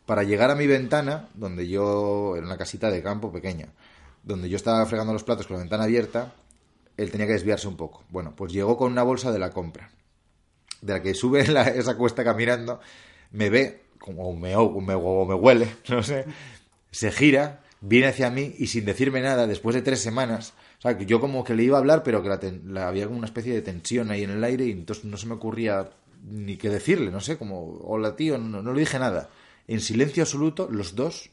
Para 0.06 0.24
llegar 0.24 0.50
a 0.50 0.56
mi 0.56 0.66
ventana, 0.66 1.28
donde 1.34 1.68
yo, 1.68 2.34
era 2.36 2.46
una 2.46 2.58
casita 2.58 2.90
de 2.90 3.02
campo 3.02 3.32
pequeña, 3.32 3.68
donde 4.24 4.48
yo 4.48 4.56
estaba 4.56 4.84
fregando 4.86 5.12
los 5.12 5.24
platos 5.24 5.46
con 5.46 5.56
la 5.56 5.62
ventana 5.62 5.84
abierta, 5.84 6.32
él 6.96 7.10
tenía 7.10 7.26
que 7.26 7.34
desviarse 7.34 7.68
un 7.68 7.76
poco. 7.76 8.04
Bueno, 8.10 8.34
pues 8.36 8.52
llegó 8.52 8.76
con 8.76 8.92
una 8.92 9.02
bolsa 9.02 9.32
de 9.32 9.38
la 9.38 9.50
compra, 9.50 9.90
de 10.80 10.92
la 10.94 11.02
que 11.02 11.14
sube 11.14 11.46
la- 11.48 11.68
esa 11.68 11.96
cuesta 11.96 12.24
caminando, 12.24 12.80
me 13.32 13.50
ve, 13.50 13.82
como 13.98 14.32
me, 14.34 14.54
me, 14.56 14.94
huele, 15.34 15.68
no 15.88 16.02
sé, 16.02 16.24
se 16.90 17.10
gira, 17.12 17.60
viene 17.80 18.08
hacia 18.08 18.30
mí 18.30 18.54
y 18.58 18.66
sin 18.68 18.84
decirme 18.84 19.20
nada, 19.20 19.46
después 19.46 19.74
de 19.74 19.82
tres 19.82 20.00
semanas, 20.00 20.54
o 20.78 20.82
sea, 20.82 20.96
que 20.98 21.06
yo 21.06 21.20
como 21.20 21.44
que 21.44 21.54
le 21.54 21.62
iba 21.64 21.76
a 21.76 21.80
hablar, 21.80 22.02
pero 22.02 22.22
que 22.22 22.28
la 22.28 22.40
ten- 22.40 22.76
había 22.78 23.06
como 23.06 23.18
una 23.18 23.26
especie 23.26 23.52
de 23.54 23.62
tensión 23.62 24.10
ahí 24.10 24.24
en 24.24 24.30
el 24.30 24.42
aire 24.44 24.64
y 24.66 24.70
entonces 24.72 25.04
no 25.04 25.16
se 25.16 25.26
me 25.26 25.34
ocurría 25.34 25.90
ni 26.28 26.56
qué 26.56 26.68
decirle, 26.68 27.10
no 27.10 27.20
sé, 27.20 27.38
como, 27.38 27.78
hola 27.84 28.16
tío, 28.16 28.38
no, 28.38 28.62
no 28.62 28.72
le 28.72 28.80
dije 28.80 28.98
nada. 28.98 29.30
En 29.68 29.80
silencio 29.80 30.22
absoluto, 30.22 30.68
los 30.70 30.94
dos, 30.94 31.30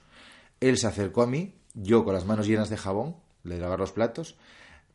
él 0.60 0.78
se 0.78 0.88
acercó 0.88 1.24
a 1.24 1.28
mí, 1.28 1.54
yo 1.74 2.04
con 2.06 2.14
las 2.14 2.26
manos 2.26 2.48
llenas 2.48 2.70
de 2.70 2.78
jabón, 2.78 3.16
de 3.43 3.58
lavar 3.58 3.80
los 3.80 3.91
platos, 3.91 4.36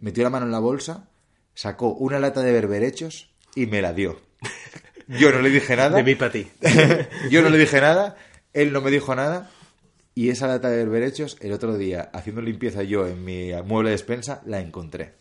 metió 0.00 0.22
la 0.24 0.30
mano 0.30 0.46
en 0.46 0.52
la 0.52 0.58
bolsa, 0.60 1.08
sacó 1.54 1.92
una 1.94 2.18
lata 2.18 2.40
de 2.42 2.52
berberechos 2.52 3.30
y 3.54 3.66
me 3.66 3.82
la 3.82 3.92
dio. 3.92 4.20
Yo 5.08 5.32
no 5.32 5.40
le 5.40 5.50
dije 5.50 5.76
nada. 5.76 5.96
De 5.96 6.02
mí 6.02 6.14
para 6.14 6.32
ti. 6.32 6.48
Yo 7.30 7.42
no 7.42 7.50
le 7.50 7.58
dije 7.58 7.80
nada, 7.80 8.16
él 8.52 8.72
no 8.72 8.80
me 8.80 8.90
dijo 8.90 9.14
nada. 9.14 9.50
Y 10.14 10.28
esa 10.28 10.46
lata 10.46 10.68
de 10.68 10.76
berberechos, 10.76 11.38
el 11.40 11.52
otro 11.52 11.78
día, 11.78 12.10
haciendo 12.12 12.42
limpieza 12.42 12.82
yo 12.82 13.06
en 13.06 13.24
mi 13.24 13.50
mueble 13.64 13.88
de 13.88 13.94
despensa, 13.94 14.42
la 14.44 14.60
encontré. 14.60 15.14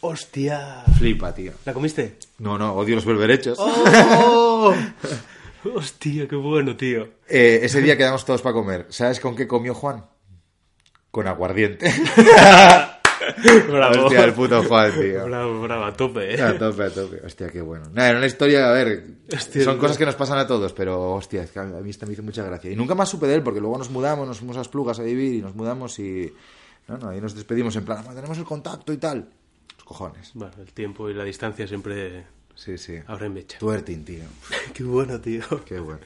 ¡Hostia! 0.00 0.82
Flipa, 0.98 1.32
tío. 1.32 1.52
¿La 1.64 1.72
comiste? 1.72 2.16
No, 2.38 2.58
no, 2.58 2.74
odio 2.74 2.96
los 2.96 3.04
berberechos. 3.04 3.56
¡Oh! 3.60 4.74
Hostia, 5.74 6.26
qué 6.26 6.34
bueno, 6.34 6.76
tío. 6.76 7.08
Eh, 7.28 7.60
ese 7.62 7.80
día 7.80 7.96
quedamos 7.96 8.24
todos 8.24 8.42
para 8.42 8.52
comer. 8.52 8.86
¿Sabes 8.88 9.20
con 9.20 9.36
qué 9.36 9.46
comió 9.46 9.74
Juan? 9.74 10.04
Con 11.12 11.28
aguardiente. 11.28 11.92
Bravo. 13.68 14.04
Hostia, 14.06 14.24
el 14.24 14.32
puto 14.32 14.62
Juan, 14.64 14.92
tío. 14.92 15.24
Bravo, 15.24 15.62
bravo, 15.62 15.84
a 15.84 15.92
tope, 15.92 16.34
¿eh? 16.34 16.40
A 16.42 16.56
tope, 16.58 16.84
a 16.84 16.90
tope. 16.90 17.20
Hostia, 17.24 17.48
qué 17.48 17.60
bueno. 17.60 17.86
Nada, 17.92 18.08
era 18.10 18.18
una 18.18 18.26
historia, 18.26 18.68
a 18.68 18.72
ver, 18.72 19.04
Hostia, 19.32 19.64
son 19.64 19.78
cosas 19.78 19.98
que 19.98 20.06
nos 20.06 20.14
pasan 20.14 20.38
a 20.38 20.46
todos, 20.46 20.72
pero 20.72 21.12
hostia, 21.14 21.42
es 21.42 21.50
que 21.50 21.58
a 21.58 21.64
mí 21.64 21.90
esta 21.90 22.06
me 22.06 22.12
hizo 22.12 22.22
mucha 22.22 22.42
gracia. 22.44 22.70
Y 22.70 22.76
nunca 22.76 22.94
más 22.94 23.08
supe 23.08 23.26
de 23.26 23.34
él, 23.34 23.42
porque 23.42 23.60
luego 23.60 23.78
nos 23.78 23.90
mudamos, 23.90 24.26
nos 24.28 24.38
fuimos 24.38 24.56
a 24.56 24.60
Esplugas 24.62 24.98
a 24.98 25.02
vivir 25.02 25.34
y 25.34 25.42
nos 25.42 25.54
mudamos 25.54 25.98
y... 25.98 26.32
No, 26.88 26.98
no, 26.98 27.08
ahí 27.10 27.20
nos 27.20 27.34
despedimos 27.34 27.76
en 27.76 27.84
plan, 27.84 28.04
"Ah, 28.08 28.14
tenemos 28.14 28.36
el 28.38 28.44
contacto 28.44 28.92
y 28.92 28.96
tal. 28.96 29.28
Los 29.76 29.84
cojones. 29.84 30.32
Bueno, 30.34 30.52
el 30.60 30.72
tiempo 30.72 31.08
y 31.08 31.14
la 31.14 31.24
distancia 31.24 31.66
siempre 31.66 32.24
Sí, 32.54 32.76
sí. 32.76 32.94
abren 33.06 33.32
mecha. 33.32 33.58
Tuertin, 33.58 34.04
tío. 34.04 34.24
Qué 34.74 34.82
bueno, 34.84 35.20
tío. 35.20 35.42
Qué 35.64 35.78
bueno. 35.78 36.00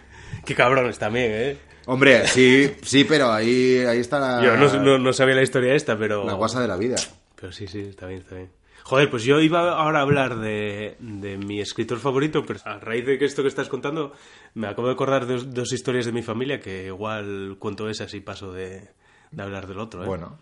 Qué 0.44 0.54
cabrones 0.54 0.98
también, 0.98 1.30
¿eh? 1.32 1.58
Hombre, 1.86 2.26
sí, 2.26 2.72
sí, 2.82 3.04
pero 3.04 3.30
ahí, 3.32 3.78
ahí 3.88 4.00
está 4.00 4.18
la, 4.18 4.44
Yo 4.44 4.56
no, 4.56 4.82
no- 4.82 4.98
no 4.98 5.12
sabía 5.12 5.34
la 5.36 5.42
historia 5.42 5.72
esta, 5.74 5.96
pero... 5.96 6.24
la 6.26 6.34
guasa 6.34 6.60
de 6.60 6.68
la 6.68 6.76
vida. 6.76 6.96
Pero 7.38 7.52
sí, 7.52 7.66
sí, 7.66 7.80
está 7.80 8.06
bien, 8.06 8.20
está 8.20 8.36
bien. 8.36 8.50
Joder, 8.82 9.10
pues 9.10 9.24
yo 9.24 9.40
iba 9.40 9.72
ahora 9.72 10.00
a 10.00 10.02
hablar 10.02 10.38
de, 10.38 10.96
de 11.00 11.38
mi 11.38 11.60
escritor 11.60 11.98
favorito, 11.98 12.44
pero 12.44 12.60
a 12.64 12.78
raíz 12.78 13.06
de 13.06 13.18
que 13.18 13.24
esto 13.24 13.42
que 13.42 13.48
estás 13.48 13.68
contando, 13.68 14.12
me 14.54 14.68
acabo 14.68 14.88
de 14.88 14.94
acordar 14.94 15.26
dos, 15.26 15.52
dos 15.52 15.72
historias 15.72 16.06
de 16.06 16.12
mi 16.12 16.22
familia 16.22 16.60
que 16.60 16.86
igual 16.86 17.56
cuento 17.58 17.88
esas 17.88 18.12
y 18.14 18.20
paso 18.20 18.52
de, 18.52 18.88
de 19.30 19.42
hablar 19.42 19.66
del 19.66 19.78
otro. 19.78 20.04
¿eh? 20.04 20.06
Bueno. 20.06 20.38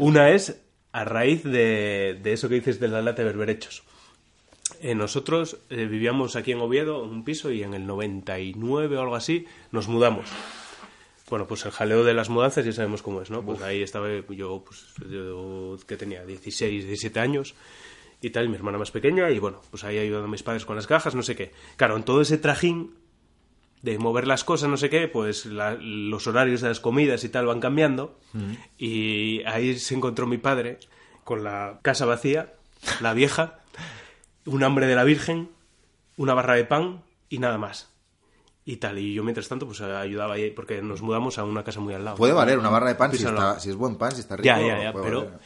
Una 0.00 0.30
es 0.30 0.60
a 0.92 1.04
raíz 1.04 1.44
de, 1.44 2.18
de 2.22 2.32
eso 2.32 2.48
que 2.48 2.56
dices 2.56 2.80
de 2.80 2.88
la 2.88 3.02
lata 3.02 3.22
de 3.22 3.28
berberechos. 3.28 3.82
Eh, 4.80 4.94
nosotros 4.94 5.58
eh, 5.70 5.86
vivíamos 5.86 6.36
aquí 6.36 6.52
en 6.52 6.60
Oviedo, 6.60 7.04
en 7.04 7.10
un 7.10 7.24
piso, 7.24 7.50
y 7.50 7.62
en 7.62 7.74
el 7.74 7.86
99 7.86 8.96
o 8.96 9.00
algo 9.00 9.16
así 9.16 9.46
nos 9.72 9.88
mudamos. 9.88 10.28
Bueno, 11.30 11.46
pues 11.46 11.64
el 11.66 11.72
jaleo 11.72 12.04
de 12.04 12.14
las 12.14 12.28
mudanzas 12.30 12.64
ya 12.64 12.72
sabemos 12.72 13.02
cómo 13.02 13.20
es, 13.22 13.30
¿no? 13.30 13.44
Pues 13.44 13.60
ahí 13.62 13.82
estaba 13.82 14.08
yo, 14.30 14.64
pues 14.64 14.86
yo 15.10 15.76
que 15.86 15.96
tenía 15.96 16.24
16, 16.24 16.84
17 16.86 17.20
años 17.20 17.54
y 18.20 18.30
tal, 18.30 18.46
y 18.46 18.48
mi 18.48 18.56
hermana 18.56 18.78
más 18.78 18.90
pequeña, 18.90 19.30
y 19.30 19.38
bueno, 19.38 19.60
pues 19.70 19.84
ahí 19.84 19.98
ayudando 19.98 20.26
a 20.26 20.30
mis 20.30 20.42
padres 20.42 20.64
con 20.64 20.74
las 20.76 20.86
cajas, 20.86 21.14
no 21.14 21.22
sé 21.22 21.36
qué. 21.36 21.52
Claro, 21.76 21.96
en 21.96 22.02
todo 22.02 22.20
ese 22.22 22.38
trajín 22.38 22.94
de 23.82 23.96
mover 23.98 24.26
las 24.26 24.42
cosas, 24.42 24.68
no 24.68 24.76
sé 24.76 24.90
qué, 24.90 25.06
pues 25.06 25.46
la- 25.46 25.74
los 25.74 26.26
horarios 26.26 26.62
de 26.62 26.68
las 26.68 26.80
comidas 26.80 27.22
y 27.24 27.28
tal 27.28 27.46
van 27.46 27.60
cambiando. 27.60 28.18
Y 28.78 29.42
ahí 29.44 29.78
se 29.78 29.94
encontró 29.94 30.26
mi 30.26 30.38
padre 30.38 30.78
con 31.24 31.44
la 31.44 31.78
casa 31.82 32.06
vacía, 32.06 32.54
la 33.00 33.12
vieja, 33.14 33.60
un 34.46 34.64
hambre 34.64 34.86
de 34.86 34.94
la 34.96 35.04
Virgen, 35.04 35.50
una 36.16 36.34
barra 36.34 36.54
de 36.54 36.64
pan 36.64 37.02
y 37.28 37.38
nada 37.38 37.58
más. 37.58 37.92
Y 38.70 38.76
tal, 38.76 38.98
y 38.98 39.14
yo 39.14 39.24
mientras 39.24 39.48
tanto 39.48 39.64
pues 39.64 39.80
ayudaba 39.80 40.34
ahí, 40.34 40.50
porque 40.50 40.82
nos 40.82 41.00
mudamos 41.00 41.38
a 41.38 41.44
una 41.44 41.64
casa 41.64 41.80
muy 41.80 41.94
al 41.94 42.04
lado. 42.04 42.18
Puede 42.18 42.34
valer 42.34 42.58
una 42.58 42.68
barra 42.68 42.88
de 42.88 42.96
pan 42.96 43.10
si, 43.10 43.24
está, 43.24 43.58
si 43.58 43.70
es 43.70 43.76
buen 43.76 43.96
pan, 43.96 44.12
si 44.12 44.20
está 44.20 44.36
rico. 44.36 44.44
Ya, 44.44 44.60
ya, 44.60 44.82
ya, 44.82 44.92
pero 44.92 45.24
valer. 45.24 45.38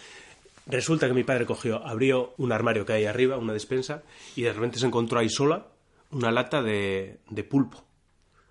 resulta 0.66 1.06
que 1.06 1.14
mi 1.14 1.22
padre 1.22 1.46
cogió, 1.46 1.86
abrió 1.86 2.34
un 2.38 2.50
armario 2.50 2.84
que 2.84 2.94
hay 2.94 3.04
arriba, 3.04 3.38
una 3.38 3.52
despensa, 3.52 4.02
y 4.34 4.42
de 4.42 4.52
repente 4.52 4.80
se 4.80 4.86
encontró 4.86 5.20
ahí 5.20 5.28
sola 5.28 5.68
una 6.10 6.32
lata 6.32 6.62
de, 6.62 7.20
de 7.30 7.44
pulpo. 7.44 7.84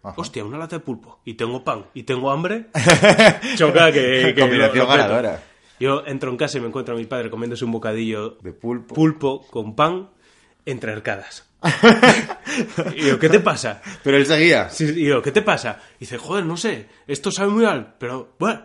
Ajá. 0.04 0.16
Hostia, 0.16 0.46
una 0.46 0.58
lata 0.58 0.78
de 0.78 0.86
pulpo. 0.86 1.20
Y 1.26 1.34
tengo 1.34 1.66
pan. 1.66 1.88
Y 1.94 2.04
tengo 2.04 2.32
hambre. 2.32 2.68
Choca 3.58 3.92
que... 3.92 4.32
que 4.34 4.40
Combinación 4.40 4.88
ganadora. 4.88 5.44
Yo 5.82 6.04
entro 6.06 6.32
en 6.32 6.38
casa 6.38 6.60
y 6.60 6.62
me 6.62 6.68
encuentro 6.68 6.96
a 6.96 6.98
mi 6.98 7.08
padre 7.08 7.30
comiéndose 7.30 7.66
un 7.66 7.74
bocadillo 7.74 8.38
De 8.42 8.54
pulpo. 8.54 8.96
pulpo 8.96 9.46
con 9.48 9.76
pan 9.76 10.12
entre 10.66 10.92
arcadas. 10.92 11.46
y 12.96 13.08
yo, 13.08 13.20
¿qué 13.20 13.30
te 13.30 13.40
pasa? 13.40 13.82
Pero 14.04 14.18
él 14.18 14.26
seguía. 14.26 14.70
Sí, 14.70 14.86
y 14.86 15.06
yo, 15.06 15.22
¿qué 15.22 15.32
te 15.32 15.42
pasa? 15.42 15.80
Y 15.98 16.02
dice, 16.02 16.18
joder, 16.18 16.46
no 16.46 16.58
sé, 16.58 16.88
esto 17.08 17.32
sabe 17.32 17.52
muy 17.52 17.66
mal, 17.66 17.96
pero 18.00 18.34
bueno, 18.40 18.62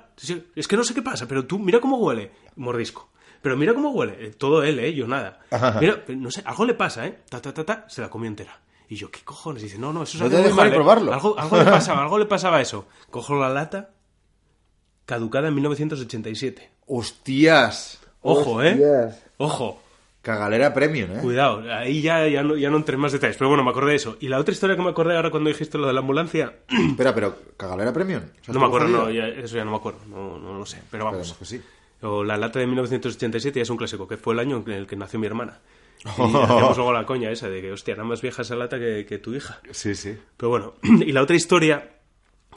es 0.54 0.66
que 0.66 0.76
no 0.76 0.84
sé 0.84 0.94
qué 0.94 1.02
pasa, 1.02 1.28
pero 1.28 1.46
tú 1.46 1.58
mira 1.58 1.80
cómo 1.80 1.98
huele. 1.98 2.32
Mordisco. 2.56 3.10
Pero 3.42 3.56
mira 3.56 3.74
cómo 3.74 3.90
huele. 3.90 4.16
Eh, 4.18 4.30
Todo 4.30 4.62
él, 4.62 4.78
¿eh? 4.78 4.94
Yo 4.94 5.06
nada. 5.06 5.40
Mira, 5.80 6.02
no 6.08 6.30
sé, 6.30 6.42
algo 6.44 6.64
le 6.64 6.74
pasa, 6.74 7.06
¿eh? 7.06 7.20
Ta, 7.28 7.40
ta, 7.40 7.52
ta, 7.52 7.64
ta, 7.64 7.84
se 7.88 8.00
la 8.00 8.08
comió 8.08 8.28
entera. 8.28 8.60
Y 8.88 8.96
yo, 8.96 9.10
¿qué 9.10 9.20
cojones? 9.22 9.62
Y 9.62 9.66
dice, 9.66 9.78
no, 9.78 9.92
no, 9.92 10.04
eso 10.04 10.18
No 10.18 10.30
sabe 10.30 10.42
te 10.42 10.48
muy 10.48 10.56
mal, 10.56 10.72
¿eh? 10.72 11.12
Algo, 11.12 11.38
algo 11.38 11.58
le 11.58 11.64
pasaba, 11.70 12.02
algo 12.02 12.18
le 12.18 12.26
pasaba 12.26 12.56
a 12.58 12.60
eso. 12.60 12.86
Cojo 13.10 13.38
la 13.38 13.48
lata, 13.48 13.90
caducada 15.04 15.48
en 15.48 15.54
1987. 15.54 16.70
Hostias. 16.86 18.00
Ojo, 18.22 18.62
¿eh? 18.62 18.72
Hostias. 18.72 19.22
Ojo. 19.36 19.82
Cagalera 20.26 20.74
premium, 20.74 21.08
¿eh? 21.12 21.18
Cuidado, 21.22 21.62
ahí 21.72 22.02
ya, 22.02 22.26
ya, 22.26 22.42
no, 22.42 22.56
ya 22.56 22.68
no 22.68 22.78
entré 22.78 22.96
en 22.96 23.00
más 23.00 23.12
detalles, 23.12 23.36
pero 23.36 23.48
bueno, 23.48 23.62
me 23.62 23.70
acordé 23.70 23.90
de 23.90 23.96
eso. 23.96 24.16
Y 24.18 24.26
la 24.26 24.40
otra 24.40 24.52
historia 24.52 24.74
que 24.74 24.82
me 24.82 24.90
acordé 24.90 25.14
ahora 25.14 25.30
cuando 25.30 25.48
dijiste 25.50 25.78
lo 25.78 25.86
de 25.86 25.92
la 25.92 26.00
ambulancia, 26.00 26.56
Espera, 26.90 27.14
pero 27.14 27.36
¿cagalera 27.56 27.92
premium? 27.92 28.22
No 28.22 28.26
me 28.26 28.40
¿estuvo 28.40 28.64
acuerdo, 28.64 28.88
no, 28.88 29.10
ya- 29.12 29.28
eso 29.28 29.54
ya 29.56 29.64
no 29.64 29.70
me 29.70 29.76
acuerdo, 29.76 30.00
no, 30.08 30.36
no 30.36 30.58
lo 30.58 30.66
sé, 30.66 30.82
pero 30.90 31.04
vamos. 31.04 31.32
Que 31.34 31.44
sí. 31.44 31.62
O 32.02 32.24
la 32.24 32.36
lata 32.36 32.58
de 32.58 32.66
1987 32.66 33.60
ya 33.60 33.62
es 33.62 33.70
un 33.70 33.76
clásico, 33.76 34.08
que 34.08 34.16
fue 34.16 34.34
el 34.34 34.40
año 34.40 34.64
en 34.66 34.72
el 34.72 34.86
que 34.88 34.96
nació 34.96 35.20
mi 35.20 35.26
hermana. 35.28 35.60
Y 36.04 36.10
hacíamos 36.10 36.76
luego 36.76 36.92
la 36.92 37.06
coña 37.06 37.30
esa 37.30 37.48
de 37.48 37.62
que, 37.62 37.70
hostia, 37.70 37.94
era 37.94 38.02
más 38.02 38.20
vieja 38.20 38.42
esa 38.42 38.56
lata 38.56 38.80
que, 38.80 39.06
que 39.08 39.18
tu 39.18 39.32
hija. 39.32 39.60
Sí, 39.70 39.94
sí. 39.94 40.18
Pero 40.36 40.50
bueno, 40.50 40.74
y 40.82 41.12
la 41.12 41.22
otra 41.22 41.36
historia, 41.36 41.88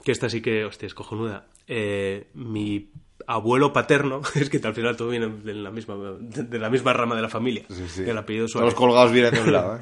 que 0.03 0.11
esta 0.11 0.27
sí 0.27 0.41
que, 0.41 0.65
hostia, 0.65 0.87
es 0.87 0.95
cojonuda. 0.95 1.45
Eh, 1.67 2.27
mi 2.33 2.89
abuelo 3.31 3.71
paterno, 3.71 4.21
es 4.35 4.49
que 4.49 4.57
al 4.65 4.73
final 4.73 4.97
todo 4.97 5.09
viene 5.09 5.27
de 5.27 5.53
la 5.53 5.69
misma, 5.71 5.95
de, 6.19 6.59
la 6.59 6.69
misma 6.69 6.93
rama 6.93 7.15
de 7.15 7.21
la 7.21 7.29
familia, 7.29 7.63
Sí, 7.69 7.85
sí. 7.87 8.01
del 8.03 8.17
apellido 8.17 8.47
Suárez. 8.47 8.73
colgados 8.73 9.11
vienen 9.11 9.33
de 9.33 9.41
un 9.41 9.51
lado, 9.53 9.75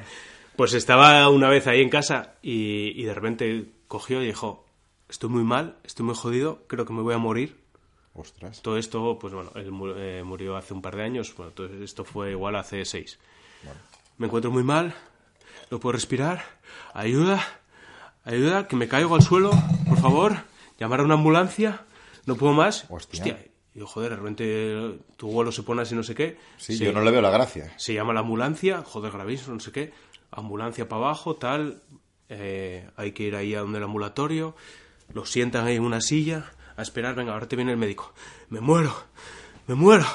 Pues 0.56 0.74
estaba 0.74 1.28
una 1.28 1.48
vez 1.48 1.66
ahí 1.66 1.80
en 1.80 1.88
casa 1.88 2.34
y, 2.42 3.00
y 3.00 3.04
de 3.04 3.14
repente 3.14 3.70
cogió 3.86 4.22
y 4.22 4.26
dijo, 4.26 4.66
estoy 5.08 5.30
muy 5.30 5.44
mal, 5.44 5.76
estoy 5.84 6.04
muy 6.04 6.14
jodido, 6.16 6.64
creo 6.66 6.84
que 6.84 6.92
me 6.92 7.02
voy 7.02 7.14
a 7.14 7.18
morir. 7.18 7.56
Ostras. 8.14 8.60
Todo 8.62 8.76
esto, 8.76 9.16
pues 9.20 9.32
bueno, 9.32 9.52
él 9.54 9.70
eh, 9.96 10.22
murió 10.24 10.56
hace 10.56 10.74
un 10.74 10.82
par 10.82 10.96
de 10.96 11.04
años, 11.04 11.32
bueno, 11.36 11.52
todo 11.52 11.68
esto 11.84 12.04
fue 12.04 12.32
igual 12.32 12.56
hace 12.56 12.84
seis. 12.84 13.18
Me 14.16 14.26
encuentro 14.26 14.50
muy 14.50 14.64
mal, 14.64 14.92
no 15.70 15.78
puedo 15.78 15.92
respirar, 15.92 16.42
ayuda, 16.92 17.40
ayuda, 18.24 18.66
que 18.66 18.74
me 18.74 18.88
caigo 18.88 19.14
al 19.14 19.22
suelo, 19.22 19.50
por 19.88 19.98
favor, 19.98 20.34
llamar 20.80 20.98
a 21.00 21.04
una 21.04 21.14
ambulancia, 21.14 21.82
no 22.28 22.36
puedo 22.36 22.52
más. 22.52 22.84
Hostia. 22.88 23.44
Y 23.74 23.78
yo, 23.80 23.86
joder, 23.86 24.10
de 24.10 24.16
repente 24.16 24.98
tu 25.16 25.28
vuelo 25.30 25.50
se 25.52 25.62
pone 25.62 25.82
así, 25.82 25.94
no 25.94 26.02
sé 26.02 26.14
qué. 26.14 26.36
Sí, 26.56 26.76
se- 26.76 26.84
yo 26.84 26.92
no 26.92 27.00
le 27.02 27.10
veo 27.10 27.20
la 27.20 27.30
gracia. 27.30 27.72
se 27.76 27.94
llama 27.94 28.12
la 28.12 28.20
ambulancia, 28.20 28.82
joder, 28.84 29.12
gravísimo, 29.12 29.54
no 29.54 29.60
sé 29.60 29.72
qué, 29.72 29.92
ambulancia 30.30 30.88
para 30.88 31.02
abajo, 31.02 31.36
tal, 31.36 31.82
eh, 32.28 32.88
hay 32.96 33.12
que 33.12 33.24
ir 33.24 33.34
ahí 33.36 33.54
a 33.54 33.60
donde 33.60 33.78
el 33.78 33.84
ambulatorio, 33.84 34.54
lo 35.12 35.24
sientan 35.26 35.66
ahí 35.66 35.76
en 35.76 35.82
una 35.84 36.00
silla, 36.00 36.52
a 36.76 36.82
esperar, 36.82 37.14
venga, 37.14 37.32
ahora 37.32 37.48
te 37.48 37.56
viene 37.56 37.72
el 37.72 37.78
médico. 37.78 38.12
Me 38.50 38.60
muero, 38.60 38.94
me 39.66 39.74
muero. 39.74 40.06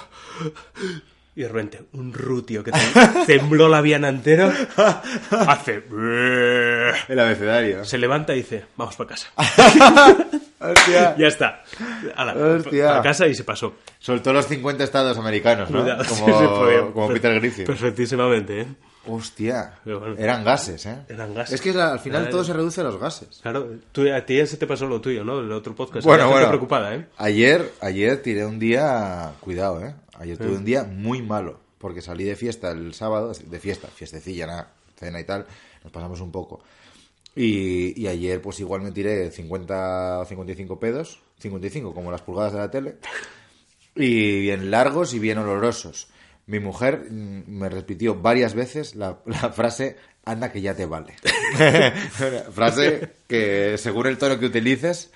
Y 1.35 1.41
de 1.41 1.47
repente, 1.47 1.81
un 1.93 2.13
rutio 2.13 2.63
que 2.63 2.71
tem- 2.71 3.25
tembló 3.25 3.67
la 3.67 3.81
viana 3.81 4.09
entera, 4.09 4.53
hace... 5.31 5.83
El 7.09 7.19
abecedario. 7.19 7.83
Se 7.85 7.97
levanta 7.97 8.33
y 8.33 8.37
dice, 8.37 8.65
vamos 8.77 8.95
para 8.95 9.09
casa. 9.09 9.29
Hostia. 10.59 11.15
ya 11.17 11.27
está. 11.27 11.63
Hostia. 12.35 12.87
para 12.87 13.01
casa 13.01 13.27
y 13.27 13.35
se 13.35 13.43
pasó. 13.43 13.73
Soltó 13.99 14.31
los 14.31 14.47
50 14.47 14.83
estados 14.83 15.17
americanos, 15.17 15.69
¿no? 15.69 15.81
Cuidado, 15.81 16.03
Como, 16.07 16.25
sí, 16.27 16.75
como 16.93 17.07
Peter 17.09 17.39
Griffin. 17.39 17.65
Perfectísimamente, 17.65 18.61
¿eh? 18.61 18.67
Hostia. 19.07 19.73
Bueno. 19.83 20.15
Eran 20.17 20.45
gases, 20.45 20.85
¿eh? 20.85 20.97
Eran 21.09 21.33
gases. 21.33 21.55
Es 21.55 21.61
que 21.61 21.73
la- 21.73 21.91
al 21.93 21.99
final 21.99 22.21
Era- 22.21 22.31
todo 22.31 22.43
se 22.45 22.53
reduce 22.53 22.79
a 22.79 22.85
los 22.85 22.97
gases. 22.97 23.39
Claro, 23.41 23.67
tú, 23.91 24.09
a 24.13 24.21
ti 24.25 24.37
ya 24.37 24.45
se 24.47 24.55
te 24.55 24.65
pasó 24.65 24.87
lo 24.87 25.01
tuyo, 25.01 25.25
¿no? 25.25 25.39
El 25.41 25.51
otro 25.51 25.75
podcast. 25.75 26.05
Bueno, 26.05 26.29
bueno. 26.29 26.47
preocupada, 26.47 26.95
¿eh? 26.95 27.07
Ayer, 27.17 27.73
ayer 27.81 28.21
tiré 28.21 28.45
un 28.45 28.59
día, 28.59 29.31
cuidado, 29.41 29.83
¿eh? 29.83 29.93
Ayer 30.19 30.37
tuve 30.37 30.57
un 30.57 30.65
día 30.65 30.83
muy 30.83 31.21
malo, 31.21 31.59
porque 31.79 32.01
salí 32.01 32.23
de 32.23 32.35
fiesta 32.35 32.71
el 32.71 32.93
sábado, 32.93 33.31
de 33.33 33.59
fiesta, 33.59 33.87
fiestecilla, 33.87 34.45
nada, 34.47 34.73
cena 34.97 35.19
y 35.19 35.23
tal, 35.23 35.45
nos 35.83 35.91
pasamos 35.91 36.21
un 36.21 36.31
poco. 36.31 36.61
Y, 37.35 37.99
y 37.99 38.07
ayer 38.07 38.41
pues 38.41 38.59
igual 38.59 38.81
me 38.81 38.91
tiré 38.91 39.31
50 39.31 40.19
o 40.19 40.25
55 40.25 40.79
pedos, 40.79 41.19
55 41.39 41.93
como 41.93 42.11
las 42.11 42.21
pulgadas 42.21 42.53
de 42.53 42.59
la 42.59 42.69
tele, 42.69 42.95
y 43.95 44.41
bien 44.41 44.69
largos 44.71 45.13
y 45.13 45.19
bien 45.19 45.37
olorosos. 45.39 46.07
Mi 46.45 46.59
mujer 46.59 47.07
mm, 47.09 47.43
me 47.47 47.69
repitió 47.69 48.15
varias 48.15 48.53
veces 48.53 48.95
la, 48.95 49.19
la 49.25 49.49
frase, 49.51 49.95
anda 50.25 50.51
que 50.51 50.61
ya 50.61 50.75
te 50.75 50.85
vale. 50.85 51.15
frase 52.51 53.13
que 53.27 53.77
según 53.77 54.07
el 54.07 54.17
tono 54.17 54.39
que 54.39 54.45
utilices, 54.45 55.11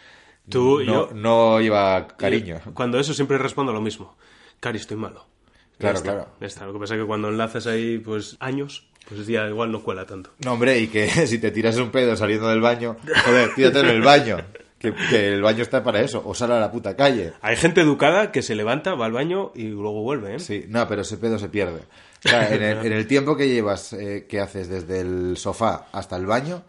Tú 0.50 0.80
no, 0.80 0.86
yo- 0.86 1.10
no 1.14 1.60
lleva 1.60 2.08
cariño. 2.08 2.62
Cuando 2.74 3.00
eso 3.00 3.14
siempre 3.14 3.38
respondo 3.38 3.74
lo 3.74 3.82
mismo. 3.82 4.16
Cari, 4.60 4.78
estoy 4.78 4.97
malo. 4.97 5.26
Claro, 5.78 5.97
está, 5.97 6.12
claro. 6.14 6.30
está. 6.41 6.66
Lo 6.66 6.74
que 6.74 6.80
pasa 6.80 6.95
es 6.95 7.01
que 7.01 7.08
cuando 7.08 7.30
enlazas 7.30 7.68
ahí, 7.68 7.99
pues, 7.99 8.36
años, 8.39 8.88
pues 9.08 9.28
ya 9.28 9.47
igual 9.47 9.72
no 9.72 9.84
cuela 9.84 10.05
tanto. 10.05 10.32
No, 10.43 10.53
hombre, 10.53 10.80
y 10.80 10.88
que 10.88 11.08
si 11.28 11.38
te 11.39 11.51
tiras 11.51 11.78
un 11.78 11.91
pedo 11.91 12.16
saliendo 12.16 12.47
del 12.49 12.62
baño, 12.62 12.97
joder, 13.26 13.53
tírate 13.55 13.80
en 13.82 13.88
el 13.88 14.01
baño. 14.01 14.38
Que, 14.80 14.93
que 14.93 15.34
el 15.34 15.41
baño 15.41 15.64
está 15.64 15.84
para 15.84 16.01
eso, 16.01 16.22
o 16.24 16.36
sale 16.36 16.53
a 16.53 16.60
la 16.60 16.72
puta 16.72 16.95
calle. 16.95 17.34
Hay 17.41 17.55
gente 17.55 17.82
educada 17.82 18.32
que 18.32 18.43
se 18.43 18.53
levanta, 18.53 18.93
va 18.93 19.08
al 19.08 19.12
baño 19.12 19.51
y 19.55 19.64
luego 19.70 20.03
vuelve, 20.03 20.36
¿eh? 20.36 20.39
Sí, 20.39 20.66
no, 20.68 20.88
pero 20.88 21.01
ese 21.01 21.18
pedo 21.18 21.39
se 21.39 21.49
pierde. 21.49 21.82
O 22.24 22.30
sea, 22.30 22.53
en, 22.53 22.62
el, 22.62 22.86
en 22.86 22.93
el 22.93 23.08
tiempo 23.08 23.36
que 23.36 23.47
llevas, 23.47 23.93
eh, 23.93 24.28
que 24.30 24.39
haces 24.39 24.68
desde 24.70 24.99
el 24.99 25.36
sofá 25.38 25.88
hasta 25.91 26.16
el 26.16 26.28
baño, 26.28 26.64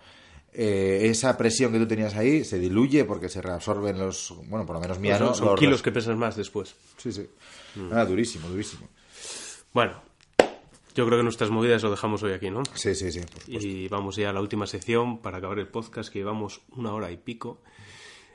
eh, 0.54 1.00
esa 1.10 1.36
presión 1.36 1.70
que 1.70 1.78
tú 1.78 1.86
tenías 1.86 2.16
ahí 2.16 2.44
se 2.44 2.58
diluye 2.58 3.04
porque 3.04 3.28
se 3.28 3.42
reabsorben 3.42 3.98
los, 3.98 4.34
bueno, 4.46 4.64
por 4.64 4.76
lo 4.76 4.80
menos 4.80 4.98
mía, 4.98 5.18
Pues 5.18 5.18
son 5.18 5.28
¿no? 5.28 5.34
son 5.34 5.46
Los 5.48 5.60
kilos 5.60 5.82
que 5.82 5.92
pesas 5.92 6.16
más 6.16 6.34
después. 6.34 6.76
Sí, 6.96 7.12
sí. 7.12 7.28
Ah, 7.92 8.04
durísimo, 8.04 8.48
durísimo. 8.48 8.88
Bueno, 9.72 10.00
yo 10.94 11.06
creo 11.06 11.18
que 11.18 11.22
nuestras 11.22 11.50
movidas 11.50 11.82
lo 11.82 11.90
dejamos 11.90 12.22
hoy 12.22 12.32
aquí, 12.32 12.50
¿no? 12.50 12.62
Sí, 12.74 12.94
sí, 12.94 13.12
sí. 13.12 13.20
por. 13.46 13.62
Y 13.62 13.88
vamos 13.88 14.16
ya 14.16 14.30
a 14.30 14.32
la 14.32 14.40
última 14.40 14.66
sección 14.66 15.18
para 15.18 15.38
acabar 15.38 15.58
el 15.58 15.68
podcast, 15.68 16.12
que 16.12 16.18
llevamos 16.18 16.62
una 16.70 16.92
hora 16.92 17.10
y 17.12 17.16
pico. 17.16 17.62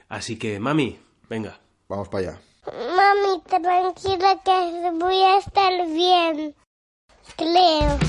Así 0.08 0.38
que, 0.38 0.60
mami, 0.60 0.98
venga. 1.30 1.60
Vamos 1.90 2.08
para 2.08 2.30
allá. 2.30 2.42
Mami, 2.66 3.42
tranquila 3.44 4.40
que 4.46 4.92
voy 4.98 5.22
a 5.22 5.38
estar 5.40 5.88
bien. 5.88 6.56
Creo. 7.36 8.00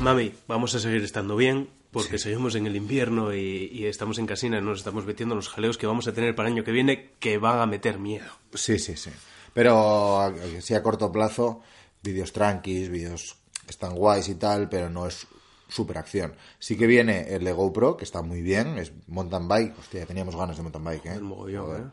Mami, 0.00 0.32
vamos 0.46 0.74
a 0.74 0.78
seguir 0.78 1.02
estando 1.02 1.36
bien 1.36 1.68
porque 1.96 2.18
seguimos 2.18 2.54
en 2.56 2.66
el 2.66 2.76
invierno 2.76 3.32
y, 3.32 3.70
y 3.72 3.86
estamos 3.86 4.18
en 4.18 4.26
casina 4.26 4.58
y 4.58 4.60
nos 4.60 4.80
estamos 4.80 5.06
metiendo 5.06 5.32
en 5.32 5.36
los 5.36 5.48
jaleos 5.48 5.78
que 5.78 5.86
vamos 5.86 6.06
a 6.06 6.12
tener 6.12 6.34
para 6.34 6.50
el 6.50 6.52
año 6.52 6.62
que 6.62 6.70
viene 6.70 7.12
que 7.18 7.38
van 7.38 7.58
a 7.58 7.64
meter 7.64 7.98
miedo. 7.98 8.26
Sí, 8.52 8.78
sí, 8.78 8.98
sí. 8.98 9.08
Pero 9.54 10.28
eh, 10.28 10.60
sí 10.60 10.74
a 10.74 10.82
corto 10.82 11.10
plazo, 11.10 11.62
vídeos 12.02 12.34
tranquis, 12.34 12.90
vídeos 12.90 13.36
que 13.64 13.70
están 13.70 13.94
guays 13.94 14.28
y 14.28 14.34
tal, 14.34 14.68
pero 14.68 14.90
no 14.90 15.06
es 15.06 15.26
super 15.68 15.96
acción. 15.96 16.34
Sí 16.58 16.76
que 16.76 16.86
viene 16.86 17.34
el 17.34 17.44
de 17.44 17.52
GoPro, 17.52 17.96
que 17.96 18.04
está 18.04 18.20
muy 18.20 18.42
bien, 18.42 18.76
es 18.76 18.92
mountain 19.06 19.48
bike. 19.48 19.78
Hostia, 19.78 20.00
ya 20.00 20.06
teníamos 20.06 20.36
ganas 20.36 20.58
de 20.58 20.64
mountain 20.64 20.84
bike, 20.84 21.06
¿eh? 21.06 21.14
El 21.14 21.22
mogollón, 21.22 21.64
Joder. 21.64 21.80
¿eh? 21.80 21.90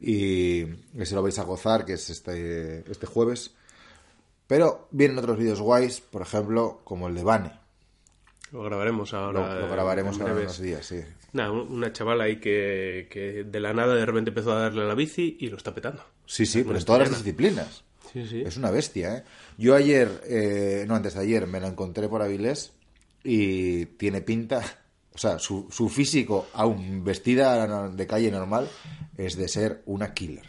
Y 0.00 1.00
ese 1.00 1.14
lo 1.14 1.22
vais 1.22 1.38
a 1.38 1.44
gozar, 1.44 1.84
que 1.84 1.92
es 1.92 2.10
este, 2.10 2.90
este 2.90 3.06
jueves. 3.06 3.52
Pero 4.48 4.88
vienen 4.90 5.16
otros 5.16 5.38
vídeos 5.38 5.60
guays, 5.60 6.00
por 6.00 6.22
ejemplo, 6.22 6.80
como 6.82 7.06
el 7.06 7.14
de 7.14 7.22
Bane. 7.22 7.67
Lo 8.52 8.62
grabaremos 8.62 9.12
ahora. 9.14 9.54
Lo, 9.54 9.60
lo 9.60 9.68
grabaremos 9.70 10.16
en 10.16 10.22
ahora 10.22 10.34
unos 10.34 10.60
días, 10.60 10.86
sí. 10.86 11.00
Una 11.32 11.92
chavala 11.92 12.24
ahí 12.24 12.36
que, 12.40 13.06
que 13.10 13.44
de 13.44 13.60
la 13.60 13.72
nada 13.74 13.94
de 13.94 14.06
repente 14.06 14.30
empezó 14.30 14.52
a 14.52 14.60
darle 14.62 14.82
a 14.82 14.86
la 14.86 14.94
bici 14.94 15.36
y 15.40 15.48
lo 15.48 15.56
está 15.56 15.74
petando. 15.74 16.02
Sí, 16.26 16.46
sí, 16.46 16.62
pero 16.64 16.78
en 16.78 16.84
todas 16.84 17.10
las 17.10 17.18
disciplinas. 17.18 17.84
Sí, 18.12 18.26
sí. 18.26 18.42
Es 18.44 18.56
una 18.56 18.70
bestia, 18.70 19.18
¿eh? 19.18 19.24
Yo 19.58 19.74
ayer, 19.74 20.22
eh, 20.26 20.84
no, 20.88 20.94
antes 20.94 21.14
de 21.14 21.20
ayer, 21.20 21.46
me 21.46 21.60
lo 21.60 21.66
encontré 21.66 22.08
por 22.08 22.22
Avilés 22.22 22.72
y 23.22 23.84
tiene 23.84 24.22
pinta, 24.22 24.62
o 25.12 25.18
sea, 25.18 25.38
su, 25.38 25.68
su 25.70 25.90
físico, 25.90 26.46
aún 26.54 27.04
vestida 27.04 27.88
de 27.90 28.06
calle 28.06 28.30
normal, 28.30 28.66
es 29.18 29.36
de 29.36 29.46
ser 29.48 29.82
una 29.84 30.14
killer. 30.14 30.46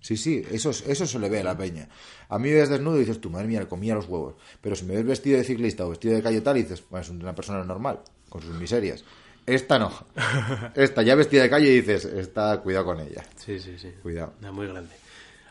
Sí, 0.00 0.16
sí, 0.16 0.44
eso, 0.52 0.70
es- 0.70 0.86
eso 0.86 1.04
se 1.06 1.18
le 1.18 1.28
ve 1.28 1.40
a 1.40 1.44
la 1.44 1.56
peña. 1.58 1.88
A 2.28 2.38
mí 2.38 2.50
me 2.50 2.56
ves 2.56 2.68
desnudo 2.68 2.96
y 2.96 3.00
dices, 3.00 3.20
tu 3.20 3.30
madre 3.30 3.46
mía, 3.46 3.60
le 3.60 3.66
comía 3.66 3.94
los 3.94 4.06
huevos. 4.06 4.34
Pero 4.60 4.76
si 4.76 4.84
me 4.84 4.94
ves 4.94 5.06
vestido 5.06 5.38
de 5.38 5.44
ciclista 5.44 5.86
o 5.86 5.90
vestido 5.90 6.14
de 6.14 6.22
calle 6.22 6.40
tal, 6.40 6.58
y 6.58 6.62
dices, 6.62 6.82
bueno, 6.90 7.02
es 7.02 7.10
una 7.10 7.34
persona 7.34 7.64
normal, 7.64 8.00
con 8.28 8.42
sus 8.42 8.54
miserias. 8.54 9.04
Esta 9.46 9.78
no. 9.78 9.90
Esta 10.74 11.02
ya 11.02 11.14
vestida 11.14 11.42
de 11.42 11.50
calle 11.50 11.68
y 11.68 11.80
dices, 11.80 12.04
esta, 12.04 12.60
cuidado 12.60 12.84
con 12.84 13.00
ella. 13.00 13.24
Sí, 13.36 13.58
sí, 13.58 13.78
sí. 13.78 13.92
Cuidado. 14.02 14.34
Nada, 14.40 14.52
muy 14.52 14.66
grande. 14.66 14.94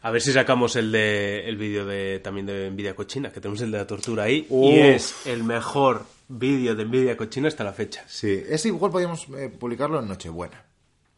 A 0.04 0.12
ver 0.12 0.22
si 0.22 0.32
sacamos 0.32 0.76
el 0.76 0.92
de 0.92 1.50
el 1.50 1.58
vídeo 1.58 1.84
de 1.86 2.20
también 2.20 2.46
de 2.46 2.68
Envidia 2.68 2.96
Cochina, 2.96 3.32
que 3.32 3.42
tenemos 3.42 3.60
el 3.62 3.72
de 3.72 3.80
la 3.80 3.88
tortura 3.88 4.24
ahí. 4.24 4.46
Uf. 4.50 4.72
Y 4.72 4.80
es 4.80 5.26
el 5.26 5.44
mejor 5.44 6.06
vídeo 6.28 6.76
de 6.76 6.84
Envidia 6.84 7.18
Cochina 7.18 7.48
hasta 7.48 7.64
la 7.64 7.74
fecha. 7.74 8.04
Sí, 8.08 8.44
ese 8.48 8.68
igual 8.68 8.92
podríamos 8.92 9.28
eh, 9.36 9.50
publicarlo 9.50 10.00
en 10.00 10.08
Nochebuena. 10.08 10.64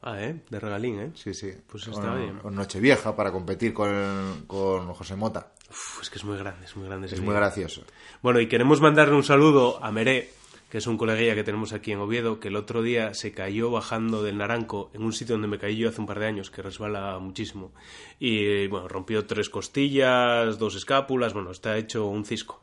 Ah, 0.02 0.22
¿eh? 0.24 0.40
De 0.50 0.60
regalín, 0.60 1.00
¿eh? 1.00 1.12
Sí, 1.16 1.34
sí. 1.34 1.52
Pues 1.70 1.88
está 1.88 2.14
en- 2.16 2.20
bien. 2.22 2.40
en 2.44 2.56
Nochevieja 2.56 3.16
para 3.16 3.32
competir 3.32 3.74
con, 3.74 4.46
con 4.48 4.94
José 4.94 5.16
Mota. 5.16 5.52
Uf, 5.70 6.02
es 6.02 6.10
que 6.10 6.18
es 6.18 6.24
muy 6.24 6.38
grande, 6.38 6.66
es 6.66 6.76
muy 6.78 6.88
grande. 6.88 7.08
ese 7.08 7.16
Es 7.16 7.22
muy 7.22 7.34
gracioso. 7.36 7.84
Bueno, 8.22 8.40
y 8.40 8.48
queremos 8.48 8.80
mandarle 8.82 9.16
un 9.16 9.24
saludo 9.24 9.84
a 9.84 9.92
Meré, 9.92 10.30
que 10.70 10.78
es 10.78 10.88
un 10.88 10.98
coleguilla 10.98 11.36
que 11.36 11.44
tenemos 11.44 11.74
aquí 11.74 11.92
en 11.92 12.00
Oviedo, 12.00 12.40
que 12.40 12.48
el 12.48 12.56
otro 12.56 12.82
día 12.82 13.14
se 13.14 13.34
cayó 13.34 13.72
bajando 13.72 14.24
del 14.24 14.38
Naranco 14.38 14.90
en 14.94 15.04
un 15.04 15.12
sitio 15.14 15.34
donde 15.36 15.48
me 15.50 15.58
caí 15.60 15.76
yo 15.76 15.90
hace 15.90 16.00
un 16.00 16.08
par 16.08 16.20
de 16.20 16.28
años, 16.28 16.50
que 16.50 16.62
resbala 16.62 17.20
muchísimo. 17.20 17.74
Y 18.20 18.68
bueno, 18.68 18.88
rompió 18.88 19.26
tres 19.26 19.50
costillas, 19.50 20.58
dos 20.60 20.76
escápulas, 20.76 21.34
bueno, 21.34 21.52
está 21.52 21.78
hecho 21.78 22.06
un 22.06 22.24
cisco. 22.24 22.62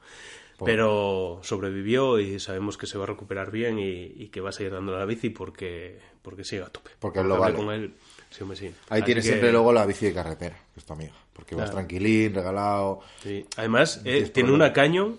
Pero 0.65 1.41
sobrevivió 1.43 2.19
y 2.19 2.41
sabemos 2.41 2.79
que 2.79 2.87
se 2.87 2.97
va 2.97 3.05
a 3.05 3.09
recuperar 3.09 3.51
bien 3.51 3.79
y, 3.79 4.05
y 4.17 4.29
que 4.29 4.41
va 4.41 4.49
a 4.49 4.53
seguir 4.53 4.73
dándole 4.73 4.97
a 4.97 5.01
la 5.01 5.05
bici 5.07 5.29
porque, 5.29 6.01
porque 6.27 6.43
sigue 6.45 6.63
a 6.63 6.67
tope. 6.67 6.91
Porque 6.99 7.23
lo 7.23 7.37
hablé 7.37 7.53
vale. 7.53 7.55
con 7.55 7.71
él, 7.73 7.95
sí, 8.31 8.43
hombre, 8.43 8.59
sí. 8.59 8.67
Ahí 8.89 8.99
Así 8.99 9.03
tienes 9.05 9.23
que- 9.25 9.29
siempre 9.31 9.53
luego 9.53 9.73
la 9.73 9.87
bici 9.87 10.07
de 10.07 10.13
carretera, 10.13 10.57
que 10.75 10.81
es 10.81 10.85
tu 10.85 10.93
amiga. 10.93 11.13
Porque 11.33 11.55
vas 11.55 11.67
Claro. 11.67 11.77
tranquilín, 11.77 12.35
regalado. 12.35 12.99
Sí. 13.23 13.47
Además, 13.57 14.01
eh, 14.05 14.29
tiene 14.35 14.51
una 14.51 14.73
caño 14.73 15.17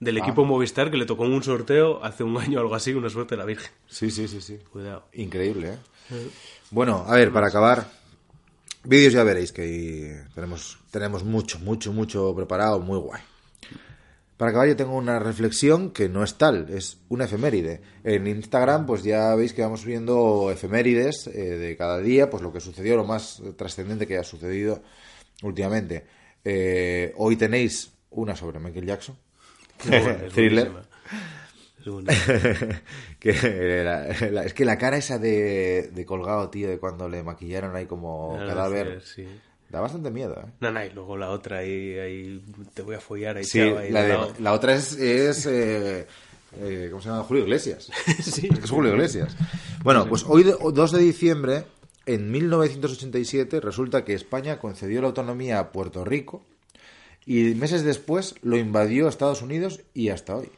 del 0.00 0.18
equipo 0.18 0.44
Movistar 0.44 0.90
que 0.90 0.96
le 0.96 1.06
tocó 1.06 1.26
en 1.26 1.32
un 1.32 1.44
sorteo 1.44 2.02
hace 2.02 2.24
un 2.24 2.36
año 2.36 2.58
o 2.58 2.62
algo 2.62 2.74
así, 2.74 2.92
una 2.92 3.08
suerte 3.08 3.34
de 3.36 3.38
la 3.38 3.44
Virgen. 3.44 3.70
Sí, 3.86 4.10
sí, 4.10 4.26
sí, 4.26 4.40
sí. 4.40 4.58
Cuidado. 4.72 5.04
Increíble, 5.12 5.74
¿eh? 6.10 6.28
Bueno, 6.72 7.04
a 7.06 7.14
ver, 7.14 7.32
para 7.32 7.46
acabar, 7.46 7.86
vídeos 8.82 9.12
ya 9.12 9.22
veréis 9.22 9.52
que 9.52 10.22
tenemos, 10.34 10.78
tenemos 10.90 11.22
mucho, 11.22 11.60
mucho, 11.60 11.92
mucho 11.92 12.34
preparado, 12.34 12.80
muy 12.80 12.98
guay. 12.98 13.22
Para 14.42 14.50
acabar 14.50 14.66
yo 14.70 14.74
tengo 14.74 14.96
una 14.96 15.20
reflexión 15.20 15.92
que 15.92 16.08
no 16.08 16.24
es 16.24 16.34
tal, 16.34 16.66
es 16.70 16.98
una 17.08 17.26
efeméride. 17.26 17.80
En 18.02 18.26
Instagram 18.26 18.86
pues 18.86 19.04
ya 19.04 19.36
veis 19.36 19.52
que 19.52 19.62
vamos 19.62 19.82
subiendo 19.82 20.50
efemérides 20.50 21.28
eh, 21.28 21.56
de 21.58 21.76
cada 21.76 21.98
día, 22.00 22.28
pues 22.28 22.42
lo 22.42 22.52
que 22.52 22.58
sucedió, 22.58 22.96
lo 22.96 23.04
más 23.04 23.40
trascendente 23.56 24.08
que 24.08 24.18
ha 24.18 24.24
sucedido 24.24 24.82
últimamente. 25.44 26.06
Eh, 26.44 27.12
hoy 27.18 27.36
tenéis 27.36 27.92
una 28.10 28.34
sobre 28.34 28.58
Michael 28.58 28.84
Jackson, 28.86 29.16
Es 29.92 30.32
thriller. 30.32 30.72
Es 31.78 31.86
que 33.20 33.82
la- 33.84 34.08
la- 34.32 34.44
es 34.44 34.54
que 34.54 34.64
la 34.64 34.76
cara 34.76 34.96
esa 34.96 35.18
de, 35.20 35.90
de 35.94 36.04
colgado, 36.04 36.50
tío, 36.50 36.68
de 36.68 36.78
cuando 36.80 37.08
le 37.08 37.22
maquillaron 37.22 37.76
ahí 37.76 37.86
como 37.86 38.34
cadáver, 38.48 39.02
sí, 39.02 39.22
sí. 39.22 39.28
Da 39.72 39.80
bastante 39.80 40.10
miedo, 40.10 40.34
¿eh? 40.38 40.50
No, 40.60 40.70
no, 40.70 40.84
y 40.84 40.90
luego 40.90 41.16
la 41.16 41.30
otra 41.30 41.58
ahí, 41.58 41.98
ahí 41.98 42.44
te 42.74 42.82
voy 42.82 42.94
a 42.94 43.00
follar 43.00 43.38
ahí, 43.38 43.44
Sí, 43.44 43.58
chava, 43.58 43.80
ahí 43.80 43.90
la, 43.90 44.02
de- 44.02 44.48
otra 44.48 44.74
es, 44.74 44.92
es 44.98 45.46
eh, 45.46 46.06
eh, 46.60 46.88
¿cómo 46.90 47.02
se 47.02 47.08
llama? 47.08 47.24
Julio 47.24 47.42
Iglesias. 47.44 47.90
Sí. 48.22 48.48
Es 48.52 48.58
que 48.58 48.64
es 48.66 48.70
Julio 48.70 48.92
Iglesias. 48.92 49.34
Bueno, 49.82 50.06
pues 50.06 50.24
hoy, 50.28 50.44
de- 50.44 50.54
2 50.60 50.92
de 50.92 50.98
diciembre, 51.00 51.64
en 52.06 52.30
1987, 52.30 53.60
resulta 53.60 54.04
que 54.04 54.12
España 54.14 54.58
concedió 54.58 55.00
la 55.00 55.08
autonomía 55.08 55.58
a 55.58 55.72
Puerto 55.72 56.04
Rico 56.04 56.44
y 57.24 57.54
meses 57.54 57.82
después 57.84 58.34
lo 58.42 58.56
invadió 58.58 59.08
Estados 59.08 59.42
Unidos 59.42 59.80
y 59.94 60.10
hasta 60.10 60.36
hoy. 60.36 60.50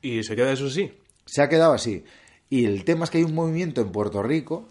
Y 0.00 0.22
se 0.22 0.36
queda 0.36 0.52
eso 0.52 0.70
sí. 0.70 0.92
Se 1.26 1.42
ha 1.42 1.48
quedado 1.48 1.72
así. 1.72 2.04
Y 2.50 2.66
el 2.66 2.84
tema 2.84 3.04
es 3.04 3.10
que 3.10 3.18
hay 3.18 3.24
un 3.24 3.34
movimiento 3.34 3.80
en 3.80 3.90
Puerto 3.90 4.22
Rico, 4.22 4.68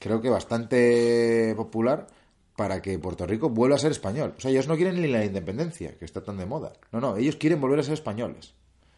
creo 0.00 0.20
que 0.20 0.28
bastante 0.28 1.54
popular, 1.56 2.08
para 2.56 2.80
que 2.80 2.98
Puerto 2.98 3.26
Rico 3.26 3.50
vuelva 3.50 3.76
a 3.76 3.78
ser 3.78 3.92
español. 3.92 4.34
O 4.36 4.40
sea, 4.40 4.50
ellos 4.50 4.66
no 4.66 4.76
quieren 4.76 5.00
ni 5.00 5.08
la 5.08 5.24
independencia, 5.24 5.96
que 5.98 6.04
está 6.04 6.22
tan 6.22 6.38
de 6.38 6.46
moda. 6.46 6.72
No, 6.90 7.00
no, 7.00 7.16
ellos 7.16 7.36
quieren 7.36 7.60
volver 7.60 7.80
a 7.80 7.82
ser 7.82 7.94
españoles. 7.94 8.54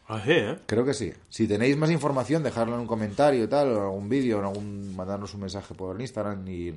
Así, 0.07 0.31
¿eh? 0.31 0.59
Creo 0.67 0.85
que 0.85 0.95
sí. 0.95 1.13
Si 1.29 1.47
tenéis 1.47 1.77
más 1.77 1.91
información, 1.91 2.43
dejadlo 2.43 2.75
en 2.75 2.81
un 2.81 2.87
comentario 2.87 3.45
y 3.45 3.49
tal, 3.49 3.69
o 3.69 3.77
en 3.77 3.83
algún 3.83 4.09
vídeo, 4.09 4.39
o 4.39 4.41
en 4.41 4.47
algún, 4.47 4.97
mandarnos 4.97 5.35
un 5.35 5.41
mensaje 5.41 5.75
por 5.75 6.01
Instagram 6.01 6.49
y, 6.49 6.69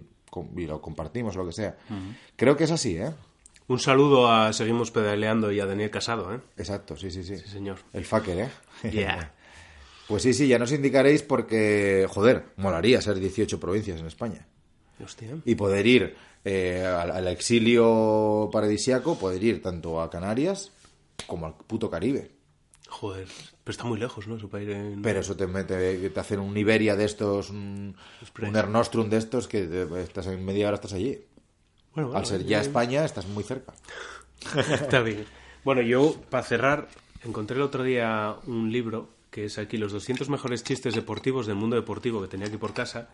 y 0.58 0.66
lo 0.66 0.82
compartimos, 0.82 1.36
lo 1.36 1.46
que 1.46 1.54
sea. 1.54 1.78
Creo 2.36 2.58
que 2.58 2.66
es 2.66 2.72
así, 2.72 2.98
¿eh? 2.98 3.12
Un 3.68 3.80
saludo 3.80 4.30
a 4.30 4.52
Seguimos 4.52 4.92
Pedaleando 4.92 5.50
y 5.52 5.62
a 5.62 5.66
Daniel 5.66 5.90
Casado, 5.92 6.34
¿eh? 6.34 6.42
Exacto, 6.58 6.98
sí, 6.98 7.10
sí, 7.10 7.24
sí. 7.24 7.38
Sí, 7.38 7.48
señor. 7.48 7.78
El 7.94 8.04
fucker, 8.04 8.40
¿eh? 8.40 8.90
Yeah. 8.92 9.34
Pues 10.08 10.24
sí, 10.24 10.34
sí, 10.34 10.46
ya 10.46 10.60
nos 10.60 10.74
indicaréis 10.74 11.24
porque, 11.24 12.06
joder, 12.10 12.48
molaría 12.58 13.00
ser 13.00 13.18
18 13.18 13.62
provincias 13.62 13.98
en 14.02 14.08
España. 14.08 14.46
Hostia. 15.02 15.38
Y 15.46 15.56
poder 15.56 15.88
ir 15.88 16.18
eh, 16.46 16.86
al, 16.86 17.12
al 17.12 17.28
exilio 17.28 18.50
paradisiaco, 18.52 19.18
poder 19.18 19.44
ir 19.44 19.62
tanto 19.62 20.02
a 20.02 20.10
Canarias 20.10 20.72
como 21.28 21.46
al 21.46 21.54
puto 21.56 21.90
Caribe. 21.90 22.32
Joder, 22.90 23.28
pero 23.64 23.72
está 23.72 23.84
muy 23.86 23.98
lejos, 24.00 24.28
¿no? 24.28 24.36
Eso 24.36 24.50
para 24.50 24.64
ir 24.64 24.72
en... 24.72 25.02
Pero 25.02 25.22
eso 25.22 25.36
te 25.38 25.48
mete, 25.48 26.10
te 26.10 26.20
hacen 26.20 26.40
un 26.42 26.58
Iberia 26.58 26.96
de 26.98 27.06
estos, 27.06 27.50
un, 27.50 27.96
un 28.42 28.56
Ernostrum 28.56 29.10
de 29.10 29.18
estos, 29.18 29.48
que 29.48 29.64
te- 29.64 30.02
estás 30.02 30.28
en 30.28 30.44
media 30.44 30.68
hora 30.68 30.76
estás 30.76 30.94
allí. 30.94 31.18
Bueno, 31.94 32.10
bueno, 32.10 32.20
Al 32.20 32.26
ser 32.26 32.44
ya 32.46 32.60
España, 32.60 33.06
estás 33.06 33.28
muy 33.28 33.44
cerca. 33.44 33.74
Está 34.72 35.02
bien. 35.02 35.26
Bueno, 35.64 35.82
yo, 35.82 36.16
para 36.30 36.44
cerrar, 36.44 36.90
encontré 37.24 37.56
el 37.58 37.62
otro 37.64 37.84
día 37.84 38.36
un 38.48 38.72
libro 38.72 39.10
que 39.30 39.46
es 39.46 39.58
aquí 39.58 39.78
los 39.78 39.94
200 39.94 40.28
mejores 40.30 40.64
chistes 40.64 40.94
deportivos 40.94 41.46
del 41.48 41.56
mundo 41.56 41.78
deportivo 41.78 42.22
que 42.22 42.28
tenía 42.28 42.48
aquí 42.48 42.58
por 42.58 42.74
casa 42.74 43.10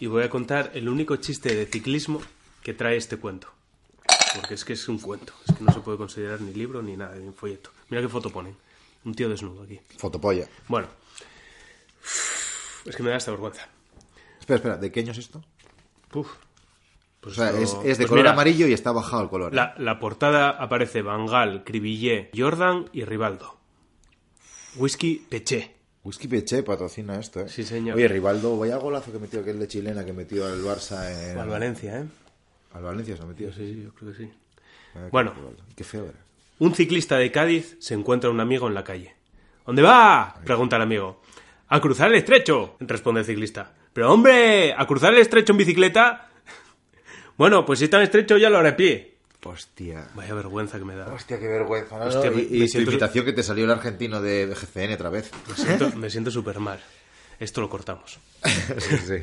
y 0.00 0.06
voy 0.06 0.24
a 0.24 0.30
contar 0.30 0.72
el 0.74 0.88
único 0.88 1.14
chiste 1.16 1.54
de 1.54 1.66
ciclismo 1.66 2.20
que 2.62 2.74
trae 2.74 2.96
este 2.96 3.16
cuento. 3.16 3.48
Porque 4.36 4.54
es 4.54 4.64
que 4.64 4.72
es 4.72 4.88
un 4.88 4.98
cuento, 4.98 5.34
es 5.46 5.54
que 5.56 5.62
no 5.64 5.72
se 5.72 5.80
puede 5.80 5.98
considerar 5.98 6.40
ni 6.40 6.54
libro 6.54 6.80
ni 6.82 6.96
nada, 6.96 7.14
ni 7.16 7.26
un 7.26 7.34
folleto. 7.34 7.70
Mira 7.90 8.00
qué 8.02 8.08
foto 8.08 8.30
ponen. 8.30 8.56
Un 9.04 9.14
tío 9.14 9.28
desnudo 9.28 9.62
aquí. 9.64 9.80
Fotopolla. 9.98 10.46
Bueno, 10.68 10.86
es 12.86 12.96
que 12.96 13.02
me 13.02 13.10
da 13.10 13.16
esta 13.16 13.30
vergüenza. 13.30 13.68
Espera, 14.40 14.56
espera, 14.56 14.76
¿de 14.76 14.90
qué 14.90 15.00
año 15.00 15.12
es 15.12 15.18
esto? 15.18 15.42
Uf. 16.14 16.28
Pues 17.20 17.38
O 17.38 17.40
sea, 17.42 17.50
es, 17.52 17.70
esto- 17.70 17.82
es 17.82 17.98
de 17.98 18.04
pues 18.04 18.08
color 18.08 18.24
mira, 18.24 18.32
amarillo 18.32 18.66
y 18.66 18.72
está 18.72 18.90
bajado 18.90 19.22
el 19.22 19.28
color. 19.28 19.52
¿eh? 19.52 19.56
La, 19.56 19.74
la 19.78 19.98
portada 20.00 20.50
aparece 20.50 21.02
Bangal, 21.02 21.62
Cribillé, 21.64 22.30
Jordan 22.36 22.88
y 22.92 23.04
Rivaldo. 23.04 23.56
Whisky 24.76 25.24
Peché. 25.28 25.76
Whisky 26.04 26.26
Peche 26.26 26.62
patrocina 26.64 27.18
esto, 27.20 27.40
¿eh? 27.40 27.48
Sí, 27.48 27.62
señor. 27.64 27.96
Oye, 27.96 28.08
Rivaldo, 28.08 28.56
vaya 28.58 28.76
golazo 28.76 29.12
que 29.12 29.20
metió 29.20 29.40
aquel 29.40 29.60
de 29.60 29.68
chilena 29.68 30.04
que 30.04 30.12
metió 30.12 30.46
al 30.46 30.60
Barça 30.64 31.08
en... 31.30 31.38
Al 31.38 31.48
Valencia, 31.48 32.00
¿eh? 32.00 32.04
Al 32.74 32.82
Valencia 32.82 33.16
se 33.16 33.22
ha 33.22 33.26
metido. 33.26 33.52
Sí, 33.52 33.72
sí, 33.74 33.82
yo 33.84 33.94
creo 33.94 34.12
que 34.12 34.18
sí. 34.18 34.30
Ah, 34.94 35.08
Bueno. 35.10 35.32
Qué 35.76 35.84
feo 35.84 36.04
era. 36.04 36.18
Un 36.58 36.74
ciclista 36.74 37.16
de 37.18 37.30
Cádiz 37.32 37.76
se 37.80 37.94
encuentra 37.94 38.30
un 38.30 38.40
amigo 38.40 38.68
en 38.68 38.74
la 38.74 38.84
calle. 38.84 39.14
¿Dónde 39.66 39.82
va? 39.82 40.34
Pregunta 40.44 40.76
el 40.76 40.82
amigo. 40.82 41.22
A 41.68 41.80
cruzar 41.80 42.08
el 42.10 42.16
estrecho, 42.16 42.76
responde 42.80 43.20
el 43.20 43.26
ciclista. 43.26 43.72
Pero 43.92 44.12
hombre, 44.12 44.74
¿a 44.76 44.86
cruzar 44.86 45.12
el 45.14 45.20
estrecho 45.20 45.52
en 45.52 45.58
bicicleta? 45.58 46.28
bueno, 47.36 47.64
pues 47.64 47.78
si 47.78 47.86
es 47.86 47.90
tan 47.90 48.02
estrecho 48.02 48.36
ya 48.36 48.50
lo 48.50 48.58
haré 48.58 48.70
a 48.70 48.76
pie. 48.76 49.14
Hostia. 49.44 50.06
Vaya 50.14 50.34
vergüenza 50.34 50.78
que 50.78 50.84
me 50.84 50.94
da. 50.94 51.12
Hostia, 51.12 51.38
qué 51.40 51.48
vergüenza. 51.48 51.98
¿no? 51.98 52.04
Hostia, 52.04 52.30
y 52.32 52.62
y 52.62 52.68
siento- 52.68 52.90
invitación 52.92 53.24
que 53.24 53.32
te 53.32 53.42
salió 53.42 53.64
el 53.64 53.70
argentino 53.72 54.20
de 54.22 54.46
GCN 54.54 54.92
otra 54.94 55.10
vez. 55.10 55.30
Me 55.48 55.54
siento, 55.56 55.90
me 55.96 56.10
siento 56.10 56.30
súper 56.30 56.60
mal. 56.60 56.80
Esto 57.40 57.60
lo 57.60 57.68
cortamos. 57.68 58.18
Sí, 58.78 58.98
sí. 58.98 59.14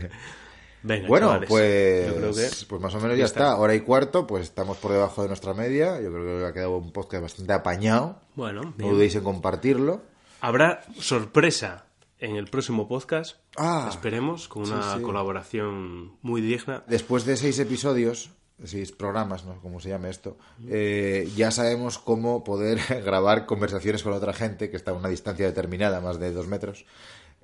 Venga, 0.83 1.07
Bueno, 1.07 1.27
chavales. 1.27 1.49
pues, 1.49 2.07
Yo 2.07 2.15
creo 2.15 2.33
que... 2.33 2.47
pues 2.69 2.81
más 2.81 2.95
o 2.95 2.99
menos 3.01 3.17
ya, 3.17 3.25
está. 3.25 3.39
está. 3.51 3.57
Hora 3.57 3.75
y 3.75 3.81
cuarto, 3.81 4.25
pues 4.25 4.43
estamos 4.43 4.77
por 4.77 4.91
debajo 4.91 5.21
de 5.21 5.27
nuestra 5.27 5.53
media. 5.53 5.99
Yo 6.01 6.11
creo 6.11 6.39
que 6.39 6.45
ha 6.45 6.53
quedado 6.53 6.77
un 6.77 6.91
podcast 6.91 7.23
bastante 7.23 7.53
apañado. 7.53 8.19
Bueno, 8.35 8.61
No 8.63 8.73
bien. 8.77 8.91
dudéis 8.93 9.15
en 9.15 9.23
compartirlo. 9.23 10.01
Habrá 10.41 10.81
sorpresa 10.99 11.85
en 12.19 12.35
el 12.37 12.47
próximo 12.47 12.87
podcast. 12.87 13.37
Ah, 13.57 13.87
Esperemos, 13.89 14.47
con 14.47 14.65
sí, 14.65 14.71
una 14.71 14.95
sí. 14.95 15.01
colaboración 15.01 16.13
muy 16.21 16.41
digna. 16.41 16.83
Después 16.87 17.25
de 17.25 17.35
seis 17.37 17.59
episodios, 17.59 18.31
seis 18.63 18.91
programas, 18.91 19.45
no 19.45 19.53
sé 19.55 19.59
cómo 19.61 19.79
se 19.79 19.89
llame 19.89 20.09
esto, 20.09 20.37
eh, 20.69 21.29
ya 21.35 21.51
sabemos 21.51 21.97
cómo 21.97 22.43
poder 22.43 22.79
grabar 23.05 23.45
conversaciones 23.45 24.03
con 24.03 24.13
otra 24.13 24.33
gente 24.33 24.69
que 24.69 24.77
está 24.77 24.91
a 24.91 24.95
una 24.95 25.09
distancia 25.09 25.45
determinada, 25.45 25.99
más 26.01 26.19
de 26.19 26.31
dos 26.31 26.47
metros, 26.47 26.85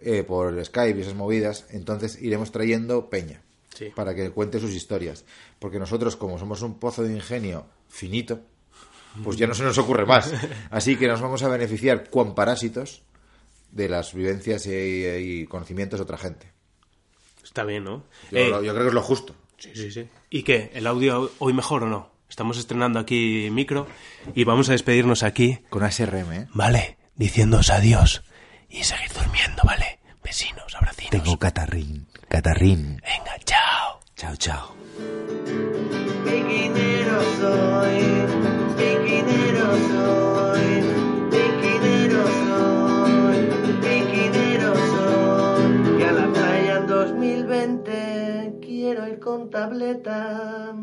eh, 0.01 0.23
por 0.23 0.63
Skype 0.63 0.97
y 0.99 1.01
esas 1.01 1.15
movidas. 1.15 1.65
Entonces 1.72 2.22
iremos 2.22 2.51
trayendo 2.51 3.09
peña 3.09 3.41
Sí. 3.73 3.91
para 3.95 4.15
que 4.15 4.30
cuente 4.31 4.59
sus 4.59 4.73
historias. 4.73 5.26
Porque 5.59 5.80
nosotros, 5.80 6.15
como 6.15 6.39
somos 6.39 6.61
un 6.61 6.80
pozo 6.80 7.03
de 7.03 7.13
ingenio 7.13 7.65
finito, 7.89 8.39
pues 9.23 9.38
ya 9.38 9.47
no 9.47 9.53
se 9.53 9.63
nos 9.63 9.77
ocurre 9.77 10.05
más. 10.05 10.31
Así 10.72 10.95
que 10.95 11.07
nos 11.07 11.22
vamos 11.22 11.43
a 11.43 11.49
beneficiar 11.49 12.09
cuan 12.09 12.35
parásitos 12.35 13.03
de 13.72 13.89
las 13.89 14.13
vivencias 14.13 14.65
y, 14.67 14.72
y 15.05 15.45
conocimientos 15.47 15.99
de 15.99 16.03
otra 16.03 16.17
gente. 16.17 16.51
Está 17.43 17.63
bien, 17.63 17.84
¿no? 17.84 18.03
Yo, 18.31 18.38
Eh, 18.38 18.49
lo- 18.49 18.63
yo 18.63 18.72
creo 18.72 18.84
que 18.84 18.89
es 18.89 18.93
lo 18.93 19.01
justo. 19.01 19.35
Sí, 19.57 19.69
sí, 19.73 19.91
sí. 19.91 20.07
¿Y 20.30 20.43
qué? 20.43 20.72
¿El 20.73 20.88
audio 20.88 21.31
hoy 21.39 21.53
mejor 21.53 21.84
o 21.84 21.88
no? 21.88 22.11
Estamos 22.30 22.57
estrenando 22.57 22.99
aquí 22.99 23.49
micro 23.51 23.88
y 24.34 24.43
vamos 24.45 24.67
a 24.69 24.72
despedirnos 24.73 25.23
aquí, 25.23 25.59
Con 25.69 25.84
ASRM, 25.84 26.31
¿eh? 26.34 26.47
¿vale? 26.53 26.97
Diciéndoos 27.15 27.69
adiós 27.69 28.23
y 28.76 28.84
seguir 28.84 29.11
durmiendo, 29.14 29.61
¿vale? 29.64 29.99
Vecinos, 30.23 30.76
abracinos. 30.76 31.11
Tengo 31.11 31.38
catarrín. 31.39 32.07
Catarrín. 32.27 33.02
Venga, 33.02 33.38
chao. 33.45 33.99
Chao, 34.15 34.35
chao. 34.35 34.76
Piquinero 36.26 37.22
soy, 37.39 38.02
piquinero 38.77 39.68
soy, 39.89 40.84
piquinero 41.31 42.23
soy, 42.45 43.38
piquinero 43.81 44.76
soy. 44.76 45.99
Y 45.99 46.03
a 46.03 46.11
la 46.11 46.27
playa 46.34 46.77
en 46.77 46.88
2020 46.88 48.60
quiero 48.61 49.07
ir 49.07 49.19
con 49.19 49.49
tableta. 49.49 50.73